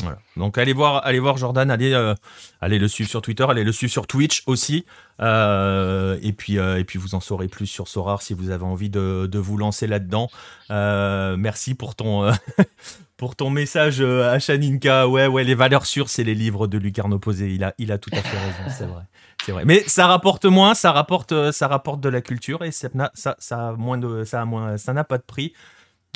Voilà. 0.03 0.17
Donc 0.35 0.57
allez 0.57 0.73
voir, 0.73 1.05
allez 1.05 1.19
voir 1.19 1.37
Jordan, 1.37 1.71
allez, 1.71 1.93
euh, 1.93 2.15
allez 2.59 2.79
le 2.79 2.89
suivre 2.89 3.09
sur 3.09 3.21
Twitter, 3.21 3.45
allez 3.47 3.63
le 3.63 3.71
suivre 3.71 3.93
sur 3.93 4.07
Twitch 4.07 4.43
aussi. 4.45 4.85
Euh, 5.21 6.17
et, 6.21 6.33
puis, 6.33 6.57
euh, 6.57 6.77
et 6.77 6.83
puis 6.83 6.99
vous 6.99 7.15
en 7.15 7.21
saurez 7.21 7.47
plus 7.47 7.67
sur 7.67 7.87
Sorar 7.87 8.21
si 8.21 8.33
vous 8.33 8.49
avez 8.49 8.65
envie 8.65 8.89
de, 8.89 9.29
de 9.31 9.39
vous 9.39 9.55
lancer 9.55 9.87
là-dedans. 9.87 10.29
merci 10.69 11.75
pour 11.75 11.95
ton, 11.95 12.29
pour 13.17 13.37
ton 13.37 13.49
message 13.49 14.01
à 14.01 14.37
Shaninka. 14.37 15.07
Ouais, 15.07 15.27
ouais, 15.27 15.45
les 15.45 15.55
valeurs 15.55 15.85
sûres, 15.85 16.09
c'est 16.09 16.25
les 16.25 16.35
livres 16.35 16.67
de 16.67 16.77
Lucarno 16.77 17.19
Posé. 17.19 17.53
Il 17.53 17.63
a, 17.63 17.73
il 17.77 17.93
a 17.93 17.99
tout 17.99 18.11
à 18.11 18.21
fait 18.21 18.37
raison, 18.37 18.75
c'est 18.77 18.85
vrai. 18.85 19.03
C'est 19.45 19.53
vrai. 19.53 19.63
Mais 19.63 19.81
ça 19.87 20.07
rapporte 20.07 20.43
moins, 20.43 20.73
ça 20.73 20.91
rapporte, 20.91 21.51
ça 21.51 21.69
rapporte 21.69 22.01
de 22.01 22.09
la 22.09 22.19
culture 22.19 22.65
et 22.65 22.71
ça, 22.71 22.89
ça, 23.13 23.37
ça 23.39 23.69
a 23.69 23.71
moins 23.73 23.97
de, 23.97 24.25
ça 24.25 24.41
a 24.41 24.45
moins, 24.45 24.77
ça 24.77 24.91
n'a 24.91 25.05
pas 25.05 25.19
de 25.19 25.23
prix. 25.23 25.53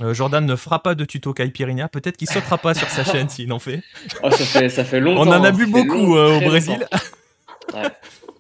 Euh, 0.01 0.13
Jordan 0.13 0.45
ne 0.45 0.55
fera 0.55 0.83
pas 0.83 0.93
de 0.93 1.05
tuto 1.05 1.33
caipirinha. 1.33 1.87
Peut-être 1.87 2.17
qu'il 2.17 2.29
sautera 2.29 2.57
pas 2.57 2.73
sur 2.73 2.89
sa 2.89 3.03
chaîne 3.11 3.29
s'il 3.29 3.51
en 3.53 3.59
fait. 3.59 3.81
Oh, 4.23 4.29
ça 4.29 4.45
fait. 4.45 4.69
Ça 4.69 4.83
fait 4.83 4.99
longtemps. 4.99 5.21
On 5.21 5.27
en 5.27 5.43
a 5.43 5.51
vu 5.51 5.67
beaucoup 5.67 6.17
euh, 6.17 6.37
au 6.37 6.41
Brésil. 6.41 6.85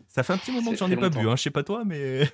Ça 0.07 0.23
fait 0.23 0.33
un 0.33 0.37
petit 0.37 0.51
moment 0.51 0.71
que 0.71 0.77
j'en 0.77 0.91
ai 0.91 0.97
pas 0.97 1.09
bu. 1.09 1.27
Hein. 1.27 1.35
Je 1.35 1.43
sais 1.43 1.51
pas 1.51 1.63
toi, 1.63 1.83
mais. 1.85 2.29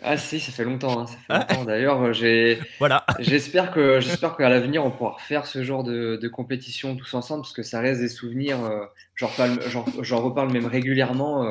Ah 0.00 0.16
si, 0.16 0.38
ça 0.38 0.52
fait 0.52 0.64
longtemps. 0.64 1.00
Hein. 1.00 1.06
Ça 1.06 1.14
fait 1.14 1.20
ah. 1.28 1.46
longtemps. 1.48 1.64
D'ailleurs, 1.64 2.02
euh, 2.02 2.12
j'ai. 2.12 2.58
Voilà. 2.80 3.04
J'espère 3.20 3.70
que 3.70 4.00
j'espère 4.00 4.36
qu'à 4.36 4.48
l'avenir 4.48 4.84
on 4.84 4.90
pourra 4.90 5.12
refaire 5.12 5.46
ce 5.46 5.62
genre 5.62 5.84
de, 5.84 6.28
compétition 6.28 6.96
tous 6.96 7.14
ensemble 7.14 7.42
parce 7.42 7.52
que 7.52 7.62
ça 7.62 7.80
reste 7.80 8.00
des 8.00 8.08
souvenirs. 8.08 8.58
J'en 9.14 10.22
reparle 10.22 10.50
même 10.52 10.66
régulièrement 10.66 11.44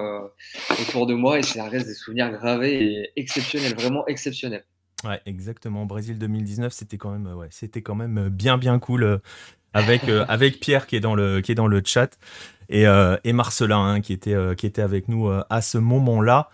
autour 0.82 1.08
de 1.08 1.14
moi 1.14 1.40
et 1.40 1.44
ça 1.44 1.64
reste 1.64 1.88
des 1.88 1.94
souvenirs 1.94 2.30
gravés 2.30 2.84
et 2.84 3.12
exceptionnels, 3.16 3.74
vraiment 3.74 4.06
exceptionnels. 4.08 4.66
Ouais, 5.04 5.22
exactement. 5.26 5.86
Brésil 5.86 6.18
2019, 6.18 6.74
c'était 6.74 6.98
quand 6.98 7.12
même, 7.12 7.28
ouais, 7.28 7.48
c'était 7.52 7.82
quand 7.82 7.96
même 7.96 8.30
bien, 8.30 8.58
bien 8.58 8.80
cool 8.80 9.04
euh, 9.04 9.18
avec, 9.74 10.10
euh, 10.10 10.26
avec 10.30 10.60
Pierre 10.60 10.88
qui 10.88 10.96
est 10.96 11.00
dans 11.00 11.14
le, 11.14 11.42
qui 11.42 11.52
est 11.52 11.56
dans 11.56 11.68
le 11.68 11.82
chat 11.86 12.18
et, 12.70 12.88
euh, 12.88 13.16
et 13.24 13.32
Marcelin 13.32 13.86
hein, 13.86 14.02
qui, 14.02 14.14
était, 14.14 14.36
qui 14.58 14.66
était 14.66 14.82
avec 14.82 15.08
nous 15.08 15.30
à 15.30 15.62
ce 15.62 15.78
moment-là. 15.78 16.50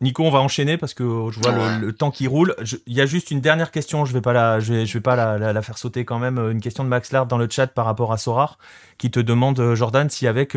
Nico, 0.00 0.22
on 0.22 0.30
va 0.30 0.38
enchaîner 0.38 0.78
parce 0.78 0.94
que 0.94 1.02
je 1.02 1.40
vois 1.40 1.78
le, 1.80 1.92
temps 1.92 2.12
qui 2.12 2.28
roule. 2.28 2.54
Il 2.86 2.92
y 2.92 3.00
a 3.00 3.06
juste 3.06 3.32
une 3.32 3.40
dernière 3.40 3.72
question, 3.72 4.04
je 4.04 4.12
vais 4.12 4.20
pas 4.20 4.32
la, 4.32 4.60
je 4.60 4.72
vais, 4.72 4.86
je 4.86 4.94
vais 4.94 5.00
pas 5.00 5.16
la, 5.16 5.52
la, 5.52 5.62
faire 5.62 5.76
sauter 5.76 6.04
quand 6.04 6.20
même. 6.20 6.38
Une 6.38 6.60
question 6.60 6.84
de 6.84 6.88
Max 6.88 7.10
Lard 7.10 7.26
dans 7.26 7.36
le 7.36 7.48
chat 7.50 7.66
par 7.66 7.84
rapport 7.84 8.12
à 8.12 8.16
Sorar 8.16 8.58
qui 8.96 9.10
te 9.10 9.18
demande, 9.18 9.74
Jordan, 9.74 10.08
si 10.08 10.28
avec 10.28 10.56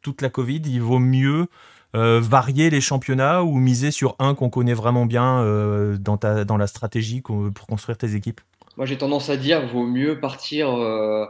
toute 0.00 0.22
la 0.22 0.30
Covid, 0.30 0.62
il 0.64 0.80
vaut 0.80 0.98
mieux 0.98 1.48
euh, 1.94 2.20
varier 2.20 2.70
les 2.70 2.80
championnats 2.80 3.42
ou 3.42 3.58
miser 3.58 3.90
sur 3.90 4.16
un 4.18 4.34
qu'on 4.34 4.48
connaît 4.48 4.72
vraiment 4.72 5.04
bien 5.04 5.42
euh, 5.42 5.98
dans, 5.98 6.16
ta, 6.16 6.46
dans 6.46 6.56
la 6.56 6.66
stratégie 6.66 7.20
pour 7.20 7.66
construire 7.66 7.98
tes 7.98 8.14
équipes? 8.14 8.40
Moi, 8.78 8.86
j'ai 8.86 8.96
tendance 8.96 9.28
à 9.28 9.36
dire 9.36 9.66
vaut 9.66 9.86
mieux 9.86 10.18
partir 10.18 10.70
euh, 10.70 11.26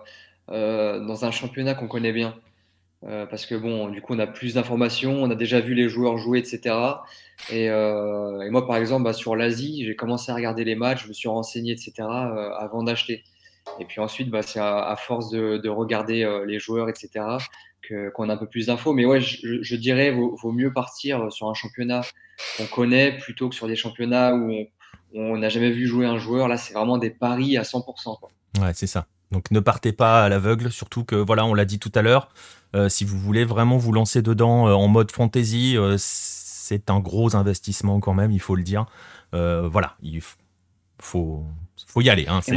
dans 0.48 1.24
un 1.24 1.32
championnat 1.32 1.74
qu'on 1.74 1.88
connaît 1.88 2.12
bien. 2.12 2.36
parce 3.02 3.46
que 3.46 3.56
bon, 3.56 3.88
du 3.88 4.00
coup, 4.00 4.14
on 4.14 4.20
a 4.20 4.28
plus 4.28 4.54
d'informations, 4.54 5.20
on 5.20 5.30
a 5.30 5.34
déjà 5.34 5.58
vu 5.58 5.74
les 5.74 5.88
joueurs 5.88 6.18
jouer, 6.18 6.38
etc. 6.38 6.76
Et, 7.50 7.68
moi, 8.50 8.64
par 8.64 8.76
exemple, 8.76 9.02
bah, 9.02 9.12
sur 9.12 9.34
l'Asie, 9.34 9.84
j'ai 9.84 9.96
commencé 9.96 10.30
à 10.30 10.36
regarder 10.36 10.62
les 10.62 10.76
matchs, 10.76 11.02
je 11.02 11.08
me 11.08 11.12
suis 11.12 11.28
renseigné, 11.28 11.72
etc. 11.72 11.92
avant 12.56 12.84
d'acheter. 12.84 13.24
Et 13.80 13.84
puis 13.84 14.00
ensuite, 14.00 14.30
bah, 14.30 14.42
c'est 14.42 14.60
à, 14.60 14.94
force 14.96 15.30
de, 15.30 15.56
de 15.56 15.68
regarder 15.68 16.24
les 16.46 16.60
joueurs, 16.60 16.88
etc 16.88 17.38
qu'on 17.88 18.28
a 18.28 18.34
un 18.34 18.36
peu 18.36 18.48
plus 18.48 18.66
d'infos. 18.66 18.92
Mais 18.92 19.04
ouais, 19.04 19.20
je, 19.20 19.76
dirais, 19.76 20.10
vaut, 20.10 20.36
vaut 20.36 20.52
mieux 20.52 20.72
partir 20.72 21.32
sur 21.32 21.48
un 21.48 21.54
championnat 21.54 22.02
qu'on 22.56 22.66
connaît 22.66 23.16
plutôt 23.18 23.48
que 23.48 23.54
sur 23.54 23.66
des 23.66 23.76
championnats 23.76 24.34
où 24.34 24.52
on 25.14 25.38
n'a 25.38 25.48
jamais 25.48 25.70
vu 25.70 25.86
jouer 25.86 26.06
un 26.06 26.18
joueur. 26.18 26.48
Là, 26.48 26.56
c'est 26.56 26.74
vraiment 26.74 26.98
des 26.98 27.10
paris 27.10 27.56
à 27.56 27.62
100%. 27.62 28.18
Quoi. 28.18 28.30
Ouais, 28.60 28.72
c'est 28.74 28.86
ça. 28.86 29.06
Donc 29.32 29.50
ne 29.50 29.60
partez 29.60 29.92
pas 29.92 30.24
à 30.24 30.28
l'aveugle, 30.28 30.70
surtout 30.70 31.04
que, 31.04 31.16
voilà, 31.16 31.46
on 31.46 31.54
l'a 31.54 31.64
dit 31.64 31.78
tout 31.78 31.92
à 31.94 32.02
l'heure, 32.02 32.28
euh, 32.76 32.88
si 32.88 33.04
vous 33.04 33.18
voulez 33.18 33.44
vraiment 33.44 33.78
vous 33.78 33.92
lancer 33.92 34.22
dedans 34.22 34.68
euh, 34.68 34.72
en 34.72 34.88
mode 34.88 35.10
fantasy, 35.10 35.76
euh, 35.76 35.96
c'est 35.98 36.90
un 36.90 37.00
gros 37.00 37.34
investissement 37.34 37.98
quand 37.98 38.14
même, 38.14 38.30
il 38.30 38.40
faut 38.40 38.54
le 38.54 38.62
dire. 38.62 38.86
voilà, 39.32 39.96
il 40.02 40.20
faut, 40.20 40.36
faut 41.92 42.00
y 42.00 42.08
aller. 42.08 42.26
Hein, 42.26 42.40
ce, 42.42 42.50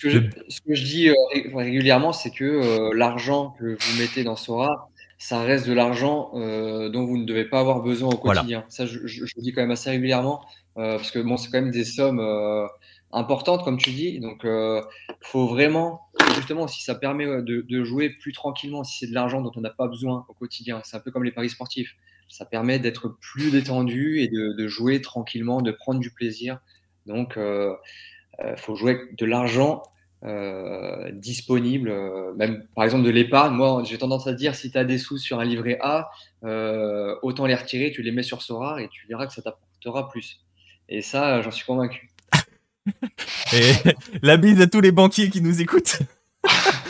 que, 0.00 0.10
je, 0.10 0.84
dis 0.84 1.08
euh, 1.08 1.14
régulièrement, 1.54 2.12
c'est 2.12 2.30
que 2.30 2.44
euh, 2.44 2.92
l'argent 2.94 3.54
que 3.58 3.64
vous 3.80 3.98
mettez 3.98 4.22
dans 4.22 4.36
Sora, 4.36 4.90
ça 5.18 5.40
reste 5.42 5.66
de 5.66 5.72
l'argent 5.72 6.30
euh, 6.34 6.90
dont 6.90 7.06
vous 7.06 7.16
ne 7.16 7.24
devez 7.24 7.46
pas 7.46 7.60
avoir 7.60 7.80
besoin 7.80 8.10
au 8.10 8.16
quotidien. 8.18 8.64
Ça, 8.68 8.84
je, 8.86 8.98
le 8.98 9.42
dis 9.42 9.52
quand 9.52 9.62
même 9.62 9.70
assez 9.70 9.90
régulièrement, 9.90 10.44
parce 10.74 11.10
que 11.10 11.18
bon, 11.18 11.36
c'est 11.36 11.50
quand 11.50 11.60
même 11.60 11.70
des 11.70 11.84
sommes 11.84 12.20
importantes, 13.12 13.64
comme 13.64 13.78
tu 13.78 13.90
dis. 13.90 14.20
Donc, 14.20 14.42
il 14.44 14.82
faut 15.22 15.46
vraiment, 15.46 16.02
justement, 16.36 16.68
si 16.68 16.84
ça 16.84 16.94
permet 16.94 17.26
de, 17.26 17.84
jouer 17.84 18.10
plus 18.10 18.32
tranquillement, 18.32 18.84
si 18.84 18.98
c'est 18.98 19.06
de 19.08 19.14
l'argent 19.14 19.40
dont 19.40 19.52
on 19.56 19.60
n'a 19.60 19.70
pas 19.70 19.88
besoin 19.88 20.24
au 20.28 20.34
quotidien, 20.34 20.82
c'est 20.84 20.96
un 20.96 21.00
peu 21.00 21.10
comme 21.10 21.24
les 21.24 21.32
paris 21.32 21.50
sportifs. 21.50 21.96
Ça 22.28 22.44
permet 22.44 22.78
d'être 22.78 23.08
plus 23.08 23.50
détendu 23.50 24.20
et 24.20 24.28
de, 24.28 24.52
de, 24.52 24.68
jouer 24.68 25.00
tranquillement, 25.00 25.62
de 25.62 25.72
prendre 25.72 25.98
du 25.98 26.10
plaisir. 26.10 26.60
Donc, 27.08 27.38
il 28.38 28.44
euh, 28.44 28.56
faut 28.56 28.76
jouer 28.76 28.92
avec 28.92 29.16
de 29.16 29.26
l'argent 29.26 29.82
euh, 30.24 31.10
disponible, 31.12 31.90
euh, 31.90 32.32
même 32.34 32.66
par 32.74 32.84
exemple 32.84 33.04
de 33.04 33.10
l'épargne. 33.10 33.54
Moi, 33.54 33.82
j'ai 33.84 33.98
tendance 33.98 34.26
à 34.26 34.32
dire 34.32 34.54
si 34.54 34.70
tu 34.70 34.78
as 34.78 34.84
des 34.84 34.98
sous 34.98 35.18
sur 35.18 35.40
un 35.40 35.44
livret 35.44 35.78
A, 35.80 36.10
autant 37.22 37.46
les 37.46 37.54
retirer, 37.54 37.90
tu 37.90 38.02
les 38.02 38.12
mets 38.12 38.22
sur 38.22 38.42
Sora 38.42 38.80
et 38.80 38.88
tu 38.88 39.06
verras 39.08 39.26
que 39.26 39.32
ça 39.32 39.42
t'apportera 39.42 40.08
plus. 40.08 40.40
Et 40.88 41.02
ça, 41.02 41.42
j'en 41.42 41.50
suis 41.50 41.66
convaincu. 41.66 42.10
et 43.52 43.72
la 44.22 44.36
bise 44.36 44.60
à 44.60 44.66
tous 44.66 44.80
les 44.80 44.92
banquiers 44.92 45.30
qui 45.30 45.42
nous 45.42 45.60
écoutent. 45.60 45.98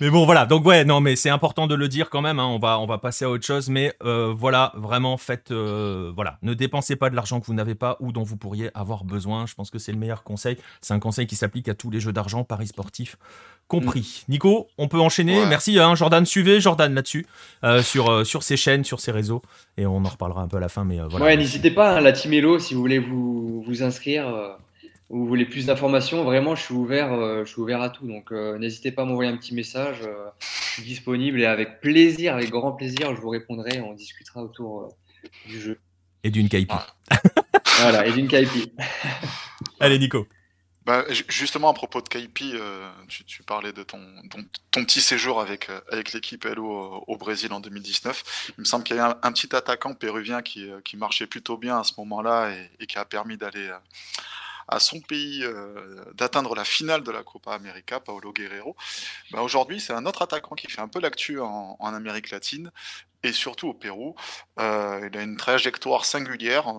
Mais 0.00 0.08
bon, 0.08 0.24
voilà. 0.24 0.46
Donc 0.46 0.64
ouais, 0.64 0.84
non, 0.84 1.00
mais 1.00 1.14
c'est 1.14 1.28
important 1.28 1.66
de 1.66 1.74
le 1.74 1.86
dire 1.86 2.08
quand 2.08 2.22
même. 2.22 2.38
Hein. 2.38 2.46
On 2.46 2.58
va, 2.58 2.78
on 2.80 2.86
va 2.86 2.96
passer 2.96 3.26
à 3.26 3.30
autre 3.30 3.44
chose. 3.44 3.68
Mais 3.68 3.92
euh, 4.02 4.32
voilà, 4.34 4.72
vraiment, 4.74 5.18
faites, 5.18 5.50
euh, 5.50 6.10
voilà, 6.14 6.38
ne 6.42 6.54
dépensez 6.54 6.96
pas 6.96 7.10
de 7.10 7.16
l'argent 7.16 7.38
que 7.38 7.46
vous 7.46 7.54
n'avez 7.54 7.74
pas 7.74 7.98
ou 8.00 8.10
dont 8.10 8.22
vous 8.22 8.36
pourriez 8.36 8.70
avoir 8.72 9.04
besoin. 9.04 9.46
Je 9.46 9.54
pense 9.54 9.70
que 9.70 9.78
c'est 9.78 9.92
le 9.92 9.98
meilleur 9.98 10.22
conseil. 10.22 10.56
C'est 10.80 10.94
un 10.94 11.00
conseil 11.00 11.26
qui 11.26 11.36
s'applique 11.36 11.68
à 11.68 11.74
tous 11.74 11.90
les 11.90 12.00
jeux 12.00 12.12
d'argent, 12.12 12.44
paris 12.44 12.68
sportifs 12.68 13.16
compris. 13.68 14.24
Mm. 14.26 14.32
Nico, 14.32 14.68
on 14.78 14.88
peut 14.88 14.98
enchaîner. 14.98 15.46
Merci, 15.46 15.78
hein, 15.78 15.94
Jordan. 15.94 16.26
Suivez 16.26 16.60
Jordan 16.60 16.92
là-dessus, 16.92 17.26
euh, 17.62 17.82
sur, 17.82 18.26
sur 18.26 18.42
ses 18.42 18.56
chaînes, 18.56 18.84
sur 18.84 18.98
ses 18.98 19.12
réseaux. 19.12 19.42
Et 19.76 19.86
on 19.86 20.04
en 20.04 20.08
reparlera 20.08 20.42
un 20.42 20.48
peu 20.48 20.56
à 20.56 20.60
la 20.60 20.68
fin. 20.68 20.84
Mais 20.84 20.98
voilà. 21.08 21.26
Ouais, 21.26 21.36
n'hésitez 21.36 21.70
pas, 21.70 21.98
hein, 21.98 22.00
la 22.00 22.12
Team 22.12 22.32
Hello, 22.32 22.58
si 22.58 22.74
vous 22.74 22.80
voulez 22.80 22.98
vous, 22.98 23.62
vous 23.62 23.82
inscrire 23.82 24.26
vous 25.10 25.26
voulez 25.26 25.44
plus 25.44 25.66
d'informations, 25.66 26.24
vraiment, 26.24 26.54
je 26.54 26.62
suis 26.62 26.74
ouvert, 26.74 27.12
euh, 27.12 27.44
je 27.44 27.50
suis 27.50 27.60
ouvert 27.60 27.82
à 27.82 27.90
tout. 27.90 28.06
Donc, 28.06 28.32
euh, 28.32 28.58
n'hésitez 28.58 28.92
pas 28.92 29.02
à 29.02 29.04
m'envoyer 29.04 29.30
un 29.30 29.36
petit 29.36 29.54
message. 29.54 29.98
Euh, 30.02 30.28
je 30.40 30.74
suis 30.74 30.82
disponible 30.82 31.40
et 31.40 31.46
avec 31.46 31.80
plaisir, 31.80 32.34
avec 32.34 32.50
grand 32.50 32.72
plaisir, 32.72 33.14
je 33.14 33.20
vous 33.20 33.30
répondrai. 33.30 33.80
On 33.80 33.92
discutera 33.92 34.42
autour 34.42 34.96
du 35.46 35.60
jeu. 35.60 35.78
Et 36.22 36.30
d'une 36.30 36.48
caipi. 36.48 36.74
voilà, 37.80 38.06
et 38.06 38.12
d'une 38.12 38.28
Kaipi. 38.28 38.72
Allez, 39.80 39.98
Nico. 39.98 40.26
Bah, 40.86 41.04
justement, 41.28 41.68
à 41.68 41.74
propos 41.74 42.00
de 42.00 42.08
Kaipi, 42.08 42.52
euh, 42.54 42.90
tu, 43.06 43.42
parlais 43.42 43.72
de 43.72 43.82
ton, 43.82 44.00
ton, 44.70 44.84
petit 44.84 45.02
séjour 45.02 45.40
avec, 45.40 45.68
euh, 45.68 45.80
avec 45.92 46.12
l'équipe 46.12 46.44
LO 46.44 47.04
au, 47.06 47.16
Brésil 47.16 47.52
en 47.52 47.60
2019. 47.60 48.52
Il 48.56 48.62
me 48.62 48.64
semble 48.64 48.84
qu'il 48.84 48.96
y 48.96 48.98
a 48.98 49.18
un, 49.22 49.32
petit 49.32 49.54
attaquant 49.54 49.94
péruvien 49.94 50.40
qui, 50.40 50.70
euh, 50.70 50.80
qui, 50.80 50.96
marchait 50.96 51.26
plutôt 51.26 51.58
bien 51.58 51.78
à 51.78 51.84
ce 51.84 51.92
moment-là 51.98 52.50
et, 52.80 52.86
qui 52.86 52.98
a 52.98 53.04
permis 53.04 53.36
d'aller 53.36 53.70
à 54.70 54.80
son 54.80 55.00
pays 55.00 55.44
d'atteindre 56.14 56.54
la 56.54 56.64
finale 56.64 57.02
de 57.02 57.10
la 57.10 57.22
Copa 57.22 57.52
América, 57.52 58.00
Paolo 58.00 58.32
Guerrero. 58.32 58.76
Bah, 59.32 59.42
aujourd'hui, 59.42 59.80
c'est 59.80 59.92
un 59.92 60.06
autre 60.06 60.22
attaquant 60.22 60.54
qui 60.54 60.68
fait 60.68 60.80
un 60.80 60.88
peu 60.88 61.00
l'actu 61.00 61.40
en, 61.40 61.76
en, 61.78 61.94
Amérique 61.94 62.30
latine 62.30 62.70
et 63.22 63.32
surtout 63.32 63.68
au 63.68 63.74
Pérou. 63.74 64.14
il 64.58 64.62
a 64.62 65.22
une 65.22 65.36
trajectoire 65.36 66.04
singulière, 66.04 66.72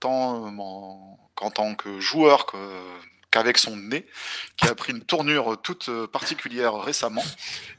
tant 0.00 0.54
qu'en 1.34 1.50
tant 1.50 1.74
que 1.74 1.98
joueur 2.00 2.46
qu'avec 3.30 3.58
son 3.58 3.76
nez, 3.76 4.06
qui 4.56 4.68
a 4.68 4.74
pris 4.74 4.92
une 4.92 5.02
tournure 5.02 5.60
toute 5.62 5.88
euh, 5.88 6.06
particulière 6.06 6.74
récemment. 6.74 7.24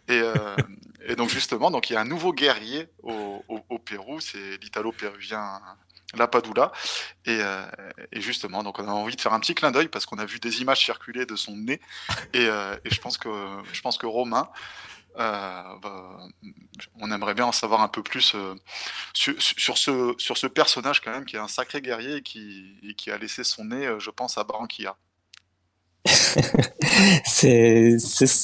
Euh, 0.09 0.55
et, 1.05 1.15
donc 1.15 1.29
justement, 1.29 1.71
donc 1.71 1.89
il 1.89 1.93
y 1.93 1.95
a 1.95 2.01
un 2.01 2.05
nouveau 2.05 2.33
guerrier 2.33 2.87
au, 3.03 3.43
Pérou, 3.85 4.19
c'est 4.19 4.57
l'italo-péruvien 4.61 5.61
Lapadula. 6.17 6.71
Et, 7.25 7.39
euh, 7.41 7.65
et, 8.11 8.21
justement, 8.21 8.63
donc 8.63 8.79
on 8.79 8.87
a 8.87 8.91
envie 8.91 9.15
de 9.15 9.21
faire 9.21 9.33
un 9.33 9.39
petit 9.39 9.55
clin 9.55 9.71
d'œil 9.71 9.87
parce 9.87 10.05
qu'on 10.05 10.17
a 10.17 10.25
vu 10.25 10.39
des 10.39 10.61
images 10.61 10.83
circuler 10.83 11.25
de 11.25 11.35
son 11.35 11.55
nez. 11.55 11.79
Et, 12.33 12.45
je 12.45 12.99
pense 12.99 13.17
que 13.17 13.29
je 13.73 13.81
pense 13.81 13.97
que 13.97 14.05
Romain. 14.05 14.49
on 15.17 17.11
aimerait 17.11 17.33
bien 17.33 17.45
en 17.45 17.51
savoir 17.51 17.81
un 17.81 17.89
peu 17.89 18.03
plus 18.03 18.35
sur, 19.13 19.77
ce, 19.77 20.15
sur 20.17 20.37
ce 20.37 20.47
personnage 20.47 21.01
quand 21.01 21.11
même 21.11 21.25
qui 21.25 21.35
est 21.35 21.39
un 21.39 21.47
sacré 21.47 21.81
guerrier 21.81 22.17
et 22.17 22.21
qui, 22.21 22.95
qui 22.97 23.11
a 23.11 23.17
laissé 23.17 23.43
son 23.43 23.65
nez, 23.65 23.95
je 23.99 24.09
pense, 24.09 24.37
à 24.37 24.43
Barranquilla. 24.43 24.95
c'est 27.25 27.97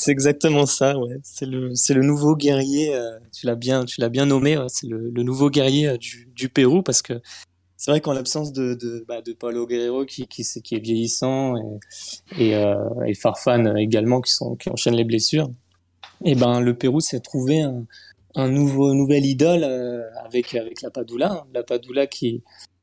exactement 0.07 0.65
ça, 0.65 0.97
ouais. 0.97 1.17
C'est 1.23 1.45
le, 1.45 1.69
le 1.69 2.01
nouveau 2.01 2.35
guerrier, 2.35 2.95
euh, 2.95 3.17
tu 3.31 3.45
l'as 3.45 3.55
bien, 3.55 3.85
bien 4.09 4.25
nommé, 4.25 4.57
c'est 4.67 4.87
le, 4.87 5.11
nouveau 5.23 5.49
guerrier 5.49 5.87
euh, 5.87 5.97
du, 5.97 6.27
du, 6.33 6.49
Pérou 6.49 6.83
parce 6.83 7.01
que 7.01 7.21
c'est 7.77 7.91
vrai 7.91 8.01
qu'en 8.01 8.13
l'absence 8.13 8.53
de, 8.53 8.73
de, 8.73 9.05
bah, 9.07 9.21
Paulo 9.37 9.67
Guerrero 9.67 10.05
qui, 10.05 10.27
qui, 10.27 10.41
est 10.43 10.79
vieillissant 10.79 11.55
et, 12.37 12.47
et, 12.47 12.55
euh, 12.55 12.75
Farfan 13.19 13.75
également 13.75 14.21
qui, 14.21 14.31
sont, 14.31 14.55
qui 14.55 14.69
enchaînent 14.69 14.95
les 14.95 15.03
blessures, 15.03 15.49
et 16.23 16.31
eh 16.31 16.35
ben 16.35 16.61
le 16.61 16.77
Pérou 16.77 17.01
s'est 17.01 17.19
trouvé 17.19 17.61
un, 17.61 18.49
nouveau, 18.49 18.93
nouvelle 18.93 19.25
idole 19.25 19.63
euh, 19.63 20.03
avec, 20.23 20.55
avec 20.55 20.81
la 20.81 20.89
Padula, 20.89 21.31
hein. 21.31 21.43
la 21.53 21.63
Padula 21.63 22.07
qui, 22.07 22.41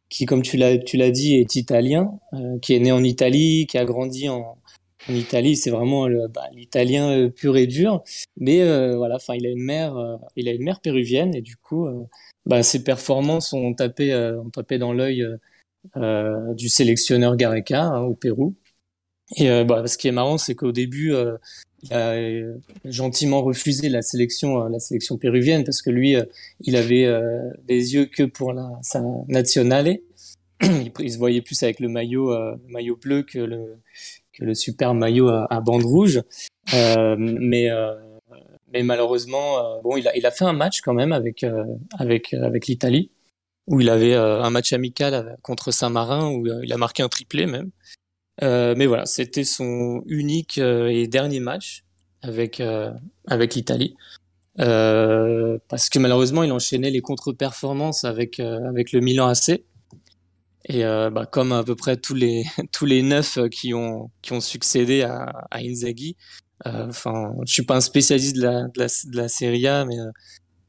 qui, 0.09 0.27
comme 0.27 0.43
tu 0.43 0.57
l'as, 0.59 0.77
dit, 1.11 1.37
est 1.37 1.57
italien, 1.57 2.19
euh, 2.35 2.59
qui 2.61 2.75
est 2.75 2.81
né 2.81 2.93
en 2.93 3.03
Italie, 3.03 3.67
qui 3.67 3.79
a 3.79 3.85
grandi 3.85 4.29
en, 4.29 4.59
Italie, 5.09 5.57
c'est 5.57 5.71
vraiment 5.71 6.07
bah, 6.33 6.45
l'italien 6.55 7.11
euh, 7.11 7.29
pur 7.29 7.57
et 7.57 7.67
dur. 7.67 8.05
Mais 8.37 8.63
voilà, 8.95 9.19
il 9.35 9.47
a 9.47 9.51
une 9.51 9.65
mère, 9.65 10.19
il 10.37 10.49
a 10.49 10.53
une 10.53 10.63
mère 10.63 10.81
péruvienne 10.81 11.35
et 11.35 11.43
du 11.43 11.57
coup, 11.57 11.89
bah, 12.47 12.63
ses 12.63 12.83
performances 12.83 13.53
ont 13.53 13.75
tapé, 13.75 14.15
ont 14.15 14.51
tapé 14.51 14.79
dans 14.79 14.93
l'œil 14.93 15.27
du 16.55 16.69
sélectionneur 16.69 17.37
Gareca 17.37 17.85
hein, 17.85 18.01
au 18.03 18.15
Pérou. 18.15 18.55
Et 19.37 19.65
bah, 19.65 19.87
ce 19.87 19.97
qui 19.97 20.09
est 20.09 20.13
marrant, 20.13 20.39
c'est 20.39 20.55
qu'au 20.55 20.73
début, 20.73 21.15
il 21.83 21.93
a 21.93 22.15
gentiment 22.85 23.43
refusé 23.43 23.89
la 23.89 24.03
sélection, 24.03 24.69
la 24.69 24.79
sélection 24.79 25.17
péruvienne 25.17 25.65
parce 25.65 25.83
que 25.83 25.91
lui, 25.91 26.17
il 26.61 26.77
avait 26.77 27.09
des 27.67 27.95
yeux 27.95 28.07
que 28.07 28.25
pour 28.25 28.53
la 28.53 28.71
sa 28.83 29.03
nationale. 29.29 29.99
il, 30.63 31.13
se 31.13 31.19
voyait 31.19 31.43
plus 31.43 31.63
avec 31.63 31.81
le 31.81 31.89
maillot, 31.89 32.33
maillot 32.69 32.97
bleu 32.97 33.23
que 33.23 33.39
le 33.39 33.79
que 34.33 34.45
le 34.45 34.55
super 34.55 34.95
maillot 34.95 35.29
à, 35.29 35.61
bande 35.61 35.85
rouge. 35.85 36.23
Euh, 36.75 37.17
mais 37.19 37.71
euh, 37.71 37.95
mais 38.73 38.83
malheureusement, 38.83 39.59
euh, 39.59 39.81
bon, 39.83 39.97
il 39.97 40.09
a, 40.09 40.17
il 40.17 40.27
a 40.27 40.31
fait 40.31 40.45
un 40.45 40.53
match 40.53 40.81
quand 40.81 40.95
même 40.95 41.13
avec 41.13 41.45
avec 41.99 42.35
avec 42.35 42.67
l'Italie 42.67 43.11
où 43.69 43.81
il 43.81 43.89
avait 43.91 44.15
un 44.15 44.51
match 44.51 44.73
amical 44.73 45.39
contre 45.43 45.71
Saint-Marin 45.71 46.31
où 46.31 46.47
il 46.65 46.73
a 46.73 46.77
marqué 46.77 47.03
un 47.03 47.09
triplé 47.09 47.47
même. 47.47 47.71
mais 48.41 48.87
voilà, 48.87 49.07
c'était 49.07 49.45
son 49.45 50.03
unique 50.07 50.59
et 50.59 51.07
dernier 51.07 51.39
match 51.39 51.85
avec 52.23 52.61
avec 53.29 53.55
l'Italie. 53.55 53.95
parce 54.57 55.89
que 55.91 55.99
malheureusement, 56.01 56.43
il 56.43 56.51
enchaînait 56.51 56.91
les 56.91 57.03
contre-performances 57.03 58.03
avec 58.05 58.41
avec 58.41 58.91
le 58.91 59.01
Milan 59.01 59.29
AC 59.29 59.63
et 60.67 60.85
euh, 60.85 61.11
bah, 61.11 61.27
comme 61.27 61.53
à 61.53 61.65
peu 61.65 61.75
près 61.75 61.97
tous 61.97 62.15
les 62.15 62.45
tous 62.73 62.87
les 62.87 63.03
neuf 63.03 63.39
qui 63.51 63.75
ont 63.75 64.11
qui 64.23 64.33
ont 64.33 64.41
succédé 64.41 65.03
à, 65.03 65.47
à 65.51 65.59
Inzaghi, 65.59 66.17
euh, 66.17 66.42
enfin, 66.65 67.35
je 67.47 67.53
suis 67.53 67.65
pas 67.65 67.77
un 67.77 67.81
spécialiste 67.81 68.37
de 68.37 68.43
la 68.43 68.63
de 68.65 68.79
la, 68.79 68.87
de 68.87 69.17
la 69.17 69.29
Serie 69.29 69.67
A, 69.67 69.85
mais 69.85 69.99
euh, 69.99 70.11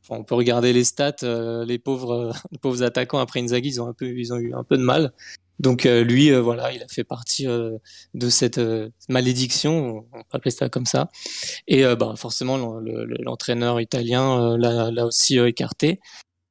on 0.10 0.24
peut 0.24 0.36
regarder 0.36 0.74
les 0.74 0.84
stats. 0.84 1.16
Euh, 1.24 1.66
les 1.66 1.80
pauvres 1.80 2.34
les 2.52 2.58
pauvres 2.58 2.84
attaquants 2.84 3.20
après 3.20 3.42
Inzaghi, 3.42 3.70
ils 3.70 3.82
ont 3.82 3.88
un 3.88 3.94
peu 3.94 4.08
ils 4.08 4.34
ont 4.34 4.38
eu 4.38 4.54
un 4.54 4.64
peu 4.64 4.78
de 4.78 4.84
mal. 4.84 5.14
Donc 5.60 5.84
lui, 5.84 6.32
voilà, 6.32 6.74
il 6.74 6.82
a 6.82 6.88
fait 6.90 7.04
partie 7.04 7.46
de 7.46 8.30
cette 8.30 8.60
malédiction, 9.08 10.04
on 10.12 10.24
peut 10.24 10.28
appeler 10.32 10.52
ça 10.52 10.68
comme 10.68 10.88
ça. 10.88 11.10
Et 11.68 11.84
bah 11.96 12.16
forcément, 12.18 12.58
l'entraîneur 12.58 13.80
italien 13.80 14.58
l'a 14.58 15.06
aussi 15.06 15.38
écarté. 15.38 16.00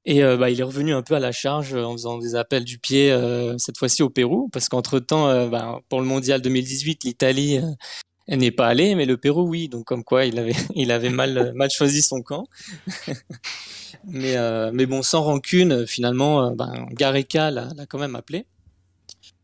Et 0.04 0.24
euh, 0.24 0.36
bah, 0.36 0.50
il 0.50 0.60
est 0.60 0.64
revenu 0.64 0.94
un 0.94 1.02
peu 1.02 1.14
à 1.14 1.20
la 1.20 1.32
charge 1.32 1.74
euh, 1.74 1.84
en 1.84 1.92
faisant 1.92 2.18
des 2.18 2.34
appels 2.34 2.64
du 2.64 2.78
pied, 2.78 3.12
euh, 3.12 3.54
cette 3.58 3.78
fois-ci 3.78 4.02
au 4.02 4.10
Pérou, 4.10 4.48
parce 4.52 4.68
qu'entre-temps, 4.68 5.48
bah, 5.48 5.80
pour 5.88 6.00
le 6.00 6.06
Mondial 6.06 6.42
2018, 6.42 7.04
l'Italie 7.04 7.60
n'est 8.28 8.50
pas 8.50 8.68
allée, 8.68 8.94
mais 8.94 9.04
le 9.04 9.16
Pérou, 9.16 9.42
oui. 9.42 9.68
Donc 9.68 9.84
comme 9.84 10.04
quoi, 10.04 10.24
il 10.24 10.38
avait, 10.38 10.54
avait 10.90 11.10
mal, 11.10 11.54
choisi 11.70 12.02
son 12.02 12.22
camp. 12.22 12.46
mais, 14.04 14.36
mais 14.72 14.86
bon, 14.86 15.02
sans 15.02 15.22
rancune, 15.22 15.86
finalement, 15.86 16.50
ben, 16.52 16.86
Gareca 16.92 17.50
l'a 17.50 17.68
quand 17.88 17.98
même 17.98 18.16
appelé. 18.16 18.46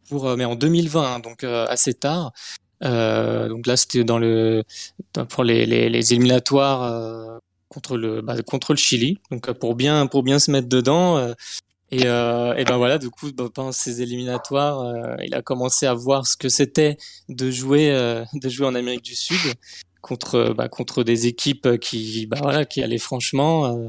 Pour, 0.08 0.36
mais 0.36 0.44
en 0.44 0.54
2020, 0.54 1.02
hein, 1.02 1.18
donc 1.20 1.44
assez 1.44 1.94
tard. 1.94 2.32
donc 2.80 3.66
là, 3.66 3.76
c'était 3.76 4.04
dans 4.04 4.18
le 4.18 4.62
pour 5.28 5.44
les, 5.44 5.66
les, 5.66 5.88
les 5.90 6.12
éliminatoires 6.12 7.40
contre 7.68 7.96
le 7.96 8.20
bah, 8.20 8.40
contre 8.42 8.72
le 8.72 8.78
Chili. 8.78 9.18
Donc 9.30 9.48
euh, 9.48 9.54
pour 9.54 9.74
bien 9.74 10.06
pour 10.06 10.22
bien 10.22 10.38
se 10.38 10.50
mettre 10.50 10.68
dedans. 10.68 11.18
Euh, 11.92 11.96
et, 11.96 12.06
euh, 12.06 12.54
et 12.56 12.64
ben 12.64 12.76
voilà, 12.76 12.98
du 12.98 13.10
coup, 13.10 13.32
pendant 13.32 13.72
ces 13.72 14.02
éliminatoires, 14.02 14.80
euh, 14.80 15.16
il 15.24 15.34
a 15.34 15.42
commencé 15.42 15.86
à 15.86 15.94
voir 15.94 16.26
ce 16.26 16.36
que 16.36 16.48
c'était 16.48 16.96
de 17.28 17.50
jouer, 17.50 17.90
de 18.34 18.48
jouer 18.48 18.66
en 18.66 18.74
Amérique 18.74 19.04
du 19.04 19.14
Sud 19.14 19.54
contre, 20.00 20.54
bah, 20.56 20.68
contre 20.68 21.02
des 21.02 21.26
équipes 21.26 21.78
qui, 21.78 22.26
bah, 22.26 22.38
voilà, 22.40 22.64
qui 22.64 22.82
allaient 22.82 22.98
franchement. 22.98 23.88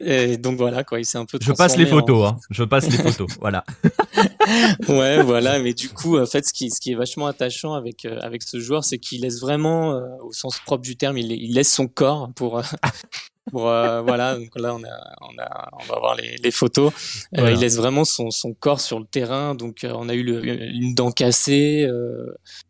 Et 0.00 0.38
donc 0.38 0.56
voilà, 0.56 0.84
quoi, 0.84 1.00
il 1.00 1.04
s'est 1.04 1.18
un 1.18 1.26
peu. 1.26 1.38
Je 1.40 1.52
passe 1.52 1.76
les 1.76 1.86
photos, 1.86 2.30
hein. 2.30 2.38
Je 2.50 2.64
passe 2.64 2.88
les 2.88 2.96
photos, 2.96 3.28
voilà. 3.40 3.64
ouais, 4.88 5.22
voilà. 5.22 5.58
Mais 5.58 5.74
du 5.74 5.88
coup, 5.88 6.18
en 6.18 6.26
fait, 6.26 6.46
ce 6.46 6.52
qui, 6.52 6.70
ce 6.70 6.80
qui 6.80 6.92
est 6.92 6.94
vachement 6.94 7.26
attachant 7.26 7.74
avec 7.74 8.04
euh, 8.04 8.18
avec 8.20 8.42
ce 8.42 8.60
joueur, 8.60 8.84
c'est 8.84 8.98
qu'il 8.98 9.22
laisse 9.22 9.40
vraiment, 9.40 9.92
euh, 9.92 10.00
au 10.22 10.32
sens 10.32 10.58
propre 10.64 10.82
du 10.82 10.96
terme, 10.96 11.18
il, 11.18 11.32
il 11.32 11.54
laisse 11.54 11.72
son 11.72 11.88
corps 11.88 12.30
pour. 12.34 12.58
Euh, 12.58 12.62
pour 13.50 13.62
voilà, 13.62 14.36
donc 14.36 14.56
là 14.56 14.72
on 14.72 14.84
a, 14.84 15.14
on 15.20 15.42
a, 15.42 15.68
on 15.72 15.84
va 15.84 15.98
voir 15.98 16.14
les, 16.14 16.36
les 16.36 16.50
photos. 16.52 16.92
il 17.32 17.42
laisse 17.42 17.76
vraiment 17.76 18.04
son, 18.04 18.30
son 18.30 18.54
corps 18.54 18.80
sur 18.80 19.00
le 19.00 19.04
terrain. 19.04 19.56
Donc 19.56 19.84
on 19.84 20.08
a 20.08 20.14
eu 20.14 20.22
le, 20.22 20.44
une 20.46 20.94
dent 20.94 21.10
cassée, 21.10 21.88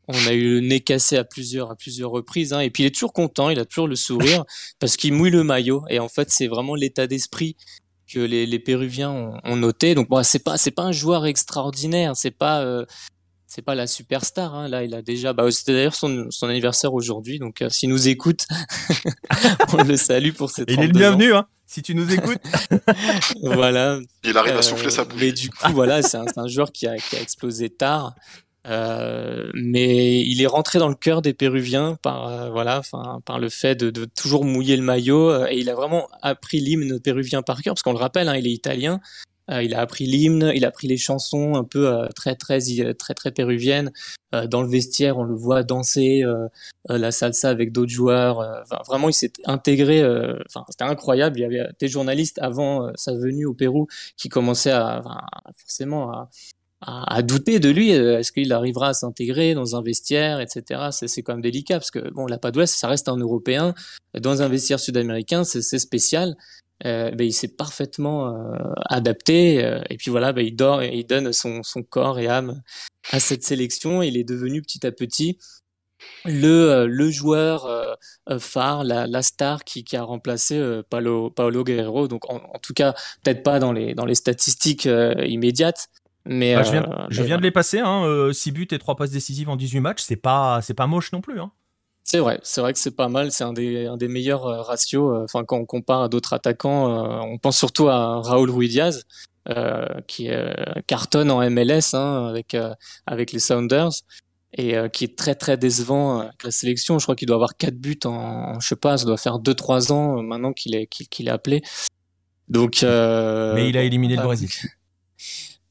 on 0.08 0.26
a 0.26 0.32
eu 0.32 0.54
le 0.54 0.60
nez 0.60 0.80
cassé 0.80 1.18
à 1.18 1.24
plusieurs 1.24 1.70
à 1.70 1.76
plusieurs 1.76 2.10
reprises. 2.10 2.54
Hein, 2.54 2.60
et 2.60 2.70
puis 2.70 2.84
il 2.84 2.86
est 2.86 2.90
toujours 2.90 3.12
content, 3.12 3.50
il 3.50 3.58
a 3.58 3.66
toujours 3.66 3.86
le 3.86 3.96
sourire 3.96 4.44
parce 4.78 4.96
qu'il 4.96 5.12
mouille 5.12 5.30
le 5.30 5.44
maillot. 5.44 5.84
Et 5.90 5.98
en 5.98 6.08
fait 6.08 6.30
c'est 6.30 6.46
vraiment 6.46 6.74
l'état 6.74 7.06
d'esprit 7.06 7.54
que 8.12 8.20
les, 8.20 8.46
les 8.46 8.58
Péruviens 8.58 9.10
ont, 9.10 9.38
ont, 9.44 9.56
noté. 9.56 9.94
Donc 9.94 10.08
bon, 10.08 10.22
c'est 10.22 10.42
pas 10.42 10.56
c'est 10.58 10.70
pas 10.70 10.82
un 10.82 10.92
joueur 10.92 11.26
extraordinaire, 11.26 12.12
c'est 12.16 12.30
pas 12.30 12.62
euh, 12.62 12.84
c'est 13.46 13.62
pas 13.62 13.74
la 13.74 13.86
superstar. 13.86 14.54
Hein. 14.54 14.68
Là, 14.68 14.82
il 14.84 14.94
a 14.94 15.02
déjà. 15.02 15.32
Bah, 15.32 15.50
c'était 15.50 15.72
d'ailleurs 15.72 15.94
son, 15.94 16.26
son 16.30 16.48
anniversaire 16.48 16.94
aujourd'hui, 16.94 17.38
donc 17.38 17.62
euh, 17.62 17.68
s'il 17.68 17.90
nous 17.90 18.08
écoute, 18.08 18.46
on 19.72 19.84
le 19.84 19.96
salue 19.96 20.32
pour 20.32 20.50
cette. 20.50 20.70
Il 20.70 20.80
est 20.80 20.86
le 20.86 20.92
bienvenu, 20.92 21.34
hein, 21.34 21.46
si 21.66 21.82
tu 21.82 21.94
nous 21.94 22.12
écoutes. 22.12 22.40
voilà. 23.42 23.98
Il 24.24 24.36
arrive 24.36 24.56
à 24.56 24.62
souffler 24.62 24.90
sa 24.90 25.04
bouche. 25.04 25.20
Mais 25.20 25.32
du 25.32 25.50
coup, 25.50 25.72
voilà, 25.72 26.02
c'est 26.02 26.16
un, 26.16 26.24
un, 26.36 26.48
joueur 26.48 26.72
qui 26.72 26.86
a, 26.86 26.96
qui 26.96 27.16
a 27.16 27.20
explosé 27.20 27.68
tard. 27.70 28.14
Euh, 28.68 29.50
mais 29.54 30.20
il 30.20 30.40
est 30.40 30.46
rentré 30.46 30.78
dans 30.78 30.88
le 30.88 30.94
cœur 30.94 31.20
des 31.20 31.34
Péruviens 31.34 31.98
par 32.00 32.28
euh, 32.28 32.50
voilà, 32.50 32.82
par 33.24 33.38
le 33.40 33.48
fait 33.48 33.74
de, 33.74 34.04
toujours 34.04 34.44
mouiller 34.44 34.76
le 34.76 34.84
maillot 34.84 35.30
euh, 35.30 35.46
et 35.50 35.58
il 35.58 35.68
a 35.68 35.74
vraiment 35.74 36.08
appris 36.22 36.60
l'hymne 36.60 37.00
péruvien 37.00 37.42
par 37.42 37.60
cœur 37.62 37.74
parce 37.74 37.82
qu'on 37.82 37.92
le 37.92 37.98
rappelle, 37.98 38.28
hein, 38.28 38.36
il 38.36 38.46
est 38.46 38.52
italien. 38.52 39.00
il 39.50 39.74
a 39.74 39.80
appris 39.80 40.06
l'hymne, 40.06 40.52
il 40.54 40.64
a 40.64 40.68
appris 40.68 40.86
les 40.86 40.96
chansons 40.96 41.56
un 41.56 41.64
peu 41.64 42.08
très 42.14 42.36
très 42.36 42.60
très 43.14 43.32
péruviennes. 43.32 43.90
dans 44.48 44.62
le 44.62 44.68
vestiaire, 44.68 45.18
on 45.18 45.24
le 45.24 45.34
voit 45.34 45.64
danser 45.64 46.22
la 46.88 47.10
salsa 47.10 47.50
avec 47.50 47.72
d'autres 47.72 47.90
joueurs. 47.90 48.64
Vraiment, 48.86 49.08
il 49.08 49.12
s'est 49.12 49.32
intégré. 49.44 50.02
C'était 50.70 50.84
incroyable. 50.84 51.38
Il 51.38 51.42
y 51.42 51.44
avait 51.44 51.68
des 51.80 51.88
journalistes 51.88 52.38
avant 52.40 52.92
sa 52.94 53.12
venue 53.12 53.44
au 53.44 53.52
Pérou 53.52 53.88
qui 54.16 54.28
commençaient 54.28 54.70
à 54.70 55.02
forcément 55.58 56.10
à 56.12 56.30
à, 56.82 57.22
douter 57.22 57.60
de 57.60 57.70
lui. 57.70 57.90
Est-ce 57.90 58.32
qu'il 58.32 58.52
arrivera 58.52 58.88
à 58.88 58.92
s'intégrer 58.92 59.54
dans 59.54 59.76
un 59.76 59.82
vestiaire, 59.82 60.40
etc. 60.40 60.88
C'est 60.90 61.22
quand 61.22 61.34
même 61.34 61.42
délicat 61.42 61.78
parce 61.78 61.90
que 61.90 62.10
bon, 62.10 62.26
la 62.26 62.38
Padula, 62.38 62.66
ça 62.66 62.88
reste 62.88 63.08
un 63.08 63.16
Européen 63.16 63.74
dans 64.18 64.42
un 64.42 64.48
vestiaire 64.48 64.80
sud-américain, 64.80 65.44
c'est 65.44 65.78
spécial. 65.78 66.36
Euh, 66.84 67.10
ben, 67.12 67.24
il 67.24 67.32
s'est 67.32 67.54
parfaitement 67.54 68.28
euh, 68.28 68.56
adapté 68.86 69.64
euh, 69.64 69.80
et 69.88 69.96
puis 69.96 70.10
voilà, 70.10 70.32
ben, 70.32 70.44
il 70.44 70.56
dort, 70.56 70.82
il 70.82 71.06
donne 71.06 71.32
son, 71.32 71.62
son 71.62 71.82
corps 71.82 72.18
et 72.18 72.26
âme 72.26 72.60
à 73.12 73.20
cette 73.20 73.44
sélection. 73.44 74.02
Il 74.02 74.16
est 74.16 74.24
devenu 74.24 74.62
petit 74.62 74.84
à 74.84 74.90
petit 74.90 75.38
le, 76.24 76.86
le 76.86 77.10
joueur 77.12 77.96
phare, 78.40 78.82
la, 78.82 79.06
la, 79.06 79.22
star 79.22 79.62
qui, 79.62 79.84
qui 79.84 79.96
a 79.96 80.02
remplacé 80.02 80.60
Paolo, 80.90 81.30
Paolo 81.30 81.62
Guerrero. 81.62 82.08
Donc 82.08 82.28
en, 82.28 82.58
tout 82.60 82.74
cas, 82.74 82.92
peut-être 83.22 83.44
pas 83.44 83.60
dans 83.60 83.72
les, 83.72 83.94
dans 83.94 84.04
les 84.04 84.16
statistiques 84.16 84.88
immédiates, 85.24 85.86
mais 86.24 86.54
bah, 86.54 86.62
je 86.62 86.72
viens, 86.72 87.06
je 87.10 87.22
viens 87.22 87.36
de 87.36 87.42
les 87.42 87.50
passer, 87.50 87.80
hein, 87.80 88.30
6 88.32 88.52
buts 88.52 88.68
et 88.70 88.78
3 88.78 88.96
passes 88.96 89.10
décisives 89.10 89.48
en 89.48 89.56
18 89.56 89.80
matchs, 89.80 90.02
c'est 90.02 90.16
pas, 90.16 90.60
c'est 90.62 90.74
pas 90.74 90.86
moche 90.86 91.12
non 91.12 91.20
plus. 91.20 91.40
Hein. 91.40 91.50
C'est 92.04 92.18
vrai, 92.18 92.40
c'est 92.42 92.60
vrai 92.60 92.72
que 92.72 92.78
c'est 92.78 92.96
pas 92.96 93.08
mal, 93.08 93.30
c'est 93.30 93.44
un 93.44 93.52
des, 93.52 93.86
un 93.86 93.96
des 93.96 94.08
meilleurs 94.08 94.46
euh, 94.46 94.62
ratios. 94.62 95.14
Euh, 95.14 95.24
enfin, 95.24 95.44
quand 95.44 95.56
on 95.56 95.64
compare 95.64 96.02
à 96.02 96.08
d'autres 96.08 96.32
attaquants, 96.32 96.88
euh, 96.88 97.20
on 97.22 97.38
pense 97.38 97.56
surtout 97.56 97.88
à 97.88 98.20
Raúl 98.20 98.50
Ruiz 98.50 99.04
qui 100.06 100.30
cartonne 100.86 101.30
en 101.32 101.40
MLS 101.50 101.94
hein, 101.94 102.28
avec 102.28 102.56
avec 103.06 103.32
les 103.32 103.40
Sounders 103.40 103.90
et 104.56 104.76
qui 104.92 105.02
est 105.02 105.18
très 105.18 105.34
très 105.34 105.56
décevant 105.56 106.20
avec 106.20 106.44
la 106.44 106.52
sélection. 106.52 107.00
Je 107.00 107.06
crois 107.06 107.16
qu'il 107.16 107.26
doit 107.26 107.36
avoir 107.36 107.56
quatre 107.56 107.74
buts 107.74 107.98
en, 108.04 108.60
je 108.60 108.68
sais 108.68 108.76
pas, 108.76 108.98
ça 108.98 109.04
doit 109.04 109.16
faire 109.16 109.40
2-3 109.40 109.90
ans 109.90 110.22
maintenant 110.22 110.52
qu'il 110.52 110.76
est 110.76 110.86
qu'il 110.86 111.26
est 111.26 111.32
appelé. 111.32 111.60
Donc, 112.48 112.82
mais 112.82 113.68
il 113.68 113.76
a 113.76 113.82
éliminé 113.82 114.14
le 114.14 114.22
Brésil. 114.22 114.50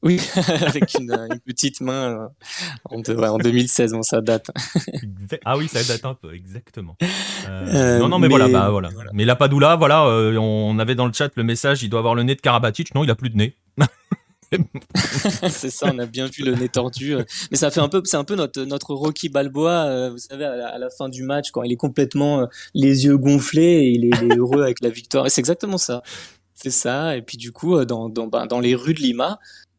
Oui, 0.02 0.20
avec 0.66 0.94
une, 0.98 1.16
petite 1.46 1.80
main 1.80 2.28
euh, 2.90 3.26
en, 3.28 3.38
2016, 3.38 3.92
bon, 3.92 4.02
ça 4.02 4.20
date. 4.20 4.50
ah 5.44 5.56
oui, 5.56 5.68
ça 5.68 5.82
date 5.84 6.04
un 6.04 6.14
peu, 6.14 6.34
exactement. 6.34 6.96
Euh, 7.48 7.66
euh, 7.68 7.98
non, 8.00 8.08
non, 8.08 8.18
mais, 8.18 8.26
voilà, 8.26 8.48
bah, 8.48 8.68
voilà. 8.70 8.90
Mais 9.12 9.24
la 9.24 9.36
Padoula, 9.36 9.76
voilà, 9.76 10.04
on 10.06 10.78
avait 10.80 10.96
dans 10.96 11.06
le 11.06 11.12
chat 11.12 11.30
le 11.36 11.44
message, 11.44 11.84
il 11.84 11.88
doit 11.88 12.00
avoir 12.00 12.16
le 12.16 12.24
nez 12.24 12.34
de 12.34 12.40
Karabatic. 12.40 12.94
Non, 12.96 13.04
il 13.04 13.10
a 13.10 13.14
plus 13.14 13.30
de 13.30 13.36
nez. 13.36 13.56
c'est 15.48 15.70
ça, 15.70 15.90
on 15.94 15.98
a 15.98 16.06
bien 16.06 16.26
vu 16.26 16.42
le 16.42 16.56
nez 16.56 16.68
tordu. 16.68 17.14
Mais 17.52 17.56
ça 17.56 17.70
fait 17.70 17.80
un 17.80 17.88
peu, 17.88 18.02
c'est 18.04 18.16
un 18.16 18.24
peu 18.24 18.34
notre, 18.34 18.62
notre 18.64 18.94
Rocky 18.94 19.28
Balboa, 19.28 20.10
vous 20.10 20.18
savez, 20.18 20.44
à 20.44 20.78
la, 20.78 20.90
fin 20.90 21.08
du 21.08 21.22
match, 21.22 21.52
quand 21.52 21.62
il 21.62 21.72
est 21.72 21.76
complètement 21.76 22.48
les 22.74 23.04
yeux 23.04 23.16
gonflés 23.16 23.62
et 23.62 23.90
il 23.90 24.06
est, 24.06 24.36
heureux 24.36 24.62
avec 24.62 24.82
la 24.82 24.90
victoire. 24.90 25.26
Et 25.26 25.30
c'est 25.30 25.40
exactement 25.40 25.78
ça. 25.78 26.02
C'est 26.54 26.70
ça. 26.70 27.16
Et 27.16 27.22
puis 27.22 27.38
du 27.38 27.52
coup, 27.52 27.84
dans, 27.84 28.08
dans, 28.08 28.26
ben, 28.26 28.46
dans 28.46 28.60
les 28.60 28.74
rues 28.74 28.94
de 28.94 29.00
Lima, 29.00 29.38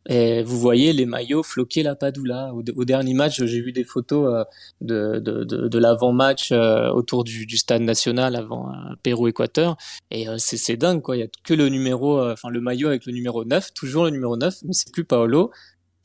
et 0.10 0.44
vous 0.44 0.60
voyez 0.60 0.92
les 0.92 1.06
maillots 1.06 1.44
floquer 1.44 1.82
la 1.82 1.96
Padula. 1.96 2.54
Au, 2.54 2.62
au 2.76 2.86
dernier 2.86 3.14
match, 3.14 3.42
j'ai 3.44 3.62
vu 3.62 3.72
des 3.72 3.86
photos 3.86 4.34
euh, 4.34 4.44
de, 4.82 5.20
de, 5.20 5.44
de, 5.44 5.68
de 5.68 5.78
l'avant-match 5.78 6.52
euh, 6.52 6.90
autour 6.90 7.24
du, 7.24 7.46
du, 7.46 7.58
stade 7.58 7.84
national 7.84 8.36
avant 8.36 8.70
euh, 8.70 8.96
Pérou-Équateur. 9.02 9.78
Et 10.12 10.28
c'est 10.38 10.78
dingue, 10.78 11.02
quoi. 11.02 11.16
Il 11.16 11.20
y 11.20 11.24
a 11.24 11.28
que 11.44 11.54
le 11.54 11.70
numéro, 11.70 12.22
enfin 12.22 12.50
le 12.50 12.60
maillot 12.60 12.90
avec 12.90 13.06
le 13.06 13.14
numéro 13.14 13.46
9, 13.46 13.74
toujours 13.74 14.06
le 14.06 14.10
numéro 14.10 14.36
9, 14.36 14.56
mais 14.66 14.74
c'est 14.74 14.92
plus 14.92 15.06
Paolo, 15.06 15.52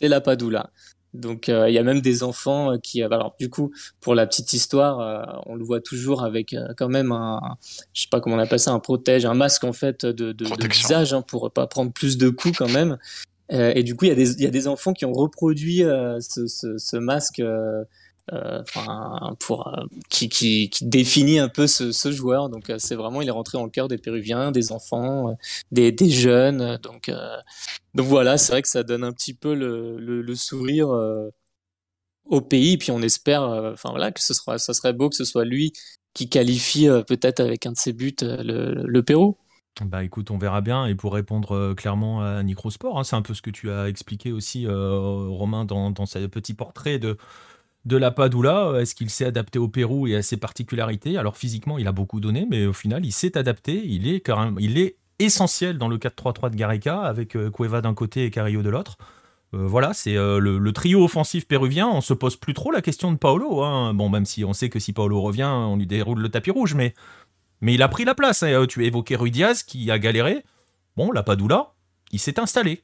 c'est 0.01 0.09
la 0.09 0.21
Padula. 0.21 0.71
Donc 1.15 1.49
il 1.49 1.73
y 1.73 1.79
a 1.79 1.83
même 1.83 2.01
des 2.01 2.23
enfants 2.23 2.79
qui, 2.79 3.03
alors 3.03 3.35
du 3.41 3.49
coup, 3.49 3.73
pour 4.01 4.15
la 4.15 4.27
petite 4.27 4.53
histoire, 4.53 5.43
on 5.47 5.55
le 5.55 5.65
voit 5.65 5.81
toujours 5.81 6.23
avec 6.23 6.55
quand 6.77 6.89
même 6.89 7.13
un, 7.13 7.41
je 7.95 8.03
sais 8.03 8.09
pas 8.11 8.21
comment 8.21 8.37
on 8.37 8.39
appelle 8.39 8.61
ça, 8.61 8.73
un 8.73 8.79
protège, 8.79 9.25
un 9.25 9.35
masque 9.35 9.65
en 9.65 9.73
fait 9.73 10.05
de, 10.05 10.33
de, 10.33 10.45
de 10.45 10.69
visage 10.69 11.15
hein, 11.15 11.23
pour 11.23 11.51
pas 11.51 11.67
prendre 11.67 11.93
plus 11.93 12.19
de 12.19 12.29
coups 12.29 12.59
quand 12.59 12.69
même. 12.69 12.99
Euh, 13.53 13.73
et 13.75 13.83
du 13.83 13.97
coup, 13.97 14.05
il 14.05 14.19
y, 14.19 14.43
y 14.43 14.47
a 14.47 14.51
des 14.51 14.69
enfants 14.69 14.93
qui 14.93 15.05
ont 15.05 15.13
reproduit 15.13 15.83
euh, 15.83 16.21
ce, 16.21 16.47
ce, 16.47 16.77
ce, 16.79 16.97
masque 16.97 17.41
euh, 17.41 17.85
enfin 18.31 19.35
pour 19.41 19.75
qui, 20.11 20.29
qui, 20.29 20.69
qui, 20.69 20.85
définit 20.85 21.39
un 21.39 21.49
peu 21.49 21.67
ce, 21.67 21.93
ce 21.93 22.13
joueur. 22.13 22.51
Donc 22.51 22.71
c'est 22.79 22.95
vraiment 22.95 23.23
il 23.23 23.29
est 23.29 23.33
rentré 23.33 23.57
dans 23.57 23.65
le 23.65 23.71
cœur 23.71 23.89
des 23.89 23.97
Péruviens, 23.99 24.53
des 24.53 24.71
enfants, 24.73 25.37
des, 25.73 25.93
des 25.93 26.11
jeunes. 26.11 26.79
Donc 26.83 27.11
donc 27.95 28.07
voilà, 28.07 28.37
c'est 28.37 28.53
vrai 28.53 28.63
que 28.63 28.69
ça 28.69 28.83
donne 28.83 29.03
un 29.05 29.13
petit 29.13 29.33
peu 29.35 29.55
le, 29.55 29.99
le, 29.99 30.21
le 30.21 30.35
sourire 30.35 30.91
au 32.27 32.41
pays. 32.43 32.77
Puis 32.77 32.91
on 32.91 33.01
espère, 33.01 33.43
enfin 33.43 33.91
voilà, 33.91 34.13
que 34.13 34.21
ce 34.21 34.35
sera, 34.35 34.59
ça 34.59 34.75
serait 34.75 34.93
beau 34.93 35.09
que 35.09 35.17
ce 35.17 35.25
soit 35.25 35.45
lui 35.47 35.73
qui 36.13 36.29
qualifie 36.29 36.87
peut-être 37.07 37.41
avec 37.41 37.65
un 37.65 37.73
de 37.73 37.79
ses 37.79 37.95
buts 37.95 38.15
le, 38.21 38.75
le 38.85 39.03
Pérou. 39.03 39.39
Bah 39.85 40.03
écoute, 40.03 40.31
on 40.31 40.39
verra 40.39 40.61
bien. 40.61 40.87
Et 40.87 40.95
pour 40.95 41.15
répondre 41.15 41.53
euh, 41.55 41.75
clairement 41.75 42.23
à 42.23 42.43
Nicrosport, 42.43 42.99
hein, 42.99 43.05
c'est 43.05 43.17
un 43.17 43.23
peu 43.23 43.35
ce 43.35 43.43
que 43.43 43.51
tu 43.51 43.71
as 43.71 43.89
expliqué 43.89 44.33
aussi, 44.33 44.67
euh, 44.67 45.29
Romain, 45.29 45.65
dans, 45.65 45.91
dans 45.91 46.07
ce 46.07 46.27
petit 46.27 46.55
portrait 46.55 46.99
de, 46.99 47.17
de 47.85 47.97
la 47.97 48.11
Padula. 48.11 48.73
Est-ce 48.81 48.95
qu'il 48.95 49.11
s'est 49.11 49.27
adapté 49.27 49.59
au 49.59 49.69
Pérou 49.69 50.07
et 50.07 50.17
à 50.17 50.23
ses 50.23 50.37
particularités? 50.37 51.17
Alors 51.17 51.37
physiquement, 51.37 51.79
il 51.79 51.87
a 51.87 51.93
beaucoup 51.93 52.21
donné, 52.21 52.47
mais 52.51 52.67
au 52.67 52.73
final, 52.73 53.05
il 53.05 53.13
s'est 53.13 53.39
adapté. 53.39 53.83
Il 53.85 54.09
est, 54.09 54.29
il 54.59 54.79
est 54.79 54.97
essentiel 55.21 55.79
dans 55.79 55.89
le 55.89 55.99
4-3-3 55.99 56.51
de 56.51 56.57
Gareca, 56.57 57.03
avec 57.03 57.37
euh, 57.37 57.51
Cueva 57.51 57.81
d'un 57.81 57.95
côté 57.95 58.25
et 58.25 58.31
Carrillo 58.31 58.63
de 58.63 58.71
l'autre. 58.71 58.97
voilà, 59.53 59.95
c'est 59.95 60.15
le, 60.15 60.73
trio 60.73 61.05
offensif 61.05 61.47
péruvien. 61.47 61.89
On 61.89 62.01
se 62.01 62.15
pose 62.15 62.37
plus 62.37 62.53
trop 62.53 62.71
la 62.73 62.83
question 62.83 63.13
de 63.13 63.17
Paolo. 63.17 63.63
Hein. 63.63 63.95
Bon, 63.95 64.09
même 64.09 64.27
si 64.27 64.45
on 64.45 64.53
sait 64.53 64.69
que 64.69 64.79
si 64.79 64.93
Paolo 64.93 65.21
revient, 65.21 65.51
on 65.51 65.77
lui 65.77 65.87
déroule 65.87 66.21
le 66.21 66.29
tapis 66.29 66.51
rouge, 66.51 66.75
mais 66.75 66.95
mais 67.61 67.75
il 67.75 67.83
a 67.83 67.89
pris 67.89 68.05
la 68.05 68.15
place. 68.15 68.43
Hein. 68.43 68.67
Tu 68.69 68.87
évoquais 68.87 69.17
Rui 69.17 69.31
Diaz 69.31 69.63
qui 69.63 69.91
a 69.91 69.99
galéré. 69.99 70.45
Bon, 70.97 71.13
la 71.13 71.23
Padula, 71.23 71.73
il 72.13 72.19
s'est 72.19 72.41
installé. 72.41 72.83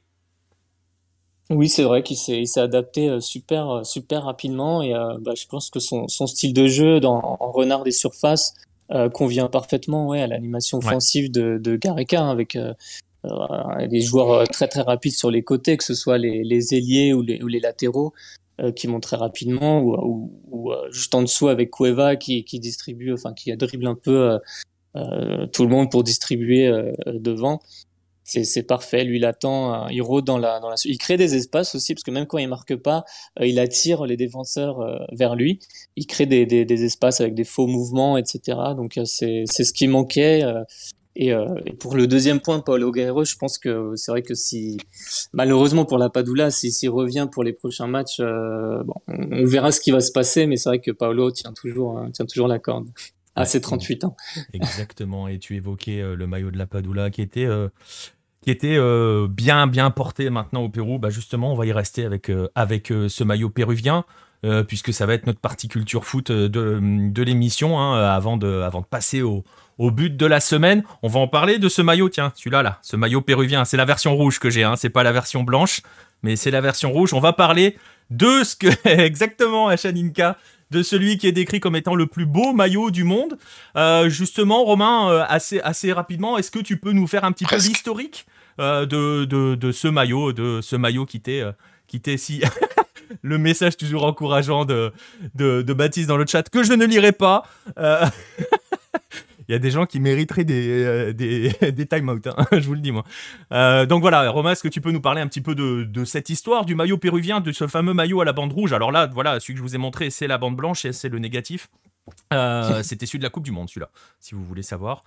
Oui, 1.51 1.69
c'est 1.69 1.83
vrai 1.83 2.01
qu'il 2.01 2.17
s'est 2.17 2.59
adapté 2.59 3.07
euh, 3.07 3.19
super, 3.19 3.69
euh, 3.69 3.83
super 3.83 4.23
rapidement 4.23 4.81
et 4.81 4.95
euh, 4.95 5.17
bah, 5.19 5.33
je 5.35 5.45
pense 5.45 5.69
que 5.69 5.79
son, 5.79 6.07
style 6.07 6.53
de 6.53 6.65
jeu 6.65 6.99
dans, 6.99 7.37
en 7.39 7.51
renard 7.51 7.83
des 7.83 7.91
surfaces 7.91 8.53
convient 9.13 9.47
parfaitement 9.47 10.09
ouais, 10.09 10.21
à 10.21 10.27
l'animation 10.27 10.77
offensive 10.77 11.31
de, 11.31 11.57
de 11.57 11.75
Gareca 11.75 12.21
hein, 12.21 12.29
avec 12.29 12.55
des 13.89 14.01
joueurs 14.01 14.47
très 14.47 14.67
très 14.67 14.81
rapides 14.81 15.15
sur 15.15 15.31
les 15.31 15.41
côtés, 15.41 15.75
que 15.75 15.83
ce 15.83 15.95
soit 15.95 16.19
les, 16.19 16.43
les 16.43 16.75
ailiers 16.75 17.11
ou 17.11 17.23
les, 17.23 17.41
ou 17.41 17.47
les 17.47 17.59
latéraux. 17.59 18.13
Qui 18.75 18.87
montent 18.87 19.03
très 19.03 19.17
rapidement 19.17 19.81
ou, 19.81 20.31
ou, 20.49 20.71
juste 20.91 21.13
en 21.13 21.21
dessous 21.21 21.49
avec 21.49 21.71
Cueva 21.71 22.15
qui, 22.15 22.43
qui 22.45 22.59
distribue, 22.59 23.13
enfin 23.13 23.33
qui 23.33 23.55
dribble 23.55 23.87
un 23.87 23.95
peu 23.95 24.39
euh, 24.95 25.45
tout 25.47 25.63
le 25.63 25.69
monde 25.69 25.91
pour 25.91 26.03
distribuer 26.03 26.67
euh, 26.67 26.93
devant. 27.07 27.59
C'est 28.27 28.63
parfait. 28.63 29.03
Lui, 29.03 29.17
il 29.17 29.25
attend, 29.25 29.87
il 29.89 30.01
rôde 30.01 30.25
dans 30.25 30.39
la, 30.39 30.59
dans 30.59 30.69
la. 30.69 30.77
Il 30.85 30.97
crée 30.97 31.15
des 31.15 31.35
espaces 31.35 31.75
aussi, 31.75 31.93
parce 31.93 32.01
que 32.01 32.09
même 32.09 32.25
quand 32.25 32.39
il 32.39 32.47
marque 32.47 32.75
pas, 32.75 33.05
euh, 33.39 33.45
il 33.45 33.59
attire 33.59 34.03
les 34.07 34.17
défenseurs 34.17 34.79
vers 35.11 35.35
lui. 35.35 35.59
Il 35.95 36.07
crée 36.07 36.25
des, 36.25 36.47
des, 36.47 36.65
des, 36.65 36.83
espaces 36.85 37.21
avec 37.21 37.35
des 37.35 37.43
faux 37.43 37.67
mouvements, 37.67 38.17
etc. 38.17 38.57
Donc 38.75 38.99
c'est 39.05 39.45
ce 39.45 39.73
qui 39.73 39.87
manquait. 39.87 40.43
Et, 41.15 41.29
et, 41.29 41.73
pour 41.79 41.95
le 41.95 42.07
deuxième 42.07 42.39
point, 42.41 42.59
Paulo 42.59 42.91
Guerrero, 42.91 43.23
je 43.23 43.35
pense 43.35 43.57
que 43.57 43.93
c'est 43.95 44.11
vrai 44.11 44.21
que 44.21 44.33
si, 44.33 44.77
malheureusement 45.33 45.85
pour 45.85 45.97
la 45.97 46.09
Padula, 46.09 46.51
s'il 46.51 46.89
revient 46.89 47.27
pour 47.31 47.43
les 47.43 47.53
prochains 47.53 47.87
matchs, 47.87 48.19
bon, 48.19 48.95
on, 49.07 49.45
verra 49.45 49.71
ce 49.71 49.79
qui 49.79 49.91
va 49.91 50.01
se 50.01 50.11
passer, 50.11 50.45
mais 50.45 50.57
c'est 50.57 50.69
vrai 50.69 50.79
que 50.79 50.91
Paulo 50.91 51.31
tient 51.31 51.53
toujours, 51.53 51.97
hein, 51.97 52.09
tient 52.11 52.25
toujours 52.25 52.47
la 52.47 52.59
corde 52.59 52.87
à 53.35 53.45
ses 53.45 53.61
38 53.61 54.05
ans. 54.05 54.15
Exactement. 54.53 55.27
Et 55.27 55.39
tu 55.39 55.55
évoquais 55.55 56.01
euh, 56.01 56.15
le 56.15 56.27
maillot 56.27 56.51
de 56.51 56.57
la 56.57 56.65
Padula 56.65 57.09
qui 57.09 57.21
était, 57.21 57.45
euh, 57.45 57.69
qui 58.41 58.49
était 58.49 58.77
euh, 58.77 59.27
bien, 59.29 59.67
bien 59.67 59.91
porté 59.91 60.29
maintenant 60.29 60.63
au 60.63 60.69
Pérou. 60.69 60.97
Bah 60.99 61.09
justement, 61.09 61.51
on 61.51 61.55
va 61.55 61.65
y 61.65 61.71
rester 61.71 62.05
avec, 62.05 62.31
avec 62.55 62.87
ce 62.87 63.23
maillot 63.23 63.49
péruvien. 63.49 64.05
puisque 64.67 64.93
ça 64.93 65.07
va 65.07 65.15
être 65.15 65.25
notre 65.25 65.39
partie 65.39 65.67
culture 65.67 66.05
foot 66.05 66.31
de, 66.31 66.47
de 67.09 67.23
l'émission, 67.23 67.79
hein, 67.79 67.99
avant, 67.99 68.37
de, 68.37 68.61
avant 68.61 68.81
de 68.81 68.85
passer 68.85 69.23
au, 69.23 69.43
au 69.77 69.91
but 69.91 70.15
de 70.15 70.25
la 70.25 70.39
semaine. 70.39 70.83
On 71.03 71.07
va 71.07 71.19
en 71.19 71.27
parler 71.27 71.59
de 71.59 71.69
ce 71.69 71.81
maillot, 71.81 72.09
tiens, 72.09 72.31
celui-là, 72.35 72.63
là, 72.63 72.79
ce 72.81 72.95
maillot 72.95 73.21
péruvien. 73.21 73.65
C'est 73.65 73.77
la 73.77 73.85
version 73.85 74.15
rouge 74.15 74.39
que 74.39 74.49
j'ai, 74.49 74.63
hein, 74.63 74.75
c'est 74.75 74.89
pas 74.89 75.03
la 75.03 75.11
version 75.11 75.43
blanche, 75.43 75.81
mais 76.23 76.35
c'est 76.35 76.51
la 76.51 76.61
version 76.61 76.91
rouge. 76.91 77.13
On 77.13 77.19
va 77.19 77.33
parler 77.33 77.77
de 78.09 78.43
ce 78.43 78.55
que 78.55 78.67
exactement 78.87 79.67
Achaninka 79.67 80.37
de 80.71 80.83
celui 80.83 81.17
qui 81.17 81.27
est 81.27 81.31
décrit 81.31 81.59
comme 81.59 81.75
étant 81.75 81.95
le 81.95 82.07
plus 82.07 82.25
beau 82.25 82.53
maillot 82.53 82.91
du 82.91 83.03
monde. 83.03 83.37
Euh, 83.77 84.09
justement, 84.09 84.63
Romain, 84.63 85.09
euh, 85.09 85.23
assez, 85.27 85.59
assez 85.61 85.93
rapidement, 85.93 86.37
est-ce 86.37 86.51
que 86.51 86.59
tu 86.59 86.77
peux 86.77 86.91
nous 86.91 87.07
faire 87.07 87.23
un 87.23 87.31
petit 87.31 87.45
peu 87.45 87.55
l'historique 87.55 88.25
euh, 88.59 88.85
de, 88.85 89.25
de, 89.25 89.71
ce 89.71 89.87
maillot, 89.87 90.33
de 90.33 90.61
ce 90.61 90.75
maillot 90.75 91.05
qui 91.05 91.21
t'est 91.21 92.17
si 92.17 92.41
le 93.21 93.37
message 93.37 93.77
toujours 93.77 94.05
encourageant 94.05 94.65
de, 94.65 94.91
de, 95.35 95.61
de, 95.61 95.73
Baptiste 95.73 96.07
dans 96.07 96.17
le 96.17 96.25
chat 96.25 96.49
que 96.49 96.63
je 96.63 96.73
ne 96.73 96.85
lirai 96.85 97.11
pas. 97.11 97.43
il 99.47 99.51
y 99.51 99.55
a 99.55 99.59
des 99.59 99.71
gens 99.71 99.85
qui 99.85 99.99
mériteraient 99.99 100.43
des, 100.43 100.83
euh, 100.83 101.13
des, 101.13 101.49
des 101.71 101.85
time-out, 101.85 102.27
hein, 102.27 102.45
je 102.51 102.65
vous 102.67 102.73
le 102.73 102.79
dis 102.79 102.91
moi. 102.91 103.03
Euh, 103.51 103.85
donc 103.85 104.01
voilà, 104.01 104.29
Romain, 104.29 104.51
est-ce 104.51 104.63
que 104.63 104.67
tu 104.67 104.81
peux 104.81 104.91
nous 104.91 105.01
parler 105.01 105.21
un 105.21 105.27
petit 105.27 105.41
peu 105.41 105.55
de, 105.55 105.83
de, 105.83 106.05
cette 106.05 106.29
histoire 106.29 106.65
du 106.65 106.75
maillot 106.75 106.97
péruvien, 106.97 107.41
de 107.41 107.51
ce 107.51 107.67
fameux 107.67 107.93
maillot 107.93 108.21
à 108.21 108.25
la 108.25 108.33
bande 108.33 108.53
rouge? 108.53 108.73
Alors 108.73 108.91
là, 108.91 109.07
voilà, 109.07 109.39
celui 109.39 109.53
que 109.53 109.59
je 109.59 109.63
vous 109.63 109.75
ai 109.75 109.79
montré, 109.79 110.09
c'est 110.09 110.27
la 110.27 110.37
bande 110.37 110.55
blanche 110.55 110.85
et 110.85 110.93
c'est 110.93 111.09
le 111.09 111.19
négatif. 111.19 111.69
Euh, 112.33 112.81
c'était 112.83 113.05
celui 113.05 113.19
de 113.19 113.23
la 113.23 113.29
Coupe 113.29 113.43
du 113.43 113.51
Monde, 113.51 113.69
celui-là, 113.69 113.89
si 114.19 114.35
vous 114.35 114.43
voulez 114.43 114.63
savoir. 114.63 115.03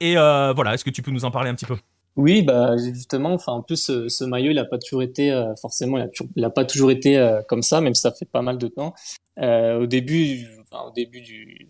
et 0.00 0.14
voilà, 0.14 0.74
est-ce 0.74 0.84
que 0.84 0.90
tu 0.90 1.02
peux 1.02 1.10
nous 1.10 1.24
en 1.24 1.30
parler 1.30 1.50
un 1.50 1.54
petit 1.54 1.66
peu? 1.66 1.76
Oui, 2.16 2.42
bah 2.42 2.76
justement, 2.76 3.32
enfin 3.32 3.50
en 3.50 3.62
plus 3.62 3.90
ce, 4.06 4.24
maillot 4.24 4.52
il 4.52 4.58
a 4.60 4.64
pas 4.64 4.78
toujours 4.78 5.02
été 5.02 5.32
forcément 5.60 5.98
il 6.36 6.44
a, 6.44 6.50
pas 6.50 6.64
toujours 6.64 6.92
été 6.92 7.40
comme 7.48 7.62
ça, 7.62 7.80
même 7.80 7.96
si 7.96 8.02
ça 8.02 8.12
fait 8.12 8.24
pas 8.24 8.40
mal 8.40 8.56
de 8.56 8.68
temps. 8.68 8.94
au 9.36 9.86
début, 9.86 10.46
au 10.70 10.92
début 10.92 11.20
du, 11.20 11.66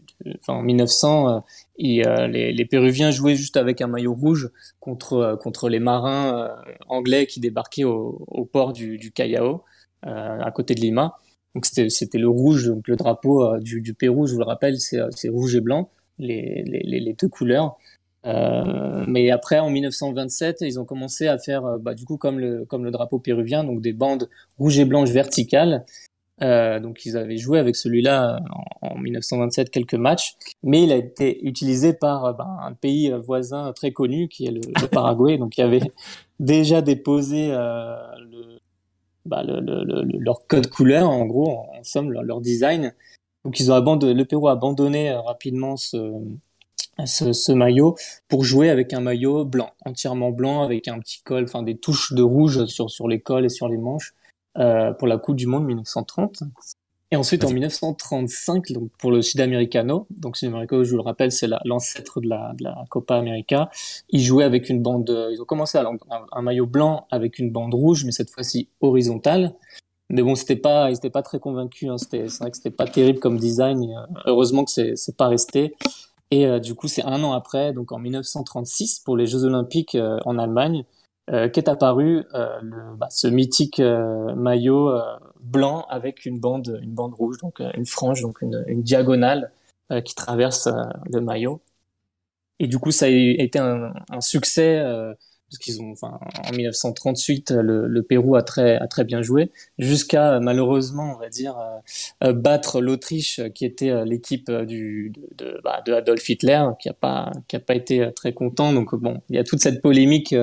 en 0.48 0.62
1900, 0.62 1.44
et, 1.78 2.02
les, 2.28 2.52
les, 2.52 2.64
Péruviens 2.64 3.10
jouaient 3.10 3.36
juste 3.36 3.56
avec 3.56 3.80
un 3.80 3.86
maillot 3.86 4.14
rouge 4.14 4.50
contre 4.80 5.38
contre 5.40 5.68
les 5.68 5.80
marins 5.80 6.54
anglais 6.88 7.26
qui 7.26 7.40
débarquaient 7.40 7.84
au, 7.84 8.48
port 8.52 8.72
du, 8.72 8.98
du 8.98 9.12
Callao 9.12 9.64
à 10.02 10.50
côté 10.52 10.74
de 10.74 10.80
Lima. 10.80 11.16
Donc 11.54 11.66
c'était 11.66 12.18
le 12.18 12.28
rouge, 12.28 12.66
donc 12.66 12.88
le 12.88 12.96
drapeau 12.96 13.44
euh, 13.44 13.60
du, 13.60 13.94
Pérou, 13.94 14.26
je 14.26 14.32
vous 14.32 14.40
le 14.40 14.44
rappelle, 14.44 14.80
c'est 14.80 14.98
euh, 14.98 15.08
rouge 15.30 15.54
et 15.54 15.60
blanc, 15.60 15.90
les, 16.18 17.14
deux 17.18 17.28
couleurs. 17.28 17.78
Euh, 18.26 19.04
mais 19.06 19.30
après, 19.30 19.58
en 19.60 19.70
1927, 19.70 20.62
ils 20.62 20.80
ont 20.80 20.84
commencé 20.84 21.28
à 21.28 21.38
faire, 21.38 21.64
euh, 21.64 21.78
bah, 21.78 21.94
du 21.94 22.06
coup, 22.06 22.16
comme 22.16 22.40
le, 22.40 22.64
comme 22.64 22.84
le 22.84 22.90
drapeau 22.90 23.20
péruvien, 23.20 23.62
donc 23.62 23.82
des 23.82 23.92
bandes 23.92 24.28
rouges 24.58 24.78
et 24.78 24.84
blanches 24.84 25.10
verticales. 25.10 25.84
Euh, 26.42 26.80
donc 26.80 27.04
ils 27.04 27.16
avaient 27.16 27.36
joué 27.36 27.60
avec 27.60 27.76
celui-là 27.76 28.40
en, 28.80 28.98
1927 28.98 29.70
quelques 29.70 29.94
matchs, 29.94 30.34
mais 30.62 30.82
il 30.82 30.92
a 30.92 30.96
été 30.96 31.44
utilisé 31.46 31.92
par 31.92 32.34
bah, 32.34 32.48
un 32.62 32.72
pays 32.72 33.12
voisin 33.24 33.72
très 33.72 33.92
connu 33.92 34.28
qui 34.28 34.46
est 34.46 34.50
le, 34.50 34.60
le 34.60 34.88
Paraguay. 34.88 35.38
donc 35.38 35.56
il 35.56 35.60
y 35.60 35.64
avait 35.64 35.80
déjà 36.40 36.82
déposé 36.82 37.48
euh, 37.52 37.94
bah, 39.26 39.42
le, 39.42 39.60
le, 39.60 40.18
leur 40.18 40.46
code 40.46 40.68
couleur, 40.68 41.08
en 41.08 41.24
gros, 41.24 41.50
en, 41.50 41.82
somme, 41.82 42.12
leur, 42.12 42.40
design. 42.40 42.92
Donc 43.44 43.60
ils 43.60 43.70
ont 43.70 43.74
abandonné, 43.74 44.14
le 44.14 44.24
Pérou 44.24 44.48
a 44.48 44.52
abandonné 44.52 45.10
euh, 45.10 45.20
rapidement 45.20 45.76
ce, 45.76 46.12
ce, 47.04 47.32
ce, 47.32 47.52
maillot 47.52 47.94
pour 48.28 48.44
jouer 48.44 48.70
avec 48.70 48.92
un 48.92 49.00
maillot 49.00 49.44
blanc, 49.44 49.70
entièrement 49.84 50.30
blanc, 50.30 50.62
avec 50.62 50.88
un 50.88 50.98
petit 50.98 51.22
col, 51.22 51.44
enfin 51.44 51.62
des 51.62 51.76
touches 51.76 52.12
de 52.12 52.22
rouge 52.22 52.66
sur, 52.66 52.90
sur 52.90 53.08
les 53.08 53.20
cols 53.20 53.44
et 53.44 53.50
sur 53.50 53.68
les 53.68 53.76
manches 53.76 54.12
euh, 54.12 54.23
pour 54.54 55.08
la 55.08 55.18
Coupe 55.18 55.36
du 55.36 55.46
Monde 55.46 55.64
1930. 55.64 56.44
Et 57.10 57.16
ensuite, 57.16 57.44
en 57.44 57.50
1935, 57.50 58.72
donc 58.72 58.90
pour 58.98 59.12
le 59.12 59.22
Sudamericano, 59.22 60.06
donc 60.10 60.36
Sudamericano, 60.36 60.82
je 60.84 60.90
vous 60.90 60.96
le 60.96 61.02
rappelle, 61.02 61.30
c'est 61.30 61.48
l'ancêtre 61.64 62.20
de 62.20 62.28
la, 62.28 62.54
de 62.58 62.64
la 62.64 62.84
Copa 62.88 63.16
América, 63.16 63.70
ils 64.08 64.22
jouaient 64.22 64.44
avec 64.44 64.68
une 64.68 64.82
bande, 64.82 65.28
ils 65.30 65.40
ont 65.40 65.44
commencé 65.44 65.78
à 65.78 65.82
un, 65.82 65.96
un 66.32 66.42
maillot 66.42 66.66
blanc 66.66 67.06
avec 67.10 67.38
une 67.38 67.52
bande 67.52 67.74
rouge, 67.74 68.04
mais 68.04 68.10
cette 68.10 68.30
fois-ci 68.30 68.68
horizontale. 68.80 69.54
Mais 70.10 70.22
bon, 70.22 70.34
c'était 70.34 70.56
pas, 70.56 70.90
ils 70.90 70.96
étaient 70.96 71.10
pas 71.10 71.22
très 71.22 71.38
convaincus. 71.38 71.88
Hein. 71.88 71.98
C'était, 71.98 72.28
c'est 72.28 72.38
vrai 72.38 72.50
que 72.50 72.56
c'était 72.56 72.70
pas 72.70 72.86
terrible 72.86 73.18
comme 73.18 73.38
design. 73.38 73.82
Euh, 73.82 74.20
heureusement 74.26 74.64
que 74.64 74.70
c'est, 74.70 74.96
c'est 74.96 75.16
pas 75.16 75.28
resté. 75.28 75.74
Et 76.30 76.46
euh, 76.46 76.58
du 76.58 76.74
coup, 76.74 76.88
c'est 76.88 77.04
un 77.04 77.22
an 77.22 77.32
après, 77.32 77.72
donc 77.72 77.92
en 77.92 77.98
1936, 77.98 79.00
pour 79.00 79.16
les 79.16 79.26
Jeux 79.26 79.44
Olympiques 79.44 79.94
euh, 79.94 80.18
en 80.24 80.38
Allemagne, 80.38 80.84
euh, 81.30 81.48
qu'est 81.48 81.68
apparu 81.68 82.24
euh, 82.34 82.60
le, 82.60 82.96
bah, 82.96 83.08
ce 83.10 83.26
mythique 83.26 83.80
euh, 83.80 84.34
maillot 84.34 84.92
blanc 85.40 85.86
avec 85.88 86.26
une 86.26 86.38
bande, 86.38 86.80
une 86.82 86.92
bande 86.92 87.14
rouge, 87.14 87.38
donc 87.38 87.60
une 87.60 87.86
frange, 87.86 88.20
donc 88.22 88.42
une, 88.42 88.64
une 88.66 88.82
diagonale 88.82 89.50
qui 90.04 90.14
traverse 90.14 90.68
le 91.12 91.20
maillot. 91.20 91.60
Et 92.58 92.66
du 92.66 92.78
coup, 92.78 92.90
ça 92.90 93.06
a 93.06 93.08
été 93.08 93.58
un, 93.58 93.92
un 94.10 94.20
succès 94.20 94.82
parce 95.54 95.64
qu'ils 95.64 95.82
ont, 95.82 95.92
enfin, 95.92 96.18
en 96.48 96.52
1938, 96.52 97.52
le, 97.52 97.86
le, 97.86 98.02
Pérou 98.02 98.34
a 98.34 98.42
très, 98.42 98.76
a 98.76 98.88
très 98.88 99.04
bien 99.04 99.22
joué, 99.22 99.52
jusqu'à 99.78 100.40
malheureusement, 100.40 101.14
on 101.14 101.18
va 101.18 101.28
dire, 101.28 101.56
euh, 102.24 102.32
battre 102.32 102.80
l'Autriche, 102.80 103.40
qui 103.54 103.64
était 103.64 103.90
euh, 103.90 104.04
l'équipe 104.04 104.50
du, 104.50 105.12
de, 105.14 105.44
de, 105.44 105.60
bah, 105.62 105.82
de, 105.86 105.92
Adolf 105.92 106.28
Hitler, 106.28 106.64
qui 106.80 106.88
a 106.88 106.92
pas, 106.92 107.30
qui 107.46 107.54
a 107.54 107.60
pas 107.60 107.74
été 107.74 108.10
très 108.16 108.32
content. 108.32 108.72
Donc 108.72 108.94
bon, 108.96 109.20
il 109.30 109.36
y 109.36 109.38
a 109.38 109.44
toute 109.44 109.60
cette 109.60 109.80
polémique 109.80 110.34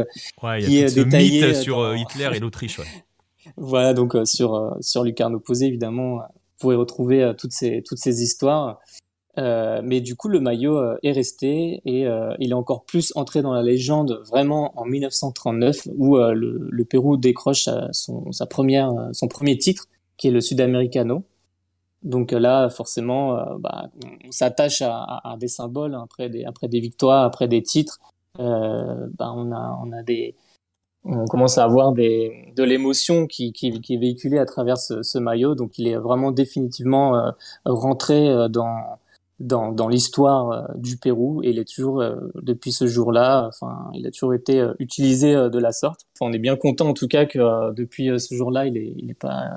ouais, 0.44 0.60
qui 0.60 0.80
est 0.80 0.96
détaillée 0.96 1.54
sur 1.54 1.94
Hitler 1.96 2.30
et 2.34 2.40
l'Autriche. 2.40 2.80
Ouais. 2.80 2.86
voilà, 3.58 3.94
donc 3.94 4.16
sur 4.24 4.78
sur 4.80 5.04
Lucarne 5.04 5.36
opposé, 5.36 5.66
évidemment, 5.66 6.20
vous 6.20 6.58
pouvez 6.60 6.76
retrouver 6.76 7.34
toutes 7.38 7.54
ces 7.54 7.84
toutes 7.86 8.00
ces 8.00 8.24
histoires. 8.24 8.80
Euh, 9.38 9.82
mais 9.84 10.02
du 10.02 10.16
coup, 10.16 10.28
le 10.28 10.40
maillot 10.40 10.78
euh, 10.78 10.98
est 11.04 11.12
resté 11.12 11.82
et 11.86 12.06
euh, 12.06 12.36
il 12.40 12.52
est 12.52 12.56
encore 12.56 12.84
plus 12.84 13.14
entré 13.16 13.42
dans 13.42 13.54
la 13.54 13.62
légende 13.62 14.22
vraiment 14.28 14.78
en 14.78 14.86
1939 14.86 15.88
où 15.98 16.18
le, 16.18 16.68
le, 16.70 16.86
Pérou 16.86 17.16
décroche 17.16 17.70
son, 17.92 18.32
sa 18.32 18.46
première, 18.46 18.94
son 19.14 19.28
premier 19.28 19.58
titre 19.58 19.86
qui 20.18 20.28
est 20.28 20.32
le 20.32 20.42
Sudamericano. 20.42 21.24
Donc 22.04 22.32
là, 22.32 22.70
forcément, 22.70 23.58
bah, 23.60 23.90
on, 24.28 24.32
s'attache 24.32 24.82
à, 24.82 25.22
à, 25.24 25.38
des 25.38 25.48
symboles 25.48 25.94
hein, 25.94 26.02
après 26.04 26.30
des, 26.30 26.44
après 26.44 26.68
des 26.68 26.80
victoires, 26.80 27.24
après 27.24 27.48
des 27.48 27.62
titres. 27.62 28.00
Bah, 28.38 29.32
on, 29.36 29.52
a, 29.52 29.80
on 29.84 29.92
a 29.92 30.02
des, 30.02 30.36
on 31.06 31.26
commence 31.26 31.58
à 31.58 31.64
avoir 31.64 31.92
des, 31.94 32.52
de 32.56 32.64
l'émotion 32.64 33.28
qui, 33.28 33.54
qui, 33.54 33.80
qui, 33.82 33.94
est 33.94 33.98
véhiculée 33.98 34.40
à 34.40 34.46
travers 34.46 34.78
ce, 34.78 35.04
ce, 35.04 35.20
maillot. 35.20 35.54
Donc 35.54 35.78
il 35.78 35.88
est 35.88 35.96
vraiment 35.98 36.32
définitivement 36.32 37.34
rentré 37.66 38.50
dans 38.50 38.98
dans, 39.42 39.72
dans 39.72 39.88
l'histoire 39.88 40.52
euh, 40.52 40.62
du 40.76 40.98
Pérou 40.98 41.42
et 41.44 41.50
il 41.50 41.60
est 41.60 41.68
toujours 41.68 42.02
euh, 42.02 42.16
depuis 42.42 42.72
ce 42.72 42.88
jour-là 42.88 43.48
enfin 43.48 43.90
il 43.94 44.06
a 44.08 44.12
toujours 44.12 44.34
été 44.34 44.60
euh, 44.60 44.74
utilisé 44.80 45.34
de 45.34 45.60
la 45.60 45.72
sorte 45.72 46.06
enfin, 46.14 46.30
on 46.30 46.34
est 46.34 46.40
bien 46.40 46.56
content 46.56 46.90
en 46.90 46.94
tout 46.94 47.08
cas 47.08 47.26
que 47.26 47.74
depuis 47.74 48.20
ce 48.20 48.36
jour-là 48.36 48.66
il 48.68 48.78
est 48.78 48.94
il 48.98 49.10
est 49.12 49.20
pas 49.20 49.50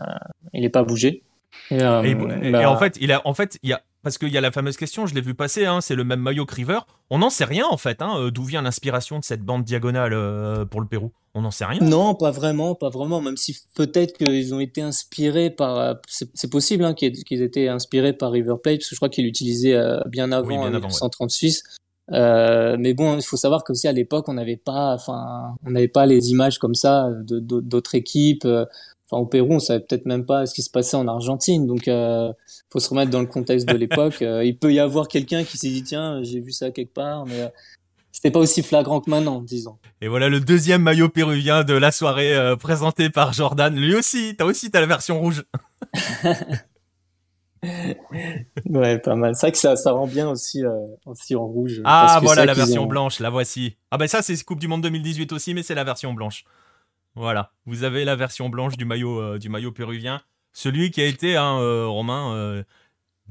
il 0.53 0.65
est 0.65 0.71
pas 0.71 0.83
bougé 0.83 1.23
et, 1.71 1.77
et, 1.77 2.51
bah 2.51 2.69
en 2.71 2.77
fait 2.77 2.99
il 3.01 3.13
a 3.13 3.23
en 3.25 3.35
fait 3.35 3.59
il 3.63 3.71
y 3.71 3.73
a 3.73 3.83
parce 4.03 4.19
qu'il 4.19 4.29
y 4.29 4.37
a 4.37 4.41
la 4.43 4.53
fameuse 4.53 4.77
question, 4.77 5.07
je 5.07 5.15
l'ai 5.15 5.23
vu 5.23 5.35
passer, 5.35 5.65
hein, 5.65 5.81
c'est 5.81 5.95
le 5.95 6.05
même 6.05 6.21
maillot 6.21 6.45
Criver. 6.45 6.81
On 7.09 7.19
n'en 7.19 7.31
sait 7.31 7.47
rien 7.47 7.65
en 7.67 7.79
fait, 7.79 8.03
hein, 8.03 8.29
d'où 8.31 8.45
vient 8.45 8.61
l'inspiration 8.61 9.19
de 9.19 9.25
cette 9.25 9.41
bande 9.41 9.65
diagonale 9.65 10.13
euh, 10.13 10.67
pour 10.67 10.83
le 10.83 10.87
Pérou. 10.87 11.11
On 11.35 11.43
n'en 11.43 11.51
sait 11.51 11.65
rien. 11.65 11.81
Non, 11.81 12.15
pas 12.15 12.31
vraiment, 12.31 12.75
pas 12.75 12.91
vraiment. 12.91 13.21
Même 13.21 13.37
si 13.37 13.57
peut-être 13.75 14.17
qu'ils 14.17 14.55
ont 14.55 14.61
été 14.61 14.83
inspirés 14.83 15.51
par, 15.51 15.79
euh, 15.79 15.95
c'est 16.07 16.51
possible 16.51 16.85
hein, 16.85 16.95
qu'ils 16.95 17.13
aient 17.31 17.45
été 17.45 17.69
inspirés 17.69 18.13
par 18.13 18.31
River 18.31 18.55
Plate, 18.63 18.79
parce 18.79 18.91
que 18.91 18.95
je 18.95 18.99
crois 18.99 19.09
qu'ils 19.09 19.25
l'utilisaient 19.25 19.77
bien 20.07 20.31
avant, 20.31 20.63
en 20.63 20.71
1936. 20.71 21.65
mais 22.11 22.95
bon, 22.95 23.17
il 23.19 23.25
faut 23.25 23.37
savoir 23.37 23.65
que 23.65 23.73
aussi 23.73 23.89
à 23.89 23.93
l'époque, 23.93 24.29
on 24.29 24.35
n'avait 24.35 24.57
pas, 24.57 24.95
enfin, 24.95 25.57
on 25.67 25.71
n'avait 25.71 25.89
pas 25.89 26.07
les 26.07 26.31
images 26.31 26.59
comme 26.59 26.75
ça 26.75 27.09
d'autres 27.23 27.97
équipes 27.97 28.47
au 29.19 29.27
Pérou, 29.27 29.55
on 29.55 29.59
savait 29.59 29.81
peut-être 29.81 30.07
même 30.07 30.27
pas 30.27 30.47
ce 30.47 30.55
qui 30.55 30.63
se 30.63 30.71
passait 30.71 30.97
en 30.97 31.09
Argentine. 31.09 31.67
Donc, 31.67 31.89
euh, 31.89 32.33
faut 32.71 32.81
se 32.81 32.89
remettre 32.89 33.11
dans 33.11 33.21
le 33.21 33.27
contexte 33.27 33.69
de 33.69 33.77
l'époque. 33.77 34.15
Euh, 34.25 34.45
il 34.45 34.57
peut 34.57 34.73
y 34.73 34.79
avoir 34.79 35.09
quelqu'un 35.09 35.45
qui 35.45 35.59
s'est 35.59 35.69
dit 35.69 35.83
tiens, 35.83 36.23
j'ai 36.23 36.41
vu 36.41 36.51
ça 36.51 36.71
quelque 36.71 36.95
part, 36.95 37.27
mais 37.27 37.43
euh, 37.43 37.49
c'était 38.15 38.31
pas 38.31 38.39
aussi 38.39 38.63
flagrant 38.63 39.01
que 39.01 39.11
maintenant, 39.11 39.41
disons. 39.41 39.77
Et 40.01 40.07
voilà 40.07 40.29
le 40.29 40.39
deuxième 40.39 40.83
maillot 40.83 41.09
péruvien 41.09 41.65
de 41.65 41.75
la 41.75 41.91
soirée 41.91 42.33
euh, 42.33 42.55
présenté 42.55 43.11
par 43.11 43.33
Jordan. 43.33 43.75
Lui 43.75 43.97
aussi, 43.97 44.37
t'as 44.39 44.45
aussi 44.45 44.71
t'as 44.71 44.81
la 44.81 44.87
version 44.87 45.19
rouge. 45.19 45.43
ouais, 48.71 49.01
pas 49.01 49.17
mal. 49.17 49.35
C'est 49.35 49.47
vrai 49.47 49.53
que 49.53 49.59
ça, 49.59 49.75
ça 49.75 49.91
rend 49.91 50.07
bien 50.07 50.29
aussi, 50.29 50.63
aussi 51.07 51.35
en 51.35 51.45
rouge. 51.45 51.81
Ah, 51.85 52.21
voilà 52.23 52.45
la 52.47 52.55
version 52.55 52.87
blanche, 52.87 53.19
la 53.19 53.31
voici. 53.31 53.79
Ah 53.91 53.99
ben 53.99 54.07
ça, 54.07 54.23
c'est 54.23 54.41
Coupe 54.45 54.61
du 54.61 54.69
Monde 54.69 54.83
2018 54.83 55.33
aussi, 55.33 55.53
mais 55.53 55.65
c'est 55.65 55.75
la 55.75 55.83
version 55.83 56.15
blanche. 56.15 56.45
Voilà, 57.17 57.51
vous 57.67 57.83
avez 57.83 58.05
la 58.05 58.15
version 58.15 58.49
blanche 58.49 58.77
du 58.77 58.85
maillot, 58.85 59.21
euh, 59.21 59.39
du 59.39 59.49
maillot 59.49 59.73
péruvien. 59.73 60.23
Celui 60.53 60.93
qui 60.93 61.03
a 61.03 61.07
été, 61.07 61.37
hein, 61.37 61.59
euh, 61.59 61.89
Romain, 61.89 62.63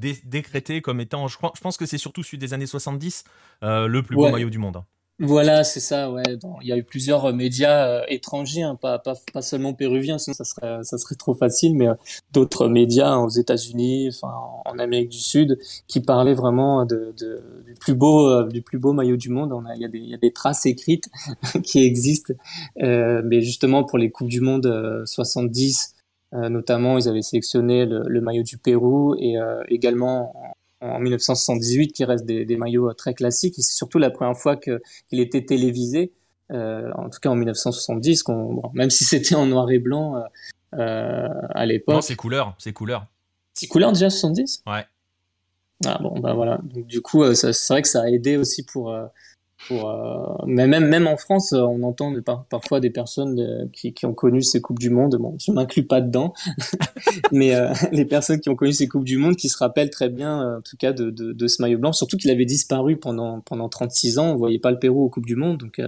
euh, 0.03 0.13
décrété 0.25 0.81
comme 0.81 0.99
étant, 0.99 1.27
je, 1.27 1.37
je 1.55 1.61
pense 1.61 1.77
que 1.77 1.85
c'est 1.85 1.97
surtout 1.97 2.23
celui 2.23 2.37
des 2.37 2.53
années 2.53 2.65
70, 2.65 3.23
le 3.61 4.01
plus 4.01 4.15
beau 4.15 4.29
maillot 4.29 4.49
du 4.49 4.59
monde. 4.59 4.77
Hein. 4.77 4.85
Voilà, 5.19 5.63
c'est 5.63 5.79
ça, 5.79 6.11
ouais. 6.11 6.23
il 6.61 6.67
y 6.67 6.71
a 6.71 6.77
eu 6.77 6.83
plusieurs 6.83 7.31
médias 7.33 8.03
étrangers, 8.07 8.63
hein, 8.63 8.75
pas, 8.75 8.97
pas, 8.97 9.13
pas, 9.31 9.43
seulement 9.43 9.75
péruviens, 9.75 10.17
sinon 10.17 10.33
ça 10.33 10.43
serait, 10.43 10.83
ça 10.83 10.97
serait 10.97 11.13
trop 11.13 11.35
facile, 11.35 11.75
mais 11.75 11.85
d'autres 12.31 12.67
médias 12.67 13.17
aux 13.17 13.29
États-Unis, 13.29 14.09
enfin, 14.09 14.33
en 14.65 14.79
Amérique 14.79 15.09
du 15.09 15.19
Sud, 15.19 15.59
qui 15.87 15.99
parlaient 16.01 16.33
vraiment 16.33 16.85
de, 16.85 17.13
de 17.19 17.63
du, 17.63 17.75
plus 17.75 17.93
beau, 17.93 18.43
du 18.45 18.63
plus 18.63 18.79
beau 18.79 18.91
maillot 18.91 19.15
du 19.15 19.29
monde. 19.29 19.53
On 19.53 19.65
a, 19.65 19.75
il, 19.75 19.83
y 19.83 19.85
a 19.85 19.87
des, 19.87 19.99
il 19.99 20.09
y 20.09 20.15
a 20.15 20.17
des 20.17 20.33
traces 20.33 20.65
écrites 20.65 21.09
qui 21.63 21.85
existent, 21.85 22.33
euh, 22.81 23.21
mais 23.23 23.41
justement 23.41 23.83
pour 23.83 23.99
les 23.99 24.09
Coupes 24.09 24.29
du 24.29 24.41
Monde 24.41 25.03
70, 25.05 25.93
euh, 25.95 26.02
notamment, 26.33 26.97
ils 26.97 27.07
avaient 27.07 27.21
sélectionné 27.21 27.85
le, 27.85 28.03
le 28.07 28.21
maillot 28.21 28.43
du 28.43 28.57
Pérou 28.57 29.15
et 29.19 29.35
également 29.67 30.33
en 30.83 30.99
1978 30.99 31.91
qui 31.91 32.03
reste 32.03 32.25
des, 32.25 32.45
des 32.45 32.57
maillots 32.57 32.89
euh, 32.89 32.93
très 32.93 33.13
classiques. 33.13 33.57
Et 33.57 33.61
c'est 33.61 33.73
surtout 33.73 33.99
la 33.99 34.09
première 34.09 34.37
fois 34.37 34.57
qu'il 34.57 35.19
était 35.19 35.45
télévisé, 35.45 36.11
euh, 36.51 36.91
en 36.95 37.09
tout 37.09 37.19
cas 37.19 37.29
en 37.29 37.35
1970, 37.35 38.23
bon, 38.25 38.61
même 38.73 38.89
si 38.89 39.05
c'était 39.05 39.35
en 39.35 39.45
noir 39.45 39.69
et 39.71 39.79
blanc 39.79 40.17
euh, 40.17 40.21
euh 40.79 41.27
à 41.51 41.65
l'époque. 41.65 41.95
Non, 41.95 42.01
c'est 42.01 42.15
couleur, 42.15 42.55
c'est 42.57 42.73
couleur. 42.73 43.07
C'est 43.53 43.67
couleur 43.67 43.91
déjà 43.91 44.09
70 44.09 44.63
Ouais. 44.67 44.85
Ah 45.85 45.99
bon, 46.01 46.19
bah 46.19 46.33
voilà. 46.33 46.59
Donc, 46.63 46.87
du 46.87 47.01
coup, 47.01 47.33
c'est 47.33 47.67
vrai 47.69 47.81
que 47.81 47.87
ça 47.87 48.03
a 48.03 48.07
aidé 48.07 48.37
aussi 48.37 48.63
pour 48.63 48.95
pour, 49.67 49.89
euh, 49.89 50.43
mais 50.45 50.67
même, 50.67 50.87
même 50.87 51.07
en 51.07 51.17
France, 51.17 51.53
on 51.53 51.83
entend 51.83 52.13
parfois 52.49 52.79
des 52.79 52.89
personnes 52.89 53.69
qui, 53.71 53.93
qui, 53.93 54.05
ont 54.05 54.13
connu 54.13 54.41
ces 54.41 54.61
Coupes 54.61 54.79
du 54.79 54.89
Monde. 54.89 55.15
Bon, 55.17 55.35
je 55.39 55.51
m'inclus 55.51 55.83
pas 55.83 56.01
dedans, 56.01 56.33
mais 57.31 57.55
euh, 57.55 57.73
les 57.91 58.05
personnes 58.05 58.39
qui 58.39 58.49
ont 58.49 58.55
connu 58.55 58.73
ces 58.73 58.87
Coupes 58.87 59.05
du 59.05 59.17
Monde 59.17 59.35
qui 59.35 59.49
se 59.49 59.57
rappellent 59.57 59.89
très 59.89 60.09
bien, 60.09 60.41
euh, 60.41 60.57
en 60.59 60.61
tout 60.61 60.77
cas, 60.77 60.93
de, 60.93 61.09
de, 61.09 61.33
de 61.33 61.47
ce 61.47 61.61
maillot 61.61 61.79
blanc. 61.79 61.93
Surtout 61.93 62.17
qu'il 62.17 62.31
avait 62.31 62.45
disparu 62.45 62.97
pendant, 62.97 63.41
pendant 63.41 63.69
36 63.69 64.19
ans. 64.19 64.31
On 64.33 64.35
voyait 64.35 64.59
pas 64.59 64.71
le 64.71 64.79
Pérou 64.79 65.03
aux 65.05 65.09
Coupes 65.09 65.25
du 65.25 65.35
Monde. 65.35 65.57
Donc, 65.57 65.81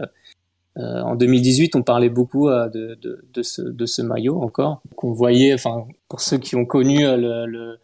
en 0.77 1.15
2018, 1.15 1.76
on 1.77 1.84
parlait 1.84 2.10
beaucoup 2.10 2.49
de, 2.49 2.95
de, 3.02 3.26
de, 3.34 3.43
ce, 3.43 3.61
de 3.61 3.85
ce 3.85 4.02
maillot 4.02 4.41
encore, 4.41 4.81
qu'on 4.97 5.14
voyait, 5.14 5.53
enfin, 5.53 5.85
pour 6.10 6.19
ceux 6.19 6.38
qui 6.38 6.57
ont 6.57 6.65
connu 6.65 7.06
le, 7.06 7.45
le 7.45 7.80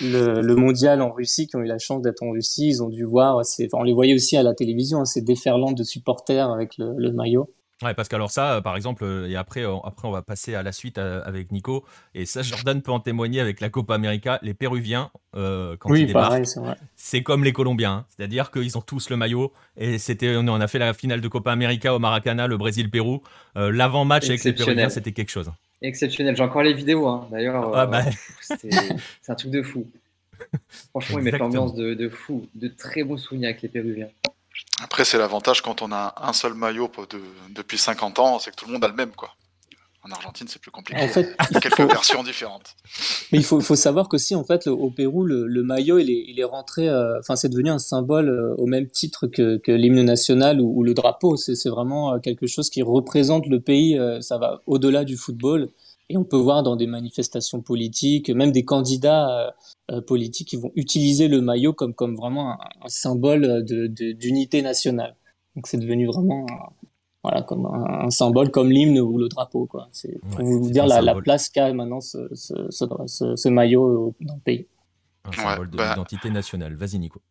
le, 0.00 0.40
le, 0.40 0.56
mondial 0.56 1.02
en 1.02 1.12
Russie, 1.12 1.46
qui 1.46 1.56
ont 1.56 1.60
eu 1.60 1.66
la 1.66 1.78
chance 1.78 2.02
d'être 2.02 2.22
en 2.22 2.30
Russie, 2.30 2.68
ils 2.68 2.82
ont 2.82 2.88
dû 2.88 3.04
voir, 3.04 3.40
on 3.72 3.82
les 3.82 3.92
voyait 3.92 4.14
aussi 4.14 4.36
à 4.36 4.42
la 4.42 4.54
télévision, 4.54 5.00
hein, 5.00 5.04
ces 5.04 5.22
déferlantes 5.22 5.76
de 5.76 5.84
supporters 5.84 6.50
avec 6.50 6.78
le, 6.78 6.94
le 6.96 7.12
maillot. 7.12 7.48
Ouais, 7.82 7.92
parce 7.92 8.08
qu'alors 8.08 8.30
ça, 8.30 8.60
par 8.62 8.76
exemple, 8.76 9.04
euh, 9.04 9.28
et 9.28 9.36
après, 9.36 9.62
euh, 9.62 9.76
après 9.84 10.06
on 10.06 10.12
va 10.12 10.22
passer 10.22 10.54
à 10.54 10.62
la 10.62 10.70
suite 10.70 10.96
euh, 10.98 11.20
avec 11.24 11.50
Nico, 11.50 11.84
et 12.14 12.24
ça, 12.24 12.42
Jordan 12.42 12.80
peut 12.80 12.92
en 12.92 13.00
témoigner 13.00 13.40
avec 13.40 13.60
la 13.60 13.68
Copa 13.68 13.94
América, 13.94 14.38
les 14.42 14.54
Péruviens, 14.54 15.10
quand 15.32 15.94
ils 15.94 16.06
débarquent, 16.06 16.44
c'est 16.94 17.22
comme 17.24 17.42
les 17.42 17.52
Colombiens, 17.52 17.92
hein. 17.92 18.06
c'est-à-dire 18.08 18.52
qu'ils 18.52 18.78
ont 18.78 18.80
tous 18.80 19.10
le 19.10 19.16
maillot, 19.16 19.52
et 19.76 19.98
c'était, 19.98 20.36
on 20.36 20.46
a 20.48 20.66
fait 20.68 20.78
la 20.78 20.94
finale 20.94 21.20
de 21.20 21.28
Copa 21.28 21.50
América 21.50 21.94
au 21.94 21.98
Maracana, 21.98 22.46
le 22.46 22.56
Brésil-Pérou, 22.56 23.22
l'avant-match 23.56 24.28
avec 24.28 24.44
les 24.44 24.52
Péruviens, 24.52 24.88
c'était 24.88 25.12
quelque 25.12 25.30
chose. 25.30 25.50
Exceptionnel, 25.84 26.34
j'ai 26.34 26.42
encore 26.42 26.62
les 26.62 26.72
vidéos, 26.72 27.06
hein. 27.06 27.28
d'ailleurs, 27.30 27.76
ah, 27.76 27.84
bah. 27.84 28.04
c'est 28.40 28.70
un 29.28 29.34
truc 29.34 29.50
de 29.50 29.62
fou. 29.62 29.86
Franchement, 30.90 31.18
ils 31.18 31.24
mettent 31.24 31.38
l'ambiance 31.38 31.74
de, 31.74 31.92
de 31.92 32.08
fou, 32.08 32.46
de 32.54 32.68
très 32.68 33.04
bons 33.04 33.18
souvenirs 33.18 33.50
avec 33.50 33.60
les 33.60 33.68
Péruviens. 33.68 34.08
Après, 34.82 35.04
c'est 35.04 35.18
l'avantage 35.18 35.60
quand 35.60 35.82
on 35.82 35.92
a 35.92 36.14
un 36.16 36.32
seul 36.32 36.54
maillot 36.54 36.90
depuis 37.50 37.76
50 37.76 38.18
ans, 38.18 38.38
c'est 38.38 38.50
que 38.50 38.56
tout 38.56 38.66
le 38.66 38.72
monde 38.72 38.84
a 38.84 38.88
le 38.88 38.94
même. 38.94 39.12
quoi. 39.12 39.34
En 40.06 40.10
Argentine, 40.10 40.46
c'est 40.48 40.60
plus 40.60 40.70
compliqué. 40.70 41.00
En 41.00 41.08
fait, 41.08 41.34
il 41.48 41.54
y 41.54 41.56
a 41.56 41.60
quelques 41.60 41.80
versions 41.80 42.22
différentes. 42.22 42.76
Mais 43.32 43.38
il 43.38 43.44
faut, 43.44 43.58
faut 43.62 43.74
savoir 43.74 44.10
qu'aussi, 44.10 44.34
en 44.34 44.44
fait, 44.44 44.66
au 44.66 44.90
Pérou, 44.90 45.24
le, 45.24 45.62
maillot, 45.62 45.98
il 45.98 46.10
est, 46.10 46.24
il 46.28 46.38
est 46.38 46.44
rentré, 46.44 46.90
euh, 46.90 47.18
enfin, 47.20 47.36
c'est 47.36 47.48
devenu 47.48 47.70
un 47.70 47.78
symbole 47.78 48.28
euh, 48.28 48.54
au 48.58 48.66
même 48.66 48.86
titre 48.86 49.26
que, 49.26 49.56
que 49.56 49.72
l'hymne 49.72 50.02
national 50.02 50.60
ou, 50.60 50.82
le 50.82 50.92
drapeau. 50.92 51.36
C'est 51.36 51.70
vraiment 51.70 52.12
euh, 52.12 52.18
quelque 52.18 52.46
chose 52.46 52.68
qui 52.68 52.82
représente 52.82 53.46
le 53.46 53.60
pays. 53.60 53.98
ça 54.20 54.36
va 54.36 54.60
au-delà 54.66 55.04
du 55.04 55.16
football. 55.16 55.70
Et 56.10 56.18
on 56.18 56.24
peut 56.24 56.36
voir 56.36 56.62
dans 56.62 56.76
des 56.76 56.86
manifestations 56.86 57.62
politiques, 57.62 58.28
même 58.28 58.52
des 58.52 58.66
candidats 58.66 59.54
politiques 60.06 60.48
qui 60.48 60.56
vont 60.56 60.70
utiliser 60.74 61.28
le 61.28 61.40
maillot 61.40 61.72
comme, 61.72 61.94
comme 61.94 62.14
vraiment 62.14 62.58
un, 62.60 62.88
symbole 62.88 63.64
d'unité 63.64 64.58
de, 64.60 64.64
nationale. 64.64 65.16
Donc 65.56 65.66
c'est 65.66 65.78
devenu 65.78 66.06
vraiment 66.06 66.44
voilà, 67.24 67.42
comme 67.42 67.64
un, 67.66 68.10
symbole 68.10 68.50
comme 68.50 68.70
l'hymne 68.70 69.00
ou 69.00 69.18
le 69.18 69.28
drapeau. 69.28 69.64
Quoi. 69.64 69.88
C'est 69.92 70.20
pour 70.30 70.44
vous 70.44 70.70
dire 70.70 70.86
la, 70.86 71.00
la, 71.00 71.14
place 71.14 71.48
qu'a 71.48 71.72
maintenant 71.72 72.02
ce, 72.02 72.18
ce, 72.34 72.70
ce, 72.70 73.36
ce, 73.36 73.48
maillot 73.48 74.14
dans 74.20 74.34
le 74.34 74.40
pays. 74.40 74.66
Un 75.24 75.32
symbole 75.32 75.70
de 75.70 75.76
bah 75.78 75.90
l'identité 75.90 76.28
nationale. 76.28 76.76
Vas-y 76.76 76.98
Nico. 76.98 77.22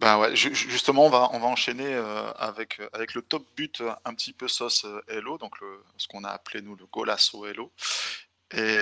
Bah 0.00 0.18
ouais, 0.18 0.34
justement, 0.34 1.04
on 1.04 1.10
va, 1.10 1.28
on 1.32 1.38
va 1.38 1.46
enchaîner 1.46 1.86
euh, 1.86 2.30
avec, 2.32 2.80
avec 2.94 3.14
le 3.14 3.22
top 3.22 3.46
but 3.56 3.82
un 4.04 4.14
petit 4.14 4.32
peu 4.32 4.48
sauce 4.48 4.84
euh, 4.86 5.00
Hello, 5.08 5.36
donc 5.36 5.60
le, 5.60 5.82
ce 5.98 6.08
qu'on 6.08 6.24
a 6.24 6.28
appelé 6.28 6.62
nous 6.62 6.74
le 6.74 6.86
golasso 6.90 7.44
Hello. 7.46 7.70
Et, 8.54 8.78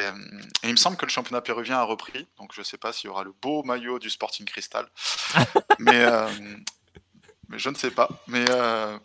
il 0.62 0.70
me 0.70 0.76
semble 0.76 0.96
que 0.96 1.06
le 1.06 1.10
championnat 1.10 1.40
péruvien 1.40 1.78
a 1.78 1.84
repris, 1.84 2.28
donc 2.38 2.52
je 2.54 2.60
ne 2.60 2.64
sais 2.64 2.78
pas 2.78 2.92
s'il 2.92 3.08
y 3.08 3.10
aura 3.10 3.24
le 3.24 3.32
beau 3.42 3.62
maillot 3.64 3.98
du 3.98 4.10
Sporting 4.10 4.46
Cristal. 4.46 4.86
mais, 5.80 6.04
euh, 6.04 6.28
mais 7.54 7.60
je 7.60 7.70
ne 7.70 7.76
sais 7.76 7.92
pas. 7.92 8.08
Mais 8.26 8.44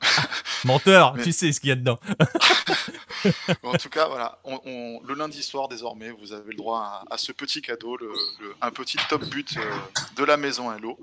Menteur, 0.66 1.16
tu 1.24 1.32
sais 1.32 1.52
ce 1.52 1.60
qu'il 1.60 1.70
y 1.70 1.72
a 1.72 1.76
dedans. 1.76 2.00
en 3.64 3.74
tout 3.74 3.90
cas, 3.90 4.08
voilà, 4.08 4.40
le 4.44 5.14
lundi 5.14 5.44
soir 5.44 5.68
désormais, 5.68 6.10
vous 6.10 6.34
avez 6.34 6.50
le 6.50 6.58
droit 6.58 7.04
à, 7.10 7.18
ce 7.18 7.32
petit 7.32 7.62
cadeau, 7.62 7.96
le, 7.98 8.12
un 8.60 8.72
petit 8.72 8.98
top 9.08 9.24
but 9.26 9.56
de 10.18 10.24
la 10.24 10.36
maison 10.36 10.74
Hello. 10.74 10.98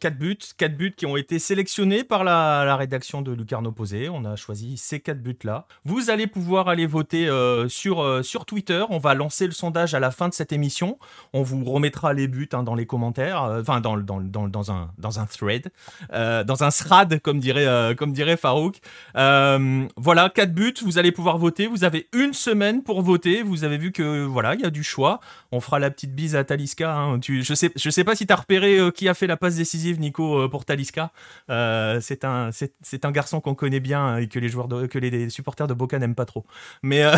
4 0.00 0.18
buts, 0.18 0.38
4 0.56 0.76
buts 0.76 0.94
qui 0.96 1.04
ont 1.04 1.16
été 1.16 1.38
sélectionnés 1.38 2.04
par 2.04 2.24
la, 2.24 2.74
rédaction 2.76 3.20
de 3.20 3.32
Lucarno 3.32 3.70
Posé. 3.70 4.08
On 4.08 4.24
a 4.24 4.34
choisi 4.34 4.78
ces 4.78 4.98
4 4.98 5.22
buts-là. 5.22 5.66
Vous 5.84 6.08
allez 6.08 6.26
pouvoir 6.26 6.68
aller 6.68 6.86
voter 6.86 7.28
euh, 7.28 7.68
sur, 7.68 8.02
euh, 8.02 8.22
sur 8.22 8.46
Twitter. 8.46 8.82
On 8.88 8.98
va 8.98 9.14
lancer 9.14 9.44
le 9.44 9.52
sondage 9.52 9.94
à 9.94 10.00
la 10.00 10.10
fin 10.10 10.28
de 10.28 10.34
cette 10.34 10.52
émission. 10.52 10.98
On 11.34 11.42
vous 11.42 11.62
remettra 11.64 12.14
les 12.14 12.28
buts 12.28 12.48
hein, 12.52 12.62
dans 12.62 12.74
les 12.74 12.86
commentaires, 12.86 13.44
euh, 13.44 13.60
enfin 13.60 13.80
dans, 13.80 13.98
dans, 13.98 14.20
dans, 14.20 14.48
dans, 14.48 14.72
un, 14.72 14.90
dans 14.96 15.20
un 15.20 15.26
thread, 15.26 15.70
dans 16.10 16.64
un 16.64 16.70
thread, 16.70 17.20
comme 17.20 17.38
dirait, 17.38 17.94
comme 17.96 18.12
dirait 18.12 18.38
Farouk. 18.38 18.80
voilà, 19.14 20.30
4 20.34 20.54
buts, 20.54 20.74
vous 20.82 20.98
allez 20.98 21.12
pouvoir 21.12 21.36
voter. 21.36 21.66
Vous 21.66 21.84
avez 21.84 22.08
une 22.14 22.32
semaine 22.32 22.82
pour 22.82 23.02
voter. 23.02 23.42
Vous 23.42 23.64
avez 23.64 23.76
vu 23.76 23.92
que 23.92 24.24
voilà, 24.24 24.54
il 24.54 24.62
y 24.62 24.64
a 24.64 24.70
du 24.70 24.82
choix. 24.82 25.20
On 25.52 25.60
fera 25.60 25.78
la 25.78 25.90
petite 25.90 26.14
bise 26.14 26.36
à 26.36 26.44
Taliska. 26.44 26.96
Hein. 26.96 27.20
Je 27.22 27.54
sais, 27.54 27.70
je 27.76 27.90
sais 27.90 28.04
pas 28.04 28.14
si 28.14 28.26
tu 28.26 28.32
as 28.32 28.36
repéré 28.36 28.78
qui 28.94 29.06
a 29.08 29.14
fait 29.14 29.26
la 29.26 29.36
passe 29.36 29.56
décisive 29.56 29.89
Nico, 29.98 30.40
euh, 30.40 30.48
pour 30.48 30.64
Talisca. 30.64 31.12
Euh, 31.48 32.00
c'est 32.00 32.24
un, 32.24 32.50
c'est 32.52 33.04
un 33.04 33.10
garçon 33.10 33.40
qu'on 33.40 33.54
connaît 33.54 33.80
bien 33.80 34.18
et 34.18 34.28
que 34.28 34.38
les 34.38 34.48
joueurs, 34.48 34.68
que 34.68 34.98
les, 34.98 35.30
supporters 35.30 35.66
de 35.66 35.74
Boca 35.74 35.98
n'aiment 35.98 36.14
pas 36.14 36.26
trop. 36.26 36.44
Mais 36.82 37.02
euh, 37.02 37.16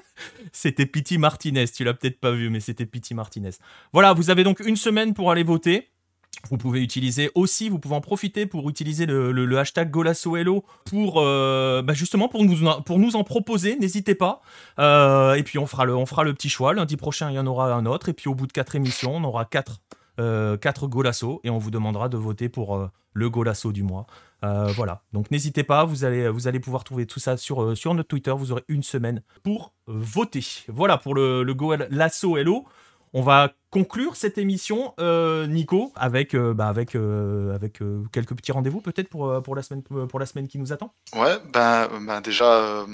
c'était 0.52 0.86
Pity 0.86 1.18
Martinez. 1.18 1.68
Tu 1.68 1.84
l'as 1.84 1.94
peut-être 1.94 2.20
pas 2.20 2.32
vu, 2.32 2.50
mais 2.50 2.60
c'était 2.60 2.86
Pity 2.86 3.14
Martinez. 3.14 3.50
Voilà, 3.92 4.12
vous 4.12 4.30
avez 4.30 4.44
donc 4.44 4.60
une 4.60 4.76
semaine 4.76 5.14
pour 5.14 5.30
aller 5.30 5.42
voter. 5.42 5.90
Vous 6.48 6.56
pouvez 6.56 6.80
utiliser 6.80 7.30
aussi, 7.34 7.68
vous 7.68 7.78
pouvez 7.78 7.94
en 7.94 8.00
profiter 8.00 8.46
pour 8.46 8.70
utiliser 8.70 9.04
le, 9.04 9.58
hashtag 9.58 9.90
GolassoHello 9.90 10.64
pour 10.86 11.16
bah, 11.16 11.92
justement 11.92 12.28
pour 12.28 12.44
nous, 12.44 12.56
pour 12.86 12.98
nous 12.98 13.14
en 13.16 13.24
proposer. 13.24 13.76
N'hésitez 13.76 14.14
pas. 14.14 14.40
et 14.78 15.42
puis 15.42 15.58
on 15.58 15.66
fera, 15.66 15.84
le, 15.84 15.94
on 15.94 16.06
fera 16.06 16.24
le 16.24 16.32
petit 16.32 16.48
choix. 16.48 16.72
Lundi 16.72 16.96
prochain, 16.96 17.30
il 17.30 17.34
y 17.34 17.38
en 17.38 17.46
aura 17.46 17.74
un 17.74 17.84
autre. 17.84 18.08
Et 18.08 18.14
puis 18.14 18.28
au 18.28 18.34
bout 18.34 18.46
de 18.46 18.52
quatre 18.52 18.74
émissions, 18.74 19.16
on 19.16 19.24
aura 19.24 19.44
quatre 19.44 19.80
4 20.60 20.84
euh, 20.84 20.88
golasso 20.88 21.40
et 21.44 21.50
on 21.50 21.58
vous 21.58 21.70
demandera 21.70 22.08
de 22.08 22.16
voter 22.16 22.48
pour 22.48 22.76
euh, 22.76 22.90
le 23.12 23.30
golasso 23.30 23.72
du 23.72 23.82
mois. 23.82 24.06
Euh, 24.42 24.72
voilà, 24.74 25.02
donc 25.12 25.30
n'hésitez 25.30 25.64
pas, 25.64 25.84
vous 25.84 26.04
allez, 26.04 26.28
vous 26.28 26.48
allez 26.48 26.60
pouvoir 26.60 26.84
trouver 26.84 27.06
tout 27.06 27.20
ça 27.20 27.36
sur, 27.36 27.76
sur 27.76 27.94
notre 27.94 28.08
Twitter, 28.08 28.32
vous 28.34 28.52
aurez 28.52 28.64
une 28.68 28.82
semaine 28.82 29.22
pour 29.42 29.72
voter. 29.86 30.44
Voilà 30.68 30.96
pour 30.96 31.14
le, 31.14 31.42
le 31.42 31.54
golasso 31.54 32.36
Hello. 32.36 32.64
On 33.12 33.22
va 33.22 33.50
conclure 33.70 34.14
cette 34.14 34.38
émission, 34.38 34.94
Nico, 35.48 35.92
avec, 35.96 36.36
bah, 36.36 36.68
avec, 36.68 36.94
avec 36.94 37.82
quelques 38.12 38.36
petits 38.36 38.52
rendez-vous 38.52 38.80
peut-être 38.80 39.08
pour, 39.08 39.42
pour, 39.42 39.56
la 39.56 39.62
semaine, 39.62 39.82
pour 39.82 40.20
la 40.20 40.26
semaine 40.26 40.46
qui 40.46 40.58
nous 40.58 40.72
attend. 40.72 40.94
Ouais, 41.16 41.36
ben, 41.52 41.88
ben 42.06 42.20
déjà, 42.20 42.86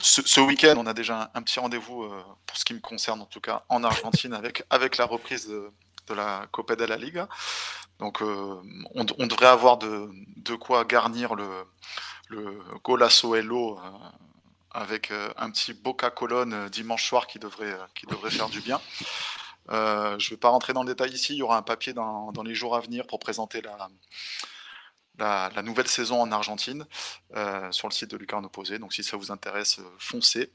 ce, 0.00 0.40
week-end, 0.40 0.76
on 0.78 0.86
a 0.86 0.94
déjà 0.94 1.30
un, 1.34 1.42
petit 1.42 1.60
rendez-vous, 1.60 2.08
pour 2.46 2.56
ce 2.56 2.64
qui 2.64 2.72
me 2.72 2.80
concerne 2.80 3.20
en 3.20 3.26
tout 3.26 3.42
cas, 3.42 3.64
en 3.68 3.84
Argentine, 3.84 4.32
avec, 4.32 4.64
avec 4.70 4.96
la 4.96 5.04
reprise 5.04 5.48
de, 5.48 5.70
de 6.06 6.14
la 6.14 6.46
Copa 6.50 6.76
de 6.76 6.84
la 6.84 6.96
Liga. 6.96 7.28
Donc 7.98 8.20
euh, 8.20 8.62
on, 8.94 9.04
devrait 9.04 9.46
avoir 9.46 9.78
de, 9.78 10.54
quoi 10.56 10.84
garnir 10.84 11.34
le, 11.34 11.48
le 12.28 12.60
Golasso 12.84 13.34
Hello 13.34 13.78
euh, 13.78 13.90
avec 14.70 15.10
euh, 15.10 15.32
un 15.36 15.50
petit 15.50 15.72
Boca 15.72 16.10
Colonne 16.10 16.68
dimanche 16.68 17.08
soir 17.08 17.26
qui 17.26 17.38
devrait, 17.38 17.76
qui 17.94 18.06
devrait 18.06 18.30
faire 18.30 18.50
du 18.50 18.60
bien. 18.60 18.80
je 19.68 19.74
ne 19.74 20.30
vais 20.30 20.36
pas 20.36 20.50
rentrer 20.50 20.74
dans 20.74 20.82
le 20.82 20.88
détail 20.88 21.12
ici, 21.12 21.32
il 21.32 21.38
y 21.38 21.42
aura 21.42 21.56
un 21.56 21.62
papier 21.62 21.94
dans, 21.94 22.32
les 22.44 22.54
jours 22.54 22.76
à 22.76 22.80
venir 22.80 23.06
pour 23.06 23.18
présenter 23.18 23.62
la, 23.62 23.88
la, 25.18 25.62
nouvelle 25.62 25.88
saison 25.88 26.20
en 26.20 26.30
Argentine 26.30 26.86
sur 27.70 27.88
le 27.88 27.92
site 27.92 28.10
de 28.10 28.18
Lucarno 28.18 28.50
Posé. 28.50 28.78
Donc 28.78 28.92
si 28.92 29.02
ça 29.02 29.16
vous 29.16 29.32
intéresse, 29.32 29.80
foncez. 29.98 30.52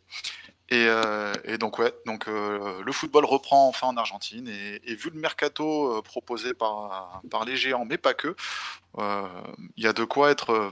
Euh, 0.72 1.34
et, 1.43 1.57
donc 1.57 1.80
ouais, 1.80 1.93
donc 2.06 2.27
euh, 2.27 2.81
le 2.84 2.91
football 2.91 3.26
reprend 3.26 3.68
enfin 3.68 3.88
en 3.88 3.98
Argentine 3.98 4.48
et, 4.48 4.95
vu 4.95 5.10
le 5.10 5.19
mercato 5.19 5.98
euh, 5.98 6.02
proposé 6.02 6.53
par, 6.53 7.22
par 7.30 7.43
les 7.45 7.57
géants, 7.57 7.85
mais 7.85 7.98
pas 7.98 8.14
que, 8.14 8.35
il 8.98 9.84
y 9.84 9.88
a 9.88 9.93
de 9.93 10.03
quoi 10.03 10.31
être, 10.31 10.72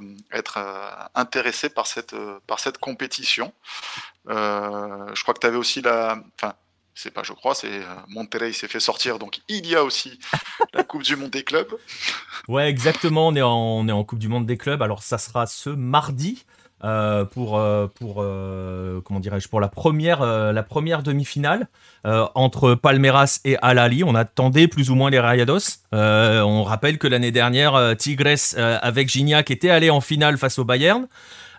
intéressé 1.16 1.70
par 1.70 1.88
cette, 1.88 2.16
par 2.48 2.60
cette 2.60 2.78
compétition. 2.78 3.54
je 4.28 5.22
crois 5.22 5.34
que 5.34 5.40
tu 5.40 5.48
avais 5.48 5.58
aussi 5.58 5.82
la, 5.82 6.22
enfin 6.36 6.54
c'est 6.96 7.12
pas 7.12 7.24
je 7.24 7.32
crois, 7.32 7.56
c'est 7.56 7.82
Monterrey 8.08 8.52
s'est 8.52 8.68
fait 8.68 8.82
sortir, 8.82 9.20
donc 9.20 9.42
il 9.48 9.66
y 9.66 9.76
a 9.76 9.84
aussi 9.84 10.20
la 10.74 10.84
Coupe 10.84 11.04
du 11.04 11.16
Monde 11.16 11.32
des 11.32 11.44
clubs. 11.44 11.74
Ouais, 12.48 12.70
exactement, 12.70 13.28
on 13.28 13.36
est 13.36 13.42
on 13.42 13.88
est 13.88 13.94
en 13.94 14.04
Coupe 14.04 14.20
du 14.20 14.28
Monde 14.28 14.46
des 14.46 14.58
clubs. 14.58 14.82
Alors 14.82 15.04
ça 15.04 15.18
sera 15.18 15.46
ce 15.46 15.70
mardi. 15.70 16.46
Euh, 16.84 17.26
pour, 17.26 17.60
euh, 17.60 17.88
euh, 18.02 19.02
comment 19.02 19.20
dirais-je 19.20 19.50
pour 19.50 19.60
la 19.60 19.68
première, 19.68 20.24
la 20.24 20.64
première 20.64 21.04
demi-finale 21.04 21.68
entre 22.04 22.76
Palmeiras 22.76 23.40
et 23.46 23.58
Al 23.62 23.78
Ali. 23.78 24.04
On 24.04 24.16
attendait 24.16 24.68
plus 24.68 24.90
ou 24.90 24.96
moins 24.96 25.10
les 25.10 25.20
Rayados. 25.20 25.80
on 25.92 26.64
rappelle 26.64 26.98
que 26.98 27.08
l'année 27.08 27.32
dernière, 27.32 27.96
Tigres 27.98 28.56
avec 28.58 29.10
Gignac 29.10 29.52
était 29.52 29.70
allé 29.70 29.90
en 29.90 30.02
finale 30.02 30.38
face 30.38 30.60
au 30.60 30.64
Bayern. 30.66 31.08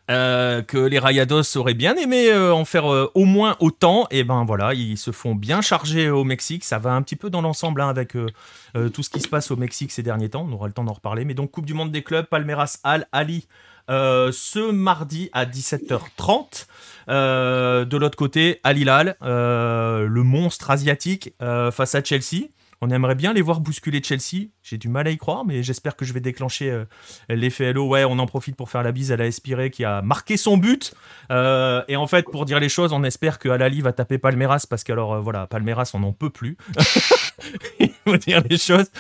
que 0.09 0.87
les 0.87 0.99
Rayados 0.99 1.57
auraient 1.57 1.75
bien 1.75 1.95
aimé 1.97 2.33
en 2.35 2.65
faire 2.65 2.87
au 2.87 3.25
moins 3.25 3.57
autant, 3.61 4.07
et 4.11 4.25
ben 4.25 4.45
voilà, 4.45 4.73
ils 4.75 4.97
se 4.97 5.11
font 5.11 5.35
bien 5.35 5.61
charger 5.61 6.11
au 6.11 6.25
Mexique. 6.25 6.65
Ça 6.65 6.79
va 6.79 6.93
un 6.93 7.03
petit 7.03 7.17
peu 7.17 7.29
dans 7.29 7.43
l'ensemble 7.43 7.83
hein, 7.83 7.89
avec 7.89 8.13
tout 8.13 9.03
ce 9.03 9.11
qui 9.11 9.21
se 9.21 9.29
passe 9.29 9.51
au 9.51 9.57
Mexique 9.57 9.93
ces 9.93 10.03
derniers 10.03 10.31
temps. 10.31 10.47
On 10.49 10.53
aura 10.53 10.67
le 10.67 10.73
temps 10.73 10.85
d'en 10.85 10.95
reparler. 10.95 11.25
Mais 11.25 11.35
donc, 11.35 11.51
Coupe 11.51 11.67
du 11.67 11.75
Monde 11.75 11.93
des 11.93 12.03
clubs, 12.03 12.27
Palmeiras, 12.27 12.79
Al, 12.83 13.07
Ali, 13.13 13.47
euh, 13.91 14.31
ce 14.33 14.71
mardi 14.71 15.31
à 15.33 15.45
17h30. 15.45 16.67
Euh, 17.09 17.85
de 17.85 17.97
l'autre 17.97 18.17
côté, 18.17 18.61
Al 18.63 18.79
Hilal, 18.79 19.17
euh, 19.23 20.07
le 20.07 20.23
monstre 20.23 20.71
asiatique 20.71 21.35
face 21.39 21.95
à 21.95 22.03
Chelsea. 22.03 22.49
On 22.83 22.89
aimerait 22.89 23.15
bien 23.15 23.35
les 23.35 23.43
voir 23.43 23.61
bousculer 23.61 24.03
Chelsea. 24.03 24.49
J'ai 24.63 24.79
du 24.79 24.89
mal 24.89 25.07
à 25.07 25.11
y 25.11 25.19
croire, 25.19 25.45
mais 25.45 25.63
j'espère 25.63 25.97
que 25.97 26.07
je 26.07 26.15
vais 26.15 26.21
déclencher 26.21 26.71
euh, 26.71 26.85
l'effet 27.29 27.67
Hello. 27.67 27.87
Ouais, 27.87 28.05
on 28.05 28.19
en 28.19 28.27
profite 28.27 28.57
pour 28.57 28.71
faire 28.71 28.83
la 28.83 28.91
bise 28.91 29.13
à 29.13 29.19
la 29.19 29.27
Espiré 29.27 29.71
qui 29.71 29.85
a 29.85 30.01
marqué 30.01 30.39
son 30.39 30.57
but. 30.57 30.95
Euh, 31.31 31.83
et 31.89 31.97
en 31.97 32.07
fait, 32.07 32.25
pour 32.25 32.47
dire 32.47 32.59
les 32.59 32.71
choses, 32.71 32.95
on 32.95 33.05
espère 33.05 33.39
que 33.39 33.51
Alali 33.51 33.83
va 33.83 33.93
taper 33.93 34.17
Palmeiras 34.17 34.65
parce 34.69 34.83
qu'alors, 34.83 35.13
euh, 35.13 35.21
voilà, 35.21 35.47
Palmeiras, 35.47 35.91
on 35.93 35.99
n'en 35.99 36.13
peut 36.13 36.31
plus. 36.31 36.57
Il 37.81 38.19
dire 38.19 38.43
les 38.49 38.57
choses. 38.57 38.91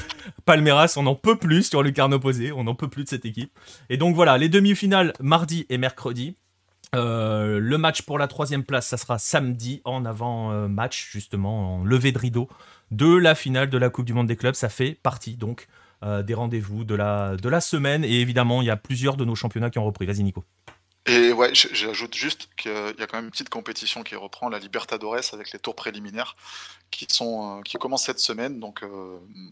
Palmeiras, 0.44 0.94
on 0.98 1.04
n'en 1.04 1.14
peut 1.14 1.36
plus 1.36 1.62
sur 1.62 1.82
le 1.82 1.90
carnet 1.90 2.16
opposé. 2.16 2.52
On 2.52 2.64
n'en 2.64 2.74
peut 2.74 2.88
plus 2.88 3.04
de 3.04 3.08
cette 3.08 3.24
équipe. 3.24 3.58
Et 3.88 3.96
donc 3.96 4.14
voilà, 4.14 4.36
les 4.36 4.50
demi-finales 4.50 5.14
mardi 5.20 5.64
et 5.70 5.78
mercredi. 5.78 6.36
Euh, 6.94 7.60
le 7.60 7.78
match 7.78 8.02
pour 8.02 8.18
la 8.18 8.26
troisième 8.26 8.64
place, 8.64 8.88
ça 8.88 8.96
sera 8.96 9.18
samedi 9.18 9.80
en 9.84 10.04
avant-match, 10.04 11.10
justement, 11.12 11.76
en 11.76 11.84
levée 11.84 12.12
de 12.12 12.18
rideau 12.18 12.48
de 12.90 13.14
la 13.14 13.34
finale 13.34 13.70
de 13.70 13.78
la 13.78 13.90
Coupe 13.90 14.06
du 14.06 14.14
Monde 14.14 14.26
des 14.26 14.36
clubs. 14.36 14.54
Ça 14.54 14.68
fait 14.68 14.98
partie 15.02 15.36
donc 15.36 15.68
euh, 16.02 16.22
des 16.22 16.34
rendez-vous 16.34 16.84
de 16.84 16.94
la, 16.94 17.36
de 17.36 17.48
la 17.48 17.60
semaine. 17.60 18.04
Et 18.04 18.20
évidemment, 18.20 18.62
il 18.62 18.66
y 18.66 18.70
a 18.70 18.76
plusieurs 18.76 19.16
de 19.16 19.24
nos 19.24 19.34
championnats 19.34 19.70
qui 19.70 19.78
ont 19.78 19.84
repris. 19.84 20.06
Vas-y, 20.06 20.22
Nico. 20.22 20.44
Et 21.06 21.32
ouais, 21.32 21.50
j'ajoute 21.54 22.14
juste 22.14 22.50
qu'il 22.56 22.70
y 22.70 23.02
a 23.02 23.06
quand 23.06 23.16
même 23.16 23.24
une 23.24 23.30
petite 23.30 23.48
compétition 23.48 24.02
qui 24.02 24.14
reprend, 24.16 24.48
la 24.48 24.58
Libertadores, 24.58 25.32
avec 25.32 25.52
les 25.52 25.58
tours 25.58 25.74
préliminaires 25.74 26.36
qui, 26.90 27.06
sont, 27.08 27.58
euh, 27.58 27.62
qui 27.62 27.78
commencent 27.78 28.04
cette 28.04 28.20
semaine. 28.20 28.60
Donc, 28.60 28.84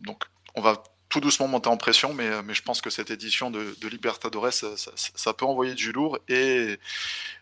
donc 0.02 0.24
on 0.54 0.60
va 0.60 0.82
tout 1.08 1.20
doucement 1.20 1.48
monter 1.48 1.68
en 1.68 1.76
pression, 1.76 2.12
mais, 2.12 2.28
euh, 2.28 2.42
mais 2.44 2.54
je 2.54 2.62
pense 2.62 2.80
que 2.80 2.90
cette 2.90 3.10
édition 3.10 3.50
de, 3.50 3.74
Libertadores, 3.88 4.52
ça, 4.52 5.32
peut 5.32 5.46
envoyer 5.46 5.74
du 5.74 5.92
lourd 5.92 6.18
et, 6.28 6.78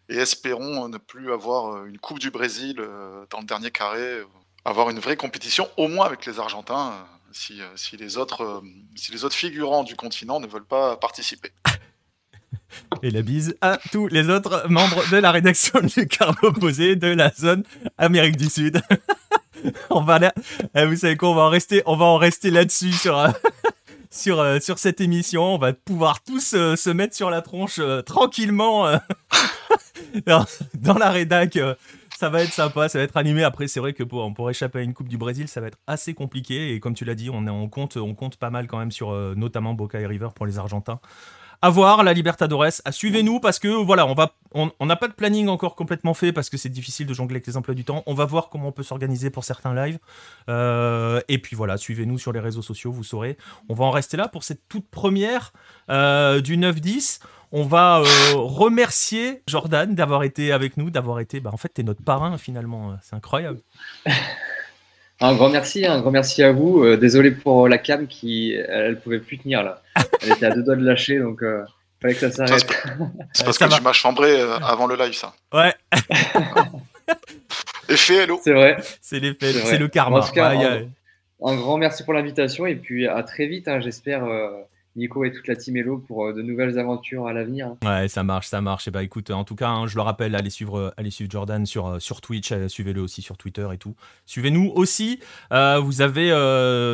et, 0.08 0.16
espérons 0.16 0.88
ne 0.88 0.98
plus 0.98 1.32
avoir 1.32 1.74
euh, 1.74 1.86
une 1.86 1.98
Coupe 1.98 2.18
du 2.18 2.30
Brésil 2.30 2.76
euh, 2.78 3.24
dans 3.30 3.40
le 3.40 3.46
dernier 3.46 3.70
carré, 3.70 4.22
avoir 4.66 4.90
une 4.90 4.98
vraie 4.98 5.16
compétition, 5.16 5.68
au 5.76 5.88
moins 5.88 6.06
avec 6.06 6.26
les 6.26 6.38
Argentins, 6.38 6.92
si, 7.32 7.60
si, 7.76 7.96
les, 7.96 8.16
autres, 8.16 8.62
si 8.94 9.12
les 9.12 9.24
autres 9.24 9.34
figurants 9.34 9.84
du 9.84 9.96
continent 9.96 10.40
ne 10.40 10.46
veulent 10.46 10.64
pas 10.64 10.96
participer. 10.96 11.52
Et 13.02 13.10
la 13.10 13.22
bise 13.22 13.56
à 13.60 13.78
tous 13.92 14.08
les 14.08 14.28
autres 14.28 14.66
membres 14.68 15.08
de 15.10 15.16
la 15.16 15.30
rédaction 15.30 15.80
du 15.80 16.06
quart 16.06 16.36
opposé 16.42 16.96
de 16.96 17.08
la 17.08 17.32
zone 17.32 17.62
Amérique 17.98 18.36
du 18.36 18.48
Sud. 18.48 18.80
on 19.90 20.02
va 20.02 20.32
vous 20.74 20.96
savez 20.96 21.16
quoi, 21.16 21.30
on 21.30 21.34
va 21.34 21.42
en 21.42 21.48
rester, 21.48 21.82
on 21.86 21.96
va 21.96 22.04
en 22.04 22.16
rester 22.16 22.50
là-dessus 22.50 22.92
sur, 22.92 23.18
euh, 23.18 23.30
sur, 24.10 24.40
euh, 24.40 24.60
sur 24.60 24.78
cette 24.78 25.00
émission. 25.00 25.54
On 25.54 25.58
va 25.58 25.72
pouvoir 25.72 26.22
tous 26.22 26.54
euh, 26.54 26.76
se 26.76 26.90
mettre 26.90 27.14
sur 27.14 27.30
la 27.30 27.42
tronche 27.42 27.80
tranquillement 28.04 28.98
dans, 30.26 30.98
la 30.98 31.10
rédac. 31.10 31.58
Ça 32.18 32.28
va 32.28 32.42
être 32.42 32.52
sympa, 32.52 32.88
ça 32.88 32.98
va 32.98 33.04
être 33.04 33.16
animé. 33.16 33.44
Après, 33.44 33.68
c'est 33.68 33.80
vrai 33.80 33.92
que 33.92 34.02
pour, 34.02 34.32
pour 34.34 34.50
échapper 34.50 34.78
à 34.78 34.82
une 34.82 34.94
Coupe 34.94 35.08
du 35.08 35.18
Brésil, 35.18 35.48
ça 35.48 35.60
va 35.60 35.68
être 35.68 35.78
assez 35.86 36.14
compliqué. 36.14 36.72
Et 36.72 36.80
comme 36.80 36.94
tu 36.94 37.04
l'as 37.04 37.14
dit, 37.14 37.30
on, 37.30 37.68
compte, 37.68 37.96
on 37.96 38.14
compte 38.14 38.36
pas 38.36 38.50
mal 38.50 38.66
quand 38.66 38.78
même 38.78 38.92
sur 38.92 39.12
notamment 39.36 39.74
Boca 39.74 40.00
et 40.00 40.06
River 40.06 40.28
pour 40.34 40.46
les 40.46 40.58
Argentins 40.58 41.00
à 41.62 41.70
voir 41.70 42.04
la 42.04 42.12
Libertadores. 42.12 42.66
Suivez-nous 42.90 43.40
parce 43.40 43.58
que 43.58 43.68
voilà, 43.68 44.06
on 44.06 44.14
va, 44.14 44.34
on 44.52 44.86
n'a 44.86 44.96
pas 44.96 45.08
de 45.08 45.12
planning 45.12 45.48
encore 45.48 45.74
complètement 45.74 46.14
fait 46.14 46.32
parce 46.32 46.50
que 46.50 46.56
c'est 46.56 46.68
difficile 46.68 47.06
de 47.06 47.14
jongler 47.14 47.36
avec 47.36 47.46
les 47.46 47.56
emplois 47.56 47.74
du 47.74 47.84
temps. 47.84 48.02
On 48.06 48.14
va 48.14 48.24
voir 48.24 48.48
comment 48.48 48.68
on 48.68 48.72
peut 48.72 48.82
s'organiser 48.82 49.30
pour 49.30 49.44
certains 49.44 49.74
lives. 49.74 49.98
Euh, 50.48 51.20
et 51.28 51.38
puis 51.38 51.56
voilà, 51.56 51.76
suivez-nous 51.76 52.18
sur 52.18 52.32
les 52.32 52.40
réseaux 52.40 52.62
sociaux, 52.62 52.92
vous 52.92 53.04
saurez. 53.04 53.36
On 53.68 53.74
va 53.74 53.84
en 53.84 53.90
rester 53.90 54.16
là 54.16 54.28
pour 54.28 54.44
cette 54.44 54.68
toute 54.68 54.88
première 54.88 55.52
euh, 55.90 56.40
du 56.40 56.56
9-10. 56.56 57.20
On 57.58 57.62
va 57.62 58.00
euh, 58.00 58.04
remercier 58.34 59.40
Jordan 59.46 59.94
d'avoir 59.94 60.24
été 60.24 60.52
avec 60.52 60.76
nous, 60.76 60.90
d'avoir 60.90 61.20
été. 61.20 61.40
Bah, 61.40 61.48
en 61.54 61.56
fait, 61.56 61.72
tu 61.74 61.80
es 61.80 61.84
notre 61.84 62.02
parrain 62.02 62.36
finalement. 62.36 62.98
C'est 63.02 63.16
incroyable. 63.16 63.60
Un 65.20 65.34
grand 65.34 65.48
merci, 65.48 65.86
un 65.86 66.00
grand 66.00 66.10
merci 66.10 66.42
à 66.42 66.52
vous. 66.52 66.84
Euh, 66.84 66.98
désolé 66.98 67.30
pour 67.30 67.68
la 67.68 67.78
cam 67.78 68.06
qui, 68.06 68.52
elle, 68.52 69.00
pouvait 69.00 69.18
plus 69.18 69.38
tenir 69.38 69.62
là. 69.62 69.80
Elle 70.22 70.32
était 70.32 70.44
à 70.44 70.50
deux 70.50 70.62
doigts 70.62 70.76
de 70.76 70.84
lâcher, 70.84 71.18
donc 71.18 71.38
il 71.40 71.46
euh, 71.46 71.64
fallait 72.02 72.12
que 72.12 72.20
ça 72.20 72.30
s'arrête. 72.30 72.66
C'est 73.32 73.44
parce 73.44 73.56
que 73.56 73.74
tu 73.74 73.82
m'as 73.82 73.94
chambré 73.94 74.38
euh, 74.38 74.58
avant 74.58 74.86
le 74.86 74.94
live, 74.94 75.14
ça. 75.14 75.32
Ouais. 75.54 75.74
Effet 77.88 78.16
hello. 78.24 78.38
C'est 78.44 78.52
vrai. 78.52 78.76
C'est 79.00 79.18
l'effet, 79.18 79.52
c'est 79.52 79.78
le 79.78 79.88
karma. 79.88 80.18
En 80.18 80.22
tout 80.22 80.32
cas, 80.32 80.50
un, 80.50 81.54
grand 81.56 81.78
merci 81.78 82.04
pour 82.04 82.12
l'invitation 82.12 82.66
et 82.66 82.74
puis 82.74 83.06
à 83.06 83.22
très 83.22 83.46
vite, 83.46 83.68
hein, 83.68 83.80
j'espère. 83.80 84.26
Nico 84.96 85.24
et 85.24 85.32
toute 85.32 85.46
la 85.46 85.56
team 85.56 85.76
Hello 85.76 85.98
pour 85.98 86.26
euh, 86.26 86.32
de 86.32 86.42
nouvelles 86.42 86.78
aventures 86.78 87.26
à 87.26 87.32
l'avenir. 87.32 87.74
Ouais, 87.84 88.08
ça 88.08 88.22
marche, 88.22 88.48
ça 88.48 88.60
marche. 88.60 88.88
Et 88.88 88.90
bah 88.90 89.02
écoute, 89.02 89.30
en 89.30 89.44
tout 89.44 89.54
cas, 89.54 89.68
hein, 89.68 89.86
je 89.86 89.96
le 89.96 90.02
rappelle, 90.02 90.34
allez 90.34 90.50
suivre, 90.50 90.92
euh, 90.98 91.26
Jordan 91.28 91.66
sur, 91.66 91.86
euh, 91.86 91.98
Twitch, 92.22 92.52
suivez-le 92.68 93.00
aussi 93.00 93.20
sur 93.20 93.36
Twitter 93.36 93.66
et 93.72 93.78
tout. 93.78 93.94
Suivez-nous 94.24 94.72
aussi. 94.74 95.20
vous 95.50 96.00
avez 96.00 96.30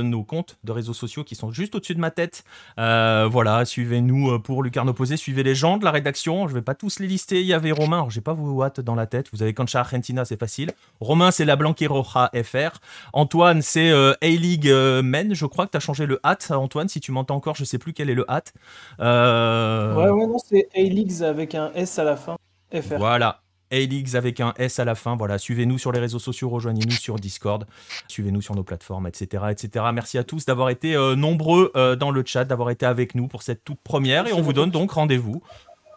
nos 0.05 0.25
comptes 0.25 0.59
de 0.65 0.73
réseaux 0.73 0.93
sociaux 0.93 1.23
qui 1.25 1.35
sont 1.35 1.53
juste 1.53 1.75
au-dessus 1.75 1.95
de 1.95 2.01
ma 2.01 2.11
tête. 2.11 2.45
voilà, 2.77 3.65
suivez-nous 3.65 4.39
pour 4.41 4.63
Lucarne 4.63 4.93
Posé, 4.93 5.17
suivez 5.17 5.43
les 5.43 5.55
gens 5.55 5.79
de 5.79 5.85
la 5.85 5.91
rédaction. 5.91 6.49
Je 6.49 6.55
vais 6.55 6.63
pas 6.63 6.75
tous 6.75 6.99
les 6.99 7.07
lister. 7.07 7.41
Il 7.41 7.47
y 7.47 7.53
avait 7.53 7.73
Romain, 7.73 7.99
alors 7.99 8.11
j'ai 8.11 8.21
pas 8.21 8.33
vos 8.33 8.63
hâte 8.63 8.81
dans 8.81 8.95
la 8.95 9.07
tête. 9.07 9.29
Vous 9.33 9.43
avez 9.43 9.55
Cancha 9.55 9.81
Argentina, 9.81 10.25
c'est 10.25 10.39
facile. 10.39 10.73
Romain, 11.01 11.31
c'est 11.31 11.45
la 11.45 11.57
Blanqueroja 11.57 12.31
FR. 12.43 12.79
Antoine, 13.13 13.63
c'est 13.63 13.91
A-League 14.21 14.69
Men. 14.69 15.35
Je 15.35 15.47
crois 15.47 15.67
que 15.67 15.73
tu 15.73 15.77
as 15.77 15.81
changé 15.81 16.07
le 16.07 16.21
hâte, 16.25 16.51
Antoine. 16.51 16.89
Si 16.89 17.01
tu 17.01 17.13
m'entends 17.13 17.37
encore, 17.37 17.55
je 17.55 17.65
sais 17.65 17.79
plus 17.79 17.92
quel 17.93 18.11
est 18.11 18.15
le 18.15 18.31
hâte. 18.31 18.53
Euh, 19.01 19.95
ouais, 19.95 20.11
ouais, 20.11 20.27
non, 20.27 20.39
c'est 20.39 20.69
A-Leagues 20.75 21.23
avec 21.23 21.55
un 21.55 21.73
S 21.75 21.99
à 21.99 22.05
la 22.05 22.17
fin. 22.17 22.37
FR. 22.73 22.97
Voilà. 22.99 23.43
A-Leagues 23.71 24.17
avec 24.17 24.41
un 24.41 24.53
S 24.59 24.79
à 24.79 24.85
la 24.85 24.95
fin. 24.95 25.17
Voilà, 25.17 25.39
suivez-nous 25.39 25.79
sur 25.79 25.93
les 25.93 25.99
réseaux 25.99 26.19
sociaux, 26.19 26.49
rejoignez-nous 26.51 26.93
sur 26.93 27.17
Discord, 27.17 27.67
suivez-nous 28.07 28.43
sur 28.43 28.55
nos 28.55 28.65
plateformes, 28.65 29.07
etc. 29.07 29.45
etc. 29.51 29.87
Merci 29.93 30.19
à 30.19 30.25
tous 30.25 30.45
d'avoir 30.45 30.69
été 30.69 30.95
euh, 30.95 31.17
nombreux 31.17 31.73
euh, 31.75 31.97
dans 31.97 32.11
le 32.11 32.23
chat, 32.25 32.45
d'avoir 32.45 32.71
été 32.71 32.87
avec 32.87 33.15
nous 33.15 33.29
pour 33.29 33.43
cette 33.43 33.65
toute 33.65 33.81
première. 33.81 34.27
Et 34.27 34.33
on 34.33 34.43
vous 34.43 34.53
donne 34.53 34.71
donc 34.71 34.93
rendez-vous 34.93 35.43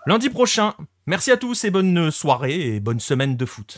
lundi 0.07 0.29
prochain. 0.29 0.73
Merci 1.05 1.31
à 1.31 1.37
tous 1.37 1.65
et 1.65 1.71
bonne 1.71 2.11
soirée 2.11 2.75
et 2.75 2.79
bonne 2.79 2.99
semaine 2.99 3.35
de 3.35 3.45
foot. 3.45 3.77